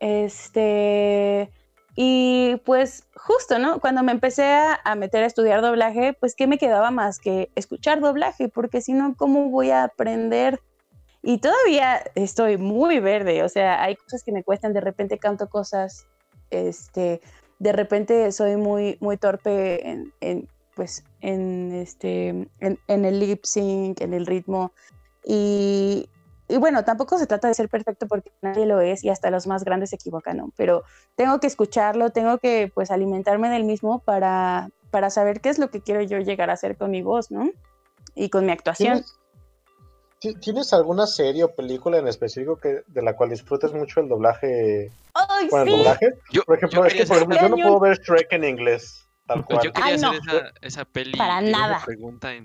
Este, 0.00 1.48
y 1.94 2.56
pues 2.64 3.04
justo, 3.14 3.58
¿no? 3.58 3.80
Cuando 3.80 4.02
me 4.02 4.10
empecé 4.10 4.44
a, 4.44 4.94
meter 4.96 5.22
a 5.22 5.26
estudiar 5.26 5.62
doblaje, 5.62 6.12
pues 6.12 6.34
¿qué 6.34 6.48
me 6.48 6.58
quedaba 6.58 6.90
más 6.90 7.20
que 7.20 7.50
escuchar 7.54 8.00
doblaje? 8.00 8.48
Porque 8.48 8.80
si 8.80 8.94
no, 8.94 9.14
¿cómo 9.16 9.48
voy 9.48 9.70
a 9.70 9.84
aprender? 9.84 10.60
Y 11.22 11.38
todavía 11.38 12.02
estoy 12.16 12.56
muy 12.56 12.98
verde, 12.98 13.44
o 13.44 13.48
sea, 13.48 13.82
hay 13.82 13.94
cosas 13.94 14.24
que 14.24 14.32
me 14.32 14.42
cuestan, 14.42 14.72
de 14.72 14.80
repente 14.80 15.18
canto 15.18 15.48
cosas, 15.48 16.06
este, 16.50 17.20
de 17.60 17.72
repente 17.72 18.32
soy 18.32 18.56
muy, 18.56 18.96
muy 19.00 19.18
torpe 19.18 19.88
en, 20.20 20.48
pues, 20.74 21.04
en, 21.20 21.72
este, 21.74 22.28
en, 22.28 22.78
en 22.86 23.04
el 23.04 23.20
lip 23.20 23.44
sync, 23.44 24.00
en 24.00 24.14
el 24.14 24.26
ritmo. 24.26 24.72
Y, 25.24 26.08
y 26.48 26.56
bueno, 26.56 26.84
tampoco 26.84 27.18
se 27.18 27.26
trata 27.26 27.48
de 27.48 27.54
ser 27.54 27.68
perfecto 27.68 28.06
porque 28.08 28.32
nadie 28.42 28.66
lo 28.66 28.80
es 28.80 29.04
y 29.04 29.08
hasta 29.10 29.30
los 29.30 29.46
más 29.46 29.64
grandes 29.64 29.90
se 29.90 29.96
equivocan, 29.96 30.38
¿no? 30.38 30.52
Pero 30.56 30.82
tengo 31.14 31.38
que 31.40 31.46
escucharlo, 31.46 32.10
tengo 32.10 32.38
que 32.38 32.70
pues 32.74 32.90
alimentarme 32.90 33.50
del 33.50 33.64
mismo 33.64 34.00
para, 34.00 34.70
para 34.90 35.10
saber 35.10 35.40
qué 35.40 35.50
es 35.50 35.58
lo 35.58 35.70
que 35.70 35.80
quiero 35.82 36.00
yo 36.02 36.18
llegar 36.18 36.50
a 36.50 36.54
hacer 36.54 36.76
con 36.76 36.90
mi 36.90 37.02
voz, 37.02 37.30
¿no? 37.30 37.50
Y 38.14 38.30
con 38.30 38.46
mi 38.46 38.52
actuación. 38.52 39.04
¿Tienes, 39.04 39.16
ti- 40.18 40.34
¿Tienes 40.40 40.72
alguna 40.72 41.06
serie 41.06 41.44
o 41.44 41.54
película 41.54 41.98
en 41.98 42.08
específico 42.08 42.56
que, 42.56 42.82
de 42.86 43.02
la 43.02 43.14
cual 43.16 43.30
disfrutes 43.30 43.72
mucho 43.72 44.00
el 44.00 44.08
doblaje? 44.08 44.90
¡Ay, 45.14 45.48
Con 45.48 45.60
el 45.60 45.66
sí! 45.68 45.76
doblaje. 45.76 46.14
Yo, 46.32 46.42
Por 46.44 46.56
ejemplo, 46.56 46.80
yo 46.80 46.86
es 46.86 46.94
que 46.94 47.04
por 47.06 47.16
ejemplo, 47.18 47.36
yo 47.40 47.48
no 47.48 47.56
puedo 47.56 47.80
ver 47.80 47.98
Shrek 47.98 48.32
en 48.32 48.44
inglés. 48.44 49.06
Tal 49.30 49.44
Pues 49.44 49.60
cual. 49.60 49.66
yo 49.66 49.72
quería 49.72 49.86
Ay, 49.86 49.94
hacer 49.94 50.08
no. 50.10 50.14
esa, 50.38 50.52
esa 50.60 50.84
peli 50.84 51.16
Para 51.16 51.40
nada. 51.40 51.80
pregunta 51.84 52.32
en, 52.34 52.42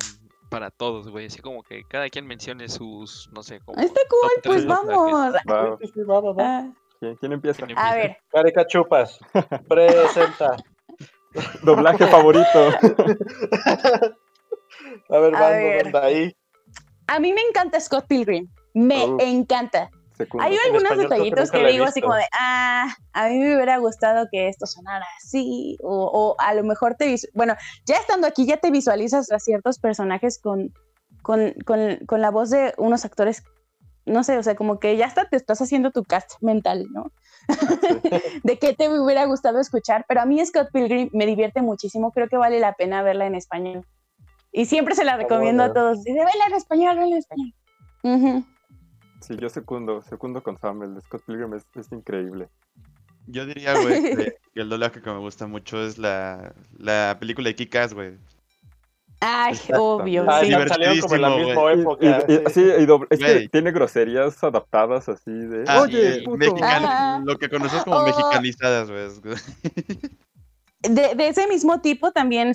para 0.50 0.70
todos, 0.70 1.10
güey. 1.10 1.26
Así 1.26 1.42
como 1.42 1.64
que 1.64 1.84
cada 1.90 2.10
quien 2.10 2.28
mencione 2.28 2.70
sus, 2.70 3.28
no 3.34 3.42
sé, 3.42 3.60
como... 3.62 3.82
Está 3.82 4.02
cool, 4.10 4.30
pues 4.44 4.66
vamos. 4.68 5.34
Va, 5.50 5.78
Sí, 5.82 5.88
sí, 5.94 6.02
va, 6.04 6.20
va, 6.22 6.34
va. 6.34 6.58
Ah, 6.60 6.70
¿quién, 7.00 7.16
quién 7.16 7.32
empieza? 7.34 7.66
¿Quién 7.66 7.78
a 7.80 7.90
empieza? 7.90 8.08
ver, 8.08 8.18
Carica 8.30 8.68
Chupas, 8.68 9.20
presenta. 9.68 10.56
Doblaje 11.64 12.06
favorito. 12.08 12.70
A 15.10 15.18
ver, 15.20 15.36
A 15.36 15.50
ver. 15.50 15.92
van, 15.92 16.04
ahí. 16.04 16.36
a 17.08 17.20
mí 17.20 17.34
me 17.34 17.42
encanta 17.42 17.80
Scott 17.80 18.06
Pilgrim. 18.08 18.48
Me 18.74 19.04
encanta. 19.20 19.90
Hay 20.40 20.58
algunos 20.66 20.98
detallitos 20.98 21.52
que 21.52 21.66
digo 21.68 21.86
así 21.86 22.02
como 22.02 22.16
de, 22.16 22.26
ah, 22.34 22.88
a 23.14 23.28
mí 23.28 23.38
me 23.40 23.56
hubiera 23.56 23.78
gustado 23.78 24.28
que 24.32 24.48
esto 24.48 24.66
sonara 24.66 25.06
así, 25.18 25.78
o, 25.84 26.06
o 26.06 26.36
a 26.40 26.54
lo 26.54 26.64
mejor 26.64 26.96
te 26.96 27.16
bueno, 27.34 27.56
ya 27.86 27.98
estando 27.98 28.28
aquí 28.28 28.46
ya 28.46 28.58
te 28.58 28.72
visualizas 28.72 29.32
a 29.32 29.40
ciertos 29.40 29.80
personajes 29.80 30.40
con, 30.40 30.74
con, 31.22 31.54
con, 31.66 31.98
con 32.06 32.22
la 32.22 32.32
voz 32.32 32.50
de 32.50 32.74
unos 32.78 33.04
actores, 33.04 33.44
no 34.06 34.24
sé, 34.24 34.38
o 34.38 34.44
sea, 34.44 34.56
como 34.56 34.80
que 34.80 34.96
ya 34.96 35.06
hasta 35.06 35.28
te 35.28 35.36
estás 35.36 35.62
haciendo 35.62 35.92
tu 35.92 36.04
cast 36.04 36.42
mental, 36.42 36.88
¿no? 36.92 37.12
de 38.44 38.58
qué 38.58 38.74
te 38.74 38.90
hubiera 38.90 39.26
gustado 39.26 39.60
escuchar, 39.60 40.06
pero 40.08 40.22
a 40.22 40.26
mí 40.26 40.44
Scott 40.46 40.70
Pilgrim 40.72 41.10
me 41.14 41.26
divierte 41.26 41.62
muchísimo, 41.62 42.12
creo 42.12 42.28
que 42.28 42.38
vale 42.38 42.60
la 42.60 42.74
pena 42.74 43.02
verla 43.04 43.26
en 43.26 43.36
español. 43.36 43.86
Y 44.52 44.66
siempre 44.68 44.96
se 44.96 45.04
la 45.04 45.18
recomiendo 45.18 45.64
a 45.64 45.68
bueno. 45.68 45.82
todos, 45.82 46.04
dice, 46.04 46.20
vela 46.20 46.46
en 46.48 46.54
español, 46.54 46.96
vela 46.96 47.08
en 47.08 47.18
español. 47.18 47.54
Ujú. 48.04 48.46
Sí, 49.22 49.36
yo 49.40 49.50
secundo, 49.50 50.02
secundo 50.04 50.44
con 50.44 50.58
Sam, 50.58 50.84
el 50.84 50.96
de 50.96 51.02
Scott 51.02 51.24
Pilgrim 51.26 51.54
es, 51.56 51.66
es 51.76 51.92
increíble. 51.92 52.50
Yo 53.28 53.46
diría, 53.46 53.74
güey, 53.80 54.02
que 54.54 54.62
el 54.62 54.70
doblaje 54.70 55.02
que 55.02 55.10
me 55.12 55.18
gusta 55.20 55.48
mucho 55.48 55.82
es 55.84 55.98
la, 55.98 56.54
la 56.78 57.18
película 57.20 57.48
de 57.50 57.56
Kick-Ass, 57.56 57.94
güey. 57.94 58.18
Ay, 59.22 59.54
Exacto. 59.54 59.84
obvio, 59.84 60.26
Ah, 60.30 60.42
sí. 60.44 60.52
salieron 60.68 61.00
como 61.00 61.16
en 61.16 61.22
la 61.22 61.30
misma 61.30 61.74
Y- 61.74 61.80
época. 61.80 62.06
y- 62.28 62.34
y- 62.34 62.52
sí, 62.54 62.62
y 62.62 62.86
doble- 62.86 63.08
es 63.10 63.20
que 63.20 63.50
tiene 63.50 63.72
groserías 63.72 64.44
adaptadas 64.44 65.08
así 65.10 65.32
de, 65.32 65.64
Ah, 65.68 65.82
oye, 65.82 66.22
puto. 66.24 66.38
mexican- 66.38 66.84
Ajá. 66.86 67.22
lo 67.26 67.38
que 67.38 67.50
conocemos 67.50 67.84
como 67.86 67.98
Oh. 67.98 68.06
mexicanizadas, 68.06 68.92
güey. 68.92 69.36
de, 70.82 71.16
de 71.16 71.28
ese 71.28 71.48
mismo 71.48 71.80
tipo 71.82 72.12
también 72.12 72.54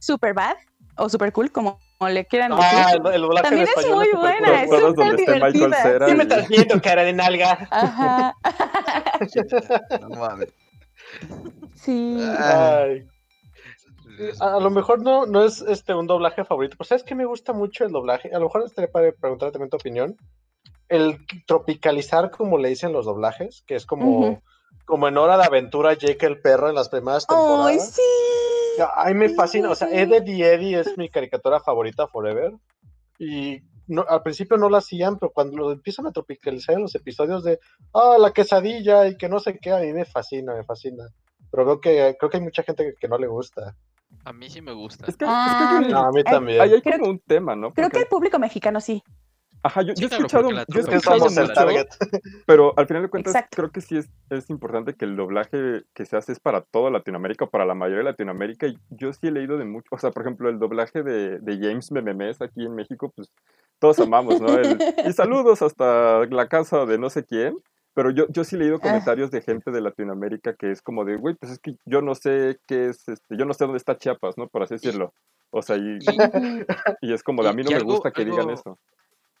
Super 0.00 0.34
Bad 0.34 0.56
o 0.96 1.08
Super 1.08 1.32
Cool, 1.32 1.50
como, 1.50 1.78
como 1.98 2.10
le 2.10 2.24
quieran 2.26 2.52
Ah, 2.52 2.56
decir. 2.86 3.00
el, 3.06 3.14
el 3.14 3.20
doblaje 3.22 3.42
También 3.42 3.68
en 3.68 3.80
es 3.80 3.90
muy 3.90 4.08
buena, 4.12 4.62
es 4.62 4.70
súper 4.70 5.16
divertida. 5.16 5.82
Cera 5.82 6.06
Sí 6.06 6.12
y- 6.12 6.16
me 6.16 6.22
estás 6.24 6.48
viendo, 6.48 6.80
cara 6.82 7.02
de 7.04 7.12
nalga. 7.12 7.68
Ajá, 7.70 8.34
No 10.00 10.08
mames. 10.10 10.48
sí. 11.74 12.18
Ay. 12.38 13.06
A 14.40 14.60
lo 14.60 14.70
mejor 14.70 15.02
no, 15.02 15.26
no 15.26 15.44
es 15.44 15.60
este 15.62 15.92
un 15.94 16.06
doblaje 16.06 16.44
favorito, 16.44 16.76
pero 16.78 16.86
¿sabes 16.86 17.02
qué 17.02 17.14
me 17.14 17.24
gusta 17.24 17.52
mucho 17.52 17.84
el 17.84 17.90
doblaje? 17.92 18.30
A 18.32 18.38
lo 18.38 18.44
mejor 18.44 18.62
estaría 18.64 18.90
para 18.90 19.10
preguntar 19.12 19.50
también 19.50 19.70
tu 19.70 19.76
opinión. 19.76 20.16
El 20.88 21.18
tropicalizar, 21.46 22.30
como 22.30 22.58
le 22.58 22.68
dicen 22.68 22.92
los 22.92 23.06
doblajes, 23.06 23.64
que 23.66 23.74
es 23.74 23.86
como, 23.86 24.18
Ujú. 24.20 24.42
como 24.84 25.08
en 25.08 25.16
Hora 25.18 25.36
de 25.36 25.44
Aventura, 25.44 25.94
Jake 25.94 26.26
el 26.26 26.40
perro 26.40 26.68
en 26.68 26.74
las 26.76 26.90
primeras 26.90 27.26
temporadas. 27.26 27.66
¡Ay, 27.72 27.78
sí! 27.80 28.02
Ay, 28.96 29.14
me 29.14 29.28
fascina. 29.30 29.70
O 29.70 29.74
sea, 29.74 29.88
Ed, 29.88 30.12
Ed 30.12 30.26
y 30.26 30.42
Eddie 30.42 30.80
es 30.80 30.96
mi 30.98 31.08
caricatura 31.08 31.60
favorita 31.60 32.06
forever. 32.08 32.52
Y 33.18 33.60
no, 33.86 34.04
al 34.08 34.22
principio 34.22 34.56
no 34.56 34.68
lo 34.68 34.76
hacían, 34.76 35.18
pero 35.18 35.30
cuando 35.32 35.56
lo 35.56 35.72
empiezan 35.72 36.06
a 36.06 36.12
tropicalizar 36.12 36.76
en 36.76 36.82
los 36.82 36.94
episodios 36.94 37.44
de 37.44 37.58
ah, 37.92 38.16
la 38.18 38.32
quesadilla 38.32 39.06
y 39.06 39.16
que 39.16 39.28
no 39.28 39.38
sé 39.40 39.58
qué, 39.58 39.72
a 39.72 39.78
mí 39.78 39.92
me 39.92 40.04
fascina, 40.04 40.54
me 40.54 40.64
fascina. 40.64 41.04
Pero 41.50 41.64
creo 41.64 41.80
que, 41.80 42.16
creo 42.18 42.30
que 42.30 42.36
hay 42.38 42.42
mucha 42.42 42.62
gente 42.62 42.84
que, 42.84 42.94
que 42.94 43.08
no 43.08 43.18
le 43.18 43.26
gusta. 43.28 43.76
A 44.24 44.32
mí 44.32 44.48
sí 44.48 44.60
me 44.60 44.72
gusta. 44.72 45.06
Es 45.06 45.16
que, 45.16 45.24
Ah, 45.28 45.78
es 45.80 45.86
que 45.86 45.92
No, 45.92 46.04
a 46.04 46.10
mí 46.12 46.24
también. 46.24 46.60
ahí 46.60 46.72
hay 46.72 46.82
Creo 46.82 46.98
como 46.98 47.10
un 47.12 47.20
tema, 47.20 47.54
¿no? 47.54 47.72
Creo 47.72 47.90
que 47.90 48.00
el 48.00 48.06
público 48.06 48.38
mexicano 48.38 48.80
sí. 48.80 49.02
Ajá, 49.66 49.80
yo, 49.82 49.94
Sí, 49.96 50.02
yo 50.02 50.08
he 50.08 50.14
escuchado, 50.18 50.50
yo 50.50 50.58
he 50.58 50.80
escuchado 50.80 51.18
mucho, 51.18 51.52
target. 51.54 51.86
pero 52.46 52.74
al 52.76 52.86
final 52.86 53.02
de 53.02 53.08
cuentas 53.08 53.34
Exacto. 53.34 53.56
creo 53.56 53.70
que 53.70 53.80
sí 53.80 53.96
es, 53.96 54.10
es 54.28 54.50
importante 54.50 54.92
que 54.94 55.06
el 55.06 55.16
doblaje 55.16 55.82
que 55.94 56.04
se 56.04 56.16
hace 56.18 56.32
es 56.32 56.38
para 56.38 56.60
toda 56.60 56.90
Latinoamérica 56.90 57.46
o 57.46 57.50
para 57.50 57.64
la 57.64 57.74
mayoría 57.74 58.00
de 58.04 58.10
Latinoamérica. 58.10 58.66
Y 58.66 58.78
yo 58.90 59.12
sí 59.14 59.28
he 59.28 59.30
leído 59.30 59.56
de 59.56 59.64
mucho, 59.64 59.88
o 59.90 59.98
sea, 59.98 60.10
por 60.10 60.22
ejemplo, 60.22 60.48
el 60.50 60.58
doblaje 60.58 61.02
de, 61.02 61.38
de 61.40 61.58
James 61.58 61.90
Mememes 61.90 62.42
aquí 62.42 62.64
en 62.64 62.74
México, 62.74 63.10
pues 63.16 63.32
todos 63.78 63.98
amamos, 64.00 64.40
¿no? 64.40 64.48
El- 64.56 64.78
y 65.06 65.12
saludos 65.14 65.62
hasta 65.62 66.26
la 66.26 66.46
casa 66.48 66.84
de 66.86 66.98
no 66.98 67.08
sé 67.10 67.24
quién. 67.24 67.56
Pero 67.96 68.10
yo, 68.10 68.26
yo 68.28 68.42
sí 68.44 68.56
he 68.56 68.58
leído 68.58 68.76
Ah. 68.76 68.80
comentarios 68.80 69.30
de 69.30 69.40
gente 69.40 69.70
de 69.70 69.80
Latinoamérica 69.80 70.54
que 70.54 70.72
es 70.72 70.82
como 70.82 71.04
de, 71.04 71.16
güey, 71.16 71.36
pues 71.36 71.52
es 71.52 71.58
que 71.60 71.76
yo 71.86 72.02
no 72.02 72.14
sé 72.16 72.58
qué 72.66 72.88
es, 72.88 73.08
este, 73.08 73.36
yo 73.36 73.44
no 73.46 73.54
sé 73.54 73.64
dónde 73.64 73.78
está 73.78 73.96
Chiapas, 73.96 74.36
¿no? 74.36 74.48
Por 74.48 74.62
así 74.64 74.74
decirlo. 74.74 75.14
O 75.50 75.62
sea, 75.62 75.76
y, 75.76 75.98
y 77.02 77.12
es 77.14 77.22
como 77.22 77.42
de, 77.44 77.48
a 77.48 77.52
mí 77.52 77.62
no 77.62 77.70
me 77.70 77.80
gusta 77.84 78.10
que 78.10 78.24
digan 78.24 78.50
eso. 78.50 78.78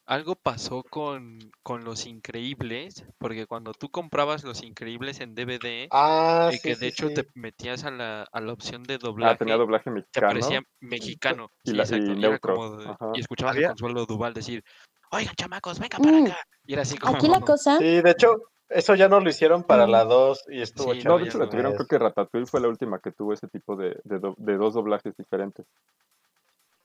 Algo 0.06 0.34
pasó 0.36 0.82
con, 0.82 1.38
con 1.62 1.82
Los 1.84 2.04
Increíbles, 2.06 3.06
porque 3.16 3.46
cuando 3.46 3.72
tú 3.72 3.88
comprabas 3.88 4.44
Los 4.44 4.62
Increíbles 4.62 5.20
en 5.20 5.34
DVD, 5.34 5.88
Ah, 5.90 6.50
eh, 6.52 6.56
sí, 6.56 6.62
que 6.62 6.74
sí, 6.74 6.80
de 6.82 6.86
hecho 6.88 7.08
sí. 7.08 7.14
te 7.14 7.26
metías 7.34 7.84
a 7.84 7.90
la, 7.90 8.24
a 8.30 8.40
la 8.42 8.52
opción 8.52 8.82
de 8.82 8.94
Ah, 8.94 8.98
doblaje, 9.00 9.36
tenía 9.38 9.56
doblaje 9.56 9.84
te 9.84 9.90
mexicano. 9.92 10.28
parecía 10.28 10.62
mexicano. 10.80 11.50
Y 11.62 11.70
la- 11.72 11.76
y 11.76 11.80
exacto. 11.86 12.04
Y, 12.04 12.10
era 12.10 12.28
neutro, 12.28 12.54
como 12.54 12.76
de- 12.76 12.84
ajá. 12.90 13.10
y 13.14 13.20
escuchabas 13.20 13.54
Había- 13.56 13.68
a 13.68 13.70
Consuelo 13.70 14.04
Duval 14.04 14.34
decir, 14.34 14.62
oigan 15.10 15.34
chamacos, 15.36 15.78
vengan 15.78 16.02
para 16.02 16.18
Mm. 16.20 16.26
acá. 16.26 16.36
Y 16.66 16.72
era 16.74 16.82
así 16.82 16.98
como... 16.98 17.16
Aquí 17.16 17.26
la 17.28 17.40
cosa. 17.40 17.78
Sí, 17.78 18.02
de 18.02 18.10
hecho, 18.10 18.42
eso 18.68 18.94
ya 18.94 19.08
no 19.08 19.20
lo 19.20 19.30
hicieron 19.30 19.62
para 19.62 19.86
Mm. 19.86 19.90
la 19.90 20.04
2 20.04 20.44
y 20.48 20.60
estuvo 20.60 20.92
Sí, 20.92 21.02
No, 21.02 21.16
de 21.16 21.24
hecho 21.24 21.38
la 21.38 21.48
tuvieron, 21.48 21.72
Es- 21.72 21.78
creo 21.78 21.88
que 21.88 21.98
Ratatouille 21.98 22.46
fue 22.46 22.60
la 22.60 22.68
última 22.68 22.98
que 22.98 23.10
tuvo 23.10 23.32
ese 23.32 23.48
tipo 23.48 23.74
de, 23.74 23.98
de, 24.04 24.18
do- 24.18 24.34
de 24.36 24.56
dos 24.58 24.74
doblajes 24.74 25.16
diferentes. 25.16 25.64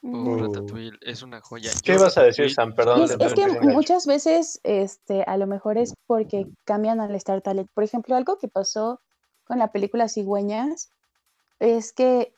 "Oh, 0.04 0.08
Uh. 0.08 0.38
Ratatouille 0.40 0.98
es 1.02 1.22
una 1.24 1.42
joya. 1.42 1.72
¿Qué 1.84 1.94
ibas 1.94 2.18
a 2.18 2.24
decir, 2.24 2.52
Sam? 2.54 2.74
Perdón. 2.74 3.04
Es, 3.04 3.12
es 3.20 3.34
que 3.34 3.48
muchas 3.62 4.06
veces, 4.06 4.62
este, 4.64 5.24
a 5.24 5.38
lo 5.38 5.46
mejor 5.48 5.78
es 5.78 5.94
porque 6.08 6.48
cambian 6.64 7.02
al 7.02 7.14
Star 7.16 7.42
Talent. 7.42 7.70
Por 7.74 7.84
ejemplo, 7.84 8.16
algo 8.16 8.38
que 8.38 8.48
pasó 8.48 9.02
con 9.46 9.60
la 9.60 9.72
película 9.72 10.08
Cigüeñas 10.08 10.92
es 11.60 11.92
que 11.92 12.34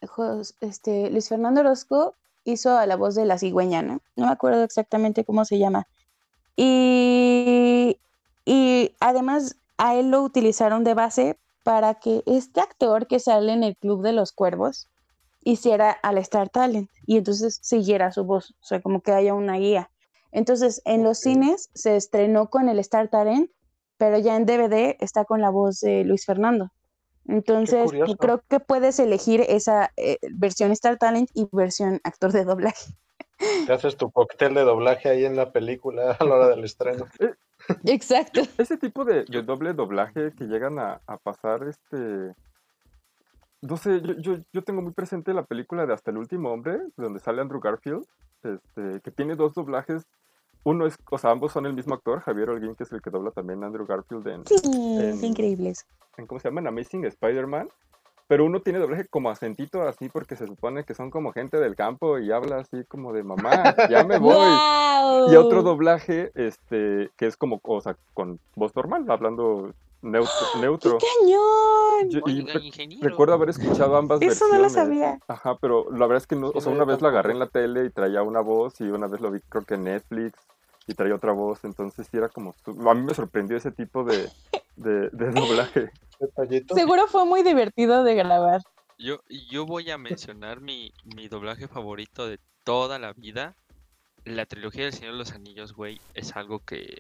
este, 0.61 1.09
Luis 1.11 1.29
Fernando 1.29 1.61
Orozco 1.61 2.15
hizo 2.43 2.77
a 2.77 2.85
la 2.87 2.95
voz 2.95 3.15
de 3.15 3.25
la 3.25 3.37
cigüeña, 3.37 3.83
¿no? 3.83 4.01
No 4.15 4.25
me 4.25 4.31
acuerdo 4.31 4.63
exactamente 4.63 5.23
cómo 5.23 5.45
se 5.45 5.59
llama. 5.59 5.87
Y, 6.55 7.99
y 8.45 8.95
además 8.99 9.57
a 9.77 9.95
él 9.95 10.09
lo 10.09 10.23
utilizaron 10.23 10.83
de 10.83 10.95
base 10.95 11.37
para 11.63 11.95
que 11.95 12.23
este 12.25 12.61
actor 12.61 13.05
que 13.07 13.19
sale 13.19 13.53
en 13.53 13.63
el 13.63 13.77
Club 13.77 14.01
de 14.01 14.13
los 14.13 14.31
Cuervos 14.31 14.87
hiciera 15.43 15.91
al 15.91 16.17
Star 16.19 16.49
Talent 16.49 16.89
y 17.05 17.17
entonces 17.17 17.59
siguiera 17.61 18.11
su 18.11 18.23
voz, 18.23 18.51
o 18.61 18.65
sea, 18.65 18.81
como 18.81 19.01
que 19.01 19.11
haya 19.11 19.33
una 19.33 19.57
guía. 19.57 19.89
Entonces, 20.31 20.81
en 20.85 21.03
los 21.03 21.19
cines 21.19 21.69
se 21.73 21.95
estrenó 21.95 22.49
con 22.49 22.69
el 22.69 22.79
Star 22.79 23.09
Talent, 23.09 23.51
pero 23.97 24.17
ya 24.17 24.35
en 24.35 24.45
DVD 24.45 24.95
está 24.99 25.25
con 25.25 25.41
la 25.41 25.49
voz 25.49 25.79
de 25.81 26.03
Luis 26.03 26.25
Fernando. 26.25 26.71
Entonces, 27.27 27.91
creo 28.19 28.41
que 28.47 28.59
puedes 28.59 28.99
elegir 28.99 29.41
esa 29.41 29.91
eh, 29.97 30.17
versión 30.31 30.71
Star 30.71 30.97
Talent 30.97 31.29
y 31.33 31.47
versión 31.51 31.99
actor 32.03 32.31
de 32.31 32.45
doblaje. 32.45 32.93
Te 33.65 33.73
haces 33.73 33.97
tu 33.97 34.11
cóctel 34.11 34.53
de 34.53 34.61
doblaje 34.61 35.09
ahí 35.09 35.25
en 35.25 35.35
la 35.35 35.51
película 35.51 36.11
a 36.19 36.23
la 36.23 36.35
hora 36.35 36.47
del 36.49 36.63
estreno. 36.63 37.05
Exacto. 37.85 38.41
Ese 38.57 38.77
tipo 38.77 39.05
de, 39.05 39.25
de 39.25 39.41
doble 39.43 39.73
doblaje 39.73 40.31
que 40.37 40.45
llegan 40.45 40.79
a, 40.79 41.01
a 41.05 41.17
pasar, 41.17 41.63
este... 41.67 42.33
No 43.61 43.77
sé, 43.77 44.01
yo, 44.01 44.13
yo, 44.17 44.37
yo 44.51 44.63
tengo 44.63 44.81
muy 44.81 44.91
presente 44.91 45.33
la 45.33 45.43
película 45.43 45.85
de 45.85 45.93
Hasta 45.93 46.11
el 46.11 46.17
último 46.17 46.51
hombre, 46.51 46.79
donde 46.97 47.19
sale 47.19 47.41
Andrew 47.41 47.59
Garfield, 47.61 48.03
este, 48.43 49.01
que 49.01 49.11
tiene 49.11 49.35
dos 49.35 49.53
doblajes. 49.53 50.05
Uno 50.63 50.85
es, 50.85 50.97
o 51.09 51.17
sea, 51.17 51.31
ambos 51.31 51.51
son 51.51 51.65
el 51.65 51.73
mismo 51.73 51.93
actor, 51.95 52.21
Javier 52.21 52.49
Holguín, 52.51 52.75
que 52.75 52.83
es 52.83 52.91
el 52.91 53.01
que 53.01 53.09
dobla 53.09 53.31
también 53.31 53.63
a 53.63 53.67
Andrew 53.67 53.85
Garfield 53.85 54.27
en, 54.27 54.45
Sí, 54.45 54.55
En- 54.63 55.23
increíble 55.25 55.69
eso. 55.69 55.85
en 56.17 56.27
¿cómo 56.27 56.39
se 56.39 56.47
llama? 56.49 56.61
En 56.61 56.67
Amazing 56.67 57.05
Spider-Man. 57.05 57.67
Pero 58.27 58.45
uno 58.45 58.61
tiene 58.61 58.79
doblaje 58.79 59.05
como 59.09 59.29
acentito 59.29 59.81
así 59.83 60.07
porque 60.07 60.37
se 60.37 60.47
supone 60.47 60.85
que 60.85 60.93
son 60.93 61.09
como 61.11 61.33
gente 61.33 61.57
del 61.59 61.75
campo 61.75 62.17
y 62.17 62.31
habla 62.31 62.59
así 62.59 62.85
como 62.85 63.11
de 63.11 63.23
mamá, 63.23 63.75
ya 63.89 64.05
me 64.05 64.17
voy. 64.19 65.33
Y 65.33 65.35
otro 65.35 65.63
doblaje, 65.63 66.31
este, 66.35 67.11
que 67.17 67.25
es 67.25 67.35
como, 67.35 67.59
o 67.61 67.81
sea, 67.81 67.97
con 68.13 68.39
voz 68.55 68.73
normal, 68.75 69.05
hablando 69.09 69.73
neutro. 70.01 70.31
neutro. 70.61 70.97
¡Qué 70.97 71.05
cañón! 71.21 72.09
Yo- 72.09 72.19
y 72.27 72.39
Oiga, 72.41 72.53
re- 72.53 72.65
ingeniero. 72.65 73.07
recuerdo 73.09 73.33
haber 73.35 73.49
escuchado 73.49 73.95
ambas 73.95 74.21
Eso 74.21 74.45
no 74.47 74.51
versiones. 74.51 74.61
lo 74.61 74.69
sabía. 74.69 75.19
Ajá, 75.27 75.57
pero 75.61 75.85
la 75.91 76.07
verdad 76.07 76.17
es 76.17 76.27
que 76.27 76.35
no, 76.35 76.49
o 76.53 76.61
sea, 76.61 76.71
no, 76.71 76.77
una 76.77 76.85
vez 76.85 77.01
lo 77.01 77.07
agarré 77.07 77.31
en 77.33 77.39
la 77.39 77.47
tele 77.47 77.85
y 77.85 77.89
traía 77.91 78.21
una 78.23 78.41
voz 78.41 78.79
y 78.81 78.85
una 78.85 79.07
vez 79.07 79.21
lo 79.21 79.31
vi 79.31 79.39
creo 79.49 79.63
que 79.63 79.75
en 79.75 79.83
Netflix 79.85 80.37
y 80.87 80.93
traía 80.95 81.15
otra 81.15 81.31
voz, 81.31 81.63
entonces 81.63 82.07
sí 82.09 82.17
era 82.17 82.27
como, 82.29 82.55
a 82.65 82.93
mí 82.95 83.01
me 83.03 83.13
sorprendió 83.13 83.55
ese 83.55 83.71
tipo 83.71 84.03
de, 84.03 84.29
de, 84.75 85.09
de 85.11 85.31
doblaje. 85.31 85.91
Seguro 86.75 87.07
fue 87.07 87.25
muy 87.25 87.43
divertido 87.43 88.03
de 88.03 88.15
grabar. 88.15 88.61
Yo, 88.97 89.19
yo 89.49 89.65
voy 89.65 89.89
a 89.91 89.97
mencionar 89.97 90.61
mi, 90.61 90.91
mi 91.15 91.27
doblaje 91.27 91.67
favorito 91.67 92.27
de 92.27 92.39
toda 92.63 92.99
la 92.99 93.13
vida. 93.13 93.55
La 94.25 94.45
trilogía 94.45 94.83
del 94.83 94.93
Señor 94.93 95.13
de 95.13 95.17
los 95.19 95.31
Anillos, 95.31 95.73
güey, 95.73 95.99
es 96.13 96.35
algo 96.35 96.59
que, 96.59 96.97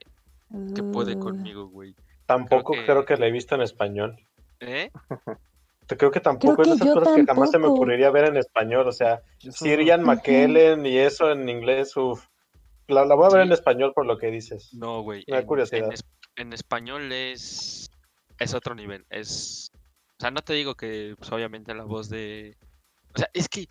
que 0.75 0.81
puede 0.83 1.15
Uh, 1.15 1.19
conmigo, 1.19 1.67
güey. 1.67 1.95
Tampoco 2.37 2.73
creo 2.73 2.85
creo 2.85 3.05
que- 3.05 3.17
la 3.17 3.27
he 3.27 3.31
visto 3.31 3.55
en 3.55 3.61
español. 3.61 4.17
¿Eh? 4.59 4.89
Te 5.87 5.97
creo 5.97 6.11
que 6.11 6.19
tampoco 6.19 6.61
Creo 6.61 6.73
es 6.73 6.79
de 6.79 6.85
que 6.85 6.89
esas 6.91 6.99
cosas 7.03 7.15
que 7.15 7.25
jamás 7.25 7.51
se 7.51 7.59
me 7.59 7.67
ocurriría 7.67 8.09
ver 8.11 8.25
en 8.25 8.37
español. 8.37 8.87
O 8.87 8.91
sea, 8.91 9.21
Yo 9.39 9.51
Sir 9.51 9.81
Ian 9.81 10.01
Ujú. 10.01 10.11
McKellen 10.11 10.85
y 10.85 10.97
eso 10.97 11.31
en 11.31 11.49
inglés, 11.49 11.95
uff. 11.97 12.25
La, 12.87 13.05
la 13.05 13.15
voy 13.15 13.25
a 13.25 13.29
ver 13.35 13.41
Sí. 13.43 13.47
en 13.47 13.53
español 13.53 13.93
por 13.93 14.05
lo 14.05 14.17
que 14.17 14.27
dices. 14.27 14.73
No, 14.73 15.01
güey. 15.01 15.23
Me 15.27 15.35
da 15.35 15.41
en- 15.41 15.47
curiosidad. 15.47 15.85
En, 15.87 15.91
es- 15.93 16.05
en 16.35 16.53
español 16.53 17.11
es, 17.11 17.89
es 18.39 18.53
otro 18.53 18.75
nivel. 18.75 19.05
Es, 19.09 19.71
o 20.17 20.21
sea, 20.21 20.31
no 20.31 20.41
te 20.41 20.53
digo 20.53 20.75
que, 20.75 21.15
pues, 21.17 21.31
obviamente 21.31 21.73
la 21.73 21.83
voz 21.83 22.09
de, 22.09 22.55
o 23.13 23.17
sea, 23.17 23.29
es 23.33 23.49
que 23.49 23.67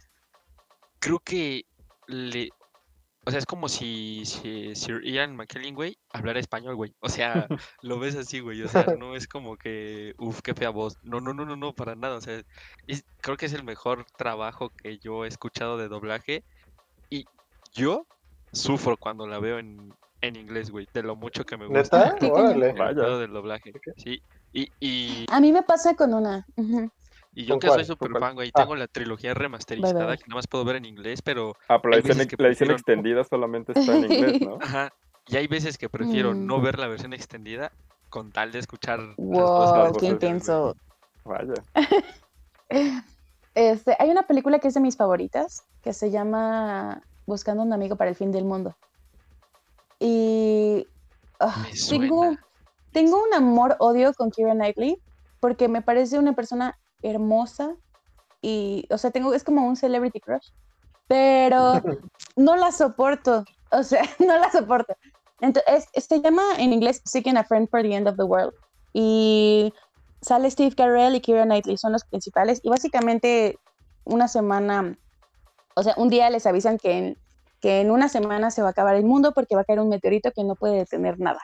creo 0.98 1.18
que 1.20 1.64
le, 2.08 2.50
o 3.30 3.32
sea, 3.32 3.38
es 3.38 3.46
como 3.46 3.68
si, 3.68 4.24
si 4.24 4.74
Sir 4.74 5.02
Ian 5.04 5.36
McKellen, 5.36 5.76
güey, 5.76 5.96
hablara 6.12 6.40
español, 6.40 6.74
güey. 6.74 6.92
O 6.98 7.08
sea, 7.08 7.46
lo 7.82 8.00
ves 8.00 8.16
así, 8.16 8.40
güey. 8.40 8.60
O 8.62 8.66
sea, 8.68 8.84
no 8.98 9.14
es 9.14 9.28
como 9.28 9.56
que, 9.56 10.14
uff, 10.18 10.40
qué 10.42 10.52
fea 10.52 10.70
voz. 10.70 10.98
No, 11.04 11.20
no, 11.20 11.32
no, 11.32 11.44
no, 11.44 11.54
no, 11.54 11.72
para 11.72 11.94
nada. 11.94 12.16
O 12.16 12.20
sea, 12.20 12.42
es- 12.88 13.04
creo 13.20 13.36
que 13.36 13.46
es 13.46 13.52
el 13.52 13.62
mejor 13.62 14.04
trabajo 14.18 14.70
que 14.70 14.98
yo 14.98 15.24
he 15.24 15.28
escuchado 15.28 15.78
de 15.78 15.86
doblaje. 15.86 16.42
Y 17.08 17.24
yo 17.72 18.04
sufro 18.52 18.96
cuando 18.96 19.28
la 19.28 19.38
veo 19.38 19.60
en, 19.60 19.94
en 20.22 20.34
inglés, 20.34 20.72
güey, 20.72 20.88
de 20.92 21.04
lo 21.04 21.14
mucho 21.14 21.44
que 21.44 21.56
me 21.56 21.66
gusta. 21.68 22.14
¿Neta? 22.20 22.26
Órale. 22.34 22.70
El 22.70 22.76
Vaya. 22.78 23.16
del 23.16 23.32
doblaje. 23.32 23.72
Sí. 23.96 24.20
Y, 24.52 24.68
y, 24.80 25.26
A 25.30 25.40
mí 25.40 25.52
me 25.52 25.62
pasa 25.62 25.94
con 25.94 26.12
una. 26.14 26.44
ujú. 26.56 26.90
Y 27.32 27.44
yo 27.44 27.54
¿Con 27.54 27.60
que 27.60 27.84
soy 27.84 27.96
cuál? 27.96 28.18
fan, 28.20 28.34
güey, 28.34 28.50
Ah. 28.54 28.60
tengo 28.62 28.76
la 28.76 28.86
trilogía 28.88 29.34
remasterizada 29.34 30.06
bye. 30.06 30.16
que 30.18 30.24
nada 30.28 30.36
más 30.36 30.46
puedo 30.46 30.64
ver 30.64 30.76
en 30.76 30.84
inglés, 30.84 31.22
pero 31.22 31.54
Ah, 31.68 31.80
pero 31.80 31.90
la 31.90 31.96
edición, 31.98 32.18
veces 32.18 32.30
que 32.36 32.42
la 32.42 32.48
edición 32.48 32.68
prefiero- 32.68 32.76
extendida 32.78 33.24
solamente 33.24 33.72
está 33.78 33.96
en 33.96 34.04
inglés, 34.12 34.40
¿no? 34.48 34.58
Ajá. 34.60 34.92
Y 35.28 35.36
hay 35.36 35.46
veces 35.46 35.78
que 35.78 35.88
prefiero 35.88 36.32
Mm. 36.34 36.46
no 36.46 36.60
ver 36.60 36.78
la 36.78 36.88
versión 36.88 37.12
extendida 37.12 37.70
con 38.08 38.32
tal 38.32 38.50
de 38.50 38.58
escuchar 38.58 38.98
las 39.00 39.16
Wow, 39.16 39.84
las 39.84 39.96
qué 39.98 40.06
intenso. 40.06 40.76
Vaya. 41.24 41.54
Este, 43.54 43.96
hay 43.98 44.10
una 44.10 44.22
película 44.22 44.58
que 44.60 44.68
es 44.68 44.74
de 44.74 44.80
mis 44.80 44.96
favoritas, 44.96 45.64
que 45.82 45.92
se 45.92 46.10
llama 46.10 47.02
Buscando 47.26 47.62
un 47.64 47.72
amigo 47.72 47.96
para 47.96 48.08
el 48.10 48.16
fin 48.16 48.30
del 48.32 48.44
mundo. 48.44 48.76
Y 49.98 50.86
Me 51.40 51.72
tengo, 51.88 52.36
tengo 52.92 53.22
un 53.22 53.34
amor-odio 53.34 54.14
con 54.14 54.30
Keira 54.30 54.52
Knightley, 54.54 54.96
porque 55.40 55.68
me 55.68 55.82
parece 55.82 56.18
una 56.18 56.32
persona 56.34 56.78
hermosa 57.02 57.76
y, 58.42 58.86
o 58.90 58.98
sea, 58.98 59.10
tengo, 59.10 59.34
es 59.34 59.44
como 59.44 59.66
un 59.66 59.76
celebrity 59.76 60.20
crush, 60.20 60.48
pero 61.06 61.74
no 62.36 62.56
la 62.56 62.72
soporto, 62.72 63.44
o 63.70 63.82
sea, 63.82 64.02
no 64.18 64.38
la 64.38 64.50
soporto. 64.50 64.94
Entonces, 65.40 65.88
se 65.94 66.20
llama 66.20 66.42
en 66.58 66.72
inglés 66.72 67.00
Seeking 67.04 67.36
a 67.36 67.44
Friend 67.44 67.68
for 67.68 67.82
the 67.82 67.94
End 67.94 68.08
of 68.08 68.16
the 68.16 68.24
World 68.24 68.52
y 68.92 69.72
sale 70.20 70.50
Steve 70.50 70.74
Carell 70.74 71.14
y 71.14 71.20
Keira 71.20 71.44
Knightley, 71.44 71.76
son 71.76 71.92
los 71.92 72.04
principales 72.04 72.60
y 72.62 72.68
básicamente 72.68 73.58
una 74.04 74.28
semana, 74.28 74.98
o 75.74 75.82
sea, 75.82 75.94
un 75.96 76.10
día 76.10 76.28
les 76.30 76.46
avisan 76.46 76.78
que 76.78 76.92
en, 76.92 77.18
que 77.60 77.80
en 77.80 77.90
una 77.90 78.08
semana 78.08 78.50
se 78.50 78.62
va 78.62 78.68
a 78.68 78.70
acabar 78.72 78.96
el 78.96 79.04
mundo 79.04 79.32
porque 79.32 79.54
va 79.54 79.62
a 79.62 79.64
caer 79.64 79.80
un 79.80 79.88
meteorito 79.88 80.30
que 80.32 80.44
no 80.44 80.56
puede 80.56 80.76
detener 80.76 81.18
nada. 81.18 81.40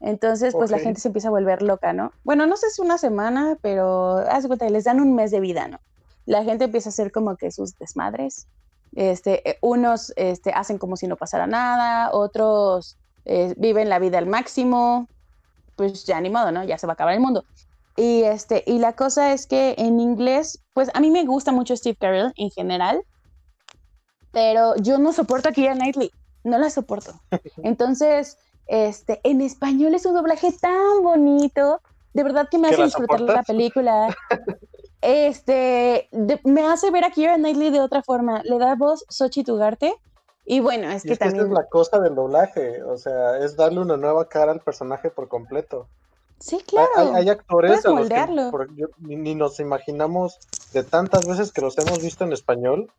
Entonces, 0.00 0.54
pues 0.54 0.70
la 0.70 0.78
gente 0.78 1.00
se 1.00 1.08
empieza 1.08 1.28
a 1.28 1.32
volver 1.32 1.62
loca, 1.62 1.92
¿no? 1.92 2.12
Bueno, 2.22 2.46
no 2.46 2.56
sé 2.56 2.70
si 2.70 2.80
una 2.80 2.98
semana, 2.98 3.58
pero 3.62 4.18
haz 4.18 4.44
de 4.44 4.48
cuenta 4.48 4.66
que 4.66 4.72
les 4.72 4.84
dan 4.84 5.00
un 5.00 5.14
mes 5.14 5.30
de 5.30 5.40
vida, 5.40 5.66
¿no? 5.66 5.80
La 6.24 6.44
gente 6.44 6.64
empieza 6.64 6.88
a 6.88 6.92
hacer 6.92 7.10
como 7.10 7.36
que 7.36 7.50
sus 7.50 7.76
desmadres. 7.78 8.46
Este, 8.94 9.48
eh, 9.48 9.58
unos 9.60 10.12
este, 10.16 10.52
hacen 10.52 10.78
como 10.78 10.96
si 10.96 11.06
no 11.06 11.16
pasara 11.16 11.46
nada, 11.46 12.10
otros 12.12 12.96
eh, 13.24 13.54
viven 13.56 13.88
la 13.88 13.98
vida 13.98 14.18
al 14.18 14.26
máximo, 14.26 15.08
pues 15.76 16.04
ya 16.04 16.20
ni 16.20 16.30
modo, 16.30 16.52
¿no? 16.52 16.64
Ya 16.64 16.78
se 16.78 16.86
va 16.86 16.92
a 16.92 16.94
acabar 16.94 17.14
el 17.14 17.20
mundo. 17.20 17.44
Y, 17.96 18.22
este, 18.22 18.62
y 18.66 18.78
la 18.78 18.92
cosa 18.92 19.32
es 19.32 19.46
que 19.46 19.74
en 19.76 19.98
inglés, 19.98 20.60
pues 20.72 20.88
a 20.94 21.00
mí 21.00 21.10
me 21.10 21.24
gusta 21.24 21.50
mucho 21.50 21.76
Steve 21.76 21.96
Carell 21.96 22.32
en 22.36 22.50
general, 22.50 23.02
pero 24.30 24.76
yo 24.76 24.98
no 24.98 25.12
soporto 25.12 25.48
a 25.48 25.52
Keira 25.52 25.74
Knightley, 25.74 26.12
no 26.44 26.58
la 26.58 26.70
soporto. 26.70 27.20
Entonces, 27.64 28.38
este, 28.68 29.20
en 29.24 29.40
español 29.40 29.94
es 29.94 30.06
un 30.06 30.14
doblaje 30.14 30.52
tan 30.52 31.02
bonito, 31.02 31.80
de 32.14 32.22
verdad 32.22 32.48
que 32.50 32.58
me 32.58 32.68
¿Que 32.68 32.74
hace 32.74 32.84
disfrutar 32.84 33.20
la 33.20 33.42
película. 33.42 34.16
Este, 35.00 36.08
de- 36.12 36.40
me 36.44 36.66
hace 36.66 36.90
ver 36.90 37.04
a 37.04 37.10
Keira 37.10 37.36
Knightley 37.36 37.70
de 37.70 37.80
otra 37.80 38.02
forma, 38.02 38.42
le 38.44 38.58
da 38.58 38.74
voz 38.74 39.04
Xochitl 39.08 39.52
Ugarte, 39.52 39.94
y 40.44 40.60
bueno, 40.60 40.90
es 40.90 41.04
Y 41.04 41.08
que 41.08 41.12
es 41.14 41.18
que 41.18 41.24
esa 41.24 41.36
también... 41.36 41.46
es 41.46 41.52
la 41.52 41.68
cosa 41.68 42.00
del 42.00 42.14
doblaje, 42.14 42.82
o 42.82 42.96
sea, 42.96 43.38
es 43.38 43.56
darle 43.56 43.80
una 43.80 43.96
nueva 43.96 44.28
cara 44.28 44.50
al 44.52 44.60
personaje 44.60 45.10
por 45.10 45.28
completo. 45.28 45.88
Sí, 46.40 46.58
claro. 46.66 46.88
Hay, 46.96 47.08
hay 47.14 47.28
actores 47.30 47.84
a 47.84 47.90
los 47.90 48.08
que 48.08 48.26
por- 48.50 48.74
yo- 48.74 48.88
ni, 48.98 49.16
ni 49.16 49.34
nos 49.34 49.60
imaginamos 49.60 50.38
de 50.72 50.84
tantas 50.84 51.26
veces 51.26 51.52
que 51.52 51.60
los 51.60 51.76
hemos 51.78 52.00
visto 52.02 52.24
en 52.24 52.32
español, 52.32 52.90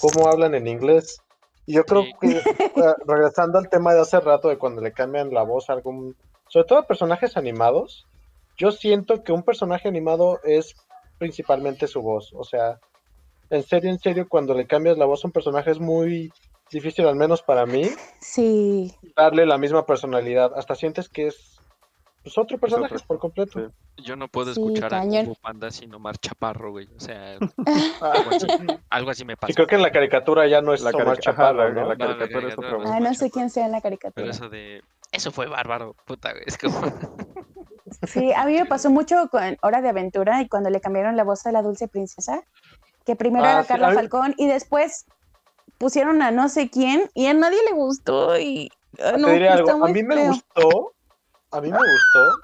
cómo 0.00 0.28
hablan 0.28 0.54
en 0.54 0.66
inglés. 0.66 1.20
Y 1.68 1.74
yo 1.74 1.84
creo 1.84 2.02
Sí. 2.04 2.12
que, 2.18 2.40
regresando 3.06 3.58
al 3.58 3.68
tema 3.68 3.92
de 3.92 4.00
hace 4.00 4.18
rato, 4.20 4.48
de 4.48 4.56
cuando 4.56 4.80
le 4.80 4.92
cambian 4.92 5.34
la 5.34 5.42
voz 5.42 5.68
a 5.68 5.74
algún, 5.74 6.16
sobre 6.48 6.66
todo 6.66 6.78
a 6.78 6.86
personajes 6.86 7.36
animados, 7.36 8.06
yo 8.56 8.70
siento 8.70 9.22
que 9.22 9.32
un 9.32 9.42
personaje 9.42 9.86
animado 9.86 10.40
es 10.44 10.74
principalmente 11.18 11.86
su 11.86 12.00
voz. 12.00 12.32
O 12.32 12.42
sea, 12.42 12.80
en 13.50 13.62
serio, 13.64 13.90
en 13.90 13.98
serio, 13.98 14.26
cuando 14.30 14.54
le 14.54 14.66
cambias 14.66 14.96
la 14.96 15.04
voz 15.04 15.22
a 15.22 15.28
un 15.28 15.32
personaje 15.32 15.70
es 15.70 15.78
muy 15.78 16.32
difícil, 16.70 17.06
al 17.06 17.16
menos 17.16 17.42
para 17.42 17.66
mí, 17.66 17.82
Sí, 18.18 18.94
darle 19.14 19.44
la 19.44 19.58
misma 19.58 19.84
personalidad. 19.84 20.52
Hasta 20.56 20.74
sientes 20.74 21.10
que 21.10 21.26
es 21.26 21.57
pues, 22.22 22.36
otro 22.38 22.58
personaje 22.58 22.94
otro, 22.94 23.06
por 23.06 23.18
completo. 23.18 23.60
sí. 23.60 23.66
Yo 24.04 24.14
no 24.14 24.28
puedo 24.28 24.54
Sí, 24.54 24.60
escuchar 24.60 24.94
a. 24.94 25.00
Kung 25.00 25.24
Fu 25.24 25.34
Panda 25.42 25.70
sin 25.72 25.92
Omar 25.92 26.18
Chaparro, 26.18 26.70
güey. 26.70 26.86
O 26.96 27.00
sea, 27.00 27.36
Ah, 28.00 28.12
algo 28.22 28.30
así, 28.30 28.46
algo 28.90 29.10
así 29.10 29.24
me 29.24 29.36
pasa. 29.36 29.50
y 29.50 29.54
creo 29.54 29.66
que 29.66 29.74
en 29.74 29.82
la 29.82 29.90
caricatura 29.90 30.46
ya 30.46 30.62
no 30.62 30.72
es 30.72 30.82
La 30.82 30.90
Omar 30.90 31.18
ajá, 31.26 31.52
la- 31.52 31.68
¿no? 31.70 31.74
la 31.74 31.82
No, 31.82 31.88
la 31.88 31.96
caricatura 31.96 32.48
es 32.48 32.54
caricatura 32.56 32.74
voz. 32.76 32.86
ah, 32.90 33.00
no 33.00 33.14
sé 33.14 33.30
quién 33.30 33.50
sea 33.50 33.66
en 33.66 33.72
la 33.72 33.80
caricatura. 33.80 34.14
Pero 34.14 34.30
eso 34.30 34.48
de. 34.48 34.82
Eso 35.10 35.32
fue 35.32 35.46
bárbaro, 35.48 35.96
puta, 36.04 36.30
güey. 36.32 36.44
Es 36.46 36.56
como. 36.58 36.78
Sí, 38.06 38.32
a 38.34 38.44
mí 38.44 38.52
me 38.54 38.66
pasó 38.66 38.90
mucho 38.90 39.28
con 39.30 39.56
Hora 39.62 39.80
de 39.80 39.88
Aventura 39.88 40.42
y 40.42 40.48
cuando 40.48 40.68
le 40.70 40.80
cambiaron 40.80 41.16
la 41.16 41.24
voz 41.24 41.46
a 41.46 41.52
la 41.52 41.62
dulce 41.62 41.88
princesa, 41.88 42.42
que 43.06 43.16
primero 43.16 43.46
Ah, 43.46 43.52
era 43.52 43.62
sí, 43.62 43.68
Carla 43.68 43.92
Falcón 43.92 44.34
y 44.36 44.46
después 44.46 45.06
pusieron 45.78 46.20
a 46.22 46.30
no 46.30 46.48
sé 46.50 46.68
quién 46.70 47.10
y 47.14 47.26
a 47.26 47.34
nadie 47.34 47.58
le 47.66 47.72
gustó 47.72 48.38
y 48.38 48.68
ah, 49.02 49.16
no, 49.18 49.28
Te 49.28 49.32
diré 49.32 49.48
algo, 49.48 49.70
a 49.84 49.88
mí 49.88 50.02
me 50.02 50.16
feo. 50.16 50.26
gustó, 50.32 50.92
a 51.50 51.60
mí 51.60 51.70
me 51.70 51.78
gustó, 51.78 52.38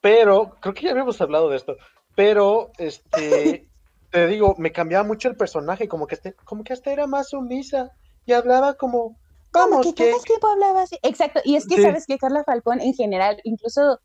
pero 0.00 0.56
creo 0.60 0.74
que 0.74 0.82
ya 0.82 0.90
habíamos 0.90 1.20
hablado 1.20 1.48
de 1.50 1.56
esto, 1.56 1.76
pero 2.14 2.70
este, 2.78 3.68
te 4.10 4.26
digo, 4.26 4.54
me 4.58 4.72
cambiaba 4.72 5.04
mucho 5.04 5.28
el 5.28 5.36
personaje, 5.36 5.88
como 5.88 6.06
que 6.06 6.14
este, 6.14 6.34
como 6.44 6.64
que 6.64 6.72
hasta 6.72 6.92
era 6.92 7.06
más 7.06 7.30
sumisa 7.30 7.90
y 8.24 8.32
hablaba 8.32 8.74
como, 8.74 9.18
vamos, 9.52 9.86
que 9.86 9.94
que, 9.94 10.14
tiempo 10.24 10.48
hablaba 10.48 10.82
así. 10.82 10.98
Exacto, 11.02 11.40
y 11.44 11.56
es 11.56 11.66
que 11.66 11.76
Sí. 11.76 11.82
sabes 11.82 12.06
que 12.06 12.18
Carla 12.18 12.44
Falcón 12.44 12.80
en 12.80 12.94
general, 12.94 13.40
incluso 13.44 14.00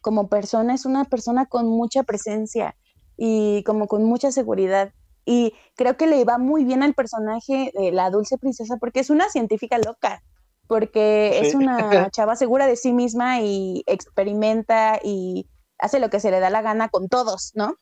como 0.00 0.28
persona, 0.28 0.74
es 0.74 0.86
una 0.86 1.04
persona 1.04 1.46
con 1.46 1.66
mucha 1.66 2.02
presencia 2.02 2.76
y 3.16 3.62
como 3.64 3.86
con 3.88 4.04
mucha 4.04 4.30
seguridad. 4.32 4.92
Y 5.24 5.52
creo 5.76 5.96
que 5.96 6.06
le 6.06 6.24
va 6.24 6.38
muy 6.38 6.64
bien 6.64 6.82
al 6.82 6.94
personaje 6.94 7.70
de 7.74 7.92
la 7.92 8.10
dulce 8.10 8.38
princesa 8.38 8.78
porque 8.78 9.00
es 9.00 9.10
una 9.10 9.28
científica 9.28 9.76
loca, 9.78 10.22
porque 10.68 11.40
es 11.40 11.54
una 11.54 12.08
chava 12.12 12.36
segura 12.36 12.66
de 12.66 12.76
sí 12.76 12.92
misma 12.92 13.40
y 13.40 13.82
experimenta 13.86 15.00
y 15.02 15.46
hace 15.78 15.98
lo 15.98 16.10
que 16.10 16.20
se 16.20 16.30
le 16.30 16.40
da 16.40 16.50
la 16.50 16.62
gana 16.62 16.88
con 16.88 17.08
todos, 17.08 17.52
¿no? 17.54 17.74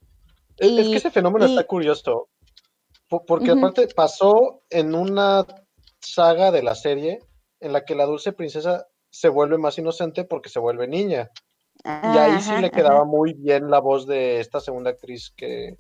es, 0.56 0.88
que 0.88 0.98
ese 0.98 1.10
fenómeno 1.10 1.44
y- 1.44 1.54
está 1.54 1.66
curioso, 1.66 2.28
po- 3.08 3.24
porque 3.26 3.50
aparte 3.50 3.88
pasó 3.88 4.62
en 4.70 4.94
una 4.94 5.44
saga 6.00 6.50
de 6.50 6.62
la 6.62 6.74
serie 6.74 7.18
en 7.60 7.72
la 7.72 7.84
que 7.84 7.94
la 7.94 8.06
dulce 8.06 8.32
princesa 8.32 8.86
se 9.10 9.28
vuelve 9.28 9.58
más 9.58 9.78
inocente 9.78 10.24
porque 10.24 10.48
se 10.48 10.60
vuelve 10.60 10.86
niña. 10.88 11.30
Y 11.84 12.18
ahí 12.18 12.40
sí 12.40 12.50
Ajá, 12.50 12.60
le 12.60 12.66
ajá. 12.66 12.76
quedaba 12.76 13.04
muy 13.04 13.32
bien 13.34 13.70
la 13.70 13.80
voz 13.80 14.06
de 14.06 14.40
esta 14.40 14.60
segunda 14.60 14.90
actriz 14.90 15.32
que 15.36 15.76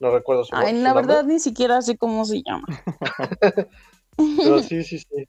no 0.00 0.10
recuerdo 0.10 0.44
su, 0.44 0.54
Ay, 0.56 0.74
la 0.82 0.92
verdad 0.94 1.24
ni 1.24 1.38
siquiera 1.40 1.80
sé 1.82 1.96
cómo 1.96 2.24
se 2.24 2.42
llama. 2.42 2.66
Pero 4.16 4.58
sí, 4.60 4.82
sí, 4.82 4.98
sí. 4.98 5.28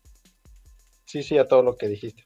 Sí, 1.07 1.23
sí, 1.23 1.37
a 1.37 1.47
todo 1.47 1.63
lo 1.63 1.75
que 1.77 1.87
dijiste. 1.87 2.23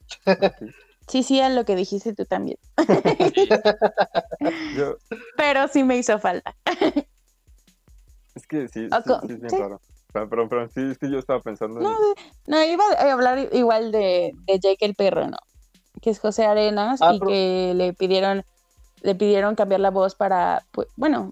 Sí, 1.08 1.24
sí, 1.24 1.40
a 1.40 1.50
lo 1.50 1.66
que 1.66 1.76
dijiste 1.76 2.14
tú 2.16 2.26
también. 2.26 2.58
Yo, 4.76 4.98
Pero 5.38 5.68
sí 5.68 5.84
me 5.84 5.98
hizo 5.98 6.18
falta. 6.20 6.56
es 8.36 8.48
que 8.48 8.68
sí, 8.68 8.88
sí, 8.90 8.90
sí 8.90 9.34
es 9.34 9.40
bien 9.40 9.50
sí. 9.50 9.58
raro. 9.58 9.80
Pero, 10.14 10.30
pero, 10.30 10.50
pero 10.50 10.70
sí, 10.70 10.82
es 10.92 10.98
que 10.98 11.10
yo 11.10 11.20
estaba 11.20 11.40
pensando 11.42 11.80
en... 11.80 11.84
No, 11.84 11.96
no, 12.48 12.64
iba 12.66 12.84
a 12.98 13.12
hablar 13.14 13.48
igual 13.54 13.92
de, 13.94 14.34
de 14.46 14.60
Jake 14.60 14.84
el 14.86 14.94
perro, 14.96 15.28
¿no? 15.28 15.38
Que 16.02 16.10
es 16.10 16.20
José 16.20 16.46
Arenas 16.46 17.02
Ah, 17.02 17.14
y 17.14 17.20
pero- 17.20 17.30
que 17.30 17.74
le 17.76 17.94
pidieron, 17.94 18.44
le 19.04 19.16
pidieron 19.16 19.56
cambiar 19.56 19.80
la 19.80 19.90
voz 19.92 20.16
para, 20.16 20.66
pues, 20.72 20.88
bueno, 20.98 21.32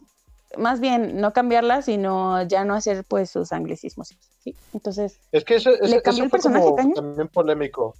más 0.57 0.79
bien 0.79 1.19
no 1.21 1.31
cambiarla, 1.33 1.81
sino 1.81 2.41
ya 2.43 2.63
no 2.65 2.73
hacer 2.75 3.03
pues 3.07 3.29
sus 3.29 3.51
anglicismos. 3.51 4.15
¿sí? 4.43 4.55
Entonces, 4.73 5.19
Es 5.31 5.43
que 5.45 5.55
eso, 5.55 5.71
eso- 5.71 6.01
cambió 6.01 6.11
eso 6.11 6.23
el 6.23 6.29
personaje, 6.29 6.63
como 6.65 6.75
Caño? 6.75 6.93
también 6.93 7.27
polémico. 7.27 7.95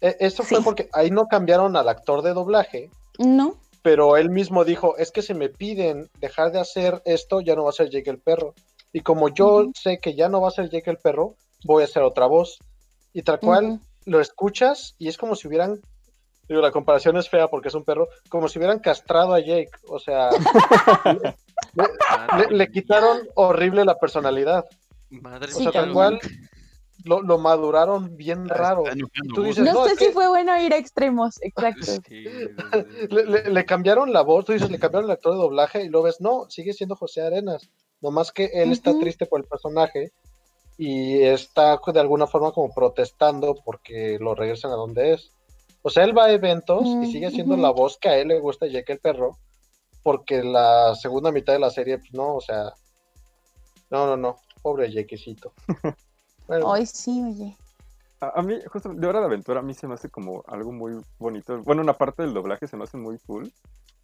E- 0.00 0.16
Eso 0.20 0.42
fue 0.42 0.62
porque 0.62 0.88
ahí 0.92 1.10
no 1.10 1.28
cambiaron 1.28 1.76
al 1.76 1.88
actor 1.88 2.22
de 2.22 2.34
doblaje, 2.34 2.90
no. 3.18 3.54
pero 3.82 4.16
él 4.16 4.28
mismo 4.30 4.64
dijo, 4.64 4.96
es 4.98 5.10
que 5.10 5.22
si 5.22 5.32
me 5.34 5.48
piden 5.48 6.10
dejar 6.20 6.52
de 6.52 6.60
hacer 6.60 7.00
esto, 7.06 7.40
ya 7.40 7.54
no 7.56 7.64
va 7.64 7.70
a 7.70 7.72
ser 7.72 7.88
Jake 7.90 8.10
el 8.10 8.18
perro. 8.18 8.54
Y 8.92 9.00
como 9.00 9.28
yo 9.28 9.70
sé 9.74 9.98
que 9.98 10.14
ya 10.14 10.28
no 10.28 10.40
va 10.40 10.48
a 10.48 10.52
ser 10.52 10.68
Jake 10.70 10.90
el 10.90 10.98
perro, 10.98 11.36
voy 11.64 11.82
a 11.82 11.86
hacer 11.86 12.02
otra 12.02 12.26
voz. 12.26 12.58
Y 13.12 13.22
tal 13.22 13.40
cual 13.40 13.80
lo 14.04 14.20
escuchas 14.20 14.94
y 14.98 15.08
es 15.08 15.16
como 15.16 15.34
si 15.36 15.48
hubieran, 15.48 15.80
digo, 16.48 16.60
la 16.60 16.70
comparación 16.72 17.16
es 17.16 17.28
fea 17.30 17.48
porque 17.48 17.68
es 17.68 17.74
un 17.74 17.84
perro, 17.84 18.08
como 18.28 18.48
si 18.48 18.58
hubieran 18.58 18.78
castrado 18.80 19.32
a 19.34 19.40
Jake. 19.40 19.70
O 19.88 19.98
sea, 19.98 20.28
le, 22.50 22.70
quitaron 22.70 23.18
horrible 23.34 23.84
la 23.84 23.98
personalidad. 23.98 24.64
Madre 25.10 25.52
O 25.52 25.56
sea, 25.58 25.72
tal 25.72 25.92
cual 25.92 26.20
lo, 27.04 27.22
lo 27.22 27.38
maduraron 27.38 28.16
bien 28.16 28.48
raro. 28.48 28.84
Y 28.94 29.28
tú 29.34 29.42
dices, 29.42 29.64
No, 29.64 29.72
no, 29.72 29.84
sé 29.84 29.96
si 29.96 30.06
que- 30.06 30.12
fue 30.12 30.28
bueno 30.28 30.58
ir 30.60 30.72
a 30.72 30.76
extremos, 30.76 31.36
exacto. 31.42 31.86
Sí, 32.08 32.24
Le, 33.10 33.24
le- 33.26 33.50
le 33.50 33.64
cambiaron 33.64 34.12
la 34.12 34.22
voz, 34.22 34.44
tú 34.44 34.52
dices, 34.52 34.70
le 34.70 34.78
cambiaron 34.78 35.08
el 35.10 35.14
actor 35.14 35.32
de 35.32 35.38
doblaje 35.38 35.84
y 35.84 35.88
lo 35.88 36.02
ves, 36.02 36.20
no, 36.20 36.48
sigue 36.50 36.72
siendo 36.72 36.96
José 36.96 37.22
Arenas. 37.22 37.68
Nomás 38.00 38.32
que 38.32 38.50
él 38.54 38.72
está 38.72 38.98
triste 38.98 39.26
por 39.26 39.40
el 39.40 39.46
personaje 39.46 40.12
y 40.76 41.22
está 41.22 41.78
de 41.92 42.00
alguna 42.00 42.26
forma 42.26 42.52
como 42.52 42.72
protestando 42.74 43.54
porque 43.64 44.18
lo 44.20 44.34
regresan 44.34 44.72
a 44.72 44.76
donde 44.76 45.14
es. 45.14 45.30
O 45.82 45.90
sea, 45.90 46.04
él 46.04 46.16
va 46.16 46.24
a 46.24 46.32
eventos 46.32 46.82
y 47.02 47.12
sigue 47.12 47.28
Ujú. 47.28 47.56
la 47.56 47.70
voz 47.70 47.98
que 47.98 48.08
a 48.08 48.16
él 48.18 48.28
le 48.28 48.40
gusta, 48.40 48.66
Jake 48.66 48.92
el 48.94 48.98
perro, 49.00 49.38
porque 50.04 50.44
la 50.44 50.94
segunda 50.94 51.32
mitad 51.32 51.54
de 51.54 51.58
la 51.58 51.70
serie, 51.70 51.98
pues 51.98 52.12
no, 52.12 52.36
o 52.36 52.40
sea, 52.40 52.74
no, 53.90 54.06
no, 54.06 54.16
no, 54.16 54.36
pobre 54.62 54.92
Jakecito. 54.92 55.52
Bueno, 56.46 56.74
Ay, 56.74 56.84
sí, 56.84 57.22
oye. 57.24 57.56
A, 58.20 58.38
a 58.38 58.42
mí, 58.42 58.58
justo 58.70 58.92
de 58.92 59.06
Hora 59.06 59.20
de 59.20 59.24
Aventura, 59.24 59.60
a 59.60 59.62
mí 59.62 59.72
se 59.72 59.88
me 59.88 59.94
hace 59.94 60.10
como 60.10 60.44
algo 60.46 60.72
muy 60.72 61.00
bonito. 61.18 61.62
Bueno, 61.62 61.80
una 61.80 61.94
parte 61.94 62.20
del 62.20 62.34
doblaje 62.34 62.68
se 62.68 62.76
me 62.76 62.84
hace 62.84 62.98
muy 62.98 63.18
cool. 63.20 63.50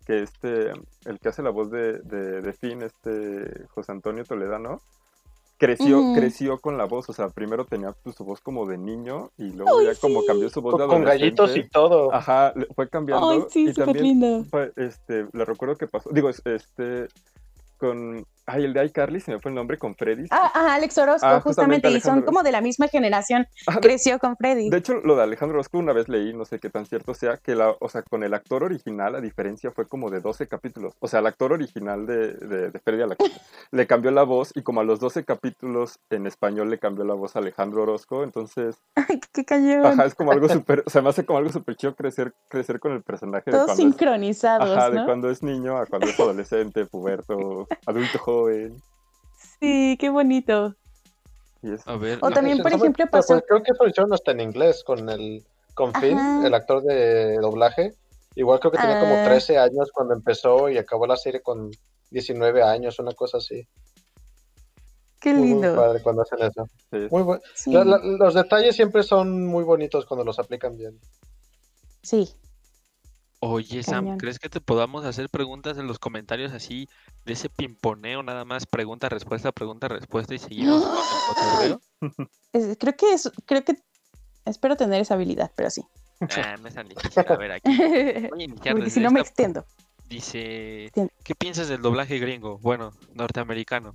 Que 0.06 0.22
este, 0.22 0.72
el 1.04 1.18
que 1.20 1.28
hace 1.28 1.42
la 1.42 1.50
voz 1.50 1.70
de, 1.70 1.98
de, 1.98 2.40
de 2.40 2.52
Finn, 2.54 2.80
este 2.80 3.66
José 3.68 3.92
Antonio 3.92 4.24
Toledano, 4.24 4.80
creció, 5.60 6.12
creció 6.14 6.58
con 6.58 6.78
la 6.78 6.86
voz. 6.86 7.08
O 7.10 7.12
sea, 7.12 7.28
primero 7.28 7.66
tenía 7.66 7.92
pues, 8.02 8.16
su 8.16 8.24
voz 8.24 8.40
como 8.40 8.66
de 8.66 8.78
niño 8.78 9.30
y 9.36 9.52
luego 9.52 9.82
ya 9.82 9.94
como 10.00 10.24
cambió 10.24 10.48
su 10.48 10.62
voz 10.62 10.72
de 10.78 10.86
con, 10.86 10.88
con 10.88 11.04
gallitos 11.04 11.50
y 11.50 11.60
adolescente. 11.60 11.70
todo. 11.70 12.12
Ajá, 12.12 12.52
fue 12.74 12.88
cambiando. 12.88 13.30
Ay, 13.30 13.44
sí, 13.50 13.64
y 13.64 13.68
súper 13.68 13.84
también 13.84 14.04
lindo. 14.06 14.44
fue, 14.50 14.72
este, 14.76 15.26
le 15.32 15.44
recuerdo 15.44 15.76
que 15.76 15.86
pasó. 15.86 16.10
Digo, 16.10 16.30
es- 16.30 16.42
este, 16.46 17.08
con. 17.76 18.26
Ay, 18.52 18.64
el 18.64 18.72
de 18.72 18.84
iCarly, 18.86 19.20
se 19.20 19.30
me 19.32 19.38
fue 19.38 19.50
el 19.50 19.54
nombre 19.54 19.78
con 19.78 19.94
Freddy. 19.94 20.26
Ah, 20.30 20.50
ah, 20.54 20.74
Alex 20.74 20.98
Orozco, 20.98 21.26
Ah, 21.26 21.40
justamente, 21.40 21.88
justamente 21.88 21.88
y 21.98 22.00
son 22.00 22.22
como 22.22 22.42
de 22.42 22.50
la 22.52 22.60
misma 22.60 22.88
generación. 22.88 23.46
Ah, 23.66 23.74
de- 23.74 23.80
Creció 23.80 24.18
con 24.18 24.36
Freddy. 24.36 24.70
De 24.70 24.78
hecho, 24.78 24.94
lo 24.94 25.14
de 25.16 25.22
Alejandro 25.22 25.56
Orozco 25.58 25.78
una 25.78 25.92
vez 25.92 26.08
leí, 26.08 26.32
no 26.34 26.44
sé 26.44 26.58
qué 26.58 26.68
tan 26.70 26.84
cierto 26.86 27.14
sea, 27.14 27.36
que 27.36 27.54
la, 27.54 27.74
o 27.78 27.88
sea, 27.88 28.02
con 28.02 28.22
el 28.24 28.34
actor 28.34 28.64
original 28.64 29.12
la 29.12 29.20
diferencia 29.20 29.70
fue 29.70 29.86
como 29.86 30.10
de 30.10 30.20
12 30.20 30.48
capítulos. 30.48 30.94
O 31.00 31.06
sea, 31.08 31.20
el 31.20 31.26
actor 31.26 31.52
original 31.52 32.06
de, 32.06 32.32
de, 32.34 32.70
de 32.70 32.78
Freddy 32.80 33.02
a 33.02 33.06
la- 33.06 33.16
le 33.70 33.86
cambió 33.86 34.10
la 34.10 34.22
voz 34.24 34.50
y 34.54 34.62
como 34.62 34.80
a 34.80 34.84
los 34.84 34.98
12 35.00 35.24
capítulos 35.24 35.98
en 36.10 36.26
español 36.26 36.70
le 36.70 36.78
cambió 36.78 37.04
la 37.04 37.14
voz 37.14 37.36
a 37.36 37.38
Alejandro 37.38 37.82
Orozco. 37.82 38.24
Entonces, 38.24 38.76
Ay, 38.96 39.20
qué 39.32 39.44
cañón. 39.44 39.86
ajá, 39.86 40.04
es 40.06 40.14
como 40.14 40.32
algo 40.32 40.48
súper, 40.48 40.82
o 40.86 40.90
sea, 40.90 41.02
me 41.02 41.10
hace 41.10 41.24
como 41.24 41.38
algo 41.38 41.50
súper 41.52 41.76
chido 41.76 41.94
crecer, 41.94 42.34
crecer 42.48 42.80
con 42.80 42.92
el 42.92 43.02
personaje 43.02 43.50
de 43.50 43.52
Todos 43.52 43.66
cuando, 43.66 43.82
es, 43.84 43.88
sincronizados, 43.90 44.70
ajá, 44.76 44.90
de 44.90 45.04
cuando 45.04 45.30
es 45.30 45.42
niño 45.42 45.76
a 45.76 45.86
cuando 45.86 46.08
es 46.08 46.18
adolescente, 46.18 46.86
puberto, 46.86 47.68
adulto 47.86 48.18
joven. 48.18 48.39
Sí, 49.60 49.96
qué 49.98 50.08
bonito. 50.10 50.74
A 51.84 51.96
ver, 51.96 52.18
O 52.22 52.30
también, 52.30 52.58
por 52.62 52.72
ejemplo, 52.72 53.04
pasó- 53.10 53.34
pues, 53.34 53.44
creo 53.46 53.62
que 53.62 53.72
eso 53.72 53.84
lo 53.84 53.90
hicieron 53.90 54.12
hasta 54.14 54.30
en 54.32 54.40
inglés 54.40 54.82
con 54.84 55.08
el 55.10 55.44
con 55.74 55.94
Finn, 55.94 56.18
Ajá. 56.18 56.46
el 56.46 56.54
actor 56.54 56.82
de 56.82 57.36
doblaje. 57.38 57.94
Igual 58.34 58.60
creo 58.60 58.72
que 58.72 58.78
tenía 58.78 59.00
como 59.00 59.14
Ah. 59.16 59.24
13 59.24 59.58
años 59.58 59.90
cuando 59.92 60.14
empezó 60.14 60.68
y 60.68 60.78
acabó 60.78 61.06
la 61.06 61.16
serie 61.16 61.40
con 61.42 61.70
19 62.10 62.62
años, 62.62 62.98
una 62.98 63.12
cosa 63.12 63.38
así. 63.38 63.66
Qué 65.20 65.32
Muy, 65.34 65.48
muy 65.54 65.62
lindo. 65.62 65.76
padre 65.76 66.02
cuando 66.02 66.22
hacen 66.22 66.38
eso. 66.40 66.66
sí, 66.90 67.06
Muy 67.10 67.38
Sí, 67.54 67.72
los 67.72 68.34
detalles 68.34 68.74
siempre 68.76 69.02
son 69.02 69.46
muy 69.46 69.64
bonitos 69.64 70.06
cuando 70.06 70.24
los 70.24 70.38
aplican 70.38 70.76
bien. 70.76 70.98
sí. 72.02 72.34
Oye, 73.42 73.82
Sam, 73.82 74.04
Cañón. 74.04 74.18
¿crees 74.18 74.38
que 74.38 74.50
te 74.50 74.60
podamos 74.60 75.04
hacer 75.06 75.30
preguntas 75.30 75.78
en 75.78 75.86
los 75.86 75.98
comentarios 75.98 76.52
así 76.52 76.88
de 77.24 77.32
ese 77.32 77.48
pimponeo 77.48 78.22
nada 78.22 78.44
más 78.44 78.66
pregunta 78.66 79.08
respuesta 79.08 79.50
pregunta 79.50 79.88
respuesta 79.88 80.34
y 80.34 80.38
seguimos 80.38 80.84
con 80.84 81.80
el 82.52 82.76
creo 82.76 82.96
que 82.96 83.14
es, 83.14 83.30
creo 83.46 83.64
que 83.64 83.76
espero 84.44 84.76
tener 84.76 85.00
esa 85.00 85.14
habilidad, 85.14 85.50
pero 85.56 85.70
sí. 85.70 85.82
Ah, 86.20 86.56
no 86.60 86.68
es 86.68 86.74
tan 86.74 86.86
difícil. 86.86 87.24
A 87.26 87.36
ver, 87.36 87.52
aquí 87.52 87.70
voy 88.30 88.40
a 88.42 88.44
iniciar 88.44 88.74
Porque 88.74 88.90
si 88.90 89.00
no 89.00 89.10
me 89.10 89.20
extiendo. 89.20 89.64
Dice. 90.06 90.90
¿qué 91.24 91.34
piensas 91.34 91.68
del 91.68 91.80
doblaje 91.80 92.18
gringo? 92.18 92.58
Bueno, 92.58 92.92
norteamericano. 93.14 93.94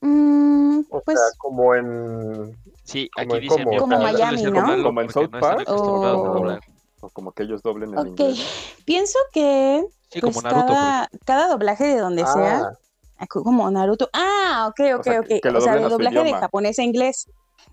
Mm, 0.00 0.80
O 0.90 1.00
pues 1.00 1.18
sea, 1.18 1.28
como 1.38 1.74
en 1.74 2.56
Sí, 2.84 3.08
Como 3.14 3.34
aquí 3.34 3.36
en 3.36 3.40
dice 3.42 3.64
Como 3.64 3.70
opinión 3.70 3.88
suele 3.88 4.12
Miami, 4.12 4.42
¿no? 4.42 4.60
malo 4.62 4.84
Como 4.84 5.00
en 5.00 5.06
porque 5.06 5.20
South 5.20 5.30
no 5.30 5.38
están 5.38 5.56
Park. 5.56 5.68
acostumbrados 5.68 6.26
a 6.26 6.77
O- 7.00 7.06
o 7.06 7.10
como 7.10 7.32
que 7.32 7.42
ellos 7.44 7.62
doblen 7.62 7.92
el 7.94 8.00
ok. 8.00 8.06
inglés. 8.20 8.38
Pienso 8.84 9.18
que 9.32 9.84
Sí, 10.10 10.20
pues, 10.20 10.34
como 10.34 10.42
Naruto. 10.42 10.66
por 10.66 10.76
cada, 10.76 11.08
cada 11.24 11.48
doblaje 11.48 11.84
de 11.84 11.98
donde 11.98 12.22
sea, 12.26 12.58
ah, 12.60 12.72
ah, 13.18 13.26
como 13.26 13.70
Naruto. 13.70 14.08
Ah, 14.12 14.68
ok, 14.70 14.80
ok, 14.96 15.04
sea, 15.04 15.20
ok. 15.20 15.26
que- 15.26 15.40
que 15.40 15.50
lo 15.50 15.58
o 15.58 15.60
sea, 15.62 15.74
su 15.82 15.88
doblaje 15.88 16.22
de 16.24 16.32
japonés 16.34 16.78
a 16.78 16.82
inglés. 16.82 17.26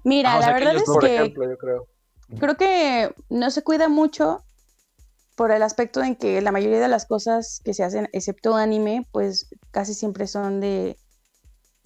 Mira, 0.04 0.34
Ah, 0.34 0.38
o 0.38 0.40
la 0.42 0.46
sea, 0.48 0.56
que 0.56 0.64
verdad 0.66 0.76
es 0.78 0.84
por 0.86 1.06
que 1.06 1.16
ejemplo, 1.16 1.50
yo 1.50 1.58
creo. 1.58 1.88
creo 2.40 2.56
que 2.58 3.16
no 3.30 3.50
se 3.52 3.64
cuida 3.64 3.88
mucho 3.90 4.44
por 5.36 5.52
el 5.52 5.64
aspecto 5.64 6.02
en 6.02 6.16
que 6.16 6.42
la 6.42 6.52
mayoría 6.52 6.80
de 6.80 6.88
las 6.88 7.06
cosas 7.06 7.60
que 7.64 7.74
se 7.74 7.84
hacen, 7.84 8.08
excepto 8.14 8.56
anime, 8.56 9.06
pues 9.12 9.50
casi 9.72 9.94
siempre 9.94 10.28
son 10.28 10.62
de, 10.62 10.98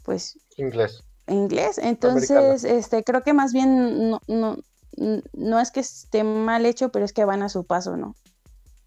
pues, 0.04 0.38
Inglés. 0.58 1.04
inglés. 1.28 1.78
Entonces, 1.78 2.64
este, 2.64 3.04
creo 3.04 3.22
que 3.22 3.34
más 3.34 3.54
bien 3.54 4.10
no, 4.10 4.20
no, 4.28 4.58
no 5.34 5.60
es 5.60 5.72
que 5.72 5.80
esté 5.80 6.24
mal 6.24 6.66
hecho, 6.66 6.90
pero 6.92 7.06
es 7.06 7.14
que 7.14 7.26
van 7.26 7.42
a 7.42 7.50
su 7.50 7.66
paso, 7.66 7.96
¿no? 7.98 8.16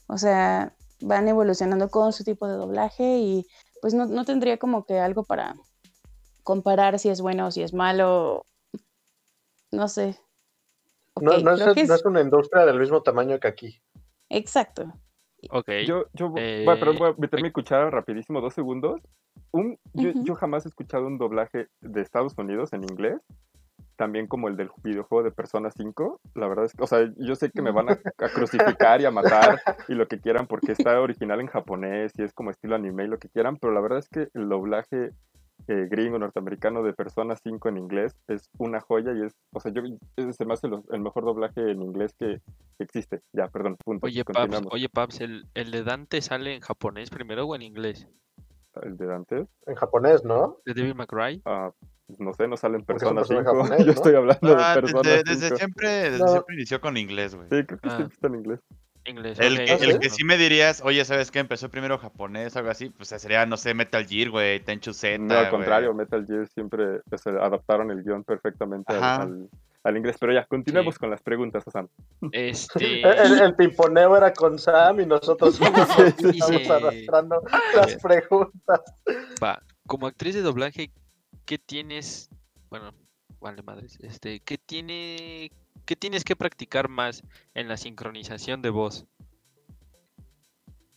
O 0.09 0.19
sea, 0.19 0.75
van 1.01 1.27
evolucionando 1.29 1.89
con 1.89 2.13
su 2.13 2.23
tipo 2.25 2.47
de 2.47 2.55
doblaje 2.55 3.19
y 3.19 3.47
pues 3.81 3.95
no, 3.95 4.07
no 4.07 4.25
tendría 4.25 4.59
como 4.59 4.85
que 4.85 4.99
algo 5.01 5.25
para 5.25 5.57
comparar 6.43 6.99
si 6.99 7.09
es 7.09 7.21
bueno 7.21 7.47
o 7.47 7.51
si 7.51 7.63
es 7.63 7.73
malo. 7.73 8.45
No 9.71 9.89
sé. 9.89 10.19
No, 11.21 11.33
es, 11.33 11.39
que 11.75 11.85
no 11.87 11.95
es- 11.95 12.05
una 12.05 12.21
industria 12.21 12.65
del 12.67 12.79
mismo 12.79 13.03
tamaño 13.03 13.39
que 13.41 13.49
aquí. 13.49 13.83
Exacto. 14.29 14.93
Ok. 15.51 15.69
Yo, 15.87 16.07
yo, 16.13 16.33
Eh, 16.37 16.65
perdón, 16.67 16.97
voy 16.99 17.11
a 17.11 17.15
meter 17.19 17.43
mi 17.43 17.51
cuchara 17.51 17.91
rapidísimo, 17.91 18.41
dos 18.41 18.55
segundos. 18.55 19.01
Un, 19.51 19.79
yo, 19.93 20.11
yo 20.15 20.35
jamás 20.35 20.65
he 20.65 20.69
escuchado 20.69 21.07
un 21.07 21.19
doblaje 21.19 21.69
de 21.81 22.01
Estados 22.01 22.37
Unidos 22.39 22.73
en 22.73 22.85
inglés, 22.85 23.21
también 24.03 24.27
como 24.27 24.49
el 24.49 24.57
del 24.57 24.69
videojuego 24.83 25.23
de 25.23 25.31
Persona 25.31 25.71
5. 25.71 26.21
La 26.35 26.49
verdad 26.49 26.65
es 26.65 26.73
que, 26.73 26.83
o 26.83 26.89
sea, 26.89 27.09
yo 27.19 27.37
sé 27.37 27.53
que 27.53 27.63
me 27.63 27.71
van 27.71 27.89
a, 27.89 27.93
a 27.93 28.29
crucificar 28.31 29.01
y 29.01 29.05
a 29.05 29.13
matar 29.13 29.61
y 29.89 29.95
lo 29.95 30.09
que 30.09 30.19
quieran 30.19 30.49
porque 30.49 30.73
está 30.73 31.01
original 31.01 31.41
en 31.41 31.47
japonés 31.47 32.11
y 32.19 32.25
es 32.25 32.33
como 32.33 32.51
estilo 32.51 32.75
anime 32.75 33.05
y 33.05 33.07
lo 33.07 33.19
que 33.21 33.29
quieran, 33.29 33.59
pero 33.59 33.73
la 33.73 33.81
verdad 33.81 34.01
es 34.01 34.09
que 34.09 34.27
el 34.35 34.49
doblaje 34.49 35.13
eh, 35.69 35.87
gringo 35.89 36.19
norteamericano 36.19 36.83
de 36.83 36.93
Persona 36.95 37.37
5 37.37 37.69
en 37.69 37.77
inglés 37.79 38.17
es 38.27 38.51
una 38.59 38.81
joya 38.81 39.13
y 39.13 39.23
es, 39.25 39.37
o 39.53 39.61
sea, 39.61 39.71
yo 39.71 39.83
se 40.33 40.45
me 40.47 40.55
hace 40.55 40.67
los- 40.67 40.83
el 40.91 41.01
mejor 41.01 41.25
doblaje 41.25 41.71
en 41.71 41.81
inglés 41.81 42.13
que, 42.19 42.41
que 42.77 42.83
existe. 42.85 43.21
Ya, 43.33 43.47
perdón, 43.47 43.77
punto. 43.85 44.07
Oye, 44.07 44.25
Paps, 44.25 44.63
oye, 44.73 44.89
Paps, 44.89 45.21
¿el, 45.21 45.47
¿el 45.55 45.71
de 45.71 45.85
Dante 45.85 46.21
sale 46.23 46.57
en 46.57 46.61
japonés 46.61 47.11
primero 47.11 47.47
o 47.47 47.55
en 47.55 47.63
inglés? 47.63 48.09
El 48.83 48.97
de 48.97 49.07
Dante. 49.07 49.47
En 49.67 49.75
japonés, 49.77 50.25
¿no? 50.25 50.57
¿De 50.65 50.93
May 50.93 51.07
Cry? 51.07 51.43
Ah, 51.45 51.71
no 52.19 52.33
sé, 52.35 52.49
no 52.49 52.57
sale 52.57 52.77
en 52.79 52.85
Porque 52.85 53.05
son 53.05 53.15
Persona 53.17 53.43
5. 53.43 53.51
personas 53.51 53.69
japonés, 53.71 53.79
Yo 53.87 53.87
¿no? 53.87 53.93
estoy 53.93 54.15
hablando 54.15 54.57
Ah, 54.59 54.75
de 54.75 54.81
Persona 54.81 55.03
desde, 55.03 55.23
5. 55.25 55.31
desde 55.41 55.57
siempre, 55.57 55.89
desde 55.89 56.19
No. 56.19 56.29
siempre 56.29 56.55
inició 56.57 56.81
con 56.81 56.97
inglés, 56.97 57.35
güey. 57.35 57.47
Sí, 57.51 57.65
creo 57.67 57.79
que 57.79 57.89
Ah. 57.89 57.97
siempre 57.97 58.15
está 58.15 58.27
en 58.29 58.35
inglés. 58.35 58.61
Inglés. 59.05 59.39
El, 59.41 59.55
ok, 59.55 59.59
que, 59.59 59.73
el 59.85 59.93
ok, 59.97 60.01
que 60.01 60.09
no. 60.09 60.15
sí 60.15 60.23
me 60.25 60.37
dirías, 60.39 60.81
oye, 60.85 61.05
¿sabes 61.05 61.33
qué? 61.33 61.41
Empezó 61.41 61.69
primero 61.69 61.99
japonés 61.99 62.55
o 62.55 62.61
algo 62.61 62.71
así, 62.71 62.89
pues 62.91 63.09
sería, 63.09 63.45
no 63.47 63.57
sé, 63.57 63.75
Metal 63.75 64.07
Gear, 64.07 64.31
güey, 64.31 64.61
Tenchu 64.61 64.93
Z, 64.93 65.19
No, 65.19 65.35
al 65.37 65.51
contrario, 65.51 65.93
Metal 65.93 66.25
Gear 66.25 66.47
siempre 66.47 67.01
sea, 67.17 67.33
adaptaron 67.45 67.91
el 67.91 68.05
guion 68.05 68.23
perfectamente 68.23 68.93
al, 68.93 68.99
Ajá. 69.03 69.23
al- 69.23 69.49
al 69.83 69.97
inglés. 69.97 70.15
Pero 70.21 70.33
ya, 70.33 70.45
continuemos 70.47 70.95
Sí. 70.95 71.01
con 71.01 71.11
las 71.11 71.21
preguntas, 71.21 71.65
Sam. 71.73 71.89
Este. 72.31 73.03
El, 73.03 73.41
el 73.41 73.55
pimponeo 73.57 74.17
era 74.17 74.33
con 74.33 74.57
Sam 74.57 75.01
y 75.01 75.07
nosotros 75.07 75.57
Sí, 76.19 76.39
estamos 76.39 76.63
sí. 76.63 76.71
arrastrando 76.71 77.43
las 77.75 77.97
preguntas. 77.97 78.81
Va, 79.43 79.61
como 79.89 80.07
actriz 80.07 80.37
de 80.37 80.43
doblaje, 80.43 80.93
¿qué 81.45 81.59
tienes? 81.59 82.29
Bueno, 82.71 82.93
vale 83.41 83.63
madres. 83.63 83.99
Este, 84.01 84.41
¿qué 84.41 84.59
tiene 84.59 85.51
qué 85.85 85.97
tienes 85.97 86.25
que 86.25 86.37
practicar 86.37 86.89
más 86.89 87.23
en 87.55 87.69
la 87.69 87.77
sincronización 87.77 88.63
de 88.63 88.71
voz? 88.71 89.07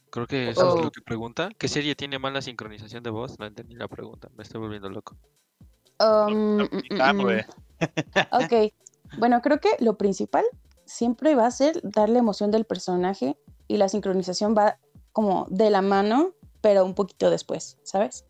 Creo 0.09 0.27
que 0.27 0.49
eso 0.49 0.67
es 0.67 0.73
Oh. 0.75 0.83
lo 0.83 0.91
que 0.91 1.01
pregunta. 1.01 1.49
¿Qué 1.57 1.67
serie 1.67 1.95
tiene 1.95 2.19
más 2.19 2.31
la 2.31 2.41
sincronización 2.41 3.03
de 3.03 3.09
voz? 3.09 3.37
No 3.39 3.45
entendí 3.45 3.75
la 3.75 3.87
pregunta, 3.87 4.29
me 4.35 4.43
estoy 4.43 4.61
volviendo 4.61 4.89
loco. 4.89 5.17
Um, 5.99 6.57
mm, 6.57 6.69
mm, 6.71 7.25
mm. 7.25 7.41
Ok, 8.31 8.73
bueno, 9.17 9.41
creo 9.41 9.59
que 9.59 9.69
lo 9.79 9.97
principal 9.97 10.45
siempre 10.85 11.35
va 11.35 11.47
a 11.47 11.51
ser 11.51 11.81
darle 11.83 12.19
emoción 12.19 12.51
del 12.51 12.65
personaje 12.65 13.37
y 13.67 13.77
la 13.77 13.89
sincronización 13.89 14.55
va 14.57 14.77
como 15.11 15.47
de 15.49 15.69
la 15.69 15.81
mano, 15.81 16.33
pero 16.61 16.85
un 16.85 16.93
poquito 16.93 17.29
después, 17.29 17.77
¿sabes? 17.83 18.25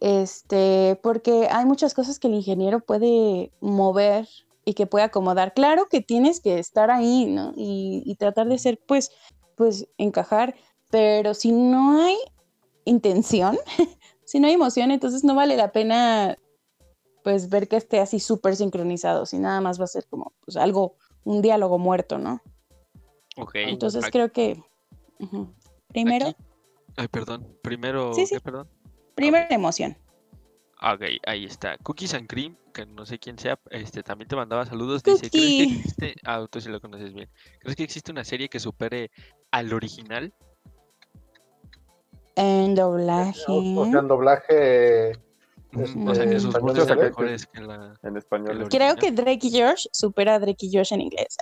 Este, 0.00 0.98
porque 1.02 1.48
hay 1.50 1.66
muchas 1.66 1.94
cosas 1.94 2.18
que 2.18 2.28
el 2.28 2.34
ingeniero 2.34 2.80
puede 2.80 3.52
mover 3.60 4.26
y 4.64 4.74
que 4.74 4.86
puede 4.86 5.04
acomodar. 5.04 5.52
Claro 5.54 5.88
que 5.88 6.00
tienes 6.00 6.40
que 6.40 6.58
estar 6.58 6.90
ahí, 6.90 7.26
¿no? 7.26 7.52
Y, 7.56 8.02
y 8.06 8.14
tratar 8.16 8.48
de 8.48 8.58
ser, 8.58 8.80
pues, 8.86 9.10
pues, 9.56 9.88
encajar, 9.98 10.54
pero 10.90 11.34
si 11.34 11.52
no 11.52 12.00
hay 12.02 12.16
intención, 12.84 13.58
si 14.24 14.40
no 14.40 14.46
hay 14.48 14.54
emoción, 14.54 14.90
entonces 14.90 15.22
no 15.22 15.34
vale 15.34 15.56
la 15.56 15.70
pena 15.72 16.36
pues 17.22 17.50
ver 17.50 17.68
que 17.68 17.76
esté 17.76 18.00
así 18.00 18.18
súper 18.18 18.56
sincronizado, 18.56 19.26
si 19.26 19.38
nada 19.38 19.60
más 19.60 19.78
va 19.78 19.84
a 19.84 19.88
ser 19.88 20.06
como 20.06 20.32
pues, 20.42 20.56
algo, 20.56 20.96
un 21.24 21.42
diálogo 21.42 21.78
muerto, 21.78 22.16
¿no? 22.16 22.40
Ok. 23.36 23.56
Entonces 23.56 24.02
aquí- 24.04 24.12
creo 24.12 24.32
que 24.32 24.62
primero, 25.88 26.28
aquí- 26.28 26.42
Ay, 26.96 27.08
perdón. 27.08 27.46
Primero. 27.62 28.14
Sí, 28.14 28.26
sí. 28.26 28.34
¿qué, 28.36 28.40
perdón? 28.40 28.68
Primero 29.20 29.46
la 29.48 29.54
emoción. 29.56 29.96
Ah, 30.78 30.94
Ok, 30.94 31.02
ahí 31.26 31.44
está. 31.44 31.76
Cookies 31.78 32.14
and 32.14 32.26
Cream, 32.26 32.56
que 32.72 32.86
no 32.86 33.04
sé 33.04 33.18
quién 33.18 33.38
sea, 33.38 33.58
este 33.70 34.02
también 34.02 34.28
te 34.28 34.36
mandaba 34.36 34.64
saludos. 34.64 35.02
Dice, 35.02 35.28
¿crees 35.30 35.56
que 35.56 35.62
existe? 35.64 36.14
Ah, 36.24 36.46
tú 36.50 36.60
sí 36.60 36.70
lo 36.70 36.80
conoces 36.80 37.12
bien. 37.12 37.28
¿Crees 37.60 37.76
que 37.76 37.84
existe 37.84 38.10
una 38.10 38.24
serie 38.24 38.48
que 38.48 38.58
supere 38.58 39.10
al 39.50 39.72
original? 39.74 40.32
En 42.36 42.74
doblaje. 42.74 43.40
O 43.46 43.84
sea, 43.90 44.00
en 44.00 44.08
doblaje. 44.08 45.12
Ujú, 45.72 46.10
O 46.10 46.14
sea, 46.14 46.24
que 46.24 46.40
sus 46.40 46.54
español, 46.54 46.86
son 46.88 46.98
mejores 46.98 47.46
que 47.46 47.60
la. 47.60 47.94
En 48.02 48.16
español. 48.16 48.68
Creo 48.70 48.96
que 48.96 49.12
Drake 49.12 49.48
y 49.48 49.60
Josh 49.60 49.86
supera 49.92 50.36
a 50.36 50.38
Drake 50.38 50.66
y 50.66 50.76
Josh 50.76 50.92
en 50.94 51.02
inglés. 51.02 51.36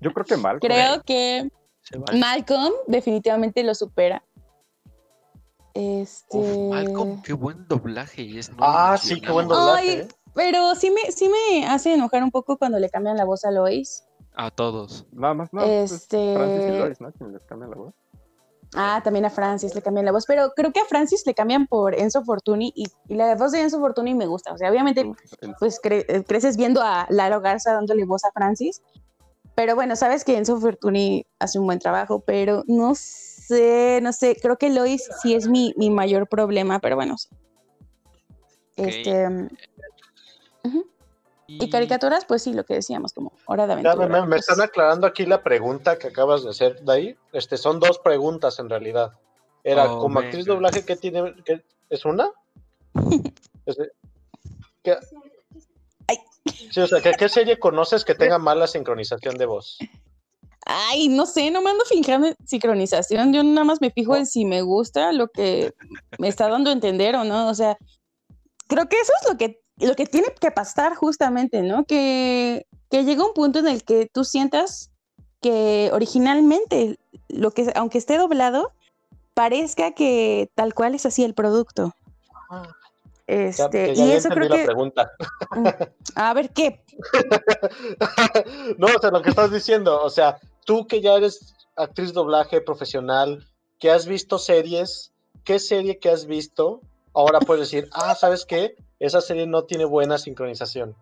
Yo 0.00 0.12
creo 0.12 0.24
que 0.26 0.36
mal. 0.36 0.60
Creo 0.60 1.02
que. 1.02 1.48
Malcolm 2.12 2.72
definitivamente 2.86 3.62
lo 3.64 3.74
supera. 3.74 4.22
Este. 5.74 6.36
Uf, 6.36 6.56
Malcolm, 6.74 7.22
qué 7.22 7.32
buen 7.32 7.66
doblaje 7.68 8.38
es. 8.38 8.50
no 8.50 8.56
Ah, 8.60 8.96
sí, 9.00 9.20
qué 9.20 9.30
buen 9.30 9.48
doblaje. 9.48 9.78
Ay, 9.90 9.90
¿eh? 10.00 10.08
Pero 10.34 10.74
sí 10.74 10.90
me, 10.90 11.10
sí 11.12 11.28
me 11.28 11.66
hace 11.66 11.94
enojar 11.94 12.22
un 12.22 12.30
poco 12.30 12.56
cuando 12.58 12.78
le 12.78 12.90
cambian 12.90 13.16
la 13.16 13.24
voz 13.24 13.44
a 13.44 13.50
Lois. 13.50 14.04
A 14.34 14.50
todos. 14.50 15.06
Nada 15.12 15.34
más, 15.34 15.52
no. 15.52 15.62
pues, 15.62 15.90
Este- 15.92 16.34
Francis 16.34 16.64
y 16.68 16.78
Lois, 16.78 17.00
¿no? 17.00 17.08
Les 17.32 17.44
cambian 17.44 17.70
la 17.70 17.76
voz. 17.76 17.94
Ah, 18.74 19.00
también 19.02 19.24
a 19.24 19.30
Francis 19.30 19.74
le 19.74 19.80
cambian 19.82 20.04
la 20.04 20.12
voz, 20.12 20.26
pero 20.26 20.52
creo 20.54 20.72
que 20.72 20.80
a 20.80 20.84
Francis 20.84 21.22
le 21.26 21.34
cambian 21.34 21.66
por 21.66 21.94
Enzo 21.94 22.22
Fortuni 22.22 22.70
y, 22.76 22.84
y 23.08 23.14
la 23.14 23.34
voz 23.34 23.50
de 23.52 23.62
Enzo 23.62 23.80
Fortuni 23.80 24.14
me 24.14 24.26
gusta. 24.26 24.52
O 24.52 24.58
sea, 24.58 24.70
obviamente, 24.70 25.10
pues 25.58 25.80
cre- 25.80 26.04
eh, 26.06 26.22
creces 26.22 26.56
viendo 26.58 26.82
a 26.82 27.06
Lalo 27.08 27.40
Garza 27.40 27.72
dándole 27.72 28.04
voz 28.04 28.24
a 28.24 28.30
Francis, 28.32 28.82
pero 29.54 29.74
bueno, 29.74 29.96
sabes 29.96 30.22
que 30.22 30.36
Enzo 30.36 30.60
Fortuni 30.60 31.24
hace 31.38 31.58
un 31.58 31.64
buen 31.66 31.78
trabajo, 31.78 32.20
pero 32.20 32.62
no 32.66 32.94
sé, 32.94 33.27
no 33.50 34.12
sé, 34.12 34.36
creo 34.40 34.56
que 34.56 34.70
Lois 34.70 35.08
sí 35.22 35.34
es 35.34 35.48
mi, 35.48 35.72
mi 35.76 35.90
mayor 35.90 36.28
problema, 36.28 36.78
pero 36.80 36.96
bueno, 36.96 37.16
sí. 37.18 37.28
Este. 38.76 39.48
Y 41.50 41.70
caricaturas, 41.70 42.26
pues 42.26 42.42
sí, 42.42 42.52
lo 42.52 42.64
que 42.64 42.74
decíamos, 42.74 43.14
como 43.14 43.32
Hora 43.46 43.66
de 43.66 43.82
Ya 43.82 43.92
Aventura. 43.92 44.06
me, 44.20 44.26
me 44.26 44.36
pues, 44.36 44.48
están 44.48 44.60
aclarando 44.60 45.06
aquí 45.06 45.24
la 45.24 45.42
pregunta 45.42 45.98
que 45.98 46.08
acabas 46.08 46.44
de 46.44 46.50
hacer 46.50 46.80
de 46.82 46.92
ahí. 46.92 47.16
Este, 47.32 47.56
son 47.56 47.80
dos 47.80 47.98
preguntas 48.00 48.58
en 48.58 48.68
realidad. 48.68 49.12
Era, 49.64 49.86
Oh, 49.94 49.98
como 49.98 50.18
actriz 50.20 50.44
de 50.44 50.52
doblaje, 50.52 50.84
¿qué 50.84 50.96
tiene? 50.96 51.34
qué- 51.46 51.64
¿Es 51.88 52.04
una? 52.04 52.30
Es 53.66 53.76
de- 53.76 53.90
¿qué- 54.82 54.98
Ay. 56.06 56.18
Sí, 56.70 56.80
o 56.80 56.86
sea, 56.86 57.00
¿qué, 57.00 57.12
qué 57.12 57.28
serie 57.28 57.58
conoces 57.58 58.04
que 58.04 58.14
tenga 58.14 58.38
mala 58.38 58.66
sincronización 58.66 59.36
de 59.38 59.46
voz? 59.46 59.78
Ay, 60.70 61.08
no 61.08 61.24
sé, 61.24 61.50
no 61.50 61.62
me 61.62 61.70
ando 61.70 61.84
fijando 61.86 62.26
en 62.28 62.36
sincronización, 62.44 63.32
yo 63.32 63.42
nada 63.42 63.64
más 63.64 63.80
me 63.80 63.90
fijo 63.90 64.14
en 64.16 64.26
si 64.26 64.44
me 64.44 64.60
gusta 64.60 65.12
lo 65.12 65.28
que 65.28 65.72
me 66.18 66.28
está 66.28 66.46
dando 66.46 66.68
a 66.68 66.74
entender 66.74 67.16
o 67.16 67.24
no, 67.24 67.48
o 67.48 67.54
sea, 67.54 67.78
creo 68.66 68.86
que 68.86 69.00
eso 69.00 69.12
es 69.22 69.28
lo 69.30 69.38
que, 69.38 69.62
lo 69.78 69.96
que 69.96 70.04
tiene 70.04 70.28
que 70.38 70.50
pasar 70.50 70.94
justamente, 70.94 71.62
¿no? 71.62 71.86
Que, 71.86 72.66
que 72.90 73.04
llega 73.04 73.24
un 73.24 73.32
punto 73.32 73.60
en 73.60 73.68
el 73.68 73.82
que 73.82 74.10
tú 74.12 74.24
sientas 74.24 74.90
que 75.40 75.88
originalmente, 75.94 76.98
lo 77.28 77.50
que, 77.52 77.72
aunque 77.74 77.96
esté 77.96 78.18
doblado, 78.18 78.72
parezca 79.32 79.92
que 79.92 80.50
tal 80.54 80.74
cual 80.74 80.94
es 80.94 81.06
así 81.06 81.24
el 81.24 81.32
producto. 81.32 81.94
Este, 83.26 83.94
ya, 83.94 84.04
y 84.04 84.12
eso 84.12 84.28
creo 84.30 84.48
la 84.48 84.56
que, 84.56 84.64
pregunta. 84.64 85.12
a 86.14 86.34
ver, 86.34 86.50
¿qué? 86.50 86.82
no, 88.78 88.86
o 88.86 89.00
sea, 89.00 89.10
lo 89.10 89.22
que 89.22 89.30
estás 89.30 89.50
diciendo, 89.50 90.00
o 90.02 90.10
sea, 90.10 90.38
tú 90.68 90.86
que 90.86 91.00
ya 91.00 91.14
eres 91.14 91.54
actriz 91.76 92.12
doblaje 92.12 92.60
profesional, 92.60 93.46
que 93.78 93.90
has 93.90 94.06
visto 94.06 94.38
series, 94.38 95.12
¿qué 95.42 95.58
serie 95.58 95.98
que 95.98 96.10
has 96.10 96.26
visto? 96.26 96.82
Ahora 97.14 97.40
puedes 97.40 97.70
decir, 97.70 97.88
ah, 97.92 98.14
¿sabes 98.14 98.44
qué? 98.44 98.76
Esa 99.00 99.22
serie 99.22 99.46
no 99.46 99.64
tiene 99.64 99.86
buena 99.86 100.18
sincronización. 100.18 100.94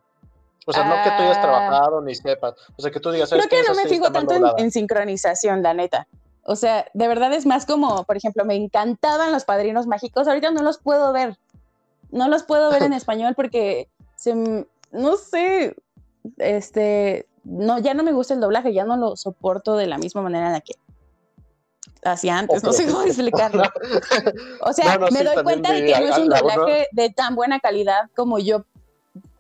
O 0.67 0.73
sea, 0.73 0.85
no 0.85 0.95
que 1.03 1.11
tú 1.17 1.23
hayas 1.25 1.39
Ah. 1.39 1.43
trabajado 1.43 2.01
ni 2.01 2.15
sepas. 2.15 2.55
O 2.77 2.83
sea, 2.83 2.93
que 2.93 3.01
tú 3.01 3.11
digas, 3.11 3.29
¿sabes 3.29 3.47
Creo 3.49 3.63
que 3.63 3.69
no 3.69 3.75
me 3.75 3.89
fijo 3.89 4.13
tanto 4.13 4.35
en, 4.35 4.41
doblada". 4.43 4.63
en 4.63 4.71
sincronización, 4.71 5.63
la 5.65 5.75
neta. 5.75 6.07
O 6.45 6.55
sea, 6.55 6.87
de 6.95 7.09
verdad 7.09 7.33
es 7.33 7.45
más 7.45 7.67
como, 7.67 8.05
por 8.05 8.17
ejemplo, 8.17 8.45
me 8.45 8.55
encantaban 8.55 9.33
los 9.33 9.45
padrinos 9.45 9.89
mágicos. 9.89 10.29
Ahorita 10.29 10.53
no 10.53 10.63
los 10.63 10.79
puedo 10.79 11.13
ver. 11.13 11.37
No 12.13 12.29
los 12.29 12.45
puedo 12.45 12.71
ver 12.71 12.85
en 12.85 12.93
español 13.01 13.35
porque 13.35 13.89
se, 14.15 14.35
no 14.93 15.17
sé, 15.17 15.75
este, 16.39 17.27
no, 17.47 17.79
ya 17.79 17.95
no 17.95 18.03
me 18.03 18.13
gusta 18.13 18.35
el 18.35 18.41
doblaje, 18.41 18.73
ya 18.75 18.85
no 18.85 18.97
lo 18.97 19.17
soporto 19.17 19.77
de 19.77 19.87
la 19.87 19.99
misma 19.99 20.21
manera 20.23 20.49
en 20.49 20.53
la 20.55 20.61
que 20.61 20.75
hacía 22.05 22.39
antes. 22.39 22.63
No 22.63 22.73
sé 22.73 22.87
cómo 22.87 23.03
explicarlo. 23.03 23.63
O 24.61 24.73
sea, 24.73 24.95
No, 24.99 25.07
no, 25.07 25.11
me 25.13 25.19
sí, 25.21 25.25
doy 25.25 25.43
cuenta 25.45 25.73
de 25.73 25.85
que 25.87 25.99
no 26.01 26.07
es 26.07 26.19
un 26.19 26.29
doblaje 26.29 26.87
de 26.93 27.11
tan 27.11 27.35
buena 27.37 27.61
calidad 27.61 28.11
como 28.15 28.39
yo 28.39 28.65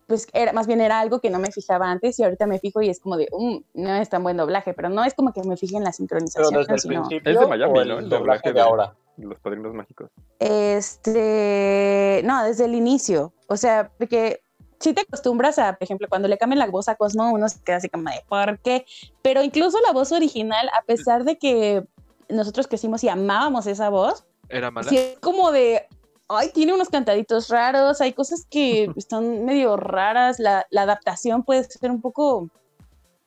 pues 0.08 0.28
era, 0.32 0.52
más 0.52 0.68
bien 0.68 0.80
era 0.80 1.00
algo 1.00 1.18
que 1.20 1.30
no 1.30 1.40
me 1.40 1.50
fijaba 1.50 1.90
antes 1.90 2.16
y 2.20 2.22
ahorita 2.22 2.46
me 2.46 2.60
fijo 2.60 2.80
y 2.80 2.88
es 2.88 3.00
como 3.00 3.16
de, 3.16 3.28
"Mm, 3.36 3.56
no 3.74 3.94
es 3.96 4.08
tan 4.08 4.22
buen 4.22 4.36
doblaje, 4.36 4.72
pero 4.72 4.88
no 4.88 5.02
es 5.04 5.14
como 5.14 5.32
que 5.32 5.42
me 5.42 5.56
fije 5.56 5.76
en 5.76 5.82
la 5.82 5.90
Pero 5.90 5.96
sincronización, 5.96 6.54
desde 6.54 6.74
el 6.74 6.78
sino, 6.80 7.02
principio. 7.08 7.32
Es 7.32 7.40
de 7.40 7.46
Miami, 7.48 7.78
el 7.80 7.88
¿no? 7.88 7.98
El 7.98 8.08
doblaje 8.08 8.18
doblaje 8.20 8.48
de 8.50 8.54
de- 8.54 8.60
ahora. 8.60 8.94
Los 9.16 9.40
padrinos 9.40 9.74
mágicos. 9.74 10.10
este, 10.38 12.20
no, 12.24 12.44
desde 12.44 12.66
el 12.66 12.74
inicio, 12.74 13.32
o 13.48 13.56
sea, 13.56 13.90
porque 13.98 14.42
si 14.80 14.92
te 14.92 15.02
acostumbras 15.02 15.58
a, 15.58 15.74
por 15.74 15.84
ejemplo, 15.84 16.08
cuando 16.08 16.28
le 16.28 16.38
cambian 16.38 16.58
la 16.58 16.66
voz 16.66 16.88
a 16.88 16.96
Cosmo, 16.96 17.32
uno 17.32 17.48
se 17.48 17.60
queda 17.62 17.76
así 17.76 17.88
como 17.88 18.10
de, 18.10 18.22
¿por 18.28 18.58
qué? 18.60 18.84
Pero 19.22 19.42
incluso 19.42 19.78
la 19.80 19.92
voz 19.92 20.12
original, 20.12 20.68
a 20.78 20.82
pesar 20.82 21.24
de 21.24 21.38
que 21.38 21.84
nosotros 22.28 22.66
crecimos 22.66 23.02
y 23.04 23.08
amábamos 23.08 23.66
esa 23.66 23.88
voz, 23.88 24.24
Era 24.48 24.70
mala. 24.70 24.88
sí 24.88 24.98
es 24.98 25.18
como 25.20 25.52
de, 25.52 25.86
ay, 26.28 26.50
tiene 26.52 26.74
unos 26.74 26.88
cantaditos 26.88 27.48
raros, 27.48 28.00
hay 28.00 28.12
cosas 28.12 28.46
que 28.50 28.90
están 28.96 29.44
medio 29.44 29.76
raras, 29.76 30.38
la, 30.38 30.66
la 30.70 30.82
adaptación 30.82 31.42
puede 31.42 31.64
ser 31.64 31.90
un 31.90 32.00
poco, 32.00 32.48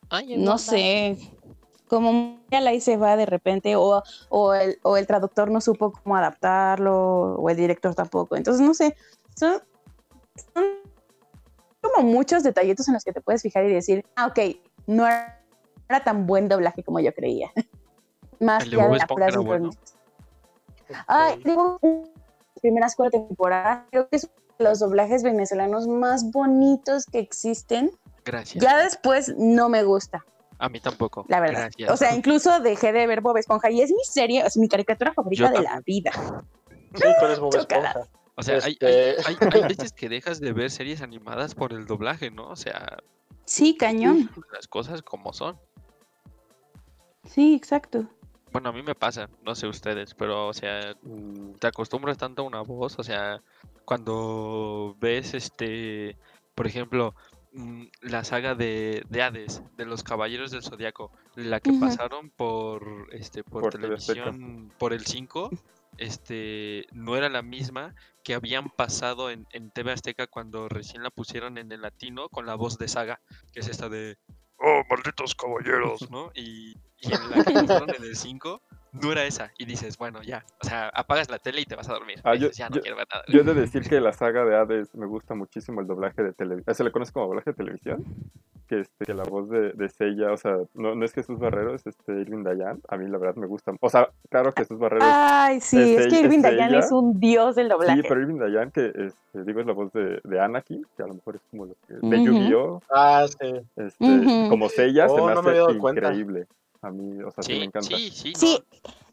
Ay, 0.08 0.36
no 0.36 0.58
sé, 0.58 1.16
como 1.88 2.38
ya 2.50 2.60
la 2.60 2.78
se 2.80 2.96
va 2.96 3.16
de 3.16 3.26
repente, 3.26 3.74
o, 3.76 4.02
o, 4.28 4.54
el, 4.54 4.78
o 4.82 4.96
el 4.96 5.06
traductor 5.06 5.50
no 5.50 5.60
supo 5.60 5.92
cómo 5.92 6.16
adaptarlo, 6.16 7.34
o 7.34 7.50
el 7.50 7.56
director 7.56 7.94
tampoco. 7.94 8.36
Entonces, 8.36 8.64
no 8.64 8.74
sé, 8.74 8.96
son, 9.36 9.60
son 10.54 10.64
como 11.80 12.06
muchos 12.06 12.42
detallitos 12.42 12.88
en 12.88 12.94
los 12.94 13.04
que 13.04 13.12
te 13.12 13.20
puedes 13.20 13.42
fijar 13.42 13.64
y 13.64 13.72
decir, 13.72 14.04
ah, 14.16 14.26
ok, 14.26 14.38
no 14.86 15.06
era, 15.06 15.42
era 15.88 16.04
tan 16.04 16.26
buen 16.26 16.48
doblaje 16.48 16.82
como 16.82 17.00
yo 17.00 17.12
creía. 17.14 17.50
Más 18.40 18.64
que 18.64 18.76
Bob 18.76 18.90
la 18.90 18.96
Esponja 18.96 19.06
pura 19.06 19.26
era 19.26 19.38
bueno. 19.40 19.70
Ay, 21.06 21.40
digo, 21.44 21.78
las 21.82 22.60
primeras 22.60 22.96
cuatro 22.96 23.26
temporadas, 23.26 23.84
creo 23.90 24.08
que 24.08 24.16
es 24.16 24.24
uno 24.24 24.34
de 24.58 24.64
los 24.64 24.78
doblajes 24.80 25.22
venezolanos 25.22 25.86
más 25.86 26.30
bonitos 26.32 27.04
que 27.04 27.18
existen. 27.18 27.90
Gracias. 28.24 28.62
Ya 28.62 28.78
después 28.78 29.34
no 29.36 29.68
me 29.68 29.84
gusta, 29.84 30.24
A 30.58 30.68
mí 30.68 30.80
tampoco. 30.80 31.26
la 31.28 31.40
verdad. 31.40 31.70
Gracias. 31.76 31.90
O 31.90 31.96
sea, 31.96 32.14
incluso 32.14 32.60
dejé 32.60 32.92
de 32.92 33.06
ver 33.06 33.20
Bob 33.20 33.36
Esponja 33.36 33.70
y 33.70 33.82
es 33.82 33.90
mi 33.90 34.04
serie, 34.04 34.42
es 34.44 34.56
mi 34.56 34.68
caricatura 34.68 35.12
favorita 35.12 35.50
Yo 35.50 35.58
de 35.58 35.62
la 35.62 35.80
vida. 35.80 36.10
Sí, 36.94 37.04
tú 37.20 37.24
eres 37.26 37.38
Bob. 37.38 37.54
Esponja. 37.56 38.08
O 38.40 38.42
sea, 38.42 38.58
hay, 38.62 38.72
Este- 38.72 38.86
hay, 38.86 39.36
hay- 39.40 39.48
hay 39.52 39.62
veces 39.78 39.92
que 39.92 40.08
dejas 40.08 40.40
de 40.40 40.52
ver 40.52 40.70
series 40.70 41.00
animadas 41.02 41.54
por 41.54 41.72
el 41.72 41.86
doblaje, 41.86 42.30
¿no? 42.30 42.48
O 42.48 42.56
sea, 42.56 42.98
Sí, 43.44 43.76
cañón. 43.76 44.30
las 44.52 44.66
cosas 44.68 45.02
como 45.02 45.32
son. 45.32 45.58
Sí, 47.24 47.54
exacto. 47.54 48.06
Bueno, 48.52 48.70
a 48.70 48.72
mí 48.72 48.82
me 48.82 48.94
pasa, 48.94 49.28
no 49.44 49.54
sé 49.54 49.68
ustedes, 49.68 50.14
pero, 50.14 50.48
o 50.48 50.52
sea, 50.52 50.94
Mm, 51.02 51.52
te 51.54 51.66
acostumbras 51.68 52.18
tanto 52.18 52.42
a 52.42 52.44
una 52.46 52.62
voz, 52.62 52.98
o 52.98 53.02
sea, 53.04 53.40
cuando 53.84 54.96
ves, 55.00 55.34
este, 55.34 56.16
por 56.54 56.66
ejemplo, 56.66 57.14
mm, 57.52 57.84
la 58.02 58.24
saga 58.24 58.54
de, 58.56 59.04
de 59.08 59.22
Hades, 59.22 59.62
de 59.76 59.84
los 59.86 60.02
Caballeros 60.02 60.50
del 60.50 60.62
Zodiaco, 60.62 61.12
la 61.36 61.60
que 61.60 61.72
pasaron 61.74 62.30
por, 62.30 63.08
este, 63.12 63.44
por, 63.44 63.70
televisión, 63.72 64.72
por 64.78 64.92
el 64.92 65.06
5, 65.06 65.50
este, 65.98 66.86
no 66.92 67.16
era 67.16 67.28
la 67.28 67.42
misma 67.42 67.94
que 68.30 68.36
habían 68.36 68.70
pasado 68.70 69.28
en, 69.28 69.44
en 69.50 69.72
TV 69.72 69.90
Azteca 69.90 70.28
cuando 70.28 70.68
recién 70.68 71.02
la 71.02 71.10
pusieron 71.10 71.58
en 71.58 71.72
el 71.72 71.82
latino 71.82 72.28
con 72.28 72.46
la 72.46 72.54
voz 72.54 72.78
de 72.78 72.86
Saga, 72.86 73.20
que 73.52 73.58
es 73.58 73.66
esta 73.66 73.88
de, 73.88 74.18
oh, 74.58 74.84
malditos 74.88 75.34
caballeros, 75.34 76.08
¿no? 76.12 76.30
Y, 76.36 76.76
y 76.98 77.12
en 77.12 77.28
la 77.28 77.44
que 77.44 77.52
pasaron 77.66 77.90
en 77.90 78.04
el 78.04 78.14
5 78.14 78.62
no 78.92 79.12
era 79.12 79.24
esa. 79.24 79.50
Y 79.58 79.64
dices, 79.64 79.96
bueno, 79.98 80.22
ya. 80.22 80.44
O 80.62 80.66
sea, 80.66 80.88
apagas 80.88 81.30
la 81.30 81.38
tele 81.38 81.60
y 81.60 81.64
te 81.64 81.76
vas 81.76 81.88
a 81.88 81.92
dormir. 81.94 82.20
Ah, 82.24 82.34
yo- 82.34 82.48
dices, 82.48 82.58
ya 82.58 82.68
no 82.68 82.76
yo- 82.76 82.82
quiero 82.82 82.96
ver 82.96 83.06
nada. 83.12 83.24
Yo 83.28 83.40
he 83.40 83.44
de 83.44 83.54
decir 83.54 83.88
que 83.88 84.00
la 84.00 84.12
saga 84.12 84.44
de 84.44 84.56
Hades 84.56 84.94
me 84.94 85.06
gusta 85.06 85.34
muchísimo 85.34 85.80
el 85.80 85.86
doblaje 85.86 86.22
de 86.22 86.32
televisión. 86.32 86.74
¿Se 86.74 86.84
le 86.84 86.92
conoce 86.92 87.12
como 87.12 87.26
doblaje 87.26 87.50
de 87.50 87.56
televisión? 87.56 88.04
Que, 88.66 88.80
este, 88.82 89.04
que 89.04 89.14
la 89.14 89.24
voz 89.24 89.50
de, 89.50 89.72
de 89.72 89.88
Seiya, 89.88 90.30
o 90.30 90.36
sea, 90.36 90.56
no, 90.74 90.94
no 90.94 91.04
es 91.04 91.12
Jesús 91.12 91.40
Barrero, 91.40 91.74
es 91.74 91.84
este 91.88 92.12
Irving 92.20 92.44
Dayan. 92.44 92.80
A 92.88 92.96
mí 92.96 93.08
la 93.08 93.18
verdad 93.18 93.34
me 93.34 93.46
gusta. 93.48 93.72
O 93.80 93.90
sea, 93.90 94.10
claro 94.28 94.52
Jesús 94.56 94.78
Barrero 94.78 95.04
es- 95.04 95.10
Ay, 95.12 95.60
sí, 95.60 95.94
es 95.96 96.02
es 96.02 96.06
que 96.06 96.20
Irving 96.20 96.36
es 96.36 96.42
Dayan 96.44 96.70
ella. 96.70 96.78
es 96.78 96.92
un 96.92 97.18
dios 97.18 97.56
del 97.56 97.68
doblaje. 97.68 98.00
Sí, 98.00 98.06
pero 98.08 98.20
Irving 98.20 98.38
Dayan, 98.38 98.70
que 98.70 98.86
este, 98.94 99.42
digo 99.44 99.58
es 99.58 99.66
la 99.66 99.72
voz 99.72 99.92
de, 99.92 100.20
de 100.22 100.40
Anakin, 100.40 100.86
que 100.96 101.02
a 101.02 101.06
lo 101.08 101.14
mejor 101.14 101.34
es 101.34 101.42
como 101.50 101.66
lo 101.66 101.74
que. 101.88 101.94
De. 101.94 102.22
Yu-Gi-Oh! 102.22 102.80
Ah, 102.94 103.26
sí. 103.26 103.60
Este. 103.74 104.46
Como 104.48 104.68
Seiya 104.68 105.08
se 105.08 105.14
Oh, 105.14 105.26
me 105.26 105.34
no 105.34 105.42
me 105.42 105.50
hace 105.50 105.58
dado 105.58 105.78
cuenta. 105.80 106.12
A 106.82 106.90
mí, 106.90 107.22
o 107.22 107.30
sea, 107.30 107.42
sí, 107.42 107.52
me 107.52 107.58
Sí, 107.58 107.64
encanta. 107.64 107.96
sí, 107.96 108.10
sí. 108.10 108.32
Sí, 108.34 108.64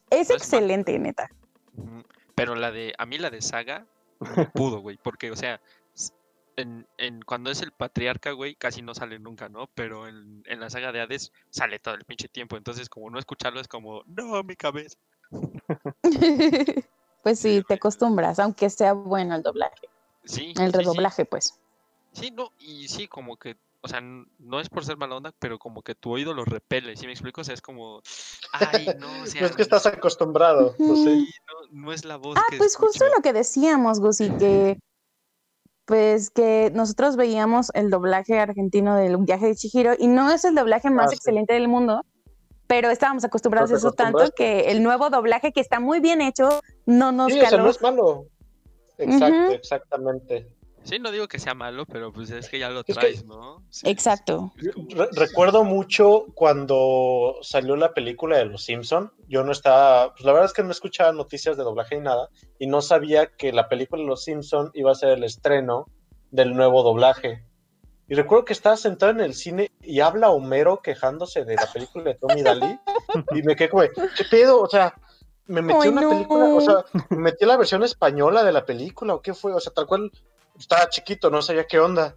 es 0.09 0.29
no 0.29 0.35
es 0.35 0.41
excelente, 0.41 0.97
neta. 0.99 1.29
Pero 2.35 2.55
la 2.55 2.71
de, 2.71 2.93
a 2.97 3.05
mí 3.05 3.17
la 3.17 3.29
de 3.29 3.41
Saga, 3.41 3.85
no 4.19 4.19
pudo, 4.53 4.79
güey. 4.79 4.97
Porque, 5.01 5.31
o 5.31 5.35
sea, 5.35 5.59
en, 6.55 6.87
en, 6.97 7.21
cuando 7.21 7.51
es 7.51 7.61
el 7.61 7.71
patriarca, 7.71 8.31
güey, 8.31 8.55
casi 8.55 8.81
no 8.81 8.93
sale 8.95 9.19
nunca, 9.19 9.49
¿no? 9.49 9.67
Pero 9.75 10.07
en, 10.07 10.43
en 10.45 10.59
la 10.59 10.69
saga 10.69 10.91
de 10.91 11.01
Hades 11.01 11.31
sale 11.49 11.79
todo 11.79 11.95
el 11.95 12.03
pinche 12.05 12.27
tiempo. 12.27 12.57
Entonces, 12.57 12.89
como 12.89 13.09
no 13.09 13.19
escucharlo 13.19 13.59
es 13.59 13.67
como, 13.67 14.03
no, 14.07 14.41
mi 14.43 14.55
cabeza. 14.55 14.97
pues 17.23 17.39
sí, 17.39 17.63
te 17.67 17.75
acostumbras, 17.75 18.39
aunque 18.39 18.69
sea 18.69 18.93
bueno 18.93 19.35
el 19.35 19.43
doblaje, 19.43 19.87
Sí. 20.23 20.47
el 20.49 20.55
sí, 20.55 20.65
sí. 20.65 20.71
redoblaje, 20.71 21.25
pues. 21.25 21.59
Sí, 22.13 22.31
no, 22.31 22.51
y 22.59 22.87
sí, 22.87 23.07
como 23.07 23.37
que, 23.37 23.55
o 23.87 23.89
sea, 23.89 24.01
no 24.01 24.59
es 24.59 24.67
por 24.69 24.83
ser 24.83 24.97
mala 24.97 25.15
onda, 25.15 25.33
pero 25.39 25.57
como 25.57 25.81
que 25.81 25.95
tu 25.95 26.11
oído 26.11 26.33
lo 26.33 26.43
repele, 26.43 26.97
¿sí 26.97 27.05
me 27.05 27.13
explico? 27.13 27.39
O 27.39 27.43
sea, 27.45 27.53
es 27.53 27.61
como, 27.61 28.01
ay, 28.51 28.85
no, 28.99 29.07
o 29.21 29.25
sea, 29.25 29.41
No 29.41 29.47
es 29.47 29.55
que 29.55 29.61
estás 29.61 29.85
acostumbrado. 29.85 30.75
pues 30.77 31.05
no, 31.05 31.23
no 31.71 31.93
es 31.93 32.03
la 32.03 32.17
voz 32.17 32.37
Ah, 32.37 32.43
que 32.49 32.57
pues 32.57 32.75
justo 32.75 33.05
lo 33.15 33.21
que 33.21 33.31
decíamos, 33.31 34.01
Gusi, 34.01 34.29
que 34.37 34.77
pues 35.85 36.29
que 36.29 36.69
nosotros 36.73 37.15
veíamos 37.15 37.71
el 37.73 37.89
doblaje 37.89 38.37
argentino 38.39 38.95
del 38.97 39.15
viaje 39.19 39.47
de 39.47 39.55
Chihiro 39.55 39.93
y 39.97 40.07
no 40.07 40.29
es 40.31 40.43
el 40.43 40.53
doblaje 40.53 40.89
más 40.89 41.05
Ah, 41.05 41.09
sí. 41.11 41.15
excelente 41.15 41.53
del 41.53 41.69
mundo, 41.69 42.03
pero 42.67 42.89
estábamos 42.89 43.23
acostumbrados 43.23 43.71
a 43.71 43.77
eso 43.77 43.93
tanto 43.93 44.29
que 44.35 44.69
el 44.71 44.83
nuevo 44.83 45.09
doblaje 45.09 45.53
que 45.53 45.61
está 45.61 45.79
muy 45.79 46.01
bien 46.01 46.19
hecho 46.19 46.59
no 46.85 47.13
nos 47.13 47.31
Sí, 47.31 47.39
caló. 47.39 47.63
no 47.63 47.69
es 47.69 47.81
malo. 47.81 48.25
Exacto, 48.97 49.53
exactamente. 49.53 50.49
Sí, 50.87 50.99
no 50.99 51.11
digo 51.11 51.27
que 51.27 51.37
sea 51.39 51.53
malo, 51.53 51.85
pero 51.85 52.13
pues 52.13 52.29
es 52.31 52.47
que 52.49 52.59
ya 52.59 52.69
lo 52.69 52.83
traes, 52.83 53.25
¿no? 53.25 53.61
Sí, 53.69 53.89
Exacto. 53.89 54.53
es 54.57 54.73
como- 54.73 54.87
Re- 54.89 55.09
recuerdo 55.11 55.63
mucho 55.65 56.25
cuando 56.33 57.35
salió 57.41 57.75
la 57.75 57.93
película 57.93 58.37
de 58.37 58.45
Los 58.45 58.63
Simpson. 58.63 59.11
Yo 59.27 59.43
no 59.43 59.51
estaba, 59.51 60.13
pues 60.13 60.23
la 60.23 60.31
verdad 60.31 60.45
es 60.45 60.53
que 60.53 60.63
no 60.63 60.71
escuchaba 60.71 61.11
noticias 61.11 61.57
de 61.57 61.63
doblaje 61.63 61.95
ni 61.95 62.01
nada 62.03 62.29
y 62.59 62.67
no 62.67 62.81
sabía 62.81 63.27
que 63.27 63.51
la 63.51 63.67
película 63.67 64.01
de 64.01 64.07
Los 64.07 64.23
Simpson 64.23 64.71
iba 64.73 64.91
a 64.91 64.95
ser 64.95 65.09
el 65.09 65.23
estreno 65.25 65.87
del 66.31 66.55
nuevo 66.55 66.83
doblaje. 66.83 67.43
Y 68.09 68.15
recuerdo 68.15 68.45
que 68.45 68.53
estaba 68.53 68.77
sentado 68.77 69.11
en 69.11 69.19
el 69.19 69.33
cine 69.33 69.71
y 69.81 69.99
habla 69.99 70.29
Homero 70.29 70.81
quejándose 70.81 71.43
de 71.43 71.55
la 71.55 71.67
película 71.73 72.05
de 72.05 72.15
Tommy 72.15 72.41
Daly 72.41 72.79
y 73.35 73.41
me 73.43 73.57
quedé 73.57 73.67
como, 73.69 73.83
¿qué 73.83 74.23
pedo? 74.31 74.61
O 74.61 74.69
sea, 74.69 74.93
me 75.47 75.61
metí 75.61 75.79
Ay, 75.83 75.89
una 75.89 76.01
no. 76.01 76.09
película, 76.11 76.45
o 76.45 76.61
sea, 76.61 76.85
me 77.09 77.17
metí 77.17 77.45
la 77.45 77.57
versión 77.57 77.83
española 77.83 78.45
de 78.45 78.53
la 78.53 78.65
película 78.65 79.13
o 79.15 79.21
qué 79.21 79.33
fue, 79.33 79.53
o 79.53 79.59
sea, 79.59 79.73
tal 79.73 79.87
cual 79.87 80.09
estaba 80.57 80.89
chiquito, 80.89 81.29
no 81.29 81.41
sabía 81.41 81.65
qué 81.65 81.79
onda. 81.79 82.15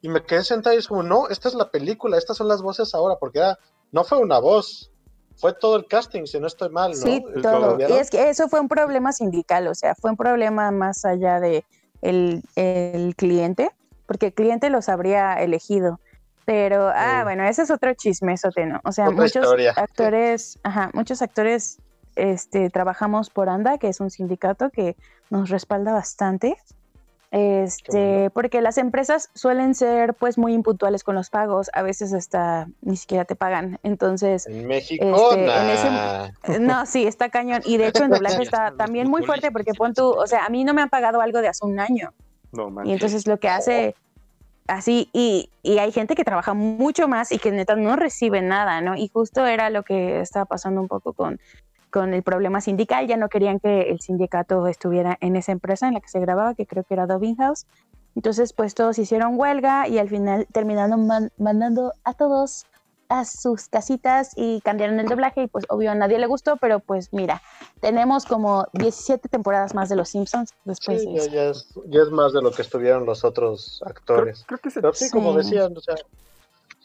Y 0.00 0.08
me 0.08 0.24
quedé 0.24 0.44
sentado 0.44 0.76
y 0.76 0.78
es 0.78 0.88
como, 0.88 1.02
no, 1.02 1.28
esta 1.28 1.48
es 1.48 1.54
la 1.54 1.70
película, 1.70 2.16
estas 2.16 2.36
son 2.36 2.48
las 2.48 2.62
voces 2.62 2.94
ahora, 2.94 3.16
porque 3.18 3.38
era, 3.40 3.58
no 3.90 4.04
fue 4.04 4.18
una 4.18 4.38
voz, 4.38 4.92
fue 5.36 5.52
todo 5.54 5.76
el 5.76 5.86
casting, 5.86 6.24
si 6.26 6.38
no 6.38 6.46
estoy 6.46 6.70
mal, 6.70 6.92
¿no? 6.92 6.96
Sí, 6.96 7.24
¿Lo 7.34 7.42
todo. 7.42 7.78
Y 7.80 7.92
es 7.92 8.10
que 8.10 8.28
eso 8.28 8.48
fue 8.48 8.60
un 8.60 8.68
problema 8.68 9.12
sindical, 9.12 9.66
o 9.66 9.74
sea, 9.74 9.94
fue 9.94 10.10
un 10.10 10.16
problema 10.16 10.70
más 10.70 11.04
allá 11.04 11.40
de 11.40 11.64
el, 12.02 12.42
el 12.54 13.16
cliente, 13.16 13.70
porque 14.06 14.26
el 14.26 14.34
cliente 14.34 14.70
los 14.70 14.88
habría 14.88 15.34
elegido. 15.34 16.00
Pero, 16.44 16.90
ah, 16.94 17.24
bueno, 17.24 17.44
ese 17.44 17.62
es 17.62 17.70
otro 17.70 17.92
chismesote, 17.92 18.64
¿no? 18.64 18.80
O 18.84 18.90
sea, 18.90 19.10
Otra 19.10 19.16
muchos 19.16 19.44
historia. 19.44 19.74
actores, 19.76 20.58
ajá, 20.62 20.90
muchos 20.94 21.20
actores 21.20 21.78
este, 22.16 22.70
trabajamos 22.70 23.28
por 23.28 23.50
ANDA, 23.50 23.76
que 23.76 23.88
es 23.88 24.00
un 24.00 24.10
sindicato 24.10 24.70
que 24.70 24.96
nos 25.28 25.50
respalda 25.50 25.92
bastante. 25.92 26.56
Este, 27.30 27.90
bueno. 28.16 28.30
porque 28.30 28.62
las 28.62 28.78
empresas 28.78 29.28
suelen 29.34 29.74
ser 29.74 30.14
pues 30.14 30.38
muy 30.38 30.54
impuntuales 30.54 31.04
con 31.04 31.14
los 31.14 31.28
pagos, 31.28 31.70
a 31.74 31.82
veces 31.82 32.14
hasta 32.14 32.68
ni 32.80 32.96
siquiera 32.96 33.26
te 33.26 33.36
pagan. 33.36 33.78
Entonces, 33.82 34.46
En 34.46 34.66
México, 34.66 35.04
este, 35.04 35.44
en 35.44 35.70
ese- 35.70 35.90
nah. 35.90 36.28
No, 36.60 36.86
sí, 36.86 37.06
está 37.06 37.28
cañón. 37.28 37.60
Y 37.66 37.76
de 37.76 37.88
hecho 37.88 38.04
en 38.04 38.10
doblaje 38.10 38.42
está 38.42 38.72
también 38.76 39.10
muy 39.10 39.24
fuerte 39.24 39.50
porque 39.52 39.74
pon 39.74 39.92
tú, 39.92 40.08
o 40.08 40.26
sea, 40.26 40.46
a 40.46 40.48
mí 40.48 40.64
no 40.64 40.72
me 40.72 40.80
han 40.80 40.88
pagado 40.88 41.20
algo 41.20 41.40
de 41.42 41.48
hace 41.48 41.66
un 41.66 41.78
año. 41.80 42.12
No, 42.52 42.72
Y 42.84 42.92
entonces 42.92 43.26
lo 43.26 43.38
que 43.38 43.50
hace 43.50 43.94
así, 44.66 45.10
y, 45.12 45.50
y 45.62 45.78
hay 45.78 45.92
gente 45.92 46.14
que 46.14 46.24
trabaja 46.24 46.54
mucho 46.54 47.08
más 47.08 47.30
y 47.30 47.38
que 47.38 47.50
neta 47.50 47.76
no 47.76 47.94
recibe 47.96 48.40
nada, 48.40 48.80
¿no? 48.80 48.96
Y 48.96 49.08
justo 49.08 49.44
era 49.46 49.68
lo 49.68 49.82
que 49.82 50.20
estaba 50.20 50.46
pasando 50.46 50.80
un 50.80 50.88
poco 50.88 51.12
con, 51.12 51.38
con 51.90 52.14
el 52.14 52.22
problema 52.22 52.60
sindical. 52.60 53.06
Ya 53.06 53.16
no 53.16 53.28
querían 53.28 53.60
que 53.60 53.90
el 53.90 54.00
sindicato 54.00 54.66
estuviera 54.66 55.16
en 55.20 55.36
esa 55.36 55.52
empresa 55.52 55.88
en 55.88 55.94
la 55.94 56.00
que 56.00 56.08
se 56.08 56.20
grababa, 56.20 56.54
que 56.54 56.66
creo 56.66 56.84
que 56.84 56.94
era 56.94 57.06
Dubbing 57.06 57.36
House. 57.36 57.66
Entonces, 58.14 58.52
pues 58.52 58.74
todos 58.74 58.98
hicieron 58.98 59.38
huelga 59.38 59.86
y 59.88 59.98
al 59.98 60.08
final 60.08 60.46
terminaron 60.52 61.06
man- 61.06 61.30
mandando 61.38 61.92
a 62.04 62.14
todos 62.14 62.66
a 63.10 63.24
sus 63.24 63.68
casitas 63.68 64.32
y 64.36 64.60
cambiaron 64.60 65.00
el 65.00 65.06
doblaje 65.06 65.44
y 65.44 65.46
pues 65.46 65.64
obvio 65.70 65.90
a 65.92 65.94
nadie 65.94 66.18
le 66.18 66.26
gustó, 66.26 66.58
pero 66.58 66.78
pues 66.80 67.08
mira, 67.10 67.40
tenemos 67.80 68.26
como 68.26 68.66
17 68.74 69.30
temporadas 69.30 69.74
más 69.74 69.88
de 69.88 69.96
Los 69.96 70.10
Simpsons 70.10 70.52
después 70.66 71.00
Sí, 71.00 71.06
de 71.06 71.14
ya, 71.14 71.22
eso. 71.22 71.30
ya 71.30 71.44
es, 71.48 71.68
ya 71.86 72.02
es 72.02 72.10
más 72.10 72.34
de 72.34 72.42
lo 72.42 72.50
que 72.50 72.60
estuvieron 72.60 73.06
los 73.06 73.24
otros 73.24 73.78
Creo, 73.82 73.90
actores. 73.90 74.44
creo 74.46 74.58
que 74.58 74.70
se- 74.70 74.82
Pero 74.82 74.92
sí, 74.92 75.10
como 75.10 75.30
Sí. 75.32 75.38
decían, 75.38 75.74
o 75.74 75.80
sea, 75.80 75.94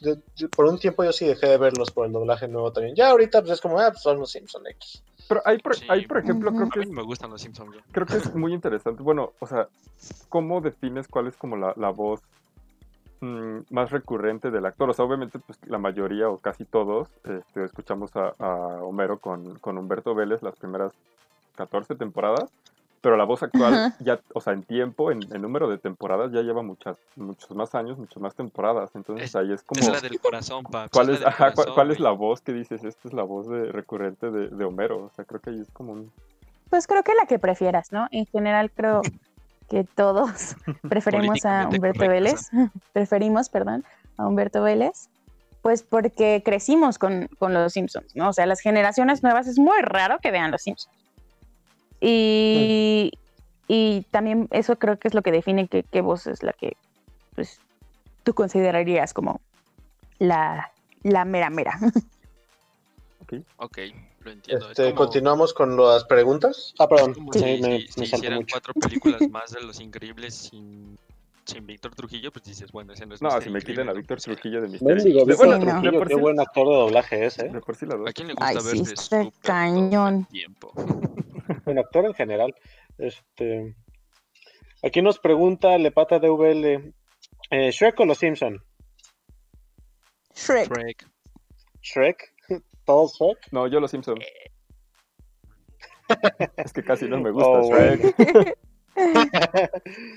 yo- 0.04 0.20
yo- 0.36 0.48
por 0.50 0.66
un 0.66 0.78
tiempo 0.78 1.02
yo 1.04 1.12
sí 1.12 1.26
dejé 1.26 1.48
de 1.48 1.58
verlos 1.58 1.90
por 1.90 2.06
el 2.06 2.12
doblaje 2.12 2.46
nuevo 2.48 2.72
también. 2.72 2.94
Ya 2.94 3.10
ahorita 3.10 3.40
pues 3.40 3.52
es 3.54 3.60
como, 3.60 3.78
ah, 3.80 3.90
pues 3.90 4.02
son 4.02 4.18
los 4.18 4.30
Simpson 4.30 4.66
X. 4.66 5.02
pero 5.28 5.40
hay, 5.46 5.56
por, 5.58 5.74
Sí. 5.74 5.86
hay, 5.88 6.06
por 6.06 6.18
ejemplo, 6.18 6.52
creo 6.52 6.66
A 6.66 6.70
que 6.70 6.80
mí 6.80 6.86
me 6.92 7.02
gustan 7.02 7.30
los 7.30 7.40
Simpsons. 7.40 7.74
ya. 7.74 7.82
creo 7.92 8.06
que 8.06 8.16
es 8.18 8.34
muy 8.34 8.52
interesante. 8.52 9.02
Bueno, 9.02 9.32
o 9.40 9.46
sea, 9.46 9.68
¿cómo 10.28 10.60
defines 10.60 11.08
cuál 11.08 11.28
es 11.28 11.36
como 11.36 11.56
la, 11.56 11.72
la 11.76 11.88
voz 11.90 12.20
mm, 13.20 13.60
más 13.70 13.90
recurrente 13.90 14.50
del 14.50 14.66
actor? 14.66 14.90
O 14.90 14.92
sea, 14.92 15.04
obviamente, 15.06 15.38
pues 15.38 15.58
la 15.66 15.78
mayoría 15.78 16.28
o 16.28 16.36
casi 16.38 16.64
todos 16.66 17.08
este, 17.24 17.64
escuchamos 17.64 18.14
a, 18.16 18.34
a 18.38 18.82
Homero 18.82 19.18
con, 19.18 19.58
con 19.60 19.78
Humberto 19.78 20.14
Vélez 20.14 20.42
las 20.42 20.56
primeras 20.56 20.92
14 21.56 21.94
temporadas, 21.94 22.50
pero 23.04 23.18
la 23.18 23.24
voz 23.24 23.42
actual 23.42 23.74
Ajá. 23.74 23.96
ya, 24.00 24.18
o 24.32 24.40
sea, 24.40 24.54
en 24.54 24.62
tiempo, 24.62 25.12
en, 25.12 25.20
en 25.30 25.42
número 25.42 25.68
de 25.68 25.76
temporadas, 25.76 26.32
ya 26.32 26.40
lleva 26.40 26.62
muchas, 26.62 26.96
muchos 27.16 27.50
más 27.50 27.74
años, 27.74 27.98
muchas 27.98 28.16
más 28.16 28.34
temporadas. 28.34 28.90
Entonces 28.94 29.26
Es- 29.26 29.36
ahí 29.36 29.52
es 29.52 29.62
como... 29.62 29.78
Es 29.82 29.88
la 29.90 30.00
del 30.00 30.18
corazón, 30.18 30.64
paps. 30.64 30.90
¿Cuál 30.90 31.10
es, 31.10 31.18
del 31.18 31.28
ajá, 31.28 31.36
cuál, 31.36 31.54
corazón, 31.54 31.74
cuál 31.74 31.90
es 31.90 31.98
güey. 31.98 32.04
la 32.04 32.10
voz 32.12 32.40
que 32.40 32.54
dices? 32.54 32.82
Esta 32.82 33.06
es 33.06 33.12
la 33.12 33.22
voz 33.22 33.46
de, 33.46 33.70
recurrente 33.70 34.30
de, 34.30 34.48
de 34.48 34.64
Homero. 34.64 35.04
O 35.04 35.10
sea, 35.14 35.26
creo 35.26 35.38
que 35.42 35.50
ahí 35.50 35.60
es 35.60 35.70
como 35.70 35.92
un... 35.92 36.10
Pues 36.70 36.86
creo 36.86 37.02
que 37.02 37.12
la 37.14 37.26
que 37.26 37.38
prefieras, 37.38 37.92
¿no? 37.92 38.08
En 38.10 38.24
general 38.24 38.70
creo 38.70 39.02
que 39.68 39.84
todos 39.84 40.56
preferimos 40.88 41.44
a 41.44 41.68
Humberto 41.68 42.08
Vélez, 42.08 42.48
preferimos, 42.94 43.50
perdón, 43.50 43.84
a 44.16 44.26
Humberto 44.26 44.62
Vélez, 44.62 45.10
pues 45.60 45.82
porque 45.82 46.42
crecimos 46.42 46.98
con, 46.98 47.28
con 47.38 47.52
los 47.52 47.74
Simpsons, 47.74 48.16
¿no? 48.16 48.30
O 48.30 48.32
sea, 48.32 48.46
las 48.46 48.60
generaciones 48.60 49.22
nuevas 49.22 49.46
es 49.46 49.58
muy 49.58 49.82
raro 49.82 50.20
que 50.22 50.30
vean 50.30 50.50
los 50.50 50.62
Simpsons. 50.62 51.03
Y, 52.06 53.10
y 53.66 54.02
también 54.10 54.46
eso 54.50 54.76
creo 54.78 54.98
que 54.98 55.08
es 55.08 55.14
lo 55.14 55.22
que 55.22 55.32
define 55.32 55.68
qué, 55.68 55.84
qué 55.90 56.02
voz 56.02 56.26
es 56.26 56.42
la 56.42 56.52
que 56.52 56.76
pues, 57.34 57.60
tú 58.24 58.34
considerarías 58.34 59.14
como 59.14 59.40
la, 60.18 60.70
la 61.02 61.24
mera 61.24 61.48
mera. 61.48 61.78
Ok, 63.56 63.78
lo 64.20 64.30
entiendo. 64.32 64.68
Este, 64.68 64.88
es 64.88 64.92
como, 64.92 65.06
continuamos 65.06 65.54
con 65.54 65.76
las 65.78 66.04
preguntas. 66.04 66.74
Ah, 66.78 66.86
perdón, 66.88 67.14
sí, 67.14 67.38
si, 67.38 67.44
me, 67.44 67.56
si- 67.56 67.62
me 67.62 67.80
si 67.80 67.94
salto 67.94 68.16
hicieran 68.18 68.38
mucho. 68.40 68.52
cuatro 68.52 68.74
películas 68.74 69.28
más 69.30 69.50
de 69.52 69.62
Los 69.62 69.80
Increíbles 69.80 70.34
sin, 70.34 70.98
sin 71.46 71.66
Víctor 71.66 71.94
Trujillo, 71.94 72.32
pues 72.32 72.44
dices, 72.44 72.72
bueno, 72.72 72.92
ese 72.92 73.06
no 73.06 73.14
es 73.14 73.22
No, 73.22 73.40
si 73.40 73.50
me 73.50 73.60
quitan 73.60 73.88
a 73.88 73.92
Víctor 73.92 74.20
Trujillo 74.20 74.60
de 74.62 74.68
De, 74.68 74.94
Víctor 74.94 75.36
bueno, 75.36 75.58
no. 75.58 75.64
Trujillo, 75.80 75.98
por 75.98 76.08
qué 76.08 76.14
sí, 76.14 76.20
buen 76.20 76.40
actor 76.40 76.66
de 76.68 76.74
doblaje 76.74 77.26
es, 77.26 77.38
¿eh? 77.38 77.48
de 77.52 77.60
por 77.60 77.76
sí 77.76 77.86
la. 77.86 77.94
¿A 78.08 78.12
quién 78.12 78.28
le 78.28 78.34
gusta 78.34 78.48
Ay, 78.48 78.54
verse 78.56 78.96
sí, 78.96 79.14
el 79.16 79.32
cañón. 79.42 80.24
tiempo? 80.26 80.72
Actor 81.78 82.06
en 82.06 82.14
general. 82.14 82.54
Este, 82.98 83.74
aquí 84.82 85.02
nos 85.02 85.18
pregunta 85.18 85.76
Lepata 85.78 86.18
de 86.18 86.28
VL, 86.30 86.92
eh, 87.50 87.70
¿Shrek 87.70 88.00
o 88.00 88.04
los 88.06 88.18
Simpson? 88.18 88.62
Shrek. 90.34 90.68
Shrek. 90.68 91.08
¿Shrek? 91.82 92.34
¿Todo 92.84 93.08
Shrek? 93.08 93.52
No, 93.52 93.66
yo 93.66 93.80
los 93.80 93.90
Simpson. 93.90 94.18
es 96.56 96.72
que 96.72 96.82
casi 96.82 97.06
no 97.08 97.20
me 97.20 97.30
gusta 97.30 97.48
Oh, 97.48 97.68
Shrek. 97.70 98.56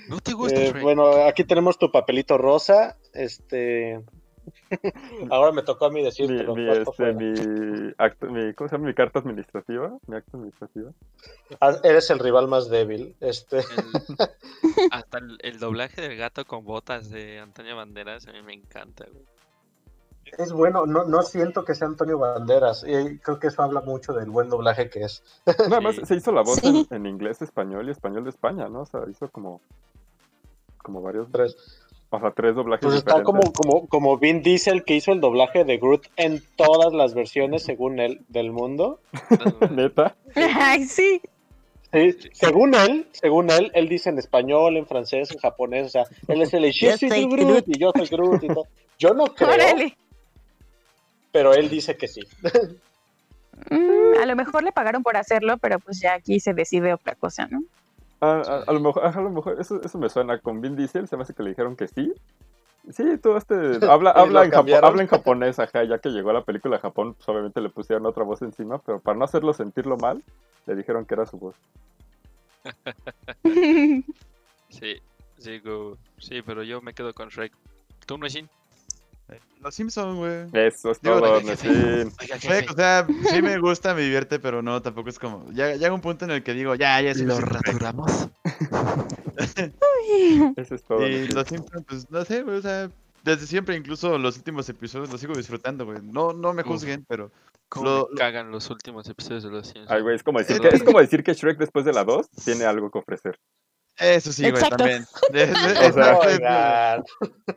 ¿No 0.08 0.20
te 0.20 0.32
gusta 0.34 0.60
Eh, 0.60 0.72
bueno, 0.80 1.26
aquí 1.26 1.44
tenemos 1.44 1.78
tu 1.78 1.90
papelito 1.90 2.38
rosa. 2.38 2.96
Este. 3.12 4.00
Ahora 5.30 5.52
me 5.52 5.62
tocó 5.62 5.86
a 5.86 5.90
mí 5.90 5.96
Mi, 6.00 6.04
decírtelo. 6.04 6.54
mi, 6.54 6.68
este, 6.70 7.12
mi, 7.12 7.92
acto, 7.98 8.26
mi, 8.28 8.54
¿cómo 8.54 8.68
se 8.68 8.76
llama? 8.76 8.88
Mi 8.88 8.94
carta 8.94 9.18
administrativa. 9.18 9.98
Mi 10.06 10.16
acto 10.16 10.36
administrativa. 10.38 10.90
Ah, 11.60 11.76
Eres 11.84 12.08
el 12.10 12.18
rival 12.18 12.48
más 12.48 12.68
débil. 12.70 13.14
Este. 13.20 13.58
El- 13.58 13.64
hasta 14.90 15.18
el, 15.18 15.38
el 15.42 15.58
doblaje 15.58 16.00
del 16.00 16.16
gato 16.16 16.44
con 16.44 16.64
botas 16.64 17.10
de 17.10 17.38
Antonio 17.40 17.76
Banderas 17.76 18.26
a 18.26 18.32
mí 18.32 18.42
me 18.42 18.54
encanta, 18.54 19.04
güey. 19.12 19.24
Es 20.36 20.52
bueno, 20.52 20.84
no, 20.86 21.04
no 21.04 21.22
siento 21.22 21.64
que 21.64 21.74
sea 21.74 21.86
Antonio 21.88 22.18
Banderas. 22.18 22.84
Y 22.86 23.18
creo 23.18 23.38
que 23.38 23.46
eso 23.48 23.62
habla 23.62 23.80
mucho 23.80 24.12
del 24.12 24.30
buen 24.30 24.48
doblaje 24.48 24.90
que 24.90 25.00
es. 25.04 25.22
Nada 25.68 25.80
más 25.80 25.96
se 25.96 26.14
hizo 26.16 26.32
la 26.32 26.42
voz 26.42 26.56
Sí. 26.56 26.86
en, 26.90 26.96
en 26.96 27.06
inglés, 27.06 27.40
español 27.42 27.88
y 27.88 27.92
español 27.92 28.24
de 28.24 28.30
España, 28.30 28.68
¿no? 28.68 28.80
O 28.82 28.86
sea, 28.86 29.00
hizo 29.10 29.28
como, 29.30 29.60
como 30.82 31.00
varios, 31.02 31.30
Tres. 31.32 31.56
o 32.10 32.18
sea, 32.20 32.30
tres 32.32 32.54
doblajes 32.54 32.84
Pues 32.86 32.96
está 32.98 33.18
diferentes. 33.18 33.52
como, 33.52 33.52
como, 33.80 33.88
como 33.88 34.18
Vin 34.18 34.42
Diesel 34.42 34.84
que 34.84 34.94
hizo 34.96 35.12
el 35.12 35.20
doblaje 35.20 35.64
de 35.64 35.78
Groot 35.78 36.06
en 36.16 36.42
todas 36.56 36.92
las 36.92 37.14
versiones, 37.14 37.62
según 37.62 37.98
él, 38.00 38.24
del 38.28 38.50
mundo. 38.52 39.00
Neta. 39.70 40.16
Ay, 40.34 40.84
sí. 40.84 41.20
Sí, 41.90 42.14
según 42.32 42.74
él, 42.74 43.08
según 43.12 43.50
él, 43.50 43.70
él 43.74 43.88
dice 43.88 44.10
en 44.10 44.18
español, 44.18 44.76
en 44.76 44.86
francés, 44.86 45.30
en 45.30 45.38
japonés, 45.38 45.86
o 45.86 45.88
sea, 45.88 46.04
él 46.26 46.42
es 46.42 46.52
el 46.52 46.70
Yo 46.70 46.90
"Yo 46.90 46.98
soy 46.98 47.08
soy 47.08 47.24
Groot", 47.24 47.40
Groot. 47.48 47.64
y 47.68 47.78
yo 47.78 47.92
soy 47.96 48.06
Groot 48.08 48.44
y 48.44 48.48
todo. 48.48 48.64
Yo 48.98 49.14
no 49.14 49.24
creo, 49.34 49.48
Órale. 49.54 49.96
Pero 51.38 51.54
él 51.54 51.68
dice 51.70 51.96
que 51.96 52.08
sí. 52.08 52.26
Mm, 53.70 54.18
a 54.20 54.26
lo 54.26 54.36
mejor 54.36 54.62
le 54.64 54.72
pagaron 54.72 55.02
por 55.02 55.16
hacerlo, 55.16 55.56
pero 55.58 55.78
pues 55.78 56.00
ya 56.00 56.14
aquí 56.14 56.40
se 56.40 56.52
decide 56.54 56.92
otra 56.94 57.14
cosa, 57.14 57.46
¿no? 57.48 57.62
A, 58.20 58.40
a- 58.40 58.64
a 58.66 58.72
lo 58.72 58.80
mejor, 58.80 59.04
a 59.06 59.20
lo 59.20 59.30
mejor 59.30 59.60
eso, 59.60 59.80
eso 59.82 59.98
me 59.98 60.08
suena 60.08 60.38
con 60.40 60.60
Vin 60.60 60.74
Diesel, 60.76 61.06
se 61.06 61.16
me 61.16 61.22
hace 61.22 61.34
que 61.34 61.42
le 61.44 61.50
dijeron 61.50 61.76
que 61.76 61.86
sí. 61.88 62.12
Sí, 62.90 63.04
todo 63.22 63.36
este 63.36 63.54
habla, 63.90 64.10
habla, 64.10 64.44
en, 64.44 64.50
japo- 64.50 64.80
habla 64.82 65.02
en 65.02 65.08
japonés, 65.08 65.58
ajá, 65.58 65.84
ya 65.84 65.98
que 65.98 66.08
llegó 66.10 66.32
la 66.32 66.42
película 66.44 66.76
a 66.76 66.80
Japón, 66.80 67.14
pues 67.14 67.28
obviamente 67.28 67.60
le 67.60 67.68
pusieron 67.70 68.06
otra 68.06 68.24
voz 68.24 68.42
encima, 68.42 68.78
pero 68.78 69.00
para 69.00 69.16
no 69.18 69.24
hacerlo 69.24 69.52
sentirlo 69.52 69.96
mal, 69.96 70.22
le 70.66 70.74
dijeron 70.74 71.04
que 71.06 71.14
era 71.14 71.26
su 71.26 71.38
voz. 71.38 71.54
Sí, 74.70 74.96
sí, 75.38 75.60
go- 75.60 75.96
sí, 76.18 76.42
pero 76.42 76.62
yo 76.62 76.82
me 76.82 76.92
quedo 76.92 77.14
con 77.14 77.28
Shrek. 77.30 77.52
¿Tú, 78.06 78.18
Nueshin? 78.18 78.48
Los 79.60 79.74
Simpsons, 79.74 80.16
güey. 80.16 80.46
Eso 80.66 80.92
es 80.92 81.00
Digo, 81.00 81.18
todo, 81.20 81.40
Shrek, 81.40 82.70
o 82.70 82.74
sea, 82.74 83.06
sí 83.28 83.42
me 83.42 83.58
gusta, 83.58 83.92
me 83.92 84.02
divierte, 84.02 84.38
pero 84.38 84.62
no, 84.62 84.80
tampoco 84.80 85.08
es 85.08 85.18
como. 85.18 85.50
Ya 85.52 85.74
llega 85.74 85.92
un 85.92 86.00
punto 86.00 86.24
en 86.24 86.30
el 86.30 86.42
que 86.44 86.54
digo, 86.54 86.76
ya, 86.76 87.00
ya, 87.00 87.12
sí, 87.14 87.24
¿Lo 87.24 87.40
raturamos? 87.40 88.28
Eso 90.56 90.74
es 90.74 90.82
todo. 90.84 91.06
Y 91.06 91.28
los 91.28 91.46
Simpsons, 91.48 91.84
pues 91.88 92.10
no 92.10 92.24
sé, 92.24 92.42
güey, 92.42 92.58
o 92.58 92.62
sea, 92.62 92.90
desde 93.24 93.46
siempre, 93.46 93.76
incluso 93.76 94.18
los 94.18 94.36
últimos 94.36 94.68
episodios 94.68 95.10
los 95.10 95.20
sigo 95.20 95.34
disfrutando, 95.34 95.84
güey. 95.84 95.98
No, 96.02 96.32
no 96.32 96.52
me 96.52 96.62
Uf. 96.62 96.68
juzguen, 96.68 97.04
pero. 97.08 97.30
¿Cómo 97.68 97.84
Lo- 97.84 98.04
me 98.06 98.10
lo- 98.12 98.16
cagan 98.16 98.50
los 98.50 98.70
últimos 98.70 99.06
episodios 99.08 99.42
de 99.42 99.50
Los 99.50 99.66
Simpsons? 99.66 99.90
Ay, 99.90 100.00
güey, 100.02 100.16
es 100.16 100.22
como 100.22 100.38
decir 100.38 100.58
que- 100.58 100.68
es 100.68 100.82
como 100.82 101.00
decir 101.00 101.22
que 101.22 101.34
Shrek 101.34 101.58
después 101.58 101.84
de 101.84 101.92
la 101.92 102.04
2 102.04 102.30
tiene 102.44 102.64
algo 102.64 102.90
que 102.90 102.98
ofrecer. 102.98 103.38
Eso 104.00 104.32
sí, 104.32 104.48
güey, 104.50 104.62
también. 104.68 105.04
O 105.30 105.92
sea, 105.92 107.00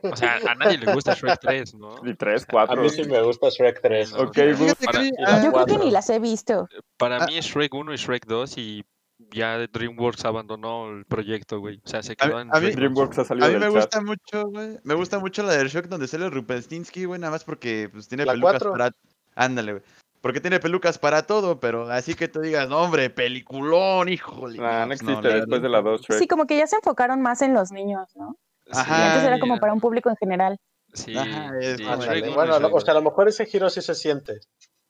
O 0.02 0.16
sea, 0.16 0.38
a 0.48 0.54
nadie 0.56 0.78
le 0.78 0.92
gusta 0.92 1.14
Shrek 1.14 1.38
3, 1.40 1.74
¿no? 1.74 1.96
Y 2.04 2.14
3, 2.14 2.42
a 2.42 2.46
4. 2.50 2.82
mí 2.82 2.90
sí 2.90 3.04
me 3.04 3.22
gusta 3.22 3.48
Shrek 3.48 3.80
3. 3.80 4.12
No, 4.12 4.18
Ok, 4.22 4.28
o 4.30 4.32
sea, 4.34 4.46
Gus. 4.46 4.58
Fíjate 4.58 4.84
para, 4.86 4.98
ah, 5.00 5.10
la 5.38 5.44
Yo 5.44 5.52
creo 5.52 5.66
que 5.66 5.78
ni 5.78 5.90
las 5.90 6.10
he 6.10 6.18
visto. 6.18 6.68
para 6.96 7.18
Ah. 7.22 7.26
mí 7.26 7.38
es 7.38 7.46
Shrek 7.46 7.72
1 7.74 7.92
y 7.92 7.96
Shrek 7.96 8.26
2 8.26 8.58
y 8.58 8.84
ya 9.30 9.58
DreamWorks 9.68 10.24
abandonó 10.24 10.90
el 10.90 11.04
proyecto, 11.04 11.60
güey. 11.60 11.80
O 11.84 11.88
sea, 11.88 12.02
se 12.02 12.12
A 12.12 12.16
quedó 12.16 12.36
mí- 12.36 12.42
en 12.42 12.48
a 12.50 12.54
mí- 12.58 12.66
Shrek 12.66 12.76
DreamWorks 12.76 13.18
ha 13.18 13.24
salido 13.24 13.46
A 13.46 13.50
mí 13.50 13.54
me 13.56 13.60
chat. 13.66 13.70
gusta 13.74 14.00
mucho, 14.00 14.44
güey. 14.48 14.78
Me 14.82 14.94
gusta 14.94 15.18
mucho 15.20 15.42
la 15.44 15.52
del 15.52 15.68
Shock 15.68 15.86
donde 15.86 16.08
sale 16.08 16.28
Rupelstinsky, 16.30 17.04
güey, 17.04 17.20
nada 17.20 17.30
más 17.30 17.44
porque 17.44 17.88
pues, 17.92 18.08
tiene 18.08 18.24
La 18.24 18.32
pelucas 18.32 18.52
cuatro. 18.54 18.72
para. 18.72 18.90
Ándale, 19.34 19.72
güey. 19.72 19.84
Porque 20.22 20.40
tiene 20.40 20.60
pelucas 20.60 20.98
para 20.98 21.26
todo, 21.26 21.58
pero 21.60 21.90
así 21.90 22.14
que 22.14 22.28
tú 22.28 22.40
digas, 22.40 22.68
no, 22.68 22.78
hombre, 22.82 23.10
peliculón, 23.10 24.08
híjole. 24.08 24.58
Nah, 24.58 24.82
no 24.82 24.86
pues, 24.86 25.02
existe 25.02 25.28
la 25.28 25.34
después 25.34 25.60
de 25.62 25.68
la 25.68 25.82
2 25.82 26.00
Shrek. 26.02 26.18
Sí, 26.20 26.28
como 26.28 26.46
que 26.46 26.56
ya 26.56 26.66
se 26.66 26.76
enfocaron 26.76 27.20
más 27.20 27.42
en 27.42 27.52
los 27.54 27.72
niños, 27.72 28.08
¿no? 28.16 28.36
Ajá. 28.70 28.98
Y 28.98 29.02
antes 29.02 29.24
era 29.24 29.36
Ah, 29.36 29.40
como 29.40 29.58
para 29.58 29.72
un 29.72 29.80
público 29.80 30.08
en 30.08 30.16
general. 30.16 30.58
Sí, 30.94 31.16
Ajá, 31.18 31.50
es 31.60 31.76
sí, 31.78 31.82
Shrek 31.84 32.34
Bueno, 32.34 32.56
o 32.70 32.80
sea, 32.80 32.92
a 32.92 32.94
lo 32.94 33.02
mejor 33.02 33.28
ese 33.28 33.46
giro 33.46 33.68
sí 33.68 33.82
se 33.82 33.94
siente. 33.96 34.38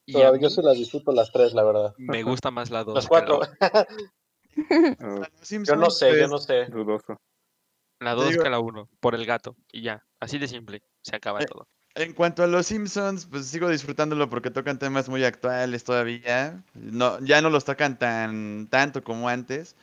Y 0.04 0.12
Pero 0.14 0.36
yo 0.36 0.50
sí 0.50 0.60
las 0.62 0.76
disfruto 0.76 1.12
las 1.12 1.32
tres, 1.32 1.54
la 1.54 1.62
verdad. 1.64 1.94
me 1.96 2.22
gusta 2.22 2.50
más 2.50 2.70
la 2.70 2.84
2. 2.84 2.94
Las 2.94 3.06
cuatro. 3.08 3.40
Yo 4.54 5.76
no 5.76 5.90
sé, 5.90 6.10
yo 6.12 6.18
pues, 6.18 6.30
no 6.30 6.38
sé. 6.38 6.66
dudoso. 6.66 7.16
La 8.00 8.10
Te 8.14 8.16
2 8.20 8.30
digo- 8.30 8.42
que 8.42 8.50
la 8.50 8.60
1, 8.60 8.88
por 9.00 9.14
el 9.14 9.24
gato. 9.24 9.56
Y 9.72 9.82
ya, 9.82 10.04
así 10.20 10.38
de 10.38 10.46
simple. 10.48 10.82
Se 11.02 11.16
acaba 11.16 11.40
Eh, 11.40 11.46
todo. 11.46 11.66
En 11.94 12.14
cuanto 12.14 12.42
a 12.42 12.46
los 12.46 12.66
Simpsons, 12.66 13.26
pues 13.26 13.46
sigo 13.46 13.68
disfrutándolo 13.68 14.30
porque 14.30 14.50
tocan 14.50 14.78
temas 14.78 15.08
muy 15.08 15.24
actuales 15.24 15.84
todavía. 15.84 16.62
No, 16.74 17.20
ya 17.20 17.42
no 17.42 17.50
los 17.50 17.64
tocan 17.64 17.98
tan 17.98 18.66
tanto 18.70 19.04
como 19.04 19.28
antes. 19.28 19.76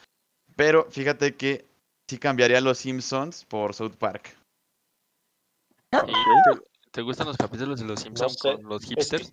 Pero 0.55 0.87
fíjate 0.89 1.35
que 1.35 1.65
sí 2.07 2.17
cambiaría 2.17 2.61
los 2.61 2.79
Simpsons 2.79 3.45
por 3.45 3.75
South 3.75 3.95
Park. 3.99 4.35
¿Y 5.91 5.97
te, 5.97 6.61
te 6.91 7.01
gustan 7.01 7.27
los 7.27 7.37
capítulos 7.37 7.79
de 7.79 7.85
Los 7.85 8.01
Simpsons 8.01 8.37
sé. 8.39 8.53
con 8.55 8.63
los 8.63 8.83
Es 8.83 8.89
hipsters? 8.89 9.31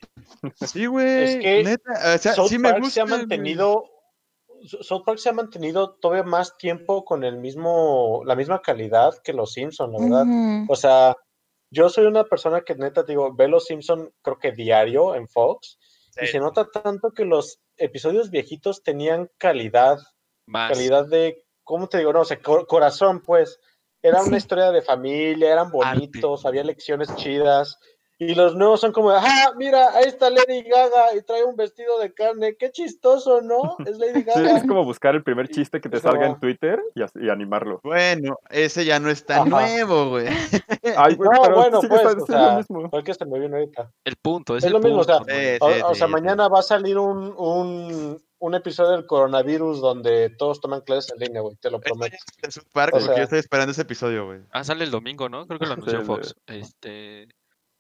Sí, 0.64 0.86
güey. 0.86 1.06
Es 1.06 1.36
que 1.36 1.64
neta, 1.64 2.14
o 2.14 2.18
sea, 2.18 2.34
South 2.34 2.48
sí 2.48 2.58
me 2.58 2.70
Park 2.70 2.82
gusta. 2.82 2.94
se 2.94 3.00
ha 3.00 3.06
mantenido. 3.06 3.84
South 4.82 5.02
Park 5.04 5.18
se 5.18 5.28
ha 5.28 5.32
mantenido 5.32 5.94
todavía 5.94 6.24
más 6.24 6.56
tiempo 6.58 7.04
con 7.04 7.24
el 7.24 7.36
mismo, 7.38 8.22
la 8.24 8.34
misma 8.34 8.60
calidad 8.62 9.14
que 9.22 9.32
los 9.32 9.52
Simpsons, 9.52 9.92
la 9.92 9.98
verdad. 10.02 10.64
O 10.68 10.76
sea, 10.76 11.16
yo 11.76 11.88
soy 11.90 12.06
una 12.06 12.24
persona 12.24 12.62
que 12.62 12.74
neta, 12.74 13.02
digo, 13.02 13.34
ve 13.34 13.48
Los 13.48 13.66
Simpson 13.66 14.10
creo 14.22 14.38
que 14.38 14.52
diario 14.52 15.14
en 15.14 15.28
Fox 15.28 15.78
y 16.18 16.26
se 16.26 16.38
nota 16.38 16.70
tanto 16.70 17.10
que 17.12 17.26
los 17.26 17.60
episodios 17.76 18.30
viejitos 18.30 18.82
tenían 18.82 19.30
calidad, 19.36 19.98
Más. 20.46 20.72
calidad 20.72 21.06
de, 21.06 21.44
¿cómo 21.62 21.88
te 21.88 21.98
digo? 21.98 22.12
No, 22.14 22.22
o 22.22 22.24
sea, 22.24 22.40
cor- 22.40 22.66
corazón, 22.66 23.20
pues. 23.20 23.60
Era 24.02 24.22
una 24.22 24.36
historia 24.38 24.70
de 24.70 24.82
familia, 24.82 25.52
eran 25.52 25.70
bonitos, 25.70 26.46
había 26.46 26.62
lecciones 26.64 27.14
chidas. 27.16 27.78
Y 28.18 28.34
los 28.34 28.54
nuevos 28.56 28.80
son 28.80 28.92
como, 28.92 29.10
ah, 29.10 29.52
mira, 29.56 29.90
ahí 29.94 30.04
está 30.06 30.30
Lady 30.30 30.62
Gaga 30.62 31.14
y 31.14 31.22
trae 31.22 31.44
un 31.44 31.54
vestido 31.54 31.98
de 31.98 32.14
carne. 32.14 32.56
Qué 32.56 32.70
chistoso, 32.70 33.42
¿no? 33.42 33.76
Es 33.84 33.98
Lady 33.98 34.20
Sí, 34.34 34.40
Gaga. 34.42 34.56
es 34.56 34.66
como 34.66 34.84
buscar 34.84 35.14
el 35.14 35.22
primer 35.22 35.48
chiste 35.48 35.80
que 35.82 35.90
te 35.90 36.00
salga 36.00 36.26
en 36.26 36.40
Twitter 36.40 36.80
y, 36.94 37.02
y 37.26 37.28
animarlo. 37.28 37.80
Bueno, 37.84 38.38
ese 38.48 38.86
ya 38.86 38.98
no 39.00 39.10
es 39.10 39.26
tan 39.26 39.40
Ajá. 39.40 39.48
nuevo, 39.50 40.08
güey. 40.10 40.26
Ay, 40.96 41.14
güey, 41.14 41.28
No, 41.30 41.42
pero 41.42 41.56
bueno, 41.56 41.80
sigue 41.82 41.90
pues, 41.94 42.16
o 42.22 42.26
sea, 42.26 42.52
lo 42.52 42.56
mismo. 42.58 42.90
se 43.18 43.24
me 43.26 43.38
vino 43.38 43.56
ahorita. 43.56 43.90
El 44.04 44.16
punto, 44.16 44.56
es, 44.56 44.64
Es 44.64 44.68
el 44.68 44.72
lo 44.72 44.80
mismo, 44.80 45.00
o 45.00 45.04
sea, 45.04 45.16
O, 45.18 45.24
Sí, 45.24 45.58
o 45.60 45.88
sí, 45.92 45.98
sea, 45.98 46.06
sí. 46.06 46.12
mañana 46.12 46.48
va 46.48 46.60
a 46.60 46.62
salir 46.62 46.96
un, 46.96 47.34
un, 47.36 48.22
un 48.38 48.54
episodio 48.54 48.92
del 48.92 49.04
coronavirus 49.06 49.82
donde 49.82 50.30
todos 50.30 50.60
toman 50.62 50.80
clases 50.80 51.12
en 51.12 51.18
línea, 51.18 51.42
güey, 51.42 51.56
te 51.56 51.70
lo 51.70 51.80
prometo. 51.80 52.16
es 52.42 52.56
un 52.56 52.64
Park, 52.72 52.94
O 52.94 52.98
porque 52.98 53.08
sea- 53.08 53.16
yo 53.18 53.22
estoy 53.24 53.38
esperando 53.40 53.72
ese 53.72 53.82
episodio, 53.82 54.24
güey. 54.24 54.40
Ah, 54.52 54.64
sale 54.64 54.84
el 54.84 54.90
domingo, 54.90 55.28
¿no? 55.28 55.46
Creo 55.46 55.58
que 55.58 55.66
lo 55.66 55.72
anunció 55.74 56.00
Sí, 56.00 56.06
Fox. 56.06 56.34
Este. 56.46 57.28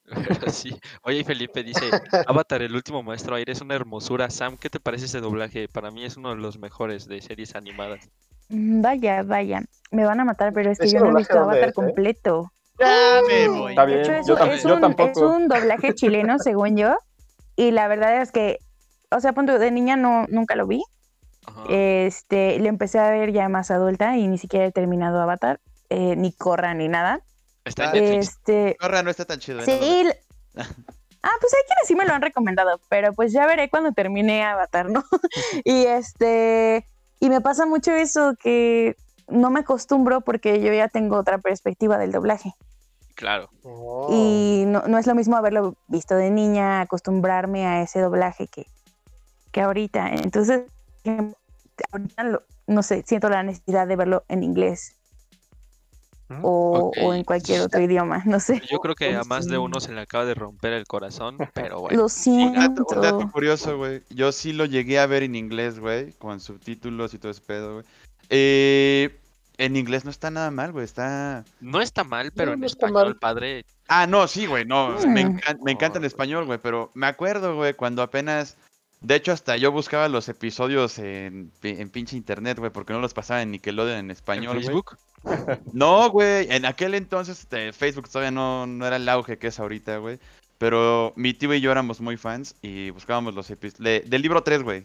Pero 0.06 0.50
sí. 0.52 0.78
Oye, 1.02 1.24
Felipe 1.24 1.62
dice: 1.62 1.90
Avatar, 2.26 2.62
el 2.62 2.74
último 2.74 3.02
maestro 3.02 3.34
aire, 3.36 3.52
es 3.52 3.60
una 3.60 3.74
hermosura. 3.74 4.30
Sam, 4.30 4.56
¿qué 4.56 4.70
te 4.70 4.80
parece 4.80 5.06
ese 5.06 5.20
doblaje? 5.20 5.68
Para 5.68 5.90
mí 5.90 6.04
es 6.04 6.16
uno 6.16 6.30
de 6.30 6.36
los 6.36 6.58
mejores 6.58 7.06
de 7.08 7.20
series 7.20 7.54
animadas. 7.54 8.08
Mm, 8.48 8.80
Vaya, 8.82 9.22
vaya. 9.22 9.62
Me 9.90 10.04
van 10.04 10.20
a 10.20 10.24
matar, 10.24 10.52
pero 10.52 10.70
es 10.70 10.78
que 10.78 10.86
¿Ese 10.86 10.96
yo 10.98 11.04
no 11.04 11.10
he 11.10 11.18
visto 11.18 11.38
Avatar 11.38 11.62
es, 11.64 11.68
eh? 11.70 11.72
completo. 11.72 12.52
Ya 12.78 13.20
me 13.26 13.48
voy. 13.48 13.70
Está 13.72 13.86
De 13.86 13.92
bien, 13.92 14.00
hecho, 14.02 14.12
es, 14.12 14.26
yo, 14.26 14.34
un- 14.34 14.50
es 14.50 14.62
yo 14.62 14.76
un, 14.76 14.94
es 14.98 15.16
un 15.16 15.48
doblaje 15.48 15.94
chileno, 15.94 16.38
según 16.38 16.76
yo. 16.76 16.98
Y 17.56 17.70
la 17.70 17.88
verdad 17.88 18.20
es 18.20 18.32
que, 18.32 18.58
o 19.10 19.20
sea, 19.20 19.32
punto, 19.32 19.58
de 19.58 19.70
niña 19.70 19.96
no, 19.96 20.26
nunca 20.28 20.54
lo 20.56 20.66
vi. 20.66 20.82
Ajá. 21.46 21.62
Este, 21.68 22.58
lo 22.58 22.66
empecé 22.66 22.98
a 22.98 23.10
ver 23.10 23.32
ya 23.32 23.48
más 23.48 23.70
adulta 23.70 24.16
y 24.16 24.26
ni 24.28 24.36
siquiera 24.38 24.66
he 24.66 24.72
terminado 24.72 25.20
Avatar, 25.22 25.60
eh, 25.88 26.16
ni 26.16 26.32
Corra, 26.32 26.74
ni 26.74 26.88
nada. 26.88 27.20
Está 27.66 27.92
en 27.92 28.04
ah. 28.04 28.16
Este, 28.16 28.76
Corra 28.80 29.02
no 29.02 29.10
está 29.10 29.24
tan 29.24 29.38
chido. 29.38 29.60
¿eh? 29.60 29.64
sí. 29.64 30.02
No 30.04 30.10
l- 30.10 30.20
Ah, 31.22 31.32
pues 31.40 31.52
hay 31.54 31.62
quienes 31.66 31.88
sí 31.88 31.96
me 31.96 32.04
lo 32.06 32.12
han 32.14 32.22
recomendado, 32.22 32.80
pero 32.88 33.12
pues 33.12 33.32
ya 33.32 33.46
veré 33.46 33.68
cuando 33.68 33.90
termine 33.92 34.44
Avatar, 34.44 34.88
¿no? 34.88 35.02
y 35.64 35.84
este, 35.86 36.86
y 37.18 37.30
me 37.30 37.40
pasa 37.40 37.66
mucho 37.66 37.90
eso 37.92 38.34
que 38.40 38.94
no 39.26 39.50
me 39.50 39.60
acostumbro 39.60 40.20
porque 40.20 40.60
yo 40.60 40.72
ya 40.72 40.86
tengo 40.86 41.16
otra 41.16 41.38
perspectiva 41.38 41.98
del 41.98 42.12
doblaje. 42.12 42.52
Claro. 43.16 43.50
Oh. 43.64 44.08
Y 44.12 44.66
no, 44.68 44.82
no 44.86 44.98
es 44.98 45.08
lo 45.08 45.16
mismo 45.16 45.36
haberlo 45.36 45.74
visto 45.88 46.14
de 46.14 46.30
niña, 46.30 46.80
acostumbrarme 46.82 47.66
a 47.66 47.82
ese 47.82 47.98
doblaje 47.98 48.46
que, 48.46 48.66
que 49.50 49.62
ahorita. 49.62 50.10
Entonces, 50.10 50.62
ahorita 51.90 52.22
lo- 52.22 52.42
no 52.68 52.82
sé, 52.84 53.02
siento 53.06 53.28
la 53.30 53.42
necesidad 53.42 53.88
de 53.88 53.96
verlo 53.96 54.24
en 54.28 54.44
inglés. 54.44 54.95
O, 56.42 56.92
en 57.14 57.24
cualquier 57.24 57.60
otro 57.62 57.80
idioma, 57.80 58.22
no 58.26 58.40
sé. 58.40 58.60
Yo 58.70 58.78
creo 58.78 58.94
que 58.94 59.14
a 59.14 59.22
más 59.24 59.46
de 59.46 59.58
uno 59.58 59.80
se 59.80 59.92
le 59.92 60.00
acaba 60.00 60.24
de 60.24 60.34
romper 60.34 60.72
el 60.72 60.86
corazón, 60.86 61.36
pero 61.54 61.80
bueno. 61.80 61.96
Lo 61.98 62.06
Un 62.32 62.54
dato, 62.54 62.84
un 62.88 63.00
dato 63.02 63.16
siento. 63.18 63.32
curioso, 63.32 63.76
güey. 63.76 64.02
Yo 64.10 64.32
sí 64.32 64.52
lo 64.52 64.64
llegué 64.64 64.98
a 64.98 65.06
ver 65.06 65.22
en 65.22 65.34
inglés, 65.36 65.78
güey, 65.78 66.12
con 66.14 66.40
subtítulos 66.40 67.14
y 67.14 67.18
todo 67.18 67.30
ese 67.32 67.40
pedo, 67.42 67.74
güey. 67.74 67.84
Eh, 68.28 69.20
en 69.58 69.76
inglés 69.76 70.04
no 70.04 70.10
está 70.10 70.30
nada 70.30 70.50
mal, 70.50 70.72
güey. 70.72 70.84
Está. 70.84 71.44
No 71.60 71.80
está 71.80 72.04
mal, 72.04 72.32
pero 72.32 72.50
No, 72.50 72.54
en 72.54 72.60
no 72.60 72.66
español, 72.66 73.04
mal. 73.06 73.16
padre. 73.16 73.64
Ah, 73.88 74.06
no, 74.06 74.26
sí, 74.26 74.46
güey, 74.46 74.64
no. 74.64 74.96
Me, 75.06 75.24
Mm. 75.26 75.40
me 75.62 75.72
encanta 75.72 75.98
en 75.98 76.04
español, 76.04 76.44
güey, 76.44 76.58
pero 76.60 76.90
me 76.94 77.06
acuerdo, 77.06 77.54
güey, 77.56 77.74
cuando 77.74 78.02
apenas. 78.02 78.56
De 79.00 79.14
hecho, 79.14 79.32
hasta 79.32 79.56
yo 79.56 79.72
buscaba 79.72 80.08
los 80.08 80.28
episodios 80.28 80.98
en, 80.98 81.52
en 81.62 81.90
pinche 81.90 82.16
internet, 82.16 82.58
güey, 82.58 82.70
porque 82.70 82.92
no 82.92 83.00
los 83.00 83.14
pasaba 83.14 83.42
en 83.42 83.50
Nickelodeon 83.50 83.98
en 83.98 84.04
¿En 84.06 84.10
español, 84.10 84.54
güey. 84.54 84.66
Facebook? 84.66 84.98
No, 85.72 86.08
güey, 86.10 86.46
en 86.50 86.64
aquel 86.64 86.94
entonces 86.94 87.40
este, 87.40 87.72
Facebook 87.72 88.08
todavía 88.08 88.30
no, 88.30 88.66
no 88.66 88.86
era 88.86 88.96
el 88.96 89.08
auge 89.08 89.38
que 89.38 89.48
es 89.48 89.58
ahorita, 89.58 89.98
güey. 89.98 90.18
Pero 90.58 91.12
mi 91.16 91.34
tío 91.34 91.52
y 91.52 91.60
yo 91.60 91.70
éramos 91.70 92.00
muy 92.00 92.16
fans 92.16 92.54
y 92.62 92.90
buscábamos 92.90 93.34
los 93.34 93.50
episodios. 93.50 94.08
Del 94.08 94.22
libro 94.22 94.42
3, 94.42 94.62
güey. 94.62 94.84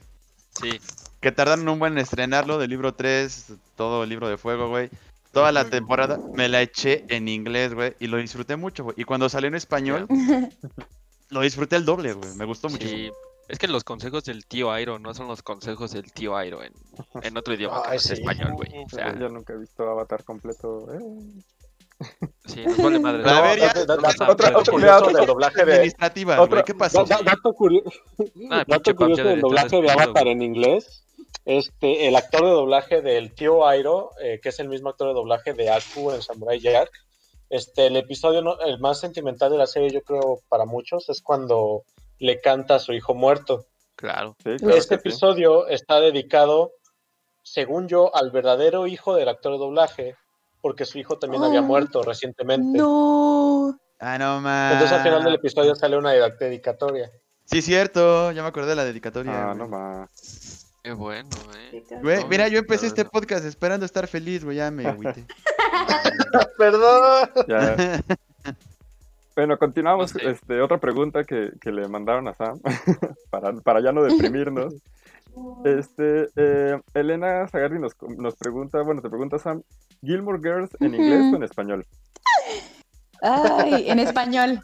Sí. 0.62 0.80
Que 1.22 1.32
tardaron 1.32 1.68
un 1.70 1.80
buen 1.80 1.94
en 1.94 2.00
estrenarlo, 2.00 2.58
del 2.58 2.70
libro 2.70 2.94
3, 2.94 3.54
todo 3.76 4.04
el 4.04 4.10
libro 4.10 4.28
de 4.28 4.38
fuego, 4.38 4.68
güey. 4.68 4.90
Toda 5.32 5.54
la 5.54 5.70
temporada 5.70 6.20
me 6.34 6.50
la 6.50 6.62
eché 6.62 7.06
en 7.08 7.30
inglés, 7.30 7.74
güey, 7.74 7.96
y 8.00 8.08
lo 8.08 8.18
disfruté 8.18 8.58
mucho, 8.58 8.84
güey. 8.84 8.96
Y 9.00 9.06
cuando 9.06 9.30
salió 9.30 9.48
en 9.48 9.56
español, 9.56 10.08
lo 11.30 11.42
disfruté 11.42 11.78
el 11.78 11.86
doble, 11.86 12.14
güey. 12.14 12.36
Me 12.36 12.44
gustó 12.44 12.68
mucho. 12.68 12.86
Sí. 12.86 13.10
Es 13.52 13.60
que 13.60 13.68
los 13.68 13.84
consejos 13.84 14.24
del 14.24 14.46
tío 14.46 14.72
Airo 14.72 14.98
no 14.98 15.14
son 15.14 15.28
los 15.28 15.44
consejos 15.44 15.92
del 15.92 16.12
tío 16.14 16.36
Airo 16.38 16.64
en, 16.64 16.74
en 17.24 17.38
otro 17.38 17.54
idioma 17.54 17.82
que 17.82 17.88
no 17.88 17.92
Ay, 17.92 17.98
es 17.98 18.04
sí. 18.04 18.14
español, 18.14 18.54
güey. 18.54 18.70
O 18.86 18.90
sea, 18.90 19.18
Yo 19.20 19.30
nunca 19.30 19.54
he 19.54 19.58
visto 19.58 19.84
Avatar 19.90 20.24
completo. 20.24 20.88
eh. 20.94 21.00
sí, 22.46 22.64
nos 22.66 22.78
vale 22.78 23.00
madre. 23.00 23.24
A 23.30 23.42
ver, 23.42 23.60
ya- 23.60 23.74
dato 23.86 24.36
curioso 24.36 24.72
curioso 24.72 25.08
del 25.12 25.26
doblaje 25.26 25.66
de, 25.66 25.74
Administrativa, 25.74 26.42
Otra- 26.42 26.48
güey. 26.62 26.64
¿Qué 26.64 26.74
pasó? 26.74 27.04
Da- 27.04 27.18
da- 27.18 27.24
dato, 27.24 27.50
Ah, 27.50 28.66
curioso 28.96 29.24
del 29.24 29.42
doblaje 29.42 29.68
de 29.76 29.82
despedido, 29.82 29.92
Avatar 30.04 30.28
en 30.28 30.42
inglés. 30.42 31.04
Este, 31.46 32.08
el 32.08 32.16
actor 32.16 32.42
de 32.46 32.52
doblaje 32.52 33.02
del 33.02 33.34
tío 33.34 33.68
Airo, 33.68 34.12
eh, 34.22 34.40
que 34.42 34.50
es 34.50 34.60
el 34.60 34.70
mismo 34.70 34.90
actor 34.90 35.08
de 35.10 35.14
doblaje 35.16 35.54
de 35.54 35.70
Aku 35.72 36.12
en 36.12 36.22
Samurai 36.22 36.60
Jack. 36.60 36.90
Este, 37.50 37.88
el 37.88 37.98
episodio 37.98 38.42
no- 38.42 38.60
el 38.62 38.80
más 38.80 39.00
sentimental 39.00 39.52
de 39.52 39.58
la 39.58 39.68
serie, 39.68 39.90
yo 39.92 40.02
creo, 40.04 40.40
para 40.50 40.66
muchos, 40.66 41.10
es 41.10 41.22
cuando 41.22 41.84
le 42.22 42.40
canta 42.40 42.76
a 42.76 42.80
su 42.80 42.94
hijo 42.94 43.14
muerto. 43.16 43.66
Claro. 43.96 44.36
Sí, 44.44 44.58
claro 44.58 44.76
este 44.76 44.96
sí. 44.96 45.00
episodio 45.00 45.68
está 45.68 46.00
dedicado, 46.00 46.72
según 47.42 47.88
yo, 47.88 48.16
al 48.16 48.30
verdadero 48.32 48.86
hijo 48.88 49.16
del 49.16 49.28
actor 49.28 49.54
de 49.54 49.58
doblaje, 49.58 50.16
porque 50.62 50.86
su 50.86 51.00
hijo 51.00 51.18
también 51.18 51.44
había 51.44 51.62
Oh. 51.62 51.64
muerto 51.64 52.04
recientemente. 52.04 52.78
No. 52.78 53.80
Ah, 54.00 54.18
no 54.20 54.40
más. 54.40 54.74
Entonces 54.74 54.98
al 54.98 55.04
final 55.04 55.24
del 55.24 55.36
episodio 55.36 55.76
sale 55.76 55.98
una 55.98 56.12
dedicatoria. 56.12 57.12
Sí, 57.46 57.62
cierto, 57.62 58.32
ya 58.32 58.44
me 58.44 58.50
acordé 58.50 58.70
de 58.70 58.76
la 58.76 58.86
dedicatoria. 58.86 59.52
Ah, 59.52 59.56
no 59.56 59.68
más. 59.68 60.72
Qué 60.84 60.94
bueno, 60.94 61.30
eh. 61.72 61.84
Güey, 62.02 62.26
mira, 62.26 62.48
yo 62.48 62.60
empecé 62.60 62.88
este 62.88 63.06
podcast 63.06 63.46
esperando 63.46 63.86
estar 63.86 64.08
feliz, 64.08 64.44
güey, 64.44 64.58
ya 64.58 64.70
me 64.72 64.88
agüité. 64.88 65.26
Perdón. 66.58 67.30
Ya. 67.48 67.76
Bueno, 69.36 69.58
continuamos. 69.58 70.16
Este, 70.16 70.62
otra 70.62 70.80
pregunta 70.80 71.24
que, 71.24 71.52
que 71.60 71.72
le 71.72 71.88
mandaron 71.88 72.28
a 72.28 72.34
Sam 72.34 72.60
para, 73.30 73.54
para 73.62 73.82
ya 73.82 73.92
no 73.92 74.04
deprimirnos. 74.04 74.74
Este, 75.64 76.28
eh, 76.36 76.82
Elena 76.94 77.48
Zagardi 77.48 77.80
nos, 77.80 77.94
nos 78.18 78.36
pregunta, 78.36 78.82
bueno, 78.82 79.02
te 79.02 79.10
pregunta 79.10 79.40
Sam, 79.40 79.64
¿Gilmore 80.02 80.40
Girls 80.40 80.70
en 80.82 80.94
inglés 80.94 81.32
o 81.32 81.38
en 81.38 81.44
español? 81.44 81.86
Ay, 83.22 83.90
en 83.90 84.00
español. 84.00 84.62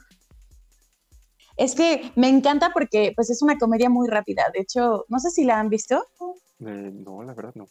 Es 1.56 1.74
que 1.74 2.12
me 2.16 2.28
encanta 2.28 2.72
porque 2.74 3.14
pues 3.16 3.30
es 3.30 3.42
una 3.42 3.58
comedia 3.58 3.90
muy 3.90 4.10
rápida. 4.10 4.46
De 4.54 4.60
hecho, 4.60 5.06
no 5.08 5.20
sé 5.20 5.32
si 5.32 5.46
la 5.46 5.60
han 5.60 5.70
visto. 5.70 6.06
Eh, 6.60 6.92
no, 6.94 7.24
la 7.24 7.34
verdad 7.34 7.54
no. 7.56 7.68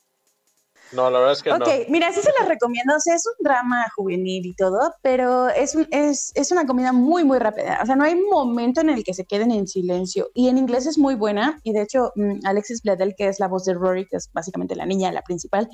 No, 0.93 1.11
la 1.11 1.19
verdad 1.19 1.33
es 1.33 1.43
que 1.43 1.51
Ok, 1.53 1.59
no. 1.61 1.67
mira, 1.89 2.13
sí 2.13 2.21
se 2.23 2.31
la 2.41 2.47
recomiendo. 2.49 2.95
O 2.97 3.01
sea, 3.01 3.17
es 3.17 3.25
un 3.27 3.35
drama 3.45 3.85
juvenil 3.97 4.47
y 4.47 4.55
todo, 4.55 4.79
pero 5.03 5.49
es, 5.49 5.75
un- 5.75 5.89
es, 5.91 6.31
es 6.37 6.53
una 6.53 6.65
comedia 6.65 6.93
muy, 6.93 7.25
muy 7.25 7.39
rápida. 7.39 7.81
O 7.83 7.87
sea, 7.87 7.97
no 7.97 8.05
hay 8.05 8.15
momento 8.15 8.81
en 8.83 8.91
el 8.91 9.03
que 9.03 9.13
se 9.13 9.25
queden 9.25 9.51
en 9.51 9.67
silencio. 9.67 10.29
Y 10.33 10.49
en 10.49 10.59
inglés 10.59 10.87
es 10.87 10.97
muy 10.97 11.17
buena. 11.17 11.59
Y 11.65 11.73
de 11.73 11.83
hecho, 11.83 12.13
mm, 12.15 12.47
Alexis 12.47 12.83
Bledel, 12.83 13.15
que 13.17 13.27
es 13.29 13.41
la 13.41 13.49
voz 13.49 13.65
de 13.65 13.75
Rory, 13.75 14.07
que 14.07 14.17
es 14.17 14.31
básicamente 14.33 14.77
la 14.77 14.87
niña, 14.87 15.11
la 15.11 15.23
principal, 15.23 15.69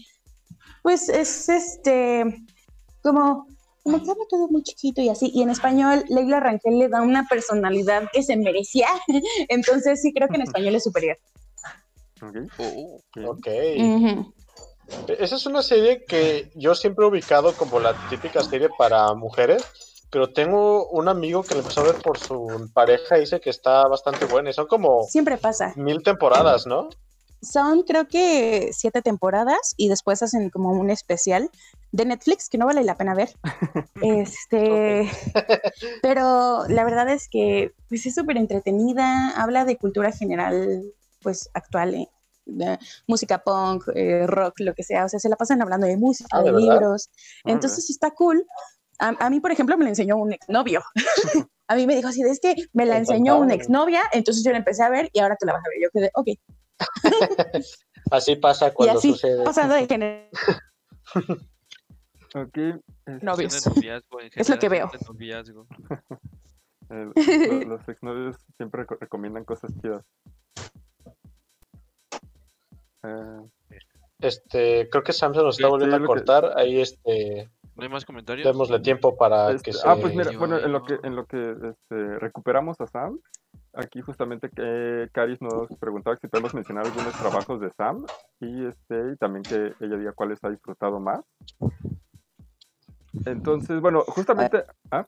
pues 0.83 1.09
es 1.11 1.49
este, 1.51 2.25
como, 3.03 3.47
como 3.83 3.97
habla 3.99 4.15
todo 4.31 4.49
muy 4.49 4.63
chiquito 4.63 5.03
y 5.03 5.11
así. 5.11 5.31
Y 5.35 5.43
en 5.43 5.51
español, 5.51 6.05
Leila 6.09 6.41
Rangel 6.41 6.79
le 6.79 6.89
da 6.89 7.03
una 7.03 7.27
personalidad 7.29 8.05
que 8.13 8.23
se 8.23 8.37
merecía. 8.37 8.89
Entonces, 9.49 10.01
sí, 10.01 10.13
creo 10.15 10.29
que 10.29 10.37
en 10.37 10.43
español 10.43 10.75
es 10.75 10.85
superior. 10.85 11.19
Ok, 12.23 12.37
Oh. 12.59 13.01
Ok. 13.27 13.47
Ujú. 13.79 14.33
Esa 15.07 15.37
es 15.37 15.47
una 15.47 15.63
serie 15.63 16.05
que 16.07 16.51
yo 16.55 16.75
siempre 16.75 17.05
he 17.05 17.09
ubicado 17.09 17.57
como 17.57 17.81
la 17.81 17.97
típica 18.09 18.43
serie 18.43 18.69
para 18.79 19.13
mujeres, 19.15 19.63
pero 20.11 20.33
tengo 20.33 20.89
un 20.91 21.09
amigo 21.09 21.43
que 21.43 21.55
la 21.55 21.61
empezó 21.61 21.81
a 21.81 21.85
ver 21.87 21.97
por 22.03 22.19
su 22.19 22.71
pareja 22.73 23.17
y 23.17 23.23
dice 23.23 23.41
que 23.41 23.51
está 23.51 23.89
bastante 23.89 24.25
buena. 24.27 24.51
Y 24.51 24.53
son 24.53 24.67
como 24.67 25.03
Siempre 25.05 25.39
pasa. 25.39 25.73
mil 25.77 26.03
temporadas, 26.03 26.67
¿no? 26.67 26.89
Son 27.43 27.83
creo 27.83 28.07
que 28.07 28.71
siete 28.73 29.03
temporadas 29.03 29.75
y 29.77 29.89
después 29.89 30.23
hacen 30.23 30.51
como 30.51 30.71
un 30.71 30.91
especial 30.91 31.51
de 31.91 32.05
Netflix 32.07 32.49
que 32.49 32.59
no 32.59 32.67
vale 32.67 32.85
la 32.85 32.97
pena 32.97 33.15
ver. 33.15 33.31
Este, 34.03 35.11
pero 36.03 36.65
la 36.69 36.85
verdad 36.85 37.09
es 37.09 37.29
que 37.29 37.73
pues 37.89 38.05
es 38.07 38.15
súper 38.15 38.37
entretenida, 38.37 39.31
habla 39.31 39.65
de 39.65 39.77
cultura 39.77 40.13
general, 40.13 40.83
pues 41.23 41.51
actual, 41.55 41.95
eh, 41.95 42.09
de 42.45 42.79
música 43.07 43.43
punk, 43.43 43.85
eh, 43.95 44.27
rock, 44.27 44.61
lo 44.61 44.75
que 44.75 44.83
sea. 44.83 45.05
O 45.05 45.09
sea, 45.09 45.19
se 45.21 45.29
la 45.29 45.37
pasan 45.37 45.63
hablando 45.63 45.87
de 45.87 45.97
música, 45.97 46.29
Ah, 46.33 46.43
de, 46.43 46.53
libros. 46.53 47.11
Entonces 47.45 47.89
está 47.91 48.11
cool 48.13 48.45
A, 48.99 49.09
a 49.19 49.31
mí, 49.31 49.41
por 49.41 49.51
ejemplo, 49.51 49.77
me 49.77 49.85
la 49.85 49.91
enseñó 49.91 50.17
un 50.17 50.33
exnovio. 50.33 50.83
a 51.69 51.75
mí 51.75 51.87
me 51.87 51.97
dijo 51.97 52.09
así, 52.09 52.23
de, 52.23 52.31
es 52.31 52.41
que 52.41 52.55
me 52.73 52.87
la 52.87 52.99
enseñó 52.99 53.39
una 53.39 53.55
exnovia, 53.55 54.03
entonces 54.13 54.45
yo 54.45 54.51
la 54.53 54.59
empecé 54.59 54.83
a 54.83 54.91
ver 54.91 55.09
y 55.13 55.21
ahora 55.21 55.37
tú 55.41 55.47
la 55.47 55.55
vas 55.55 55.63
a 55.65 55.69
ver. 55.69 55.79
Yo 55.83 55.91
quedé, 55.91 56.11
ok. 56.15 56.29
Así 58.11 58.37
pasa 58.37 58.69
Y 58.69 58.73
cuando 58.73 58.99
así, 58.99 59.11
sucede. 59.13 59.43
pasando 59.45 59.75
de 59.75 59.87
género. 59.87 60.29
Ok. 62.35 62.57
es- 63.07 63.23
Novios. 63.23 63.55
Es 64.35 64.49
lo 64.49 64.59
que 64.59 64.69
veo. 64.71 64.91
el- 66.89 67.69
los 67.69 67.87
exnovios 67.89 68.37
siempre 68.57 68.87
reco- 68.87 68.99
recomiendan 68.99 69.45
cosas 69.45 69.71
chidas. 69.83 70.03
Este, 74.21 74.89
creo 74.91 75.03
que 75.03 75.13
Sam 75.13 75.35
se 75.35 75.43
nos 75.43 75.57
está 75.57 75.67
Sí, 75.67 75.71
volviendo 75.71 75.97
a 75.97 76.01
que- 76.01 76.07
cortar. 76.07 76.53
Ahí 76.57 76.81
este, 76.81 77.51
¿No 77.75 77.83
hay 77.83 77.89
más 77.89 78.05
comentarios? 78.05 78.47
démosle 78.47 78.79
tiempo 78.81 79.17
para 79.17 79.51
Este, 79.51 79.71
que 79.71 79.77
se. 79.77 79.89
Ah, 79.89 79.97
pues 80.01 80.15
mira, 80.15 80.31
Yo- 80.31 80.39
bueno, 80.39 80.59
en 80.59 80.71
lo 80.73 80.85
que, 80.85 80.99
en 81.03 81.17
lo 81.17 81.27
que 81.27 81.57
este, 81.71 82.19
recuperamos 82.19 82.81
a 82.81 82.87
Sam, 82.87 83.19
aquí 83.73 84.01
justamente 84.01 84.49
que 84.51 85.09
Caris 85.13 85.41
nos 85.43 85.69
preguntaba 85.81 86.17
si 86.17 86.29
podemos 86.29 86.55
mencionar 86.55 86.87
algunos 86.87 87.13
trabajos 87.15 87.61
de 87.61 87.71
Sam 87.73 88.05
y 88.41 88.67
este 88.67 89.13
y 89.13 89.17
también 89.17 89.43
que 89.43 89.73
ella 89.85 89.97
diga 89.97 90.13
cuáles 90.13 90.39
ha 90.45 90.51
disfrutado 90.51 91.01
más. 91.01 91.25
Entonces, 93.27 93.81
bueno, 93.81 94.03
justamente, 94.07 94.65
¿ah? 94.91 95.07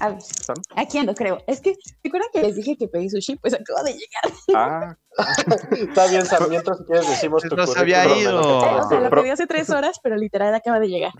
A 0.00 0.08
ver, 0.10 0.20
Sam, 0.22 0.56
aquí 0.76 0.98
ando, 0.98 1.14
creo. 1.14 1.38
Es 1.46 1.60
que, 1.60 1.74
¿recuerdan 2.02 2.28
que 2.32 2.42
les 2.42 2.56
dije 2.56 2.76
que 2.76 2.88
pedí 2.88 3.08
sushi? 3.10 3.36
Pues 3.36 3.54
acabo 3.54 3.82
de 3.84 3.92
llegar. 3.94 4.32
ah, 4.54 4.96
Está 5.72 6.06
bien, 6.08 6.24
Sam. 6.26 6.48
Mientras 6.48 6.78
si 6.78 6.84
quieres 6.84 7.08
decimos 7.08 7.42
tu 7.42 7.56
No 7.56 7.66
se 7.66 7.78
había 7.78 8.04
ido. 8.16 8.40
trabajas. 8.40 8.86
O 8.86 8.88
sea, 8.88 9.00
lo 9.00 9.10
pedí 9.10 9.30
hace 9.30 9.46
tres 9.46 9.70
horas, 9.70 9.98
pero 10.02 10.16
literal 10.16 10.54
acaba 10.54 10.78
de 10.80 10.88
llegar. 10.88 11.12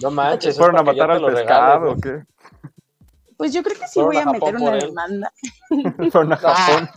No 0.00 0.10
manches. 0.10 0.50
es 0.52 0.58
¿fueron 0.58 0.78
a 0.78 0.82
matar 0.82 1.10
al 1.10 1.24
pescado 1.24 1.92
o 1.92 1.96
qué? 1.96 2.22
Pues 3.36 3.52
yo 3.52 3.62
creo 3.64 3.76
que 3.78 3.88
sí 3.88 4.00
voy 4.00 4.16
a 4.16 4.22
a 4.22 4.26
meter 4.32 4.54
una 4.56 4.72
demanda. 4.76 5.32
Fueron 6.12 6.32
a 6.32 6.38
Ah. 6.42 6.54
Japón. 6.54 6.90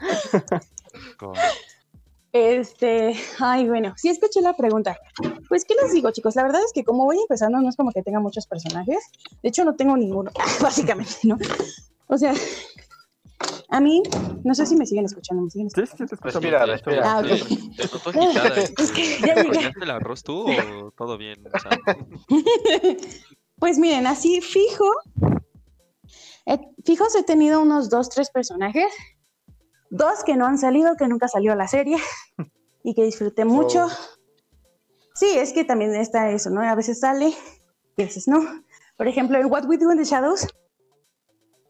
Este, 2.34 3.16
ay, 3.40 3.68
bueno, 3.68 3.94
sí 3.98 4.10
escuché 4.10 4.42
la 4.42 4.56
pregunta. 4.56 4.98
Pues, 5.48 5.66
¿qué 5.66 5.76
les 5.82 5.94
digo, 5.94 6.12
chicos? 6.12 6.36
La 6.36 6.44
verdad 6.44 6.62
es 6.64 6.74
que 6.74 6.84
como 6.84 7.06
voy 7.06 7.18
empezando, 7.20 7.60
no 7.60 7.70
es 7.70 7.76
como 7.76 7.92
que 7.92 8.04
tenga 8.04 8.20
muchos 8.20 8.46
personajes. 8.48 9.00
De 9.42 9.50
hecho, 9.50 9.64
no 9.64 9.76
tengo 9.76 9.96
ninguno, 9.98 10.32
básicamente, 10.62 11.16
¿no? 11.24 11.38
O 12.08 12.18
sea, 12.18 12.34
a 13.70 13.80
mí, 13.80 14.02
no 14.44 14.56
sé 14.56 14.66
si 14.66 14.76
me 14.76 14.86
siguen 14.86 15.06
escuchando, 15.06 15.44
¿me 15.44 15.50
siguen 15.50 15.68
escuchando? 15.68 15.92
sí, 15.92 16.06
te 16.06 16.16
escuchamos. 16.16 16.34
Respira, 16.34 16.66
de 16.66 16.76
hecho, 16.76 16.90
respira. 16.90 17.12
Ah, 17.12 17.20
ok. 17.20 17.28
Sí, 17.48 17.70
Te 17.76 17.84
noto 17.84 18.10
agitada. 18.10 18.56
Es 18.78 18.92
que 18.92 19.20
ya 19.26 19.36
llegué. 19.36 19.56
¿Fallaste 19.56 19.84
el 19.84 19.92
arroz 19.92 20.24
tú 20.24 20.46
o 20.50 20.92
todo 20.92 21.18
bien? 21.18 21.44
Pues 23.60 23.80
miren, 23.80 24.06
así 24.06 24.40
fijo, 24.42 24.86
eh, 26.46 26.60
fijos 26.86 27.16
he 27.16 27.24
tenido 27.24 27.60
unos 27.60 27.90
dos, 27.90 28.08
tres 28.08 28.30
personajes, 28.30 28.86
dos 29.90 30.24
que 30.24 30.36
no 30.36 30.46
han 30.46 30.58
salido, 30.58 30.96
que 30.96 31.08
nunca 31.08 31.28
salió 31.28 31.56
la 31.56 31.68
serie 31.68 31.98
y 32.84 32.94
que 32.94 33.04
disfruté 33.04 33.46
mucho. 33.46 33.86
Oh. 33.86 34.18
Sí, 35.14 35.28
es 35.36 35.52
que 35.52 35.66
también 35.66 35.96
está 35.96 36.30
eso, 36.30 36.50
¿no? 36.50 36.62
A 36.62 36.76
veces 36.76 37.00
sale 37.00 37.34
y 37.98 38.02
a 38.02 38.06
veces 38.06 38.28
no. 38.28 38.40
Por 38.98 39.08
ejemplo, 39.08 39.38
en 39.40 39.52
What 39.52 39.66
We 39.66 39.78
Do 39.78 39.92
in 39.92 39.98
the 39.98 40.04
Shadows 40.04 40.48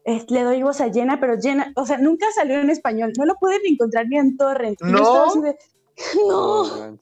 eh, 0.04 0.24
le 0.28 0.42
doy 0.42 0.62
voz 0.62 0.80
a 0.80 0.90
Jenna, 0.90 1.20
pero 1.20 1.34
Jenna, 1.40 1.72
o 1.76 1.84
sea, 1.84 1.98
nunca 1.98 2.26
salió 2.34 2.60
en 2.60 2.70
español, 2.70 3.12
no 3.18 3.26
lo 3.26 3.34
pueden 3.36 3.60
encontrar 3.66 4.06
ni 4.08 4.16
en 4.16 4.36
Torrent. 4.36 4.80
¿No? 4.80 5.34
de. 5.34 5.56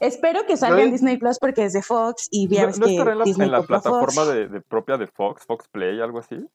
Espero 0.00 0.44
que 0.46 0.58
salga 0.58 0.82
en 0.82 0.90
Disney 0.90 1.16
Plus 1.16 1.38
porque 1.38 1.64
es 1.64 1.72
de 1.72 1.80
Fox 1.80 2.28
y 2.30 2.46
ya 2.48 2.62
¿No, 2.62 2.66
ves 2.66 2.78
no 2.78 2.86
que 2.86 2.92
estará 2.92 3.12
en 3.12 3.18
la, 3.18 3.24
Disney 3.24 3.46
en 3.46 3.52
la 3.52 3.62
plataforma 3.62 4.26
de, 4.26 4.48
de 4.48 4.60
propia 4.60 4.98
de 4.98 5.06
Fox, 5.06 5.46
Fox 5.46 5.66
Play, 5.68 6.00
algo 6.02 6.18
así? 6.18 6.46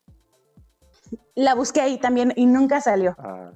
La 1.34 1.56
busqué 1.56 1.82
ahí 1.82 1.98
también 1.98 2.34
y 2.36 2.46
nunca 2.46 2.82
salió. 2.82 3.16
Ah, 3.18 3.52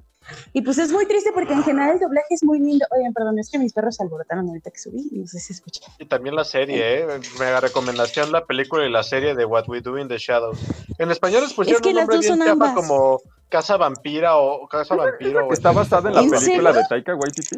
Y 0.52 0.62
pues 0.62 0.78
es 0.78 0.90
muy 0.92 1.06
triste 1.06 1.30
porque 1.32 1.52
en 1.52 1.62
general 1.62 1.92
el 1.94 2.00
doblaje 2.00 2.26
es 2.30 2.42
muy 2.42 2.58
lindo. 2.60 2.84
Oigan, 2.96 3.12
perdón, 3.12 3.38
es 3.38 3.50
que 3.50 3.58
mis 3.58 3.72
perros 3.72 3.96
se 3.96 4.02
alborotaron 4.02 4.48
ahorita 4.48 4.70
que 4.70 4.78
subí. 4.78 5.08
No 5.12 5.26
sé 5.26 5.38
si 5.38 5.52
escuchan. 5.52 5.92
Y 5.98 6.06
también 6.06 6.34
la 6.34 6.44
serie, 6.44 7.00
¿eh? 7.02 7.06
Mega 7.38 7.60
recomendación 7.60 8.32
la 8.32 8.44
película 8.44 8.86
y 8.86 8.90
la 8.90 9.02
serie 9.02 9.34
de 9.34 9.44
What 9.44 9.68
We 9.68 9.80
Do 9.80 9.98
in 9.98 10.08
the 10.08 10.18
Shadows. 10.18 10.58
En 10.98 11.10
español 11.10 11.42
les 11.42 11.52
pusieron 11.54 11.82
que 11.82 11.90
un 11.90 11.94
nombre 11.96 12.18
bien 12.18 12.42
ambas. 12.42 12.74
como 12.74 13.20
Casa 13.48 13.76
Vampira 13.76 14.36
o 14.36 14.66
Casa 14.68 14.94
Vampiro. 14.96 15.46
o 15.46 15.52
¿Está 15.52 15.72
basada 15.72 16.08
en 16.08 16.14
la 16.16 16.22
¿En 16.22 16.30
película 16.30 16.70
serio? 16.72 16.72
de 16.72 16.82
Taika 16.88 17.14
Waititi? 17.14 17.56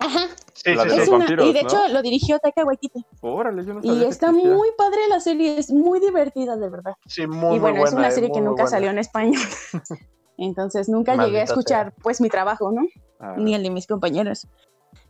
Ajá. 0.00 0.28
Sí, 0.54 0.74
La 0.74 0.82
sí, 0.84 0.88
de 0.88 0.94
sí. 0.94 1.00
Es 1.02 1.08
una, 1.08 1.18
vampiros, 1.18 1.46
y 1.46 1.52
de 1.52 1.62
¿no? 1.62 1.68
hecho 1.68 1.88
lo 1.88 2.02
dirigió 2.02 2.38
Taika 2.38 2.64
Waititi. 2.64 3.04
Órale, 3.20 3.64
yo 3.64 3.74
no 3.74 3.82
sabía 3.82 4.00
Y 4.00 4.04
está 4.04 4.32
muy 4.32 4.68
padre 4.76 4.98
la 5.08 5.20
serie, 5.20 5.58
es 5.58 5.70
muy 5.70 6.00
divertida, 6.00 6.56
de 6.56 6.68
verdad. 6.68 6.94
Sí, 7.06 7.26
muy, 7.26 7.56
y 7.56 7.58
bueno, 7.58 7.76
muy 7.78 7.84
es 7.84 7.92
buena, 7.92 8.06
una 8.06 8.10
serie 8.10 8.28
muy, 8.28 8.38
que 8.38 8.40
nunca 8.42 8.62
buena. 8.62 8.70
salió 8.70 8.90
en 8.90 8.98
español. 8.98 9.40
Entonces 10.38 10.88
nunca 10.88 11.12
llegué 11.26 11.40
a 11.40 11.42
escuchar 11.44 11.94
pues 12.02 12.20
mi 12.20 12.28
trabajo, 12.30 12.70
¿no? 12.72 12.82
Ah, 13.20 13.34
Ni 13.36 13.54
el 13.54 13.62
de 13.62 13.70
mis 13.70 13.86
compañeros. 13.86 14.46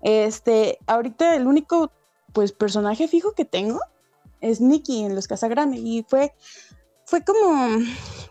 Este, 0.02 0.78
ahorita 0.86 1.36
el 1.36 1.46
único 1.46 1.92
pues 2.32 2.52
personaje 2.52 3.08
fijo 3.08 3.32
que 3.32 3.44
tengo 3.44 3.80
es 4.40 4.60
Nikki 4.60 5.04
en 5.04 5.14
Los 5.14 5.26
Casagrande 5.28 5.78
y 5.78 6.04
fue 6.08 6.32
fue 7.04 7.24
como 7.24 7.78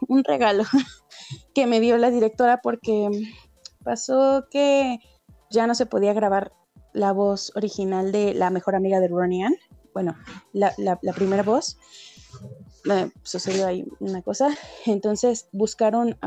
un 0.07 0.23
regalo 0.23 0.63
que 1.53 1.67
me 1.67 1.79
dio 1.79 1.97
la 1.97 2.09
directora 2.11 2.61
porque 2.61 3.09
pasó 3.83 4.45
que 4.51 4.99
ya 5.49 5.67
no 5.67 5.75
se 5.75 5.85
podía 5.85 6.13
grabar 6.13 6.51
la 6.93 7.11
voz 7.11 7.51
original 7.55 8.11
de 8.11 8.33
la 8.33 8.49
mejor 8.49 8.75
amiga 8.75 8.99
de 8.99 9.07
Ronnie 9.07 9.43
Ann. 9.45 9.55
Bueno, 9.93 10.15
la, 10.53 10.73
la- 10.77 10.99
la 11.01 11.13
primera 11.13 11.43
voz. 11.43 11.77
Sucedió 13.23 13.67
ahí 13.67 13.85
una 13.99 14.21
cosa. 14.21 14.49
Entonces 14.85 15.47
buscaron 15.51 16.17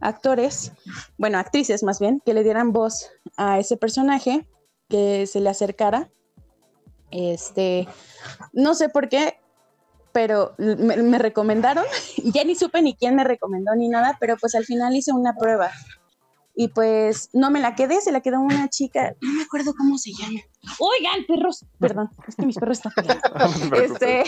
actores, 0.00 0.72
bueno, 1.18 1.38
actrices 1.38 1.82
más 1.82 2.00
bien, 2.00 2.20
que 2.24 2.34
le 2.34 2.44
dieran 2.44 2.72
voz 2.72 3.10
a 3.36 3.58
ese 3.58 3.76
personaje, 3.76 4.46
que 4.88 5.26
se 5.26 5.40
le 5.40 5.50
acercara. 5.50 6.10
Este, 7.10 7.86
no 8.52 8.74
sé 8.74 8.88
por 8.88 9.08
qué, 9.08 9.38
pero 10.12 10.54
me, 10.58 10.96
me 10.96 11.18
recomendaron, 11.18 11.84
ya 12.34 12.44
ni 12.44 12.54
supe 12.54 12.82
ni 12.82 12.94
quién 12.94 13.14
me 13.14 13.24
recomendó 13.24 13.74
ni 13.74 13.88
nada, 13.88 14.16
pero 14.18 14.36
pues 14.38 14.54
al 14.54 14.64
final 14.64 14.96
hice 14.96 15.12
una 15.12 15.34
prueba. 15.36 15.70
Y 16.58 16.68
pues 16.68 17.28
no 17.34 17.50
me 17.50 17.60
la 17.60 17.74
quedé, 17.74 18.00
se 18.00 18.10
la 18.10 18.22
quedó 18.22 18.40
una 18.40 18.68
chica, 18.70 19.14
no 19.20 19.32
me 19.34 19.42
acuerdo 19.42 19.74
cómo 19.76 19.98
se 19.98 20.12
llama. 20.12 20.40
Oigan, 20.78 21.26
perros, 21.28 21.66
perdón, 21.78 22.08
es 22.26 22.34
que 22.34 22.46
mis 22.46 22.56
perros 22.56 22.78
están 22.78 22.92
no. 23.70 23.76
Este, 23.76 24.24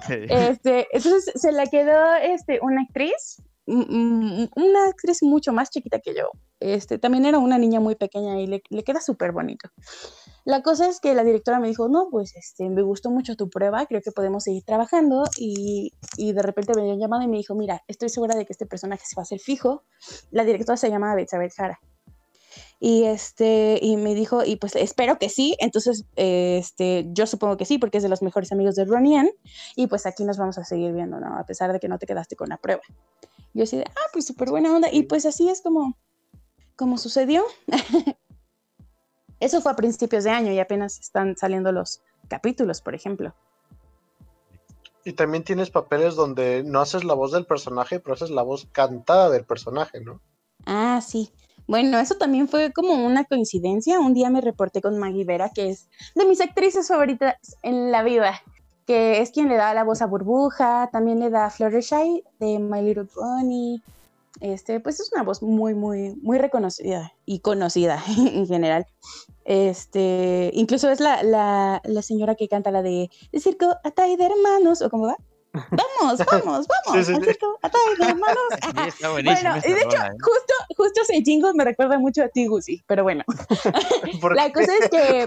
este, 0.00 0.86
entonces 0.90 1.32
se 1.34 1.52
la 1.52 1.66
quedó 1.66 2.14
este, 2.14 2.60
una 2.62 2.80
actriz, 2.80 3.42
mm, 3.66 3.74
mm, 3.78 4.48
una 4.56 4.88
actriz 4.88 5.22
mucho 5.22 5.52
más 5.52 5.68
chiquita 5.68 6.00
que 6.00 6.14
yo. 6.14 6.30
Este, 6.60 6.98
también 6.98 7.26
era 7.26 7.38
una 7.38 7.58
niña 7.58 7.78
muy 7.78 7.94
pequeña 7.94 8.40
y 8.40 8.46
le, 8.46 8.62
le 8.70 8.82
queda 8.82 9.02
súper 9.02 9.32
bonito. 9.32 9.68
La 10.44 10.62
cosa 10.62 10.88
es 10.88 11.00
que 11.00 11.14
la 11.14 11.24
directora 11.24 11.58
me 11.58 11.68
dijo, 11.68 11.88
no, 11.88 12.08
pues 12.10 12.36
este, 12.36 12.68
me 12.68 12.82
gustó 12.82 13.10
mucho 13.10 13.34
tu 13.34 13.48
prueba, 13.48 13.86
creo 13.86 14.02
que 14.02 14.12
podemos 14.12 14.44
seguir 14.44 14.62
trabajando. 14.62 15.24
Y, 15.38 15.92
y 16.18 16.32
de 16.32 16.42
repente 16.42 16.74
me 16.74 16.84
dio 16.84 16.96
llamada 16.96 17.24
y 17.24 17.28
me 17.28 17.38
dijo, 17.38 17.54
mira, 17.54 17.82
estoy 17.88 18.10
segura 18.10 18.36
de 18.36 18.44
que 18.44 18.52
este 18.52 18.66
personaje 18.66 19.04
se 19.06 19.16
va 19.16 19.22
a 19.22 19.24
hacer 19.24 19.40
fijo. 19.40 19.84
La 20.30 20.44
directora 20.44 20.76
se 20.76 20.90
llama 20.90 21.14
Betsabe 21.14 21.48
Jara. 21.50 21.80
Y 22.78 23.04
este, 23.04 23.78
y 23.80 23.96
me 23.96 24.14
dijo, 24.14 24.44
y 24.44 24.56
pues 24.56 24.76
espero 24.76 25.18
que 25.18 25.30
sí. 25.30 25.56
Entonces, 25.60 26.04
este, 26.16 27.06
yo 27.12 27.26
supongo 27.26 27.56
que 27.56 27.64
sí, 27.64 27.78
porque 27.78 27.96
es 27.96 28.02
de 28.02 28.10
los 28.10 28.20
mejores 28.20 28.52
amigos 28.52 28.74
de 28.74 28.84
Ronnie 28.84 29.16
Ann. 29.16 29.30
Y 29.76 29.86
pues 29.86 30.04
aquí 30.04 30.24
nos 30.24 30.36
vamos 30.36 30.58
a 30.58 30.64
seguir 30.64 30.92
viendo, 30.92 31.18
¿no? 31.20 31.38
A 31.38 31.46
pesar 31.46 31.72
de 31.72 31.80
que 31.80 31.88
no 31.88 31.98
te 31.98 32.06
quedaste 32.06 32.36
con 32.36 32.50
la 32.50 32.58
prueba. 32.58 32.82
Yo 33.54 33.62
así 33.64 33.78
de, 33.78 33.84
ah, 33.84 34.08
pues 34.12 34.26
súper 34.26 34.50
buena 34.50 34.74
onda. 34.74 34.88
Y 34.92 35.04
pues 35.04 35.24
así 35.24 35.48
es 35.48 35.62
como, 35.62 35.96
como 36.76 36.98
sucedió. 36.98 37.44
Eso 39.44 39.60
fue 39.60 39.72
a 39.72 39.76
principios 39.76 40.24
de 40.24 40.30
año 40.30 40.52
y 40.52 40.58
apenas 40.58 40.98
están 40.98 41.36
saliendo 41.36 41.70
los 41.70 42.00
capítulos, 42.28 42.80
por 42.80 42.94
ejemplo. 42.94 43.34
Y 45.04 45.12
también 45.12 45.44
tienes 45.44 45.68
papeles 45.68 46.14
donde 46.14 46.62
no 46.64 46.80
haces 46.80 47.04
la 47.04 47.12
voz 47.12 47.32
del 47.32 47.44
personaje, 47.44 48.00
pero 48.00 48.14
haces 48.14 48.30
la 48.30 48.40
voz 48.40 48.66
cantada 48.72 49.28
del 49.28 49.44
personaje, 49.44 50.00
¿no? 50.00 50.22
Ah, 50.64 51.02
sí. 51.06 51.30
Bueno, 51.66 51.98
eso 51.98 52.14
también 52.14 52.48
fue 52.48 52.72
como 52.72 52.94
una 52.94 53.24
coincidencia. 53.24 54.00
Un 54.00 54.14
día 54.14 54.30
me 54.30 54.40
reporté 54.40 54.80
con 54.80 54.98
Maggie 54.98 55.26
Vera, 55.26 55.50
que 55.50 55.68
es 55.68 55.90
de 56.14 56.24
mis 56.24 56.40
actrices 56.40 56.88
favoritas 56.88 57.36
en 57.62 57.90
la 57.92 58.02
vida, 58.02 58.40
que 58.86 59.20
es 59.20 59.30
quien 59.30 59.50
le 59.50 59.56
da 59.56 59.74
la 59.74 59.84
voz 59.84 60.00
a 60.00 60.06
Burbuja, 60.06 60.88
también 60.90 61.20
le 61.20 61.28
da 61.28 61.44
a 61.44 61.50
Fluttershy 61.50 62.24
de 62.40 62.58
My 62.60 62.80
Little 62.80 63.04
Pony. 63.14 63.82
Este, 64.40 64.80
pues 64.80 65.00
es 65.00 65.12
una 65.12 65.22
voz 65.22 65.42
muy, 65.42 65.74
muy, 65.74 66.16
muy 66.22 66.38
reconocida 66.38 67.12
y 67.26 67.40
conocida 67.40 68.02
en 68.16 68.46
general. 68.46 68.86
Este, 69.44 70.50
incluso 70.54 70.90
es 70.90 71.00
la, 71.00 71.22
la, 71.22 71.82
la 71.84 72.02
señora 72.02 72.34
que 72.34 72.48
canta 72.48 72.70
la 72.70 72.82
de, 72.82 73.10
de 73.32 73.40
circo 73.40 73.76
Atay 73.84 74.16
de 74.16 74.24
hermanos, 74.24 74.82
o 74.82 74.90
cómo 74.90 75.06
va. 75.06 75.16
Vamos, 75.70 76.18
vamos, 76.30 76.66
vamos. 76.66 76.92
Sí, 76.92 77.04
sí, 77.04 77.14
sí. 77.14 77.38
Manos. 77.98 78.38
Sí, 78.74 78.88
está. 78.88 79.10
Bueno, 79.10 79.56
y 79.64 79.72
de 79.72 79.80
hecho, 79.80 79.98
justo, 80.20 80.54
justo 80.76 81.00
ese 81.02 81.22
jingle 81.22 81.52
me 81.54 81.64
recuerda 81.64 81.98
mucho 81.98 82.22
a 82.24 82.28
ti, 82.28 82.46
Gusi, 82.46 82.82
pero 82.86 83.02
bueno. 83.04 83.24
¿Por 84.20 84.34
La 84.34 84.52
cosa 84.52 84.72
es 84.80 84.88
que, 84.90 85.26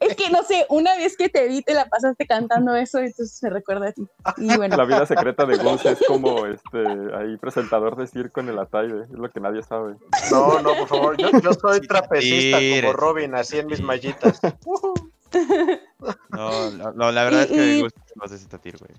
es 0.00 0.16
que 0.16 0.30
no 0.30 0.42
sé, 0.42 0.66
una 0.68 0.96
vez 0.96 1.16
que 1.16 1.28
te 1.28 1.46
vi 1.48 1.62
te 1.62 1.74
la 1.74 1.86
pasaste 1.88 2.26
cantando 2.26 2.74
eso, 2.74 2.98
entonces 2.98 3.40
me 3.42 3.50
recuerda 3.50 3.88
a 3.88 3.92
ti. 3.92 4.02
Y 4.38 4.56
bueno, 4.56 4.76
La 4.76 4.84
vida 4.84 5.06
secreta 5.06 5.44
de 5.46 5.56
Gus 5.58 5.84
es 5.86 5.98
como 6.06 6.46
este 6.46 6.78
ahí 7.16 7.36
presentador 7.38 7.96
de 7.96 8.06
circo 8.08 8.40
en 8.40 8.48
el 8.48 8.58
Ataide, 8.58 9.04
es 9.04 9.10
lo 9.10 9.30
que 9.30 9.40
nadie 9.40 9.62
sabe. 9.62 9.94
No, 10.30 10.60
no, 10.60 10.74
por 10.74 10.88
favor. 10.88 11.16
Yo, 11.16 11.30
yo 11.40 11.52
soy 11.54 11.80
trapecista 11.80 12.58
como 12.80 12.92
Robin, 12.94 13.34
así 13.34 13.58
en 13.58 13.66
mis 13.68 13.80
mallitas. 13.80 14.40
No, 16.30 16.70
no, 16.72 16.92
no, 16.92 17.12
la 17.12 17.24
verdad 17.24 17.40
Y- 17.40 17.44
es 17.44 17.48
que 17.50 17.56
me 17.56 17.76
y- 17.76 17.80
gusta 17.82 18.00
más 18.16 18.30
de 18.30 18.38
Citatir, 18.38 18.76
güey. 18.78 18.90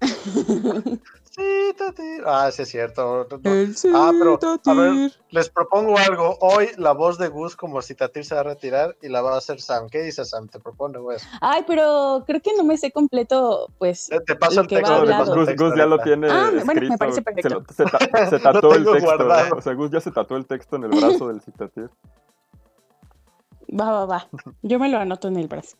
Sí, 1.30 1.72
tati. 1.76 2.02
Ah, 2.26 2.50
sí, 2.50 2.62
es 2.62 2.68
cierto. 2.70 3.28
No, 3.30 3.38
no. 3.40 3.50
Ah, 3.94 4.10
pero, 4.18 4.40
a 4.66 4.74
ver, 4.74 5.12
les 5.30 5.48
propongo 5.48 5.96
algo. 5.96 6.36
Hoy 6.40 6.70
la 6.78 6.90
voz 6.90 7.16
de 7.16 7.28
Gus 7.28 7.54
como 7.54 7.80
Citatir 7.80 8.24
se 8.24 8.34
va 8.34 8.40
a 8.40 8.44
retirar 8.44 8.96
y 9.02 9.08
la 9.08 9.20
va 9.22 9.34
a 9.34 9.38
hacer 9.38 9.60
Sam. 9.60 9.88
¿Qué 9.88 10.02
dices, 10.02 10.30
Sam? 10.30 10.48
Te 10.48 10.58
propongo 10.58 11.12
eso. 11.12 11.24
Ay, 11.40 11.62
pero 11.64 12.24
creo 12.26 12.40
que 12.40 12.56
no 12.56 12.64
me 12.64 12.76
sé 12.76 12.90
completo, 12.90 13.68
pues. 13.78 14.08
Te, 14.08 14.18
te 14.20 14.34
paso 14.34 14.54
El 14.54 14.58
el 14.60 14.66
texto. 14.66 15.02
el 15.04 15.14
Gus, 15.36 15.46
texto 15.46 15.64
Gus 15.68 15.76
ya 15.76 15.86
lo 15.86 15.98
tiene 16.00 16.28
Ah, 16.28 16.50
bueno, 16.64 16.80
me 16.88 16.98
parece 16.98 17.22
perfecto. 17.22 17.62
se 17.72 17.84
ta- 17.84 17.98
se 18.30 18.38
tatuó 18.40 18.74
el 18.74 18.84
texto. 18.84 19.00
guardado. 19.04 19.56
O 19.56 19.62
sea, 19.62 19.74
Gus 19.74 19.90
ya 19.92 20.00
se 20.00 20.10
tatuó 20.10 20.36
el 20.38 20.46
texto 20.46 20.74
en 20.74 20.84
el 20.84 20.90
brazo 20.90 21.28
del 21.28 21.40
citatir. 21.40 21.88
Va, 23.78 23.92
va, 23.92 24.06
va. 24.06 24.28
Yo 24.62 24.78
me 24.80 24.88
lo 24.88 24.98
anoto 24.98 25.28
en 25.28 25.36
el 25.36 25.46
brazo. 25.46 25.76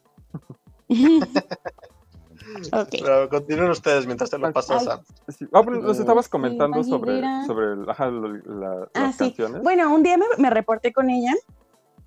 Ok. 2.73 2.89
Pero 2.91 3.29
continúen 3.29 3.71
ustedes 3.71 4.07
mientras 4.07 4.31
te 4.31 4.39
lo 4.39 4.53
paso 4.53 4.75
a. 4.75 5.03
Sí. 5.33 5.47
Ah, 5.53 5.61
bueno, 5.61 5.81
nos 5.83 5.99
estabas 5.99 6.29
comentando 6.29 6.83
sobre, 6.85 7.13
Aguilera. 7.13 7.45
sobre 7.47 7.91
ajá, 7.91 8.07
lo- 8.07 8.29
la- 8.29 8.89
Ah, 8.95 9.01
las 9.03 9.13
sí. 9.17 9.19
canciones. 9.25 9.63
Bueno, 9.63 9.93
un 9.95 10.03
día 10.03 10.17
me, 10.17 10.27
me 10.39 10.51
reporté 10.51 10.93
con 10.93 11.11
ella. 11.11 11.35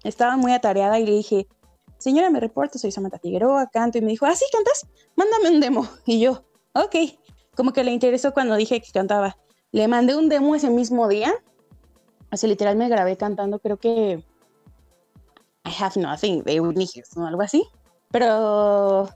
Estaba 0.03 0.35
muy 0.38 0.51
atareada 0.53 0.99
y 0.99 1.05
le 1.05 1.11
dije, 1.11 1.47
señora, 1.97 2.30
me 2.30 2.39
reporto, 2.39 2.80
soy 2.80 2.91
Samantha 2.91 3.19
Figueroa, 3.19 3.68
canto. 3.68 3.97
Y 3.97 4.01
me 4.01 4.07
dijo, 4.07 4.26
¿ah, 4.26 4.35
sí 4.35 4.45
cantas? 4.51 4.88
Mándame 5.15 5.49
un 5.55 5.59
demo. 5.59 5.88
Y 6.05 6.19
yo, 6.19 6.43
ok. 6.73 6.95
Como 7.55 7.73
que 7.73 7.84
le 7.84 7.91
interesó 7.91 8.34
cuando 8.34 8.55
dije 8.55 8.81
que 8.81 8.91
cantaba. 8.91 9.38
Le 9.72 9.88
mandé 9.88 10.15
un 10.15 10.27
demo 10.30 10.55
ese 10.55 10.69
mismo 10.69 11.07
día. 11.07 11.34
Así 12.31 12.47
literal 12.47 12.77
me 12.77 12.88
grabé 12.89 13.18
cantando, 13.18 13.59
creo 13.59 13.77
que 13.77 14.23
I 15.65 15.69
Have 15.84 15.99
Nothing 16.01 16.43
de 16.43 16.59
Houston 16.59 17.23
o 17.23 17.27
algo 17.27 17.41
así. 17.41 17.63
Pero 18.09 19.09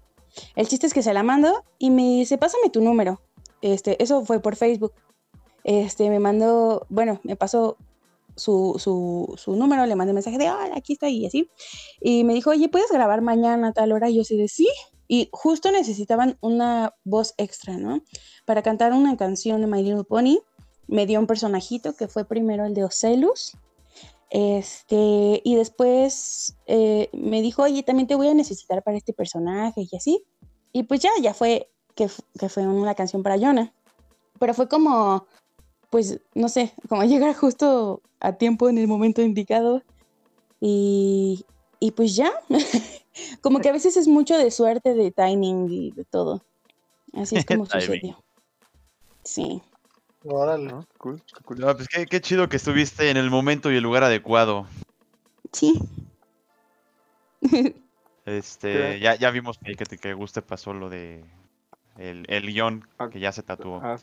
el 0.56 0.68
chiste 0.68 0.88
es 0.88 0.94
que 0.94 1.04
se 1.04 1.14
la 1.14 1.24
mando 1.24 1.64
y 1.80 1.90
me 1.90 2.04
dice, 2.04 2.38
pásame 2.38 2.70
tu 2.70 2.82
número. 2.82 3.22
Este, 3.62 4.02
eso 4.02 4.24
fue 4.26 4.40
por 4.40 4.56
Facebook. 4.56 4.94
Este, 5.64 6.10
me 6.10 6.20
mandó, 6.20 6.86
bueno, 6.90 7.20
me 7.24 7.36
pasó 7.36 7.78
su, 8.36 8.76
su, 8.78 9.34
su 9.38 9.56
número, 9.56 9.86
le 9.86 9.96
mandé 9.96 10.14
mensaje 10.14 10.38
de, 10.38 10.50
hola, 10.52 10.76
aquí 10.76 10.94
está 10.94 11.10
y 11.10 11.26
así. 11.26 11.50
Y 12.02 12.24
me 12.24 12.34
dijo, 12.34 12.52
oye, 12.52 12.70
¿puedes 12.70 12.92
grabar 12.92 13.22
mañana 13.22 13.70
a 13.70 13.74
tal 13.74 13.92
hora? 13.92 14.10
Y 14.10 14.16
yo 14.16 14.22
así 14.22 14.38
de, 14.38 14.48
sí. 14.48 14.68
Y 15.08 15.30
justo 15.32 15.72
necesitaban 15.72 16.38
una 16.42 16.94
voz 17.04 17.34
extra, 17.38 17.78
¿no? 17.78 18.02
Para 18.46 18.62
cantar 18.62 18.94
una 18.94 19.18
canción 19.18 19.62
de 19.62 19.68
My 19.68 19.84
Little 19.84 20.04
Pony. 20.04 20.40
Me 20.88 21.06
dio 21.06 21.20
un 21.20 21.28
personajito 21.28 21.96
que 21.96 22.08
fue 22.08 22.26
primero 22.26 22.66
el 22.66 22.74
de 22.74 22.84
Ocelus. 22.84 23.58
Este, 24.38 25.42
y 25.46 25.56
después 25.56 26.58
eh, 26.66 27.08
me 27.14 27.42
dijo, 27.42 27.64
oye, 27.64 27.84
también 27.84 28.06
te 28.06 28.16
voy 28.16 28.28
a 28.28 28.34
necesitar 28.34 28.84
para 28.84 28.98
este 28.98 29.14
personaje 29.14 29.88
y 29.90 29.96
así. 29.96 30.26
Y 30.74 30.84
pues 30.84 31.00
ya, 31.00 31.10
ya 31.22 31.34
fue 31.34 31.72
que, 31.96 32.10
que 32.38 32.50
fue 32.50 32.68
una 32.68 32.96
canción 32.96 33.24
para 33.24 33.40
Jonah. 33.40 33.72
Pero 34.38 34.54
fue 34.54 34.68
como, 34.68 35.26
pues, 35.90 36.20
no 36.34 36.50
sé, 36.50 36.74
como 36.90 37.04
llegar 37.06 37.34
justo 37.34 38.02
a 38.20 38.34
tiempo 38.34 38.68
en 38.68 38.78
el 38.78 38.90
momento 38.90 39.22
indicado. 39.22 39.84
Y, 40.60 41.46
y 41.80 41.92
pues 41.92 42.14
ya, 42.18 42.34
como 43.42 43.60
que 43.60 43.70
a 43.70 43.74
veces 43.74 43.96
es 43.96 44.10
mucho 44.10 44.38
de 44.38 44.52
suerte, 44.52 44.96
de 44.96 45.12
timing 45.12 45.70
y 45.72 45.92
de 45.92 46.04
todo. 46.04 46.44
Así 47.14 47.38
es 47.38 47.46
como 47.46 47.66
sucedió. 47.66 48.22
Sí. 49.24 49.62
Órale. 50.28 50.68
¿no? 50.72 50.86
Cool, 50.98 51.22
qué 51.22 51.44
cool. 51.44 51.60
No, 51.60 51.76
pues 51.76 51.88
qué, 51.88 52.06
qué 52.08 52.20
chido 52.20 52.50
que 52.50 52.58
estuviste 52.58 53.10
en 53.10 53.18
el 53.18 53.30
momento 53.30 53.72
y 53.72 53.78
el 53.78 53.84
lugar 53.84 54.04
adecuado. 54.04 54.68
Sí. 55.54 55.80
Este, 58.28 59.00
ya, 59.00 59.14
ya 59.14 59.30
vimos 59.30 59.60
que, 59.64 59.76
que, 59.76 59.86
te- 59.86 60.00
que 60.00 60.16
Gus 60.16 60.34
te 60.34 60.42
pasó 60.42 60.74
lo 60.74 60.90
de 60.90 61.24
el, 61.96 62.26
el 62.28 62.48
guion 62.48 62.88
Ah, 62.98 63.08
que 63.08 63.20
ya 63.20 63.32
se 63.32 63.44
tatuó. 63.44 63.80
Ah, 63.84 63.98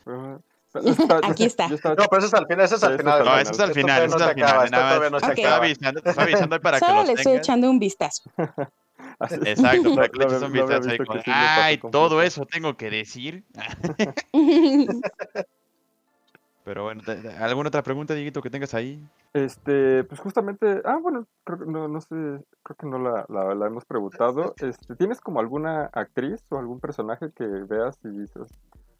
Aquí 1.23 1.43
está. 1.43 1.67
No, 1.67 1.75
pero 1.83 2.19
eso 2.19 2.27
es 2.27 2.33
al 2.33 2.47
final, 2.47 2.63
eso 2.65 2.75
es 2.77 2.83
al 2.83 2.97
final. 2.97 3.25
No, 3.25 3.37
eso 3.37 3.51
es 3.51 3.59
al 3.59 3.73
final, 3.73 4.03
eso 4.03 4.15
es 4.15 4.21
al 4.21 4.33
final. 4.33 4.49
acaba, 4.49 4.63
esto 4.63 4.71
nada 4.77 4.83
más 4.83 4.93
todavía 4.93 5.09
no 5.09 5.19
se 5.19 5.25
Ok. 5.25 5.33
te 5.35 5.41
estaba 5.41 5.55
acaba. 5.55 5.65
avisando, 5.65 6.01
te 6.01 6.09
estaba 6.09 6.23
avisando 6.23 6.55
ahí 6.55 6.61
para 6.61 6.79
que 6.79 6.85
Solo 6.85 7.03
le 7.03 7.13
estoy 7.13 7.33
echando 7.35 7.69
un 7.69 7.79
vistazo. 7.79 8.31
Exacto, 9.45 9.93
para 9.93 10.07
que 10.07 10.17
le 10.19 10.23
eches 10.25 10.41
un 10.41 10.51
vistazo 10.53 10.89
ahí 10.89 10.97
Ay, 11.25 11.77
completo". 11.79 11.89
todo 11.91 12.21
eso 12.21 12.45
tengo 12.45 12.77
que 12.77 12.89
decir. 12.89 13.43
Pero 16.65 16.83
bueno, 16.83 17.01
¿alguna 17.39 17.67
otra 17.67 17.83
pregunta, 17.83 18.13
Dieguito, 18.13 18.41
que 18.41 18.49
tengas 18.49 18.73
ahí? 18.73 19.05
Este, 19.33 20.03
pues 20.05 20.21
justamente, 20.21 20.81
ah, 20.85 20.97
bueno, 21.01 21.27
creo 21.43 21.59
que 21.59 21.65
no, 21.65 21.87
no 21.89 21.99
sé, 21.99 22.07
creo 22.63 22.77
que 22.79 22.87
no 22.87 22.99
la, 22.99 23.25
la, 23.27 23.53
la 23.53 23.67
hemos 23.67 23.83
preguntado. 23.83 24.53
Este, 24.57 24.95
¿tienes 24.95 25.19
como 25.19 25.41
alguna 25.41 25.89
actriz 25.93 26.41
o 26.49 26.57
algún 26.57 26.79
personaje 26.79 27.31
que 27.35 27.45
veas 27.45 27.99
y 28.05 28.09
dices, 28.09 28.47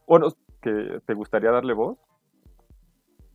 bueno, 0.06 0.27
que 0.61 0.99
te 1.06 1.14
gustaría 1.14 1.52
darle 1.52 1.73
voz? 1.73 1.98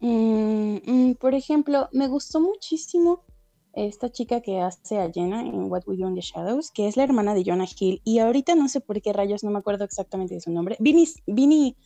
Mm, 0.01 0.77
mm, 0.85 1.15
por 1.15 1.35
ejemplo, 1.35 1.89
me 1.93 2.09
gustó 2.09 2.41
muchísimo 2.41 3.25
esta 3.73 4.11
chica 4.11 4.41
que 4.41 4.61
hace 4.61 4.99
a 4.99 5.11
Jenna 5.11 5.41
en 5.43 5.71
What 5.71 5.83
We 5.87 5.97
Do 5.97 6.09
in 6.09 6.15
the 6.15 6.21
Shadows, 6.21 6.71
que 6.71 6.89
es 6.89 6.97
la 6.97 7.05
hermana 7.05 7.35
de 7.35 7.45
Jonah 7.45 7.67
Hill. 7.79 8.01
Y 8.05 8.19
ahorita 8.19 8.55
no 8.55 8.69
sé 8.69 8.81
por 8.81 9.01
qué 9.01 9.13
rayos, 9.13 9.45
no 9.45 9.51
me 9.51 9.59
acuerdo 9.59 9.85
exactamente 9.85 10.35
de 10.35 10.41
su 10.41 10.51
nombre. 10.51 10.77
Vinny, 10.81 11.07
Vinny, 11.27 11.77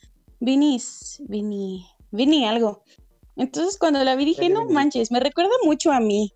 Vinny, 0.40 0.80
Vinny, 1.28 1.86
Vinny 2.12 2.44
algo. 2.46 2.82
Entonces 3.36 3.78
cuando 3.78 4.02
la 4.04 4.14
vi 4.14 4.24
dije, 4.26 4.48
no 4.50 4.60
manches, 4.74 5.10
me 5.10 5.20
recuerda 5.20 5.52
mucho 5.64 5.90
a 5.90 6.00
mí. 6.00 6.32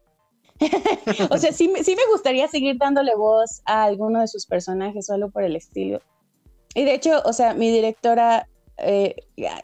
o 1.31 1.37
sea, 1.39 1.53
sí, 1.53 1.69
me- 1.69 1.85
sí 1.85 1.95
me 1.95 2.07
gustaría 2.11 2.49
seguir 2.49 2.77
dándole 2.79 3.15
voz 3.15 3.61
a 3.67 3.85
alguno 3.85 4.21
de 4.21 4.29
sus 4.29 4.47
personajes 4.47 5.09
o 5.11 5.15
algo 5.15 5.31
por 5.31 5.43
el 5.45 5.55
estilo. 5.57 6.01
Y 6.75 6.85
de 6.85 6.95
hecho, 6.95 7.23
o 7.25 7.33
sea, 7.33 7.55
mi 7.55 7.71
directora 7.71 8.49
eh, 8.79 9.17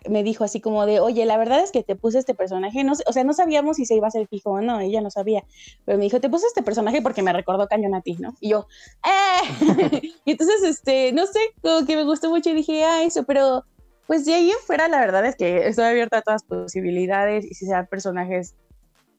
me 0.09 0.23
dijo 0.23 0.45
así 0.45 0.61
como 0.61 0.87
de, 0.87 1.01
oye, 1.01 1.25
la 1.27 1.37
verdad 1.37 1.61
es 1.63 1.71
que 1.71 1.83
te 1.83 1.97
puse 1.97 2.19
este 2.19 2.35
personaje, 2.35 2.85
no 2.85 2.93
o 3.07 3.13
sea, 3.13 3.25
no 3.25 3.35
sabíamos 3.35 3.77
si 3.77 3.85
se 3.85 3.95
iba 3.95 4.07
a 4.07 4.09
hacer 4.09 4.27
fijo 4.29 4.51
o 4.53 4.61
no, 4.63 4.81
ella 4.81 5.03
no 5.03 5.11
sabía, 5.11 5.45
pero 5.85 5.99
me 5.99 6.05
dijo, 6.05 6.21
te 6.21 6.31
puse 6.31 6.47
este 6.47 6.63
personaje 6.63 7.03
porque 7.03 7.23
me 7.23 7.33
recordó 7.35 7.67
Cañón 7.69 7.95
a 7.95 8.01
ti, 8.01 8.17
¿no? 8.19 8.35
Y 8.41 8.51
yo, 8.51 8.67
¡eh! 9.05 10.01
y 10.25 10.31
entonces, 10.31 10.63
este, 10.63 11.13
no 11.13 11.27
sé, 11.27 11.41
como 11.63 11.87
que 11.87 11.97
me 11.97 12.05
gustó 12.05 12.31
mucho 12.31 12.51
y 12.51 12.55
dije, 12.55 12.85
ah, 12.85 13.03
eso, 13.03 13.25
pero 13.25 13.65
pues 14.07 14.25
de 14.25 14.35
ahí 14.35 14.51
en 14.51 14.59
fuera 14.67 14.89
la 14.89 15.01
verdad 15.01 15.25
es 15.25 15.37
que 15.37 15.67
estoy 15.67 15.85
abierta 15.85 16.19
a 16.19 16.23
todas 16.23 16.43
las 16.43 16.65
posibilidades 16.65 17.45
y 17.45 17.55
si 17.55 17.67
sean 17.67 17.87
personajes 17.87 18.55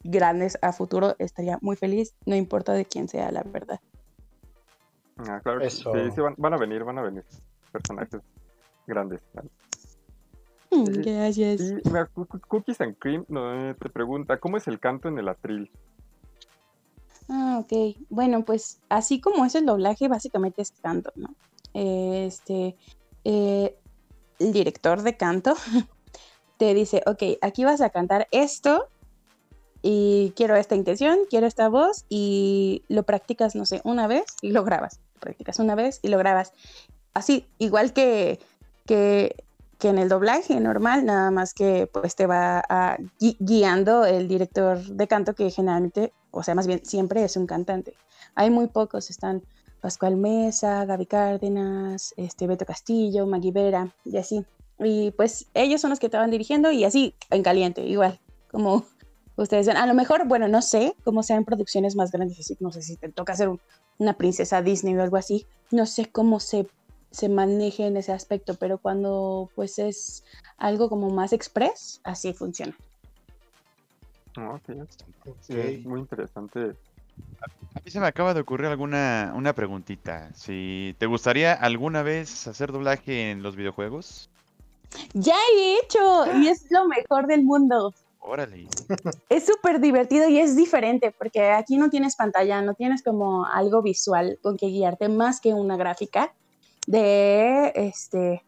grandes 0.04 0.58
a 0.62 0.74
futuro, 0.74 1.16
estaría 1.20 1.58
muy 1.62 1.76
feliz, 1.76 2.14
no 2.26 2.36
importa 2.36 2.74
de 2.74 2.86
quién 2.86 3.08
sea, 3.08 3.32
la 3.32 3.44
verdad. 3.44 3.80
Ah, 5.18 5.40
claro 5.42 5.60
que 5.60 5.70
sí, 5.70 5.82
Eso. 5.82 5.94
sí, 5.94 6.12
sí, 6.16 6.22
van, 6.22 6.36
van 6.38 6.54
a 6.54 6.58
venir, 6.58 6.84
van 6.84 6.98
a 6.98 7.02
venir 7.02 7.24
personajes 7.72 8.22
grandes. 8.88 9.22
Mm, 10.72 10.86
Sí. 10.86 11.02
Gracias. 11.04 11.62
Y 11.62 11.82
Cookies 12.48 12.82
and 12.82 12.98
Cream 12.98 13.26
no, 13.30 13.76
te 13.76 13.90
pregunta, 13.90 14.40
¿cómo 14.40 14.58
es 14.58 14.68
el 14.68 14.80
canto 14.80 15.08
en 15.08 15.20
el 15.20 15.30
atril? 15.30 15.72
Ah, 17.30 17.60
ok. 17.62 17.98
Bueno, 18.10 18.44
pues 18.44 18.82
así 18.90 19.22
como 19.22 19.46
es 19.46 19.56
el 19.56 19.66
doblaje, 19.66 20.08
básicamente 20.08 20.62
es 20.62 20.72
canto, 20.72 21.12
¿no? 21.16 21.36
Este, 21.74 22.76
eh, 23.24 23.78
el 24.40 24.54
director 24.54 25.02
de 25.02 25.18
canto 25.18 25.56
te 26.58 26.74
dice, 26.74 27.02
ok, 27.06 27.40
aquí 27.42 27.66
vas 27.66 27.82
a 27.82 27.90
cantar 27.90 28.28
esto 28.32 28.88
y 29.82 30.34
quiero 30.36 30.56
esta 30.56 30.76
intención, 30.76 31.20
quiero 31.30 31.46
esta 31.46 31.68
voz 31.68 32.06
y 32.10 32.84
lo 32.88 33.04
practicas, 33.04 33.54
no 33.56 33.66
sé, 33.66 33.82
una 33.84 34.08
vez 34.08 34.26
y 34.42 34.52
lo 34.52 34.64
grabas. 34.64 35.00
Practicas 35.20 35.60
una 35.60 35.76
vez 35.76 36.00
y 36.02 36.08
lo 36.08 36.18
grabas. 36.18 36.54
Así, 37.14 37.46
igual 37.60 37.94
que, 37.94 38.40
que, 38.86 39.36
que 39.78 39.90
en 39.90 39.98
el 39.98 40.08
doblaje 40.08 40.60
normal, 40.60 41.06
nada 41.06 41.32
más 41.32 41.54
que 41.54 41.88
pues 41.92 42.16
te 42.16 42.26
va 42.26 42.64
guiando 43.20 44.06
el 44.06 44.30
director 44.30 44.80
de 44.80 45.08
canto 45.08 45.36
que 45.36 45.52
generalmente, 45.52 46.14
o 46.32 46.44
sea, 46.44 46.56
más 46.56 46.66
bien 46.66 46.86
siempre 46.86 47.24
es 47.24 47.36
un 47.36 47.46
cantante. 47.46 47.94
Hay 48.36 48.50
muy 48.50 48.68
pocos, 48.68 49.10
están 49.10 49.44
Pascual 49.84 50.16
Mesa, 50.16 50.86
Gaby 50.86 51.06
Cárdenas, 51.08 52.14
este, 52.16 52.48
Beto 52.48 52.66
Castillo, 52.66 53.28
Maggie 53.28 53.52
Vera 53.52 53.94
y 54.06 54.16
así. 54.16 54.46
Y 54.80 55.12
pues 55.12 55.48
ellos 55.54 55.82
son 55.82 55.90
los 55.90 56.00
que 56.00 56.08
van 56.08 56.32
dirigiendo 56.32 56.72
y 56.72 56.86
así 56.86 57.14
en 57.30 57.44
caliente, 57.44 57.82
igual, 57.86 58.18
como 58.50 58.86
ustedes 59.36 59.68
ven. 59.68 59.76
A 59.76 59.86
lo 59.86 59.94
mejor, 59.94 60.26
bueno, 60.26 60.48
no 60.48 60.62
sé 60.62 60.96
cómo 61.04 61.22
sean 61.22 61.44
producciones 61.44 61.98
más 61.98 62.12
grandes, 62.14 62.40
así, 62.40 62.56
no 62.62 62.72
sé 62.72 62.82
si 62.82 62.96
te 62.96 63.10
toca 63.10 63.34
hacer 63.34 63.50
un- 63.50 63.60
una 63.98 64.14
princesa 64.14 64.62
Disney 64.62 64.96
o 64.96 65.04
algo 65.04 65.18
así, 65.18 65.46
no 65.70 65.86
sé 65.86 66.10
cómo 66.10 66.40
se 66.40 66.66
se 67.12 67.30
maneje 67.30 67.86
en 67.86 67.96
ese 67.96 68.12
aspecto, 68.12 68.56
pero 68.56 68.80
cuando 68.80 69.48
pues 69.54 69.78
es 69.78 70.24
algo 70.58 70.90
como 70.90 71.10
más 71.12 71.32
express, 71.32 72.02
así 72.04 72.34
funciona. 72.34 72.76
Ah, 74.36 74.56
ok. 74.56 74.78
Ok. 75.28 75.36
Sí, 75.42 75.84
muy 75.86 76.00
interesante. 76.00 76.74
A 77.76 77.80
mí 77.84 77.92
se 77.92 78.00
me 78.00 78.08
acaba 78.08 78.34
de 78.34 78.42
ocurrir 78.42 78.68
alguna 78.68 79.34
una 79.36 79.54
preguntita. 79.54 80.32
Si 80.36 80.96
te 81.00 81.06
gustaría 81.06 81.54
alguna 81.54 82.04
vez 82.04 82.48
hacer 82.48 82.72
doblaje 82.72 83.32
en 83.32 83.44
los 83.44 83.56
videojuegos, 83.56 84.30
Ya 85.14 85.36
he 85.58 85.80
hecho 85.80 86.38
y 86.40 86.48
es 86.48 86.66
lo 86.70 86.88
mejor 86.88 87.26
del 87.28 87.44
mundo. 87.44 87.94
órale. 88.20 88.68
Es 89.28 89.46
súper 89.46 89.80
divertido 89.82 90.30
y 90.30 90.38
es 90.40 90.56
diferente 90.56 91.12
porque 91.18 91.50
aquí 91.52 91.78
no 91.78 91.90
tienes 91.90 92.16
pantalla, 92.16 92.62
no 92.62 92.74
tienes 92.76 93.02
como 93.04 93.46
algo 93.46 93.82
visual 93.82 94.38
con 94.42 94.56
que 94.56 94.68
guiarte 94.68 95.10
más 95.10 95.42
que 95.42 95.54
una 95.54 95.76
gráfica 95.76 96.32
de 96.88 97.72
este 97.76 98.44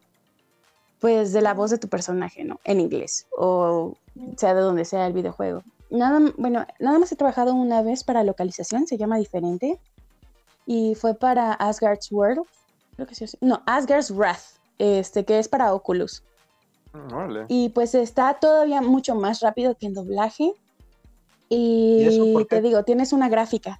pues 1.00 1.32
de 1.32 1.42
la 1.42 1.52
voz 1.52 1.70
de 1.70 1.78
tu 1.78 1.88
personaje, 1.88 2.44
¿no? 2.44 2.58
En 2.64 2.80
inglés 2.80 3.26
o 3.36 3.96
sea 4.36 4.54
de 4.54 4.60
donde 4.62 4.84
sea 4.84 5.06
el 5.06 5.12
videojuego. 5.12 5.62
Nada, 5.90 6.32
bueno, 6.36 6.66
nada 6.78 6.98
más 6.98 7.12
he 7.12 7.16
trabajado 7.16 7.54
una 7.54 7.82
vez 7.82 8.02
para 8.04 8.24
localización, 8.24 8.86
se 8.86 8.96
llama 8.96 9.18
diferente 9.18 9.78
y 10.66 10.94
fue 10.96 11.14
para 11.14 11.52
Asgard's 11.52 12.10
World, 12.10 12.42
creo 12.96 13.06
que 13.06 13.14
sí, 13.14 13.24
no, 13.40 13.62
Asgard's 13.66 14.10
Wrath, 14.10 14.58
este 14.78 15.24
que 15.24 15.38
es 15.38 15.48
para 15.48 15.72
Oculus. 15.72 16.22
Mm. 16.92 17.44
Y 17.48 17.68
pues 17.70 17.94
está 17.94 18.34
todavía 18.34 18.80
mucho 18.80 19.14
más 19.14 19.40
rápido 19.40 19.74
que 19.76 19.86
en 19.86 19.94
doblaje. 19.94 20.52
Y, 21.48 21.98
¿Y 22.00 22.04
eso 22.04 22.32
por 22.32 22.46
te 22.46 22.60
digo, 22.60 22.82
tienes 22.84 23.12
una 23.12 23.28
gráfica. 23.28 23.78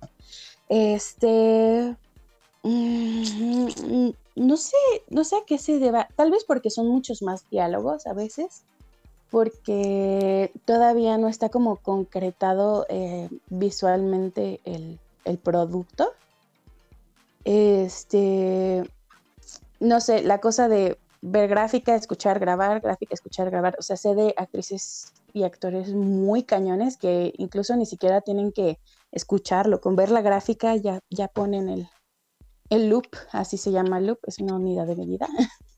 Este. 0.69 1.97
mm, 2.63 4.11
No 4.37 4.57
sé, 4.57 4.77
no 5.09 5.25
sé 5.25 5.37
a 5.37 5.45
qué 5.47 5.59
se 5.59 5.79
deba. 5.79 6.09
Tal 6.15 6.31
vez 6.31 6.45
porque 6.45 6.71
son 6.71 6.89
muchos 6.89 7.23
más 7.23 7.49
diálogos 7.51 8.07
a 8.07 8.13
veces. 8.13 8.63
Porque 9.31 10.53
todavía 10.65 11.19
no 11.19 11.29
está 11.29 11.49
como 11.49 11.77
concretado 11.77 12.87
eh, 12.89 13.29
visualmente 13.49 14.61
el, 14.65 14.99
el 15.25 15.39
producto. 15.39 16.13
Este. 17.45 18.89
No 19.79 20.01
sé, 20.01 20.23
la 20.23 20.41
cosa 20.41 20.69
de 20.69 20.99
ver 21.21 21.49
gráfica, 21.49 21.95
escuchar, 21.95 22.39
grabar, 22.39 22.81
gráfica, 22.81 23.15
escuchar, 23.15 23.51
grabar. 23.51 23.77
O 23.79 23.83
sea, 23.83 23.97
sé 23.97 24.15
de 24.15 24.35
actrices 24.37 25.13
y 25.33 25.43
actores 25.43 25.93
muy 25.93 26.45
cañones 26.45 26.97
que 26.97 27.33
incluso 27.37 27.77
ni 27.77 27.85
siquiera 27.85 28.21
tienen 28.21 28.53
que 28.53 28.79
escucharlo. 29.13 29.81
Con 29.81 29.97
ver 29.97 30.11
la 30.11 30.23
gráfica 30.23 30.77
ya, 30.77 31.01
ya 31.11 31.29
ponen 31.29 31.69
el, 31.69 31.89
el 32.71 32.89
loop, 32.89 33.09
así 33.33 33.59
se 33.59 33.73
llama 33.73 34.01
loop, 34.01 34.19
es 34.27 34.39
una 34.39 34.55
unidad 34.55 34.87
de 34.87 34.97
medida, 34.97 35.27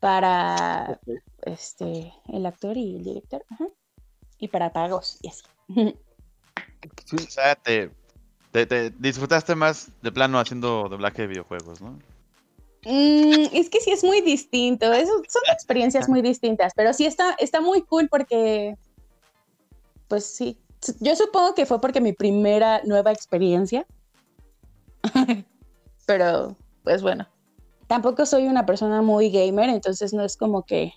para 0.00 1.00
este, 1.42 2.12
el 2.28 2.46
actor 2.46 2.76
y 2.76 2.96
el 2.96 3.04
director. 3.04 3.44
ajá, 3.48 3.66
Y 4.38 4.48
para 4.48 4.72
pagos 4.72 5.18
y 5.22 5.28
así. 5.28 5.42
Sí, 7.04 7.16
O 7.16 7.30
sea, 7.30 7.54
te, 7.56 7.90
te- 8.52 8.66
te 8.66 8.90
disfrutaste 8.90 9.54
más 9.54 9.90
de 10.02 10.12
plano 10.12 10.38
haciendo 10.38 10.88
doblaje 10.88 11.22
de 11.22 11.28
videojuegos, 11.28 11.80
¿no? 11.80 11.98
Mm, 12.84 13.46
es 13.52 13.68
que 13.68 13.80
sí 13.80 13.90
es 13.90 14.04
muy 14.04 14.20
distinto, 14.20 14.92
es- 14.92 15.08
son 15.08 15.42
experiencias 15.52 16.08
muy 16.08 16.22
distintas, 16.22 16.72
pero 16.76 16.92
sí 16.92 17.04
está, 17.06 17.34
está 17.38 17.60
muy 17.60 17.82
cool 17.82 18.08
porque, 18.08 18.76
pues 20.08 20.24
sí, 20.24 20.58
yo 21.00 21.16
supongo 21.16 21.54
que 21.54 21.66
fue 21.66 21.80
porque 21.80 22.00
mi 22.00 22.12
primera 22.12 22.80
nueva 22.84 23.10
experiencia, 23.12 23.86
pero 26.06 26.56
pues 26.84 27.02
bueno, 27.02 27.26
tampoco 27.86 28.26
soy 28.26 28.46
una 28.46 28.66
persona 28.66 29.02
muy 29.02 29.30
gamer, 29.30 29.70
entonces 29.70 30.12
no 30.12 30.24
es 30.24 30.36
como 30.36 30.64
que 30.64 30.92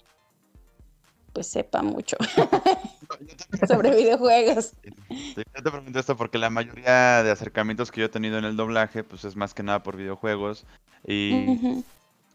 pues 1.33 1.47
sepa 1.47 1.81
mucho 1.83 2.17
sobre 3.67 3.95
videojuegos. 3.95 4.73
Yo 5.09 5.43
te 5.63 5.71
pregunto 5.71 5.99
esto 5.99 6.17
porque 6.17 6.37
la 6.37 6.49
mayoría 6.49 7.23
de 7.23 7.31
acercamientos 7.31 7.91
que 7.91 8.01
yo 8.01 8.07
he 8.07 8.09
tenido 8.09 8.37
en 8.37 8.45
el 8.45 8.55
doblaje, 8.55 9.03
pues 9.03 9.25
es 9.25 9.35
más 9.35 9.53
que 9.53 9.63
nada 9.63 9.83
por 9.83 9.95
videojuegos. 9.95 10.65
Y, 11.05 11.83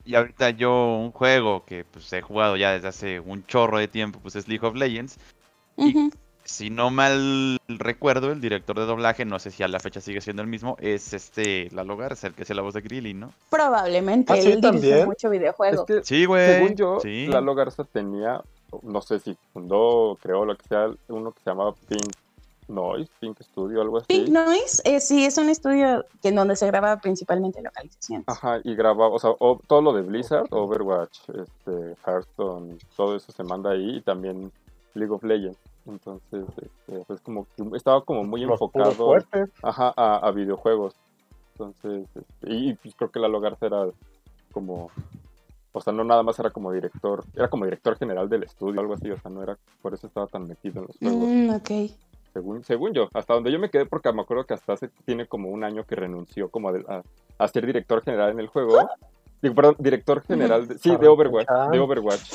y 0.04 0.14
ahorita 0.14 0.50
yo 0.50 0.96
un 0.96 1.12
juego 1.12 1.64
que 1.64 1.84
pues 1.84 2.12
he 2.12 2.22
jugado 2.22 2.56
ya 2.56 2.72
desde 2.72 2.88
hace 2.88 3.20
un 3.20 3.44
chorro 3.46 3.78
de 3.78 3.88
tiempo, 3.88 4.20
pues 4.20 4.36
es 4.36 4.48
League 4.48 4.66
of 4.66 4.74
Legends. 4.74 5.18
Y-. 5.76 6.10
Si 6.44 6.68
no 6.70 6.90
mal 6.90 7.58
recuerdo, 7.68 8.30
el 8.30 8.40
director 8.40 8.78
de 8.78 8.84
doblaje, 8.84 9.24
no 9.24 9.38
sé 9.38 9.50
si 9.50 9.62
a 9.62 9.68
la 9.68 9.80
fecha 9.80 10.00
sigue 10.00 10.20
siendo 10.20 10.42
el 10.42 10.48
mismo, 10.48 10.76
es 10.80 11.14
este 11.14 11.68
Lalo 11.72 11.96
Garza, 11.96 12.26
el 12.26 12.34
que 12.34 12.42
hace 12.42 12.54
la 12.54 12.60
voz 12.62 12.74
de 12.74 12.82
Grilly, 12.82 13.14
¿no? 13.14 13.32
Probablemente, 13.50 14.32
¿Ah, 14.32 14.36
sí, 14.36 14.48
él 14.52 14.60
dirige 14.60 14.88
también? 14.90 15.04
mucho 15.06 15.28
es 15.28 15.32
videojuego. 15.38 15.86
que 15.86 16.02
Sí, 16.04 16.26
güey. 16.26 16.54
según 16.54 16.76
yo, 16.76 17.00
sí. 17.00 17.26
Lalo 17.28 17.54
Garza 17.54 17.84
tenía, 17.84 18.42
no 18.82 19.00
sé 19.00 19.20
si 19.20 19.36
fundó, 19.54 20.18
creó 20.20 20.44
lo 20.44 20.54
que 20.56 20.66
sea, 20.68 20.90
uno 21.08 21.32
que 21.32 21.40
se 21.42 21.50
llamaba 21.50 21.74
Pink 21.88 22.12
Noise, 22.68 23.10
Pink 23.20 23.40
Studio, 23.42 23.80
algo 23.80 23.98
así. 23.98 24.06
Pink 24.08 24.28
Noise, 24.28 24.82
eh, 24.84 25.00
sí, 25.00 25.24
es 25.24 25.38
un 25.38 25.48
estudio 25.48 26.04
que 26.20 26.28
en 26.28 26.34
donde 26.34 26.56
se 26.56 26.66
graba 26.66 26.98
principalmente 26.98 27.62
localizaciones. 27.62 28.24
Ajá, 28.28 28.60
y 28.64 28.74
grababa, 28.74 29.08
o 29.14 29.18
sea, 29.18 29.30
o- 29.38 29.60
todo 29.66 29.80
lo 29.80 29.92
de 29.94 30.02
Blizzard, 30.02 30.46
Overwatch, 30.50 31.20
este, 31.28 31.94
Hearthstone, 32.06 32.76
todo 32.96 33.16
eso 33.16 33.32
se 33.32 33.42
manda 33.44 33.70
ahí 33.70 33.96
y 33.96 34.00
también 34.02 34.52
League 34.94 35.12
of 35.12 35.22
Legends. 35.24 35.58
Entonces, 35.86 36.44
este, 36.56 37.04
pues 37.06 37.20
como 37.20 37.46
que 37.56 37.76
estaba 37.76 38.02
como 38.04 38.24
muy 38.24 38.42
Los 38.42 38.52
enfocado 38.52 39.16
ajá, 39.62 39.92
a, 39.96 40.16
a 40.26 40.30
videojuegos. 40.30 40.94
Entonces, 41.52 42.08
este, 42.14 42.52
y, 42.54 42.74
pues 42.74 42.94
creo 42.94 43.10
que 43.10 43.20
Lalo 43.20 43.40
Garza 43.40 43.66
era 43.66 43.86
como, 44.52 44.90
o 45.72 45.80
sea, 45.80 45.92
no 45.92 46.02
nada 46.04 46.22
más 46.22 46.38
era 46.38 46.50
como 46.50 46.72
director, 46.72 47.24
era 47.34 47.48
como 47.48 47.64
director 47.64 47.96
general 47.96 48.28
del 48.28 48.44
estudio, 48.44 48.80
algo 48.80 48.94
así, 48.94 49.10
o 49.10 49.18
sea, 49.18 49.30
no 49.30 49.42
era, 49.42 49.56
por 49.82 49.94
eso 49.94 50.06
estaba 50.06 50.26
tan 50.26 50.48
metido 50.48 50.80
en 50.80 50.86
los 50.88 50.98
juegos. 50.98 51.28
Mm, 51.28 51.50
ok. 51.50 51.90
Según, 52.32 52.64
según 52.64 52.92
yo, 52.94 53.08
hasta 53.14 53.34
donde 53.34 53.52
yo 53.52 53.58
me 53.60 53.70
quedé, 53.70 53.86
porque 53.86 54.12
me 54.12 54.22
acuerdo 54.22 54.44
que 54.46 54.54
hasta 54.54 54.72
hace, 54.72 54.88
tiene 55.04 55.26
como 55.26 55.50
un 55.50 55.62
año 55.62 55.84
que 55.84 55.94
renunció 55.94 56.48
como 56.48 56.70
a, 56.70 56.72
a- 56.88 57.02
a 57.38 57.48
ser 57.48 57.66
director 57.66 58.02
general 58.02 58.30
en 58.30 58.40
el 58.40 58.48
juego. 58.48 58.78
Digo, 59.42 59.54
perdón, 59.54 59.76
director 59.78 60.22
general, 60.22 60.66
de, 60.66 60.78
sí, 60.78 60.96
de 60.96 61.06
Overwatch, 61.06 61.48
de 61.70 61.78
Overwatch. 61.78 62.32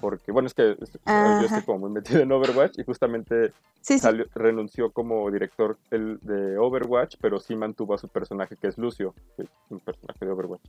Porque, 0.00 0.32
bueno, 0.32 0.46
es 0.46 0.54
que 0.54 0.76
yo 0.76 1.46
estoy 1.46 1.62
como 1.62 1.78
muy 1.80 1.90
metido 1.90 2.20
en 2.20 2.30
Overwatch 2.32 2.78
y 2.78 2.84
justamente 2.84 3.52
Sí, 3.80 3.94
sí. 3.94 4.00
salió- 4.00 4.26
renunció 4.34 4.90
como 4.90 5.30
director 5.30 5.76
el, 5.90 6.18
de 6.22 6.58
Overwatch, 6.58 7.16
pero 7.20 7.38
sí 7.40 7.54
mantuvo 7.56 7.94
a 7.94 7.98
su 7.98 8.08
personaje, 8.08 8.56
que 8.56 8.66
es 8.68 8.78
Lucio, 8.78 9.14
que 9.36 9.44
es 9.44 9.48
un 9.70 9.80
personaje 9.80 10.24
de 10.24 10.30
Overwatch. 10.32 10.62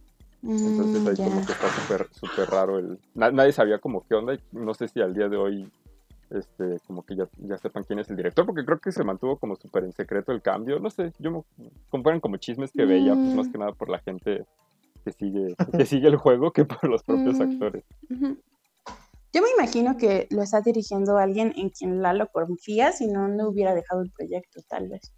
Entonces 0.43 1.03
Mm, 1.03 1.07
ahí 1.09 1.15
como 1.17 1.45
que 1.45 1.51
está 1.51 1.69
súper 1.71 2.07
súper 2.11 2.47
raro 2.49 2.77
el... 2.79 2.99
na- 3.15 3.31
nadie 3.31 3.51
sabía 3.51 3.79
como 3.79 4.03
qué 4.07 4.15
onda 4.15 4.33
y 4.35 4.39
no 4.51 4.73
sé 4.73 4.87
si 4.87 5.01
al 5.01 5.13
día 5.13 5.27
de 5.29 5.37
hoy 5.37 5.67
este 6.29 6.77
como 6.85 7.03
que 7.03 7.15
ya, 7.15 7.27
ya 7.37 7.57
sepan 7.57 7.83
quién 7.83 7.99
es 7.99 8.09
el 8.09 8.17
director, 8.17 8.45
porque 8.45 8.63
creo 8.65 8.79
que 8.79 8.91
se 8.91 9.03
mantuvo 9.03 9.37
como 9.37 9.55
súper 9.55 9.83
en 9.85 9.93
secreto 9.93 10.31
el 10.31 10.41
cambio, 10.41 10.79
no 10.79 10.89
sé, 10.89 11.11
yo 11.19 11.31
me... 11.31 11.41
como 11.89 12.03
fueran 12.03 12.19
como 12.21 12.37
chismes 12.37 12.71
que 12.71 12.85
veía, 12.85 13.15
pues 13.15 13.33
más 13.33 13.47
Mm. 13.47 13.51
que 13.51 13.57
nada 13.57 13.71
por 13.71 13.89
la 13.89 13.99
gente 13.99 14.45
que 15.05 15.11
sigue, 15.13 15.55
que 15.77 15.85
sigue 15.85 16.07
el 16.07 16.17
juego 16.17 16.51
que 16.51 16.65
por 16.65 16.83
los 16.89 17.01
propios 17.03 17.39
Mm. 17.39 17.43
actores. 17.43 17.83
Yo 19.33 19.41
me 19.41 19.49
imagino 19.57 19.97
que 19.97 20.27
lo 20.31 20.41
está 20.41 20.61
dirigiendo 20.61 21.17
alguien 21.17 21.53
en 21.57 21.69
quien 21.69 22.01
Lalo 22.01 22.27
confía, 22.31 22.91
si 22.91 23.07
no, 23.07 23.27
no 23.27 23.49
hubiera 23.49 23.75
dejado 23.75 24.01
el 24.01 24.11
proyecto, 24.11 24.61
tal 24.67 24.89
vez. 24.89 25.13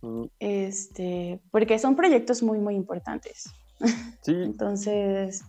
Mm, 0.00 0.24
Este, 0.38 1.40
porque 1.50 1.78
son 1.78 1.96
proyectos 1.96 2.42
muy, 2.42 2.58
muy 2.60 2.74
importantes. 2.74 3.44
Sí, 4.22 4.32
Entonces, 4.42 5.42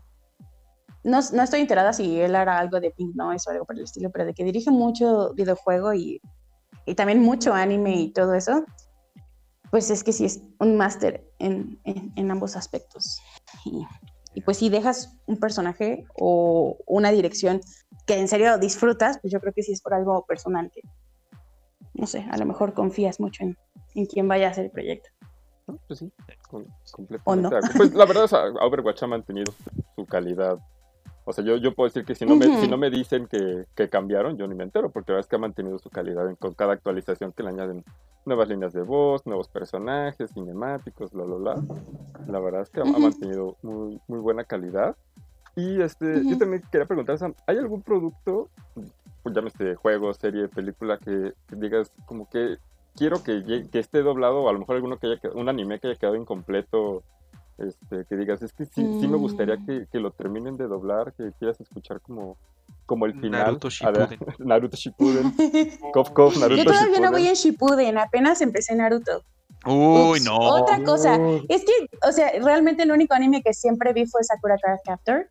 no, 1.04 1.20
no 1.34 1.44
estoy 1.44 1.62
enterada 1.62 1.94
si 1.94 2.20
él 2.20 2.36
hará 2.36 2.58
algo 2.60 2.80
de 2.80 2.92
Pink 2.92 3.16
Noise 3.16 3.46
o 3.50 3.52
algo 3.52 3.66
por 3.66 3.78
el 3.78 3.84
estilo, 3.84 4.10
pero 4.12 4.26
de 4.26 4.34
que 4.34 4.44
dirige 4.44 4.72
mucho 4.72 5.34
videojuego 5.34 5.94
y, 5.94 6.22
y 6.86 6.96
también 6.96 7.20
mucho 7.22 7.54
anime 7.54 7.96
y 7.96 8.12
todo 8.14 8.34
eso, 8.34 8.64
pues 9.70 9.90
es 9.90 10.04
que 10.04 10.14
sí 10.14 10.26
es 10.26 10.42
un 10.60 10.78
máster 10.78 11.28
en, 11.40 11.80
en- 11.84 12.12
en 12.16 12.32
ambos 12.32 12.56
aspectos. 12.56 13.20
Y, 13.66 13.86
y 14.34 14.42
pues 14.42 14.58
si 14.58 14.70
dejas 14.70 15.16
un 15.28 15.38
personaje 15.38 16.06
o 16.16 16.78
una 16.88 17.12
dirección 17.12 17.62
que 18.06 18.20
en 18.20 18.28
serio 18.28 18.58
disfrutas, 18.58 19.20
pues 19.20 19.32
yo 19.32 19.40
creo 19.40 19.54
que 19.54 19.64
sí 19.64 19.72
es 19.74 19.82
por 19.82 19.94
algo 19.94 20.26
personal 20.26 20.72
que, 20.74 20.82
no 21.94 22.08
sé, 22.08 22.26
a 22.32 22.38
lo 22.38 22.46
mejor 22.46 22.74
confías 22.74 23.20
mucho 23.20 23.44
en, 23.44 23.58
en 23.96 24.06
quién 24.06 24.28
vaya 24.28 24.48
a 24.48 24.52
hacer 24.52 24.66
el 24.66 24.72
proyecto. 24.72 25.10
Pues 25.88 26.00
sí, 26.00 26.12
com- 26.50 26.64
¿O 26.64 26.92
completamente. 26.92 27.50
no? 27.50 27.74
Pues 27.78 27.94
la 27.94 28.06
verdad, 28.06 28.24
o 28.26 28.28
sea, 28.28 28.44
Overwatch 28.62 29.04
ha 29.04 29.08
mantenido 29.08 29.54
su 29.96 30.06
calidad. 30.06 30.58
O 31.26 31.32
sea, 31.34 31.44
yo, 31.44 31.56
yo 31.58 31.74
puedo 31.74 31.88
decir 31.88 32.06
que 32.06 32.16
si 32.16 32.26
no 32.26 32.36
me, 32.36 32.48
Ujú. 32.48 32.58
si 32.60 32.68
no 32.68 32.78
me 32.78 32.90
dicen 32.90 33.28
que, 33.28 33.66
que 33.76 33.90
cambiaron, 33.90 34.38
yo 34.38 34.48
ni 34.48 34.56
me 34.56 34.64
entero, 34.66 34.92
porque 34.92 35.12
la 35.12 35.16
verdad 35.16 35.26
es 35.26 35.30
que 35.30 35.36
ha 35.38 35.40
mantenido 35.40 35.78
su 35.80 35.90
calidad 35.90 36.30
en- 36.30 36.36
con 36.36 36.54
cada 36.54 36.74
actualización 36.74 37.32
que 37.32 37.44
le 37.44 37.50
añaden 37.50 37.84
nuevas 38.26 38.50
líneas 38.50 38.74
de 38.74 38.82
voz, 38.82 39.26
nuevos 39.26 39.48
personajes, 39.48 40.32
cinemáticos, 40.34 41.12
bla, 41.12 41.24
bla, 41.24 41.36
bla. 41.36 41.64
La 42.28 42.40
verdad 42.40 42.62
es 42.62 42.70
que 42.70 42.82
ha, 42.82 42.84
ha 42.84 42.88
Ujú. 42.88 43.00
mantenido 43.00 43.58
muy, 43.62 44.00
muy 44.08 44.20
buena 44.20 44.44
calidad. 44.44 44.96
Y 45.56 45.82
este, 45.82 46.26
yo 46.26 46.38
también 46.38 46.64
quería 46.72 46.88
preguntar, 46.88 47.18
Sam, 47.18 47.34
¿hay 47.46 47.58
algún 47.58 47.82
producto, 47.84 48.50
pues 49.22 49.36
llámese 49.36 49.76
juego, 49.76 50.14
serie, 50.14 50.48
película, 50.48 50.98
que, 50.98 51.34
que 51.48 51.56
digas 51.56 51.92
como 52.06 52.28
que 52.30 52.58
quiero 52.96 53.22
que, 53.24 53.68
que 53.72 53.80
esté 53.80 54.02
doblado, 54.02 54.42
o 54.42 54.50
a 54.50 54.54
lo 54.54 54.60
mejor 54.60 54.76
alguno 54.76 54.98
que 54.98 55.08
haya 55.08 55.18
quedado, 55.18 55.40
un 55.40 55.48
anime 55.50 55.80
que 55.80 55.88
haya 55.88 55.96
quedado 56.00 56.16
incompleto 56.16 57.04
Este, 57.58 58.06
que 58.06 58.16
digas, 58.16 58.42
es 58.42 58.52
que 58.52 58.66
sí, 58.66 58.84
sí 59.00 59.08
me 59.08 59.18
gustaría 59.18 59.56
Mm. 59.58 59.66
que, 59.66 59.88
que 59.92 60.00
lo 60.00 60.12
terminen 60.12 60.58
de 60.58 60.68
doblar, 60.68 61.14
que 61.14 61.32
quieras 61.38 61.60
escuchar 61.62 62.02
como, 62.02 62.38
como 62.86 63.06
el 63.06 63.14
final. 63.14 63.44
Naruto 63.46 63.68
A 63.84 63.92
ver, 63.92 64.10
Shippuden. 64.10 64.36
Naruto 64.48 64.76
Shippuden. 64.78 65.34
Kof 65.94 66.10
Kof, 66.12 66.38
Naruto 66.38 66.58
Yo 66.58 66.66
todavía 66.66 66.88
no 66.88 66.94
Shippuden. 66.94 67.12
voy 67.12 67.28
en 67.28 67.34
Shippuden, 67.36 67.98
apenas 68.00 68.42
empecé 68.42 68.76
Naruto. 68.76 69.22
Uy, 69.66 70.18
Ups, 70.20 70.26
no. 70.26 70.38
Otra 70.38 70.84
cosa, 70.84 71.18
es 71.48 71.64
que, 71.64 71.72
o 72.08 72.12
sea, 72.12 72.32
realmente 72.42 72.84
el 72.84 72.92
único 72.92 73.14
anime 73.14 73.42
que 73.44 73.54
siempre 73.54 73.94
vi 73.94 74.06
fue 74.08 74.24
Sakura 74.24 74.58
Card 74.58 74.80
Captor. 74.84 75.30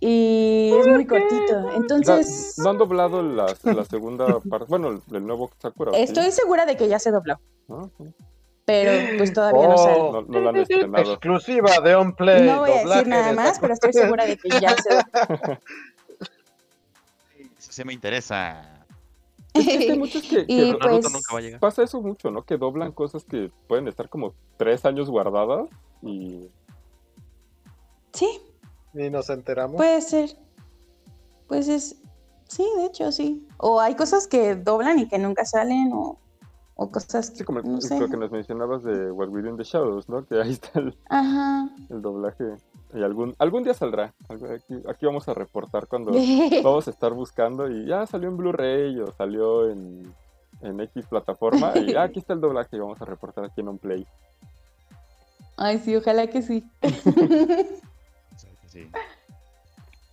Y 0.00 0.72
es 0.78 0.86
muy 0.86 1.06
cortito. 1.06 1.70
Entonces, 1.76 2.56
no 2.58 2.70
han 2.70 2.78
doblado 2.78 3.22
la, 3.22 3.46
la 3.62 3.84
segunda 3.84 4.26
parte, 4.50 4.66
bueno, 4.68 4.88
el, 4.88 5.00
el 5.16 5.26
nuevo 5.26 5.50
Sakura. 5.58 5.92
estoy 5.96 6.30
segura 6.32 6.66
de 6.66 6.76
que 6.76 6.88
ya 6.88 6.98
se 6.98 7.10
dobló. 7.10 7.36
¿No? 7.68 7.90
Sí. 7.96 8.04
Pero 8.66 9.18
pues 9.18 9.32
todavía 9.34 9.68
no 9.68 9.74
Oh. 9.74 9.78
sale. 9.78 9.98
No, 9.98 10.22
no 10.22 10.40
lo 10.40 10.48
han 10.48 10.56
estrenado. 10.56 11.12
exclusiva 11.12 11.80
de 11.80 11.94
OnPlay. 11.96 12.46
No 12.46 12.60
voy 12.60 12.70
a 12.70 12.84
decir 12.84 13.06
nada 13.08 13.26
de 13.28 13.32
más, 13.34 13.58
pero 13.58 13.74
estoy 13.74 13.92
segura 13.92 14.24
de 14.26 14.36
que 14.38 14.48
ya 14.60 14.74
se 14.76 14.88
dobló. 14.94 15.58
Eso 17.58 17.72
sí 17.72 17.84
me 17.84 17.92
interesa. 17.92 18.70
Es 19.54 19.66
que 19.66 19.92
hay 19.92 19.98
muchos 19.98 20.22
que, 20.22 20.44
que 20.46 20.52
Y 20.52 20.72
pues, 20.74 21.12
nunca 21.12 21.32
va 21.32 21.38
a 21.38 21.42
llegar. 21.42 21.60
pasa 21.60 21.84
eso 21.84 22.00
mucho, 22.02 22.28
¿no? 22.32 22.42
Que 22.44 22.56
doblan 22.56 22.90
cosas 22.90 23.22
que 23.24 23.52
pueden 23.68 23.86
estar 23.86 24.08
como 24.08 24.34
tres 24.56 24.84
años 24.84 25.08
guardadas 25.08 25.68
y 26.02 26.48
sí, 28.12 28.40
Ni 28.94 29.10
nos 29.10 29.30
enteramos. 29.30 29.76
puede 29.76 30.00
ser. 30.00 30.30
Pues 31.46 31.68
es, 31.68 31.96
sí, 32.48 32.66
de 32.78 32.86
hecho, 32.86 33.12
sí. 33.12 33.46
O 33.58 33.80
hay 33.80 33.94
cosas 33.94 34.26
que 34.26 34.56
doblan 34.56 34.98
y 34.98 35.06
que 35.06 35.18
nunca 35.18 35.44
salen, 35.44 35.92
o, 35.92 36.18
o 36.76 36.90
cosas 36.90 37.26
sí, 37.26 37.38
que, 37.38 37.44
como 37.44 37.60
no 37.60 37.80
sé. 37.80 37.98
lo 37.98 38.08
que 38.08 38.16
nos 38.16 38.30
mencionabas 38.30 38.82
de 38.82 39.10
What 39.10 39.28
We 39.28 39.42
Do 39.42 39.50
in 39.50 39.56
the 39.56 39.64
Shadows, 39.64 40.08
¿no? 40.08 40.26
Que 40.26 40.40
ahí 40.40 40.50
está 40.52 40.80
el, 40.80 40.96
Ajá. 41.08 41.68
el 41.88 42.02
doblaje 42.02 42.44
y 42.92 43.02
algún 43.02 43.34
algún 43.38 43.62
día 43.62 43.74
saldrá. 43.74 44.12
Aquí, 44.28 44.74
aquí 44.88 45.06
vamos 45.06 45.28
a 45.28 45.34
reportar 45.34 45.86
cuando 45.86 46.12
vamos 46.64 46.88
a 46.88 46.90
estar 46.90 47.12
buscando 47.12 47.70
y 47.70 47.86
ya 47.86 48.06
salió 48.06 48.28
en 48.28 48.36
Blu-ray 48.36 49.00
o 49.00 49.12
salió 49.12 49.70
en, 49.70 50.12
en 50.62 50.80
X 50.80 51.06
plataforma 51.06 51.72
y 51.76 51.94
ah, 51.94 52.04
aquí 52.04 52.18
está 52.18 52.32
el 52.32 52.40
doblaje 52.40 52.76
y 52.76 52.80
vamos 52.80 53.00
a 53.00 53.04
reportar 53.04 53.44
aquí 53.44 53.60
en 53.60 53.68
OnPlay. 53.68 54.06
Ay, 55.56 55.78
sí, 55.78 55.94
ojalá 55.94 56.26
que 56.26 56.42
sí. 56.42 56.64
Sí, 58.36 58.48
sí. 58.66 58.90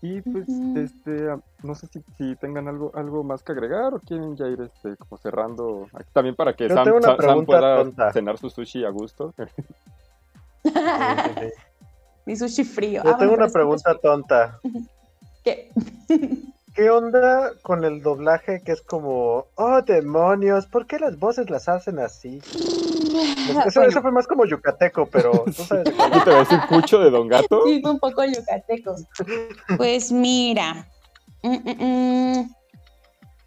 Y 0.04 0.22
pues, 0.22 0.48
este, 0.76 1.28
no 1.62 1.76
sé 1.76 1.88
si, 1.88 2.02
si 2.18 2.36
tengan 2.38 2.68
algo 2.68 2.92
algo 2.96 3.24
más 3.24 3.44
que 3.44 3.52
agregar 3.52 3.94
o 3.94 4.00
quieren 4.00 4.36
ya 4.36 4.48
ir 4.48 4.60
este, 4.62 4.96
como 4.98 5.18
cerrando 5.20 5.88
aquí 5.94 6.10
también 6.12 6.36
para 6.36 6.56
que 6.56 6.68
Sam, 6.70 6.88
Sam- 7.18 7.46
pueda 7.46 7.76
tonta. 7.76 8.12
cenar 8.12 8.38
su 8.40 8.50
sushi 8.50 8.84
a 8.84 8.90
gusto. 8.90 9.34
Sí, 9.38 9.44
sí, 10.74 11.32
sí. 11.40 11.50
Mi 12.26 12.36
sushi 12.36 12.64
frío. 12.64 13.04
Yo 13.04 13.12
Ah, 13.12 13.18
tengo 13.18 13.34
una 13.34 13.48
pregunta 13.48 13.96
tonta. 14.02 14.60
¿Qué? 15.44 15.70
¿Qué 16.74 16.90
onda 16.90 17.52
con 17.62 17.84
el 17.84 18.02
doblaje 18.02 18.62
que 18.64 18.72
es 18.72 18.82
como, 18.82 19.46
oh 19.56 19.82
demonios, 19.82 20.68
¿por 20.68 20.88
qué 20.88 21.00
las 21.00 21.20
voces 21.20 21.50
las 21.50 21.68
hacen 21.68 22.00
así? 22.00 22.42
Eso, 23.22 23.54
Bueno, 23.76 23.90
eso 23.90 24.02
fue 24.02 24.12
más 24.12 24.28
como 24.28 24.46
yucateco, 24.46 25.06
pero 25.06 25.32
tú 25.46 25.52
sabes 25.64 25.86
de 25.86 25.92
cuál. 25.94 26.12
¿Qué 26.12 26.20
te 26.22 26.30
va 26.32 26.36
a 26.38 26.40
decir 26.40 26.60
Cucho 26.70 27.00
de 27.00 27.10
Don 27.10 27.28
Gato? 27.28 27.64
Sí, 27.66 27.82
fue 27.82 27.92
un 27.92 28.00
poco 28.00 28.24
yucateco. 28.26 28.96
Pues 29.78 30.12
mira. 30.12 30.88
mm, 31.44 31.50
mm, 31.56 31.84
mm, 32.40 32.56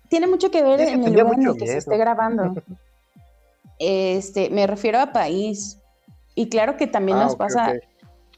Tiene 0.09 0.27
mucho 0.27 0.51
que 0.51 0.63
ver 0.63 0.81
Es 0.81 0.89
que 0.89 0.95
en 0.95 1.05
el 1.05 1.13
lugar 1.13 1.35
en 1.39 1.47
el 1.49 1.57
que 1.57 1.67
se 1.67 1.79
esté 1.79 1.97
grabando. 1.97 2.55
Este, 3.79 4.51
me 4.51 4.67
refiero 4.67 5.01
a 5.01 5.13
país. 5.13 5.79
Y 6.37 6.49
claro 6.49 6.77
que 6.77 6.87
también 6.87 7.19
Ah, 7.19 7.25
nos 7.25 7.37
pasa 7.37 7.75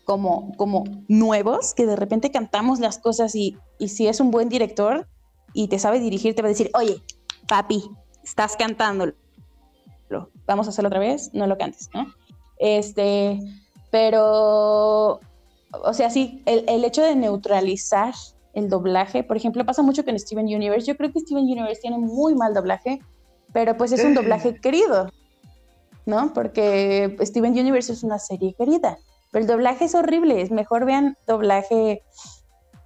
como, 0.04 0.52
como 0.56 0.84
nuevos, 1.08 1.74
que 1.74 1.84
de 1.86 1.94
repente 1.96 2.30
cantamos 2.30 2.78
las 2.80 2.98
cosas 2.98 3.34
y, 3.34 3.56
y 3.78 3.88
si 3.88 4.06
es 4.08 4.20
un 4.20 4.30
buen 4.30 4.48
director 4.48 5.06
y 5.52 5.68
te 5.68 5.78
sabe 5.78 6.00
dirigir, 6.00 6.34
te 6.34 6.42
va 6.42 6.48
a 6.48 6.50
decir, 6.50 6.70
oye, 6.74 7.02
papi, 7.48 7.84
estás 8.24 8.56
Vamos 10.46 10.66
a 10.66 10.70
hacerlo 10.70 10.88
otra 10.88 11.00
vez, 11.00 11.30
no 11.32 11.46
lo 11.46 11.58
cantes, 11.58 11.90
¿no? 11.92 12.06
Este, 12.58 13.38
pero, 13.90 15.20
o 15.72 15.92
sea, 15.92 16.10
sí, 16.10 16.42
el, 16.46 16.64
el 16.68 16.84
hecho 16.84 17.02
de 17.02 17.16
neutralizar 17.16 18.14
el 18.56 18.70
doblaje, 18.70 19.22
por 19.22 19.36
ejemplo, 19.36 19.66
pasa 19.66 19.82
mucho 19.82 20.04
con 20.04 20.18
Steven 20.18 20.46
Universe. 20.46 20.86
Yo 20.86 20.96
creo 20.96 21.12
que 21.12 21.20
Steven 21.20 21.44
Universe 21.44 21.82
tiene 21.82 21.98
muy 21.98 22.34
mal 22.34 22.54
doblaje, 22.54 23.00
pero 23.52 23.76
pues 23.76 23.92
es 23.92 24.02
un 24.02 24.14
doblaje 24.14 24.58
querido, 24.60 25.10
¿no? 26.06 26.32
Porque 26.32 27.16
Steven 27.20 27.52
Universe 27.52 27.92
es 27.92 28.02
una 28.02 28.18
serie 28.18 28.54
querida. 28.54 28.98
Pero 29.30 29.42
el 29.42 29.46
doblaje 29.46 29.84
es 29.84 29.94
horrible, 29.94 30.40
es 30.40 30.50
mejor 30.50 30.86
vean 30.86 31.18
doblaje, 31.26 32.02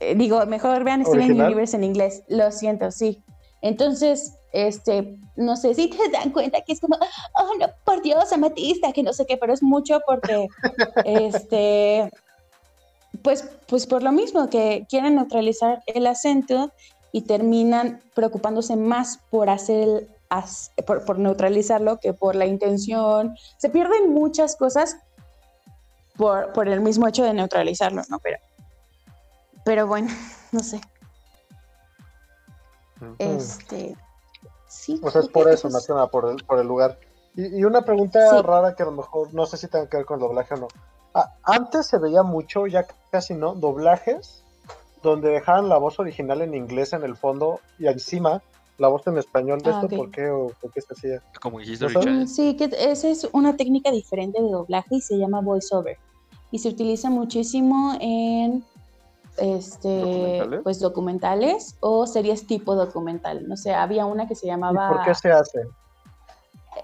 eh, 0.00 0.14
digo, 0.16 0.44
mejor 0.46 0.82
vean 0.82 1.04
Steven 1.04 1.24
¿Original? 1.26 1.46
Universe 1.46 1.76
en 1.76 1.84
inglés, 1.84 2.24
lo 2.28 2.50
siento, 2.50 2.90
sí. 2.90 3.22
Entonces, 3.62 4.34
este, 4.52 5.16
no 5.36 5.56
sé 5.56 5.74
si 5.74 5.88
te 5.88 6.08
dan 6.10 6.30
cuenta 6.30 6.60
que 6.62 6.72
es 6.72 6.80
como, 6.80 6.96
oh 7.34 7.54
no, 7.58 7.66
por 7.84 8.02
Dios, 8.02 8.32
amatista, 8.32 8.92
que 8.92 9.02
no 9.02 9.12
sé 9.12 9.26
qué, 9.26 9.36
pero 9.36 9.52
es 9.52 9.62
mucho 9.62 10.00
porque, 10.06 10.48
este, 11.04 12.10
pues, 13.22 13.44
pues 13.66 13.86
por 13.86 14.02
lo 14.02 14.12
mismo, 14.12 14.48
que 14.50 14.86
quieren 14.88 15.14
neutralizar 15.16 15.82
el 15.86 16.06
acento 16.06 16.72
y 17.12 17.22
terminan 17.22 18.00
preocupándose 18.14 18.76
más 18.76 19.18
por 19.30 19.50
hacer 19.50 19.82
el, 19.88 20.08
as- 20.28 20.70
por, 20.86 21.04
por 21.04 21.18
neutralizarlo 21.18 21.98
que 21.98 22.14
por 22.14 22.36
la 22.36 22.46
intención. 22.46 23.36
Se 23.58 23.68
pierden 23.68 24.12
muchas 24.12 24.56
cosas 24.56 24.96
por, 26.16 26.52
por 26.52 26.68
el 26.68 26.80
mismo 26.80 27.08
hecho 27.08 27.24
de 27.24 27.34
neutralizarlo, 27.34 28.02
¿no? 28.08 28.18
Pero, 28.20 28.38
pero 29.64 29.86
bueno, 29.86 30.08
no 30.52 30.60
sé. 30.60 30.80
Este, 33.18 33.96
sí. 34.96 35.00
O 35.02 35.10
sea, 35.10 35.20
es 35.20 35.26
¿y 35.28 35.30
por 35.30 35.48
eso, 35.48 35.62
cosas? 35.68 35.72
más 35.72 35.86
que 35.86 35.92
nada, 35.92 36.06
por 36.08 36.30
el, 36.30 36.44
por 36.44 36.58
el 36.58 36.66
lugar. 36.66 36.98
Y, 37.36 37.58
y 37.60 37.64
una 37.64 37.82
pregunta 37.82 38.20
Sí. 38.30 38.42
rara 38.42 38.74
que 38.74 38.82
a 38.82 38.86
lo 38.86 38.92
mejor 38.92 39.32
no 39.34 39.46
sé 39.46 39.56
si 39.56 39.68
tenga 39.68 39.88
que 39.88 39.96
ver 39.98 40.06
con 40.06 40.16
el 40.20 40.26
doblaje 40.26 40.54
o 40.54 40.58
no. 40.58 40.68
Ah, 41.14 41.34
antes 41.44 41.86
se 41.86 41.98
veía 41.98 42.22
mucho, 42.22 42.66
ya 42.66 42.86
casi 43.10 43.34
no, 43.34 43.54
doblajes 43.54 44.44
donde 45.02 45.30
dejaban 45.30 45.68
la 45.68 45.78
voz 45.78 45.98
original 45.98 46.42
en 46.42 46.54
inglés 46.54 46.92
en 46.92 47.02
el 47.04 47.16
fondo 47.16 47.60
y 47.78 47.86
encima 47.86 48.42
la 48.78 48.88
voz 48.88 49.06
en 49.06 49.18
español 49.18 49.60
de 49.62 49.70
Ah, 49.70 49.80
esto, 49.82 49.86
ok. 49.86 49.96
¿por 49.96 50.10
qué 50.10 50.28
o 50.30 50.52
por 50.60 50.70
qué 50.72 50.80
se 50.80 50.92
hacía? 50.92 51.22
Como 51.40 51.60
History. 51.60 51.94
Mm, 51.96 52.26
Sí, 52.26 52.56
que 52.56 52.64
esa 52.78 53.08
es 53.08 53.28
una 53.32 53.56
técnica 53.56 53.90
diferente 53.90 54.40
de 54.42 54.50
doblaje 54.50 54.96
y 54.96 55.00
se 55.00 55.16
llama 55.18 55.40
voiceover. 55.40 55.96
Y 56.50 56.58
se 56.58 56.68
utiliza 56.68 57.10
muchísimo 57.10 57.96
en 58.00 58.64
este 59.40 59.88
¿Documentales? 60.00 60.60
pues 60.62 60.80
documentales 60.80 61.76
o 61.80 62.06
series 62.06 62.46
tipo 62.46 62.74
documental. 62.76 63.48
No 63.48 63.56
sé, 63.56 63.72
había 63.74 64.06
una 64.06 64.28
que 64.28 64.34
se 64.34 64.46
¿Y 64.46 64.50
llamaba 64.50 64.88
por 64.88 65.02
qué 65.04 65.14
se 65.14 65.30
hace? 65.32 65.60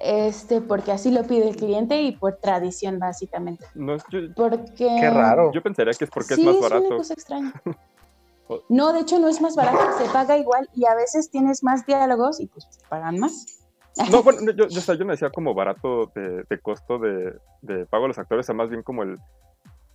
este 0.01 0.61
porque 0.61 0.93
así 0.93 1.11
lo 1.11 1.23
pide 1.25 1.49
el 1.49 1.57
cliente 1.57 2.03
y 2.03 2.13
por 2.17 2.37
tradición 2.39 2.99
básicamente. 2.99 3.65
No, 3.75 3.95
es- 3.95 4.05
yo, 4.11 4.21
Porque 4.35 4.97
Qué 5.01 5.11
raro. 5.11 5.53
yo 5.53 5.63
pensaría 5.63 5.93
que 5.95 6.05
es 6.05 6.11
porque 6.11 6.35
sí, 6.35 6.41
es 6.41 6.47
más 6.47 6.57
una 6.57 6.63
barato. 6.63 6.97
cosa 6.97 7.15
extraña. 7.15 7.53
No, 8.69 8.93
de 8.93 9.01
hecho 9.01 9.19
no 9.19 9.27
es 9.27 9.41
más 9.41 9.57
barato, 9.57 9.99
se 9.99 10.09
paga 10.11 10.39
igual 10.39 10.69
y 10.73 10.87
a 10.87 10.95
veces 10.95 11.31
tienes 11.33 11.65
más 11.65 11.85
diálogos 11.85 12.39
y 12.39 12.47
pues 12.47 12.65
te 12.71 12.87
pagan 12.89 13.19
más. 13.19 13.45
No, 14.09 14.23
bueno, 14.23 14.41
no, 14.43 14.53
yo, 14.53 14.69
yo, 14.69 14.79
o 14.79 14.83
sea, 14.83 14.95
yo 14.95 15.05
no 15.05 15.11
decía 15.11 15.31
como 15.31 15.53
barato 15.53 16.13
de, 16.15 16.45
de 16.49 16.61
costo 16.61 16.99
de, 17.01 17.35
de 17.63 17.87
pago 17.87 18.05
a 18.05 18.09
los 18.09 18.19
actores, 18.19 18.45
o 18.45 18.47
sea, 18.47 18.55
más 18.55 18.69
bien 18.71 18.85
como 18.85 19.03
el, 19.03 19.19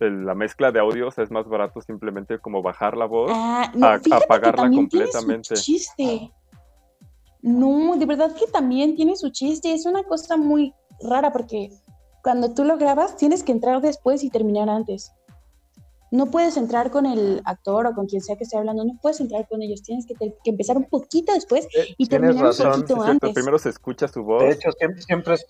el- 0.02 0.26
la 0.26 0.34
mezcla 0.34 0.70
de 0.72 0.80
audio, 0.80 1.08
o 1.08 1.10
sea, 1.10 1.24
es 1.24 1.30
más 1.30 1.48
barato 1.48 1.80
simplemente 1.80 2.38
como 2.38 2.60
bajar 2.62 2.96
la 2.96 3.06
voz. 3.06 3.30
Ah, 3.34 3.70
no, 3.74 3.86
a- 3.86 3.94
apagarla 4.16 4.62
también 4.64 4.88
tiene 4.88 5.06
su 5.06 5.12
completamente. 5.12 5.54
chiste. 5.54 6.30
No, 7.40 7.96
de 7.96 8.06
verdad 8.06 8.34
que 8.34 8.46
también 8.46 8.94
tiene 8.94 9.16
su 9.16 9.30
chiste. 9.30 9.72
Es 9.72 9.86
una 9.86 10.04
cosa 10.04 10.36
muy 10.36 10.74
rara 11.02 11.32
porque 11.32 11.70
cuando 12.22 12.54
tú 12.54 12.64
lo 12.64 12.76
grabas 12.78 13.16
tienes 13.16 13.42
que 13.42 13.52
entrar 13.52 13.80
después 13.80 14.22
y 14.22 14.30
terminar 14.30 14.68
antes. 14.68 15.12
No 16.12 16.26
puedes 16.26 16.56
entrar 16.58 16.90
con 16.90 17.06
el 17.06 17.40
actor 17.46 17.86
o 17.86 17.94
con 17.94 18.06
quien 18.06 18.20
sea 18.20 18.36
que 18.36 18.44
esté 18.44 18.58
hablando, 18.58 18.84
no 18.84 18.92
puedes 19.00 19.18
entrar 19.20 19.48
con 19.48 19.62
ellos, 19.62 19.82
tienes 19.82 20.04
que, 20.06 20.14
te- 20.14 20.36
que 20.44 20.50
empezar 20.50 20.76
un 20.76 20.84
poquito 20.84 21.32
después 21.32 21.64
Eh, 21.74 21.94
y 21.96 22.06
terminar 22.06 22.36
un 22.36 22.42
razón. 22.42 22.66
poquito 22.70 22.86
Sí, 22.86 22.92
es 22.92 23.04
cierto, 23.06 23.10
antes. 23.26 23.32
primero 23.34 23.58
se 23.58 23.70
escucha 23.70 24.06
su 24.08 24.22
voz. 24.22 24.42
De 24.42 24.50
hecho, 24.50 24.70
siempre, 24.72 25.02
siempre 25.02 25.34
es... 25.34 25.46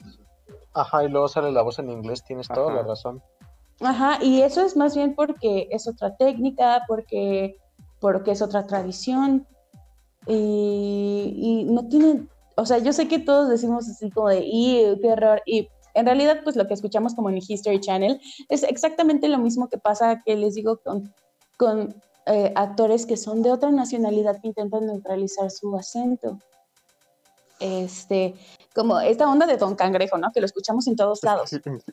Ajá, 0.73 1.05
y 1.05 1.09
luego 1.09 1.27
sale 1.29 1.51
la 1.51 1.63
voz 1.63 1.81
en 1.81 1.91
inglés, 1.91 2.23
tienes 2.25 2.47
toda 2.49 2.73
la 2.73 2.83
razón. 2.85 3.21
Ajá, 3.83 4.19
y 4.23 4.43
eso 4.43 4.65
es 4.65 4.77
más 4.77 4.95
bien 4.95 5.15
porque 5.15 5.69
es 5.71 5.89
otra 5.89 6.17
técnica, 6.17 6.83
porque, 6.87 7.57
porque 8.01 8.31
es 8.33 8.43
otra 8.43 8.67
tradición. 8.67 9.47
Y, 10.27 11.67
no 11.69 11.89
tienen, 11.89 12.29
o 12.57 12.65
sea, 12.65 12.79
yo 12.79 12.93
sé 12.93 13.09
que 13.09 13.19
todos 13.19 13.49
decimos 13.49 13.89
así 13.89 14.11
como 14.11 14.29
de, 14.29 14.43
¡y 14.45 14.99
qué 15.01 15.09
error! 15.09 15.43
Y 15.47 15.69
en 15.95 16.07
realidad, 16.07 16.41
pues 16.45 16.55
lo 16.55 16.67
que 16.69 16.75
escuchamos 16.75 17.15
como 17.15 17.29
en 17.29 17.39
History 17.39 17.81
Channel 17.81 18.21
es 18.49 18.63
exactamente 18.63 19.29
lo 19.29 19.39
mismo 19.39 19.69
que 19.69 19.79
pasa, 19.79 20.23
que 20.25 20.37
les 20.37 20.55
digo, 20.55 20.79
con, 20.85 21.13
con 21.59 21.95
eh, 22.27 22.53
actores 22.55 23.05
que 23.05 23.17
son 23.17 23.43
de 23.43 23.51
otra 23.51 23.73
nacionalidad 23.73 24.41
que 24.41 24.49
intentan 24.49 24.87
neutralizar 24.87 25.51
su 25.51 25.77
acento. 25.77 26.39
Este, 27.63 28.35
como 28.75 28.99
esta 29.01 29.31
onda 29.31 29.47
de 29.47 29.57
Don 29.57 29.75
Cangrejo, 29.77 30.19
¿no? 30.19 30.31
Que 30.33 30.41
lo 30.41 30.47
escuchamos 30.47 30.87
en 30.89 30.97
todos 30.97 31.23
lados. 31.23 31.51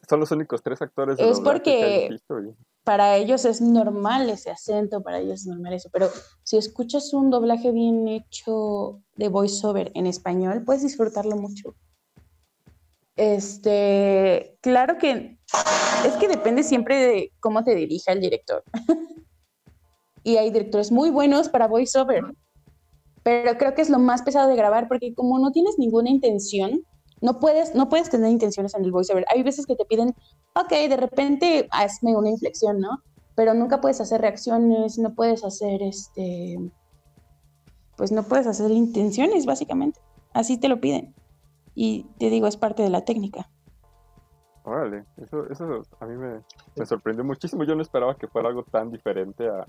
Son 0.09 0.19
los 0.19 0.31
únicos 0.31 0.61
tres 0.63 0.81
actores 0.81 1.17
de 1.17 1.29
Es 1.29 1.39
porque- 1.39 2.05
he 2.05 2.09
visto 2.09 2.39
y- 2.39 2.55
Para 2.83 3.17
ellos 3.17 3.45
es 3.45 3.61
normal 3.61 4.29
ese 4.29 4.49
acento, 4.49 5.01
para 5.03 5.19
ellos 5.19 5.41
es 5.41 5.45
normal 5.45 5.73
eso, 5.73 5.89
pero 5.91 6.09
si 6.43 6.57
escuchas 6.57 7.13
un 7.13 7.29
doblaje 7.29 7.71
bien 7.71 8.07
hecho 8.07 9.01
de 9.15 9.29
voiceover 9.29 9.91
en 9.93 10.07
español, 10.07 10.63
puedes 10.65 10.81
disfrutarlo 10.81 11.35
mucho. 11.35 11.75
Este, 13.15 14.57
claro 14.61 14.97
que 14.97 15.37
es 16.05 16.13
que 16.13 16.27
depende 16.29 16.63
siempre 16.63 16.97
de 16.97 17.31
cómo 17.39 17.63
te 17.63 17.75
dirija 17.75 18.13
el 18.13 18.21
director. 18.21 18.63
y 20.23 20.37
hay 20.37 20.49
directores 20.51 20.91
muy 20.91 21.09
buenos 21.11 21.49
para 21.49 21.67
voiceover, 21.67 22.23
pero 23.29 23.57
creo 23.59 23.75
que 23.75 23.83
es 23.83 23.91
lo 23.91 23.99
más 23.99 24.23
pesado 24.23 24.49
de 24.49 24.55
grabar 24.55 24.87
porque 24.87 25.13
como 25.13 25.37
no 25.37 25.51
tienes 25.51 25.77
ninguna 25.77 26.09
intención, 26.09 26.81
no 27.21 27.39
puedes, 27.39 27.75
no 27.75 27.87
puedes 27.87 28.09
tener 28.09 28.31
intenciones 28.31 28.73
en 28.73 28.83
el 28.83 28.91
voiceover. 28.91 29.23
Hay 29.31 29.43
veces 29.43 29.67
que 29.67 29.75
te 29.75 29.85
piden, 29.85 30.15
ok, 30.55 30.69
de 30.69 30.97
repente 30.97 31.67
hazme 31.71 32.17
una 32.17 32.29
inflexión, 32.29 32.79
¿no? 32.79 33.03
Pero 33.35 33.53
nunca 33.53 33.81
puedes 33.81 34.01
hacer 34.01 34.21
reacciones, 34.21 34.97
no 34.97 35.13
puedes 35.13 35.45
hacer 35.45 35.83
este, 35.83 36.57
pues 37.97 38.11
no 38.11 38.23
puedes 38.23 38.47
hacer 38.47 38.71
intenciones, 38.71 39.45
básicamente. 39.45 39.99
Así 40.33 40.57
te 40.57 40.67
lo 40.67 40.81
piden. 40.81 41.13
Y 41.75 42.07
te 42.17 42.31
digo, 42.31 42.47
es 42.47 42.57
parte 42.57 42.81
de 42.81 42.89
la 42.89 43.05
técnica. 43.05 43.47
Órale, 44.63 45.05
eso, 45.17 45.47
eso 45.51 45.83
a 45.99 46.05
mí 46.07 46.17
me, 46.17 46.41
me 46.75 46.85
sorprendió 46.85 47.23
muchísimo. 47.23 47.63
Yo 47.63 47.75
no 47.75 47.83
esperaba 47.83 48.15
que 48.15 48.27
fuera 48.27 48.49
algo 48.49 48.63
tan 48.63 48.89
diferente 48.91 49.47
a, 49.47 49.67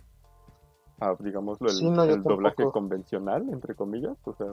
a 1.01 1.16
digámoslo, 1.18 1.68
el, 1.68 1.77
Sí, 1.77 1.90
no, 1.90 2.06
yo 2.06 2.14
el 2.14 2.22
doblaje 2.22 2.64
convencional, 2.70 3.48
entre 3.51 3.74
comillas. 3.74 4.16
O 4.24 4.35
sea, 4.35 4.47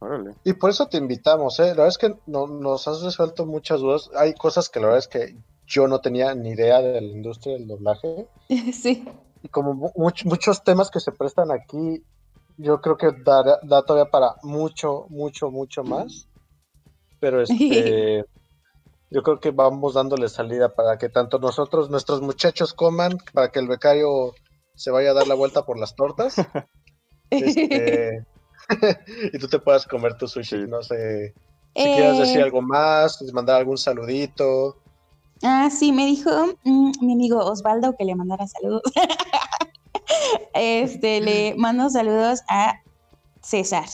órale. 0.00 0.34
Y 0.44 0.54
por 0.54 0.70
eso 0.70 0.88
te 0.88 0.96
invitamos, 0.98 1.58
¿eh? 1.60 1.62
La 1.68 1.68
verdad 1.84 1.88
es 1.88 1.98
que 1.98 2.14
no- 2.26 2.46
nos 2.46 2.88
has 2.88 3.02
resuelto 3.02 3.46
muchas 3.46 3.80
dudas. 3.80 4.10
Hay 4.16 4.34
cosas 4.34 4.68
que 4.68 4.80
la 4.80 4.86
verdad 4.86 4.98
es 5.00 5.08
que 5.08 5.36
yo 5.66 5.86
no 5.86 6.00
tenía 6.00 6.34
ni 6.34 6.50
idea 6.50 6.80
de 6.80 7.00
la 7.00 7.06
industria 7.06 7.54
del 7.54 7.66
doblaje. 7.68 8.28
sí. 8.72 9.04
Y 9.42 9.48
como 9.48 9.74
mu- 9.74 9.92
much- 9.94 10.24
muchos 10.24 10.64
temas 10.64 10.90
que 10.90 11.00
se 11.00 11.12
prestan 11.12 11.50
aquí, 11.50 12.04
yo 12.56 12.80
creo 12.80 12.96
que 12.96 13.12
da, 13.24 13.60
da 13.62 13.82
todavía 13.84 14.10
para 14.10 14.34
mucho, 14.42 15.06
mucho, 15.10 15.50
mucho 15.50 15.84
más. 15.84 16.28
Pero 17.20 17.42
este, 17.42 18.24
yo 19.10 19.22
creo 19.22 19.38
que 19.40 19.50
vamos 19.50 19.94
dándole 19.94 20.28
salida 20.28 20.74
para 20.74 20.98
que 20.98 21.08
tanto 21.08 21.38
nosotros, 21.38 21.88
nuestros 21.90 22.20
muchachos 22.20 22.74
coman, 22.74 23.18
para 23.32 23.50
que 23.50 23.58
el 23.60 23.68
becario 23.68 24.32
se 24.78 24.92
vaya 24.92 25.10
a 25.10 25.14
dar 25.14 25.26
la 25.26 25.34
vuelta 25.34 25.66
por 25.66 25.78
las 25.78 25.94
tortas. 25.94 26.36
Este, 27.30 28.24
y 29.34 29.38
tú 29.38 29.48
te 29.48 29.58
puedas 29.58 29.86
comer 29.86 30.16
tu 30.16 30.26
sushi. 30.26 30.66
No 30.66 30.82
sé 30.82 31.34
si 31.76 31.82
quieres 31.82 32.16
decir 32.16 32.38
Eh, 32.38 32.42
algo 32.42 32.62
más, 32.62 33.22
mandar 33.34 33.56
algún 33.56 33.76
saludito. 33.76 34.78
Ah, 35.42 35.68
sí, 35.70 35.92
me 35.92 36.06
dijo 36.06 36.30
mm, 36.64 36.92
mi 37.02 37.12
amigo 37.12 37.44
Osvaldo 37.44 37.94
que 37.98 38.06
le 38.06 38.14
mandara 38.14 38.46
saludos. 38.46 38.80
este, 40.54 41.20
le 41.20 41.54
mando 41.56 41.90
saludos 41.90 42.40
a 42.48 42.80
César, 43.42 43.90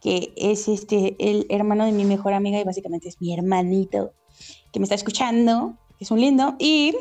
que 0.00 0.32
es 0.36 0.66
este 0.66 1.14
el 1.20 1.46
hermano 1.50 1.84
de 1.84 1.92
mi 1.92 2.04
mejor 2.04 2.32
amiga 2.32 2.58
y 2.58 2.64
básicamente 2.64 3.08
es 3.08 3.20
mi 3.20 3.32
hermanito 3.32 4.12
que 4.72 4.80
me 4.80 4.84
está 4.86 4.96
escuchando, 4.96 5.74
que 5.98 6.04
es 6.04 6.10
un 6.10 6.20
lindo. 6.20 6.56
Y, 6.58 6.96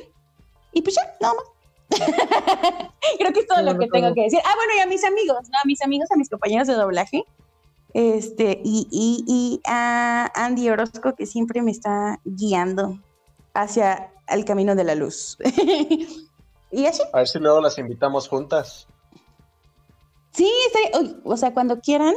y 0.74 0.82
pues 0.84 0.96
ya, 0.96 1.02
nada 1.20 1.34
más. 1.34 1.61
Creo 3.20 3.34
que 3.34 3.40
es 3.42 3.48
todo 3.48 3.60
Sí, 3.60 3.66
lo 3.66 3.78
que 3.78 3.88
tengo 3.88 4.14
que 4.14 4.24
decir. 4.24 4.40
Ah, 4.44 4.54
bueno, 4.56 4.74
y 4.78 4.80
a 4.80 4.86
mis 4.88 5.04
amigos, 5.04 5.40
¿no? 5.50 5.58
A 5.58 5.66
mis 5.66 5.82
amigos, 5.82 6.10
a 6.12 6.16
mis 6.18 6.30
compañeros 6.30 6.68
de 6.68 6.74
doblaje. 6.74 7.24
Este, 7.94 8.62
y, 8.64 8.88
y, 8.90 9.26
y 9.28 9.62
a 9.68 10.32
Andy 10.36 10.70
Orozco, 10.70 11.14
que 11.16 11.26
siempre 11.26 11.62
me 11.62 11.72
está 11.72 12.20
guiando 12.24 12.98
hacia 13.54 14.14
el 14.28 14.46
camino 14.46 14.76
de 14.76 14.84
la 14.86 14.96
luz. 14.96 15.38
y 16.72 16.86
así, 16.86 17.02
A 17.14 17.18
ver 17.18 17.28
si 17.28 17.40
luego 17.40 17.60
las 17.62 17.78
invitamos 17.78 18.30
juntas. 18.30 18.88
sí, 20.32 20.50
estaría- 20.68 21.00
uy, 21.02 21.22
o 21.26 21.36
sea, 21.36 21.54
cuando 21.54 21.82
quieran, 21.82 22.14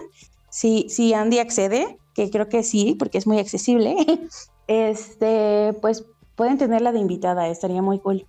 si, 0.51 0.88
si 0.88 1.12
Andy 1.14 1.40
accede, 1.40 1.98
que 2.14 2.30
creo 2.30 2.48
que 2.48 2.62
sí, 2.62 2.94
porque 2.96 3.18
es 3.18 3.26
muy 3.26 3.38
accesible, 3.40 3.96
este, 4.68 5.72
pues 5.82 6.05
pueden 6.36 6.59
tenerla 6.59 6.92
de 6.92 7.01
invitada, 7.01 7.48
estaría 7.48 7.82
muy 7.82 7.98
cool. 7.98 8.28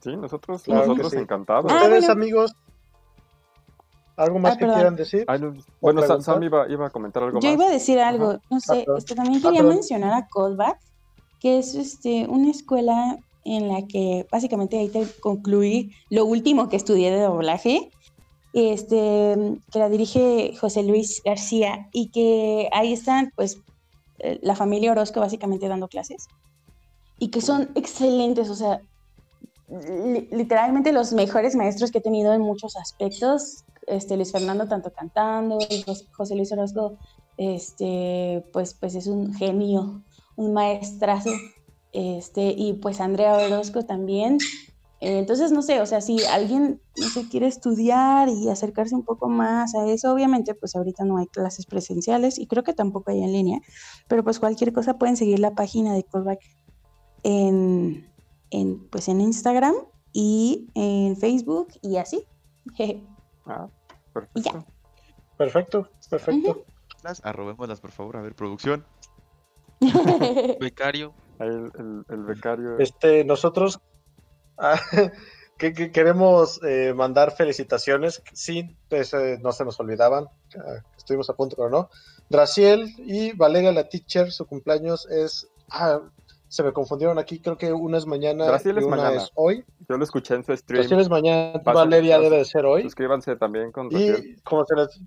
Sí, 0.00 0.16
nosotros, 0.16 0.62
Claro 0.62 0.86
nosotros 0.86 1.12
sí. 1.12 1.18
encantados. 1.18 1.70
Ah, 1.70 1.74
Ustedes, 1.76 2.06
bueno. 2.06 2.12
amigos, 2.12 2.54
¿algo 4.16 4.38
más 4.38 4.54
Ah, 4.54 4.58
que 4.58 4.66
quieran 4.66 4.96
decir? 4.96 5.24
Ay, 5.28 5.40
no, 5.40 5.54
bueno, 5.80 6.00
Sa- 6.00 6.06
pregunta? 6.08 6.32
Sam 6.32 6.42
iba, 6.42 6.68
iba 6.70 6.86
a 6.86 6.90
comentar 6.90 7.22
algo 7.22 7.40
Yo 7.40 7.48
más. 7.48 7.54
iba 7.58 7.66
a 7.66 7.70
decir 7.70 7.98
algo, 7.98 8.30
Ajá. 8.30 8.40
no 8.50 8.60
sé, 8.60 8.86
este, 8.96 9.14
también 9.14 9.40
Ah, 9.44 9.48
quería 9.48 9.62
mencionar 9.62 10.12
a 10.14 10.26
Callback, 10.28 10.78
que 11.38 11.58
es 11.58 11.74
este, 11.74 12.26
una 12.28 12.50
escuela 12.50 13.18
en 13.44 13.68
la 13.68 13.86
que 13.86 14.26
básicamente 14.30 14.78
ahí 14.78 14.88
te 14.90 15.06
concluí 15.20 15.94
lo 16.10 16.26
último 16.26 16.68
que 16.68 16.76
estudié 16.76 17.10
de 17.10 17.20
doblaje, 17.22 17.90
este, 18.52 19.34
que 19.72 19.78
la 19.78 19.88
dirige 19.88 20.54
José 20.60 20.82
Luis 20.82 21.22
García 21.24 21.88
y 21.92 22.10
que 22.10 22.68
ahí 22.72 22.92
están 22.92 23.30
pues 23.36 23.58
eh, 24.18 24.38
la 24.42 24.56
familia 24.56 24.92
Orozco 24.92 25.20
básicamente 25.20 25.68
dando 25.68 25.88
clases 25.88 26.26
y 27.18 27.30
que 27.30 27.40
son 27.40 27.70
excelentes, 27.74 28.50
o 28.50 28.54
sea, 28.54 28.80
li- 29.70 30.28
literalmente 30.32 30.92
los 30.92 31.12
mejores 31.12 31.54
maestros 31.56 31.90
que 31.90 31.98
he 31.98 32.02
tenido 32.02 32.32
en 32.32 32.40
muchos 32.40 32.76
aspectos, 32.76 33.64
este, 33.86 34.16
Luis 34.16 34.32
Fernando 34.32 34.68
tanto 34.68 34.90
cantando, 34.92 35.58
José 36.16 36.36
Luis 36.36 36.52
Orozco, 36.52 36.98
este, 37.36 38.44
pues, 38.52 38.74
pues 38.78 38.94
es 38.94 39.06
un 39.06 39.32
genio, 39.34 40.02
un 40.36 40.52
maestrazo, 40.52 41.30
este, 41.92 42.54
y 42.56 42.74
pues 42.74 43.00
Andrea 43.00 43.34
Orozco 43.38 43.84
también. 43.84 44.38
Eh, 45.00 45.18
Entonces, 45.18 45.50
no 45.50 45.62
sé, 45.62 45.80
o 45.80 45.86
sea, 45.86 46.00
si 46.02 46.24
alguien, 46.24 46.82
no 46.94 47.28
quiere 47.30 47.46
estudiar 47.46 48.28
y 48.28 48.48
acercarse 48.50 48.94
un 48.94 49.04
poco 49.04 49.28
más 49.30 49.74
a 49.74 49.86
eso, 49.88 50.12
obviamente, 50.12 50.54
pues 50.54 50.76
ahorita 50.76 51.04
no 51.04 51.16
hay 51.16 51.26
clases 51.28 51.64
presenciales 51.66 52.38
y 52.38 52.46
creo 52.46 52.62
que 52.64 52.74
tampoco 52.74 53.10
hay 53.10 53.22
en 53.22 53.32
línea, 53.32 53.58
pero 54.08 54.22
pues 54.24 54.38
cualquier 54.38 54.72
cosa 54.74 54.98
pueden 54.98 55.16
seguir 55.16 55.38
la 55.38 55.54
página 55.54 55.94
de 55.94 56.04
Callback 56.04 56.40
en, 57.22 58.09
en, 58.50 58.88
pues 58.88 59.08
en 59.08 59.20
Instagram 59.20 59.74
y 60.12 60.68
en 60.74 61.16
Facebook 61.16 61.68
y 61.82 61.96
así. 61.96 62.24
Ah, 63.46 63.68
perfecto. 64.12 64.64
Perfecto, 65.36 65.88
perfecto. 66.10 66.64
Las 67.02 67.24
arrobémoslas, 67.24 67.80
por 67.80 67.92
favor. 67.92 68.16
A 68.18 68.22
ver, 68.22 68.34
producción. 68.34 68.84
Becario. 70.60 71.14
Ahí 71.38 71.48
el, 71.48 71.72
el- 71.78 72.04
el 72.08 72.24
becario. 72.24 72.78
Este, 72.78 73.24
nosotros 73.24 73.80
ah, 74.58 74.78
que, 75.56 75.72
que 75.72 75.90
queremos 75.90 76.60
eh, 76.62 76.92
mandar 76.94 77.32
felicitaciones. 77.34 78.22
Sí, 78.34 78.76
pues, 78.88 79.14
eh, 79.14 79.38
no 79.42 79.52
se 79.52 79.64
nos 79.64 79.80
olvidaban. 79.80 80.26
estuvimos 80.96 81.30
a 81.30 81.34
punto, 81.34 81.56
pero 81.56 81.70
no. 81.70 81.88
Draciel 82.28 82.94
y 82.98 83.32
Valeria 83.32 83.72
la 83.72 83.88
teacher, 83.88 84.30
su 84.30 84.46
cumpleaños 84.46 85.06
es. 85.10 85.48
ah, 85.70 86.00
se 86.50 86.64
me 86.64 86.72
confundieron 86.72 87.16
aquí, 87.20 87.40
creo 87.40 87.56
que 87.56 87.72
una 87.72 87.96
es 87.96 88.06
mañana 88.06 88.44
Graciel 88.44 88.74
y 88.74 88.78
es 88.80 88.84
una 88.84 88.96
mañana. 88.96 89.22
es 89.22 89.30
hoy. 89.36 89.64
Yo 89.88 89.96
lo 89.96 90.02
escuché 90.02 90.34
en 90.34 90.42
su 90.42 90.56
stream. 90.56 90.80
Draciel 90.80 91.00
es 91.00 91.08
mañana, 91.08 91.62
Pasen- 91.62 91.74
Valeria 91.74 92.18
debe 92.18 92.38
de 92.38 92.44
ser 92.44 92.66
hoy. 92.66 92.82
Suscríbanse 92.82 93.36
también 93.36 93.70
con 93.70 93.88
Raciel. 93.88 94.36
Y 94.36 94.40
como 94.42 94.64
se 94.66 94.74
les... 94.74 95.00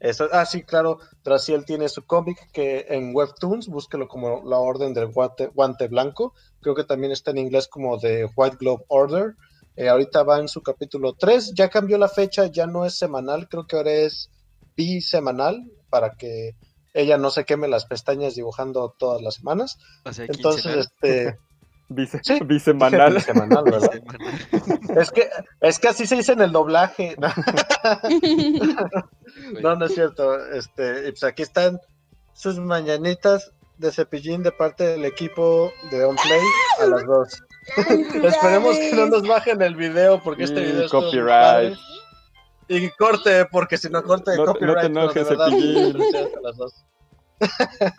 Eso, 0.00 0.26
ah, 0.32 0.44
sí, 0.46 0.64
claro, 0.64 0.98
Draciel 1.22 1.64
tiene 1.64 1.88
su 1.88 2.04
cómic 2.04 2.50
que 2.52 2.86
en 2.88 3.14
Webtoons, 3.14 3.68
búsquelo 3.68 4.08
como 4.08 4.42
La 4.44 4.58
Orden 4.58 4.94
del 4.94 5.12
Guante, 5.12 5.46
Guante 5.54 5.86
Blanco. 5.86 6.34
Creo 6.60 6.74
que 6.74 6.82
también 6.84 7.12
está 7.12 7.30
en 7.30 7.38
inglés 7.38 7.68
como 7.68 7.96
The 7.98 8.26
White 8.34 8.56
Glove 8.58 8.82
Order. 8.88 9.36
Eh, 9.76 9.88
ahorita 9.88 10.24
va 10.24 10.40
en 10.40 10.48
su 10.48 10.60
capítulo 10.60 11.14
3. 11.14 11.52
Ya 11.54 11.70
cambió 11.70 11.98
la 11.98 12.08
fecha, 12.08 12.46
ya 12.46 12.66
no 12.66 12.84
es 12.84 12.98
semanal, 12.98 13.48
creo 13.48 13.66
que 13.68 13.76
ahora 13.76 13.92
es 13.92 14.28
bisemanal 14.76 15.70
para 15.88 16.10
que 16.16 16.56
ella 16.94 17.18
no 17.18 17.30
se 17.30 17.44
queme 17.44 17.68
las 17.68 17.84
pestañas 17.84 18.34
dibujando 18.34 18.94
todas 18.98 19.20
las 19.20 19.34
semanas. 19.34 19.78
O 20.04 20.12
sea, 20.12 20.24
Entonces, 20.26 20.62
quincenal. 20.62 20.78
este. 20.80 21.38
Bice- 21.90 22.20
Sí, 22.22 22.38
bisemanal. 22.42 23.12
bisemanal, 23.14 23.64
¿verdad? 23.64 23.90
Semanal. 23.92 24.98
Es 24.98 25.10
que, 25.10 25.28
es 25.60 25.78
que 25.78 25.88
así 25.88 26.06
se 26.06 26.16
dice 26.16 26.32
en 26.32 26.40
el 26.40 26.50
doblaje. 26.52 27.14
No, 29.62 29.76
no 29.76 29.86
es 29.86 29.94
cierto. 29.94 30.36
Este, 30.52 31.08
y 31.08 31.12
pues 31.12 31.24
aquí 31.24 31.42
están 31.42 31.80
sus 32.32 32.58
mañanitas 32.58 33.52
de 33.78 33.90
cepillín 33.92 34.42
de 34.42 34.52
parte 34.52 34.84
del 34.86 35.04
equipo 35.04 35.72
de 35.90 36.04
OnPlay 36.04 36.40
a 36.80 36.86
las 36.86 37.04
dos. 37.04 37.42
Esperemos 38.22 38.76
que 38.78 38.92
no 38.94 39.06
nos 39.06 39.26
bajen 39.26 39.60
el 39.62 39.74
video 39.74 40.22
porque 40.22 40.44
este 40.44 40.60
video 40.62 40.84
es 40.84 40.90
copyright. 40.90 41.76
Y 42.68 42.90
corte, 42.90 43.44
porque 43.50 43.76
si 43.76 43.88
no 43.90 44.02
corte 44.02 44.30
de 44.32 44.36
No 44.38 44.44
te- 44.44 44.48
no 44.48 44.54
te 44.54 44.58
copyright. 44.66 44.80
de 44.80 44.86
enojes, 45.00 45.28
verdad, 45.28 45.46
Cepillín. 45.50 45.92
felicidades 45.92 46.36
a 46.36 46.40
las 46.40 46.58
las 46.58 46.84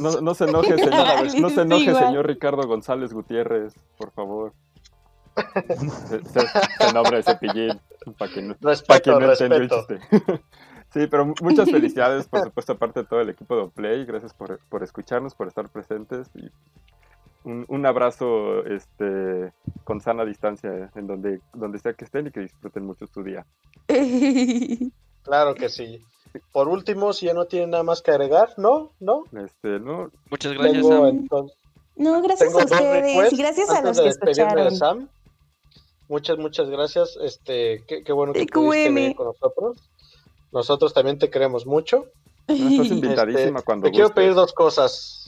No, 0.00 0.10
no- 0.10 0.10
no- 0.14 0.20
no 0.20 0.34
se 0.34 0.44
enoje, 0.44 0.78
señor, 0.78 1.34
no 1.40 1.50
se 1.50 1.60
enoje, 1.62 1.94
señor 1.94 2.26
Ricardo 2.26 2.66
González 2.66 3.12
Gutiérrez, 3.12 3.74
por 3.96 4.10
favor. 4.12 4.52
Se, 6.06 6.20
se- 6.24 6.48
se 6.86 6.92
nombra 6.92 7.18
de 7.18 7.22
cepillín. 7.22 7.80
Para 8.18 8.32
que 8.32 8.42
no, 8.42 8.54
pa' 8.56 9.00
quien 9.00 9.18
no 9.18 9.30
entendió 9.32 9.56
el 9.56 9.68
respeto. 9.68 9.86
chiste. 10.08 10.42
Sí, 10.90 11.06
pero 11.06 11.26
mu- 11.26 11.34
muchas 11.42 11.70
felicidades, 11.70 12.26
por 12.28 12.44
supuesto, 12.44 12.72
aparte 12.72 13.00
de 13.00 13.06
todo 13.06 13.20
el 13.20 13.28
equipo 13.28 13.54
de 13.54 13.68
Play. 13.68 14.06
Gracias 14.06 14.32
por, 14.32 14.58
por 14.70 14.82
escucharnos, 14.82 15.34
por 15.34 15.46
estar 15.46 15.68
presentes. 15.68 16.28
Y 16.34 16.48
un, 17.44 17.64
un 17.68 17.86
abrazo 17.86 18.64
este, 18.66 19.52
con 19.84 20.00
sana 20.00 20.24
distancia 20.24 20.70
eh, 20.70 20.88
en 20.94 21.06
donde, 21.06 21.40
donde 21.54 21.78
sea 21.78 21.94
que 21.94 22.04
estén 22.04 22.26
y 22.26 22.30
que 22.30 22.40
disfruten 22.40 22.84
mucho 22.84 23.06
su 23.06 23.22
día. 23.22 23.46
Claro 25.22 25.54
que 25.54 25.68
sí. 25.68 26.02
Por 26.52 26.68
último, 26.68 27.12
si 27.12 27.26
ya 27.26 27.34
no 27.34 27.44
tienen 27.46 27.70
nada 27.70 27.82
más 27.82 28.00
que 28.00 28.10
agregar, 28.12 28.54
¿no? 28.56 28.92
¿No? 28.98 29.24
Este, 29.44 29.78
¿no? 29.78 30.10
Muchas 30.30 30.52
gracias, 30.54 30.74
Tengo, 30.74 30.88
Sam. 30.88 31.06
entonces, 31.06 31.58
No, 31.96 32.22
gracias 32.22 32.48
tengo 32.48 32.60
a 32.60 32.64
ustedes 32.64 33.38
gracias 33.38 33.70
a 33.70 33.82
los 33.82 33.96
de 33.98 34.02
que 34.04 34.08
escucharon. 34.08 34.74
Sam. 34.76 35.08
Muchas, 36.08 36.38
muchas 36.38 36.70
gracias. 36.70 37.18
Este, 37.22 37.84
qué, 37.86 38.02
qué 38.02 38.12
bueno 38.12 38.32
que 38.32 38.46
pudiste 38.46 38.90
venir 38.90 39.16
con 39.16 39.26
nosotros. 39.26 39.76
Nosotros 40.50 40.94
también 40.94 41.18
te 41.18 41.28
queremos 41.28 41.66
mucho. 41.66 42.06
No, 42.46 42.54
estás 42.54 42.86
invitadísima 42.90 43.58
Este, 43.58 43.62
cuando 43.64 43.84
te 43.86 43.90
quiero 43.90 44.10
pedir 44.14 44.34
dos 44.34 44.54
cosas. 44.54 45.27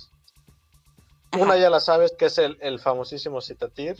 Ajá. 1.32 1.42
Una 1.42 1.56
ya 1.56 1.70
la 1.70 1.80
sabes, 1.80 2.12
que 2.18 2.26
es 2.26 2.38
el, 2.38 2.58
el 2.60 2.80
famosísimo 2.80 3.40
Citatir. 3.40 3.96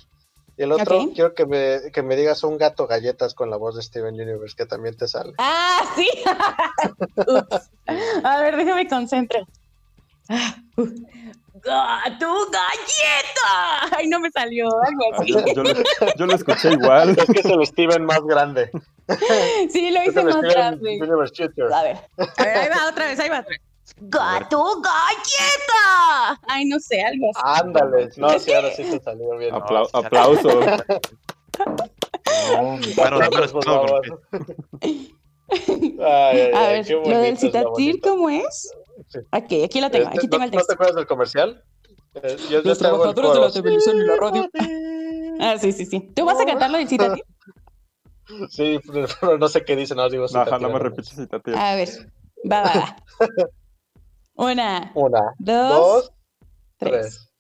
Y 0.57 0.62
el 0.65 0.73
otro, 0.73 1.09
quiero 1.15 1.32
que 1.35 1.47
me, 1.47 1.90
que 1.93 2.02
me 2.02 2.16
digas 2.16 2.43
un 2.44 2.59
gato 2.59 2.86
galletas 2.86 3.32
con 3.35 3.48
la 3.48 3.57
voz 3.57 3.77
de 3.77 3.82
Steven 3.82 4.15
Universe, 4.15 4.55
que 4.57 4.66
también 4.66 4.94
te 4.97 5.09
sale. 5.09 5.32
Ah, 5.39 5.81
sí. 5.97 6.07
Ups. 7.16 7.70
A 8.24 8.40
ver, 8.43 8.57
déjame 8.57 8.86
concentrar. 8.89 9.44
Ah, 10.28 10.55
uh. 10.77 10.86
¡Gato 11.62 12.35
galleta! 12.51 13.97
Ay, 13.97 14.09
no 14.09 14.19
me 14.20 14.31
salió 14.31 14.66
algo 14.66 15.05
Ah, 15.15 15.19
así. 15.20 15.32
yo, 15.32 15.44
yo 15.55 15.62
lo, 15.62 15.73
yo 16.16 16.27
lo 16.27 16.35
escuché 16.35 16.73
igual. 16.73 17.11
Es 17.19 17.27
que 17.27 17.40
es 17.40 17.47
el 17.47 17.66
Steven 17.66 18.05
más 18.05 18.20
grande. 18.23 18.70
Sí, 19.70 19.90
lo 19.90 20.02
hice 20.05 20.23
más 20.23 20.35
Steven 20.36 20.51
grande. 20.51 20.98
Universe. 21.02 21.44
A 21.74 21.82
ver, 21.82 21.97
a 22.39 22.44
ver, 22.44 22.57
ahí 22.59 22.69
va 22.69 22.89
otra 22.89 23.07
vez, 23.07 23.19
ahí 23.20 23.28
va 23.28 23.40
otra 23.40 23.51
vez. 23.51 23.61
¡Gato 24.02 24.81
galleta! 24.81 26.40
Ay, 26.48 26.64
no 26.66 26.78
sé, 26.81 27.02
algo 27.02 27.31
así. 27.35 27.43
Ándale. 27.62 28.09
No, 28.16 28.28
sí, 28.39 28.52
ahora 28.52 28.70
sí 28.72 28.82
te 28.85 28.98
salió 29.01 29.36
bien. 29.36 29.55
Apla- 29.55 29.89
Aplausos, 29.93 30.55
por 33.52 33.64
todo 33.64 33.86
favor. 33.86 34.09
completo. 34.09 35.16
Ay, 35.52 35.98
ay, 36.02 36.51
A 36.55 36.68
ver, 36.72 36.90
lo 36.90 37.18
del 37.18 37.36
citatir. 37.39 38.01
¿cómo 38.01 38.31
es? 38.31 38.72
Sí. 39.09 39.18
Aquí, 39.32 39.64
aquí 39.64 39.81
lo 39.81 39.90
tengo, 39.90 40.05
Este, 40.06 40.18
aquí 40.18 40.28
tengo 40.28 40.39
¿no, 40.39 40.44
el 40.44 40.51
¿No 40.51 40.52
te 40.52 40.56
texto. 40.59 40.72
acuerdas 40.74 40.97
del 40.97 41.06
comercial? 41.06 41.64
Eh, 42.14 42.36
yo- 42.51 42.62
Los 42.62 42.78
trabajadores 42.78 43.32
de 43.32 43.40
la 43.40 43.51
televisión 43.52 43.97
y 43.97 44.01
la 44.05 44.16
radio. 44.16 44.48
Ah, 45.40 45.56
sí, 45.59 45.72
sí, 45.72 45.86
sí. 45.86 46.01
¿Tú 46.14 46.24
vas 46.24 46.40
a 46.40 46.47
cantar 46.47 46.70
lo 46.70 46.78
del 46.78 46.89
citatir? 46.89 47.24
Sí, 48.51 48.78
pero 49.20 49.39
no 49.39 49.48
sé 49.48 49.64
qué 49.64 49.74
dice, 49.77 49.94
no 49.94 50.09
digo 50.09 50.27
No, 50.32 50.40
ajá, 50.40 50.44
citatir, 50.44 50.66
no 50.68 50.72
me 50.72 50.78
repites 50.78 51.14
citativo. 51.16 51.56
A 51.59 51.74
ver, 51.74 51.89
va, 52.51 52.62
va, 52.62 52.74
va. 52.74 52.97
Una, 54.40 54.90
Una, 54.94 55.34
dos, 55.38 55.68
dos, 55.68 56.12
tres. 56.78 56.92
tres. 56.92 57.30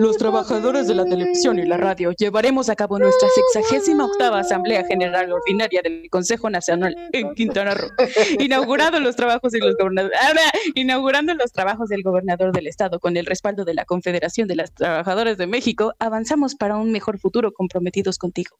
Los 0.00 0.18
trabajadores 0.18 0.88
de 0.88 0.94
la 0.94 1.04
televisión 1.04 1.58
y 1.58 1.64
la 1.64 1.76
radio 1.76 2.10
llevaremos 2.10 2.68
a 2.68 2.74
cabo 2.74 2.98
nuestra 2.98 3.28
sexagésima 3.28 4.04
octava 4.04 4.40
Asamblea 4.40 4.84
General 4.84 5.32
Ordinaria 5.32 5.80
del 5.82 6.08
Consejo 6.10 6.50
Nacional 6.50 6.96
en 7.12 7.32
Quintana 7.34 7.74
Roo. 7.74 7.90
Inaugurado 8.40 8.98
los 8.98 9.14
trabajos 9.14 9.52
de 9.52 9.60
los 9.60 9.76
gobernadores, 9.76 10.18
ahora, 10.20 10.42
inaugurando 10.74 11.32
los 11.34 11.52
trabajos 11.52 11.88
del 11.88 12.02
gobernador 12.02 12.52
del 12.52 12.66
estado 12.66 12.98
con 12.98 13.16
el 13.16 13.24
respaldo 13.24 13.64
de 13.64 13.74
la 13.74 13.84
Confederación 13.84 14.48
de 14.48 14.56
las 14.56 14.74
Trabajadoras 14.74 15.38
de 15.38 15.46
México, 15.46 15.94
avanzamos 16.00 16.56
para 16.56 16.76
un 16.76 16.90
mejor 16.90 17.20
futuro 17.20 17.52
comprometidos 17.52 18.18
contigo 18.18 18.56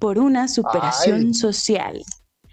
por 0.00 0.18
una 0.18 0.48
superación 0.48 1.26
Ay. 1.28 1.34
social. 1.34 2.02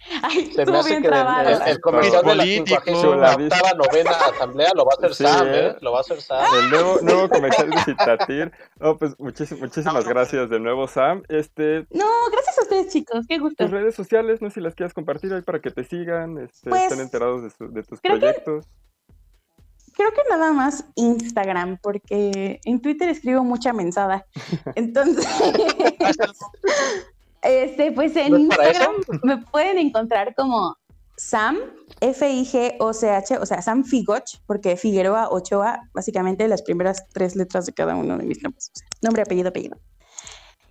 Ay, 0.24 0.52
Se 0.54 0.66
me 0.66 0.78
hace 0.78 0.90
bien 0.92 1.02
que 1.04 1.08
el, 1.10 1.16
el- 1.16 1.68
el 1.68 1.82
comercial 1.82 2.24
de 2.24 2.36
la 2.36 2.44
Político. 2.44 2.82
58 2.86 3.76
novena 3.76 4.12
asamblea 4.12 4.72
lo 4.76 4.86
va 4.86 4.92
a 4.94 4.98
hacer 4.98 5.14
Sí, 5.16 5.24
Sam, 5.24 5.48
¿eh? 5.48 5.68
¿eh? 5.68 5.76
Lo 5.82 5.92
va 5.92 5.98
a 5.98 6.02
hacer 6.02 6.22
Sam. 6.22 6.46
El 6.64 6.70
nuevo, 6.70 7.00
nuevo 7.02 7.30
comercial 7.30 7.70
de 7.70 7.78
Citatir. 7.86 8.52
No, 8.80 8.98
pues 8.98 9.14
muchísimas, 9.20 9.62
muchísimas 9.62 10.06
gracias 10.08 10.50
de 10.50 10.60
nuevo, 10.60 10.88
Sam. 10.88 11.24
Este, 11.30 11.86
No, 11.92 12.06
gracias 12.32 12.58
a 12.60 12.62
ustedes, 12.64 12.94
chicos. 12.94 13.26
Qué 13.28 13.38
gusto. 13.40 13.64
tus 13.64 13.72
redes 13.72 13.96
sociales, 13.96 14.42
no 14.42 14.50
sé 14.50 14.56
si 14.56 14.62
las 14.62 14.74
quieras 14.76 14.94
compartir 14.94 15.34
ahí 15.34 15.42
para 15.42 15.60
que 15.62 15.72
te 15.72 15.84
sigan, 15.84 16.38
este, 16.38 16.70
Pues, 16.70 16.84
estén 16.84 17.02
enterados 17.02 17.44
de, 17.44 17.50
su- 17.50 17.72
de 17.72 17.84
tus 17.84 18.00
creo 18.02 18.16
que- 18.16 18.20
proyectos. 18.20 18.66
Creo 19.96 20.12
que 20.12 20.22
nada 20.30 20.54
más 20.54 20.86
Instagram, 20.96 21.78
porque 21.84 22.62
en 22.64 22.82
Twitter 22.82 23.10
escribo 23.10 23.44
mucha 23.44 23.74
mensada. 23.74 24.26
Entonces, 24.76 25.28
este, 27.42 27.92
pues 27.92 28.16
en 28.16 28.32
¿No 28.32 28.38
es 28.38 28.48
para 28.58 28.68
Instagram 28.70 28.96
me 29.24 29.38
pueden 29.38 29.78
encontrar 29.78 30.34
como 30.36 30.76
Sam, 31.18 31.58
F-I-G-O-C-H, 32.02 33.38
o 33.40 33.46
sea, 33.46 33.62
Sam 33.62 33.84
Figoch, 33.84 34.38
porque 34.46 34.78
Figueroa 34.78 35.30
Ochoa, 35.30 35.82
básicamente 35.94 36.48
las 36.48 36.62
primeras 36.62 37.06
tres 37.10 37.36
letras 37.36 37.66
de 37.66 37.74
cada 37.74 37.96
uno 37.96 38.18
de 38.18 38.24
mis 38.24 38.42
nombres. 38.42 38.72
nombre, 39.02 39.22
apellido, 39.24 39.50
apellido. 39.50 39.78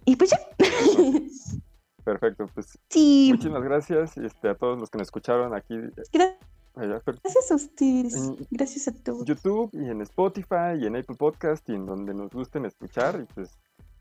Y 0.04 0.16
pues 0.16 0.30
ya. 0.30 0.38
Perfecto, 2.04 2.46
pues 2.54 2.78
sí, 2.88 3.28
muchísimas 3.32 3.62
gracias 3.62 4.16
este, 4.16 4.48
a 4.48 4.54
todos 4.54 4.78
los 4.80 4.88
que 4.88 4.96
nos 4.96 5.08
escucharon 5.08 5.54
aquí 5.54 5.74
gra- 6.10 6.36
allá, 6.74 7.00
pero- 7.04 7.18
gracias 7.22 7.50
a 7.50 7.54
ustedes. 7.56 8.14
Gracias 8.50 8.88
a 8.88 8.92
todos. 8.94 9.26
YouTube 9.26 9.68
y 9.74 9.90
en 9.90 10.00
Spotify 10.00 10.78
y 10.80 10.86
en 10.86 10.96
Apple 10.96 11.16
Podcast 11.16 11.68
y 11.68 11.74
en 11.74 11.84
donde 11.84 12.14
nos 12.14 12.30
gusten 12.30 12.64
escuchar 12.64 13.20
y 13.20 13.26
pues 13.34 13.50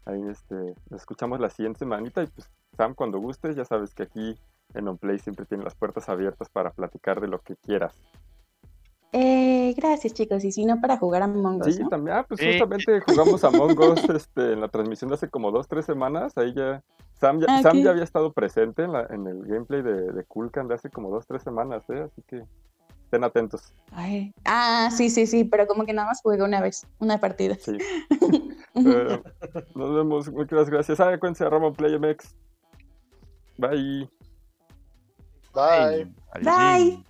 ahí 0.08 0.22
este 0.30 0.76
nos 0.90 1.02
escuchamos 1.02 1.40
la 1.40 1.50
siguiente 1.50 1.80
semanita 1.80 2.24
y 2.24 2.28
pues 2.28 2.50
Sam 2.76 2.96
cuando 2.96 3.20
gustes 3.20 3.56
ya 3.56 3.66
sabes 3.66 3.94
que 3.94 4.04
aquí 4.04 4.36
en 4.74 4.88
OnPlay 4.88 5.20
siempre 5.20 5.46
tiene 5.46 5.64
las 5.64 5.76
puertas 5.76 6.10
abiertas 6.10 6.50
para 6.50 6.72
platicar 6.72 7.22
de 7.22 7.28
lo 7.28 7.40
que 7.40 7.56
quieras. 7.56 7.96
Eh, 9.14 9.74
gracias, 9.78 10.14
chicos. 10.14 10.44
Y 10.44 10.52
si 10.52 10.66
no, 10.66 10.82
para 10.82 10.98
jugar 10.98 11.22
a 11.22 11.26
Among 11.26 11.62
Us, 11.62 11.76
Sí, 11.76 11.82
¿no? 11.82 11.90
también, 11.90 12.18
ah, 12.18 12.26
pues 12.28 12.42
justamente 12.42 13.00
jugamos 13.08 13.44
a 13.44 13.50
Us 13.50 14.10
este, 14.10 14.54
en 14.54 14.62
la 14.62 14.68
transmisión 14.68 15.10
de 15.10 15.16
hace 15.16 15.30
como 15.30 15.52
dos, 15.52 15.68
tres 15.68 15.86
semanas, 15.86 16.38
ahí 16.38 16.54
ya 16.54 16.84
Sam 17.14 17.40
ya, 17.40 17.62
Sam 17.62 17.78
ya 17.78 17.92
había 17.92 18.04
estado 18.04 18.34
presente 18.34 18.84
en, 18.84 18.92
la, 18.92 19.08
en 19.10 19.26
el 19.26 19.44
gameplay 19.44 19.82
de, 19.82 20.12
de 20.12 20.24
Kulkan 20.26 20.68
de 20.68 20.76
hace 20.76 20.90
como 20.90 21.10
dos, 21.10 21.26
tres 21.26 21.42
semanas, 21.42 21.90
¿eh? 21.90 22.02
así 22.02 22.22
que 22.28 22.44
estén 23.08 23.24
atentos. 23.24 23.74
Ay. 23.92 24.34
Ah, 24.44 24.90
sí, 24.92 25.10
sí, 25.10 25.26
sí, 25.26 25.46
pero 25.46 25.66
como 25.66 25.86
que 25.86 25.94
nada 25.94 26.10
más 26.10 26.22
jugué 26.22 26.44
una 26.44 26.62
vez, 26.62 26.86
una 27.00 27.20
partida. 27.20 27.56
Sí. 27.60 27.78
Eh, 28.80 29.24
nos 29.74 29.96
vemos, 29.96 30.32
muchas 30.32 30.70
gracias. 30.70 31.00
Ah, 31.00 31.10
acuérdense 31.10 31.44
a 31.44 31.50
Ramon 31.50 31.74
PlayMX. 31.74 32.36
Bye. 33.58 34.08
Bye. 35.52 36.14
Adiós. 36.32 36.46
Bye. 36.46 37.04